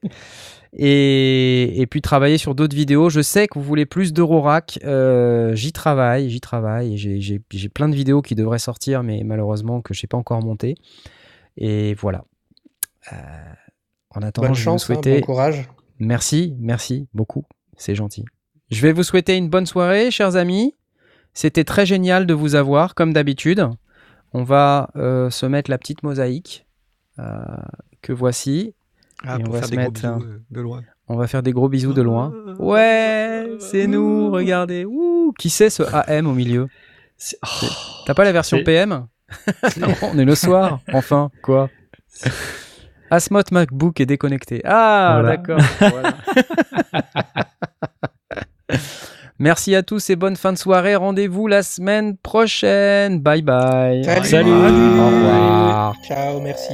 Et, 0.72 1.80
et 1.80 1.86
puis 1.86 2.02
travailler 2.02 2.38
sur 2.38 2.54
d'autres 2.54 2.76
vidéos. 2.76 3.08
Je 3.08 3.20
sais 3.20 3.48
que 3.48 3.58
vous 3.58 3.64
voulez 3.64 3.86
plus 3.86 4.12
d'Eurorack. 4.12 4.78
Euh, 4.84 5.54
j'y 5.54 5.72
travaille, 5.72 6.28
j'y 6.30 6.40
travaille. 6.40 6.96
J'ai 6.96 7.68
plein 7.68 7.88
de 7.88 7.94
vidéos 7.94 8.22
qui 8.22 8.34
devraient 8.34 8.58
sortir, 8.58 9.02
mais 9.02 9.22
malheureusement 9.24 9.80
que 9.80 9.94
je 9.94 10.04
n'ai 10.04 10.08
pas 10.08 10.18
encore 10.18 10.42
monté. 10.42 10.74
Et 11.56 11.94
voilà. 11.94 12.24
Euh, 13.12 13.16
en 14.10 14.22
attendant, 14.22 14.48
Bonne 14.48 14.56
je 14.56 14.62
chance, 14.62 14.90
vous 14.90 14.96
hein, 14.96 15.00
bon 15.02 15.20
courage. 15.20 15.68
Merci, 15.98 16.54
merci 16.58 17.08
beaucoup. 17.14 17.44
C'est 17.76 17.94
gentil. 17.94 18.24
Je 18.70 18.82
vais 18.82 18.92
vous 18.92 19.02
souhaiter 19.02 19.36
une 19.36 19.48
bonne 19.48 19.66
soirée, 19.66 20.10
chers 20.10 20.36
amis. 20.36 20.74
C'était 21.32 21.64
très 21.64 21.86
génial 21.86 22.26
de 22.26 22.34
vous 22.34 22.54
avoir, 22.54 22.94
comme 22.94 23.12
d'habitude. 23.12 23.68
On 24.32 24.42
va 24.42 24.90
euh, 24.96 25.30
se 25.30 25.46
mettre 25.46 25.70
la 25.70 25.78
petite 25.78 26.02
mosaïque 26.02 26.66
que 28.00 28.12
voici. 28.12 28.74
Ah, 29.26 29.36
Et 29.38 29.42
on 29.46 29.50
va 29.50 29.58
faire 29.58 29.66
se 29.68 29.70
des 29.70 29.76
gros 29.76 29.90
bisous 29.90 30.08
euh, 30.22 30.40
de 30.50 30.60
loin. 30.60 30.82
On 31.08 31.16
va 31.16 31.26
faire 31.26 31.42
des 31.42 31.52
gros 31.52 31.68
bisous 31.68 31.92
de 31.92 32.02
loin. 32.02 32.32
Ouais, 32.58 33.46
c'est 33.60 33.86
nous, 33.86 34.30
regardez. 34.30 34.84
Ouh, 34.84 35.32
qui 35.38 35.48
c'est 35.50 35.70
ce 35.70 35.82
AM 36.10 36.26
au 36.26 36.32
milieu 36.34 36.66
C'est- 37.16 37.38
T'as 38.06 38.14
pas 38.14 38.24
la 38.24 38.32
version 38.32 38.58
PM 38.64 39.06
Non, 39.78 39.88
On 40.02 40.18
est 40.18 40.24
le 40.24 40.34
soir, 40.34 40.80
enfin, 40.92 41.30
quoi 41.42 41.68
Asmot 43.10 43.42
MacBook 43.52 44.00
est 44.00 44.06
déconnecté. 44.06 44.60
Ah, 44.64 45.18
Voilà. 45.20 45.36
d'accord. 45.36 45.60
voilà. 45.80 46.14
Merci 49.38 49.74
à 49.76 49.82
tous 49.84 50.10
et 50.10 50.16
bonne 50.16 50.34
fin 50.36 50.52
de 50.52 50.58
soirée. 50.58 50.96
Rendez-vous 50.96 51.46
la 51.46 51.62
semaine 51.62 52.16
prochaine. 52.16 53.20
Bye 53.20 53.42
bye. 53.42 54.02
Salut. 54.04 54.26
Salut. 54.26 54.50
Au 54.50 55.06
revoir. 55.06 55.94
Ciao, 56.04 56.40
merci. 56.40 56.72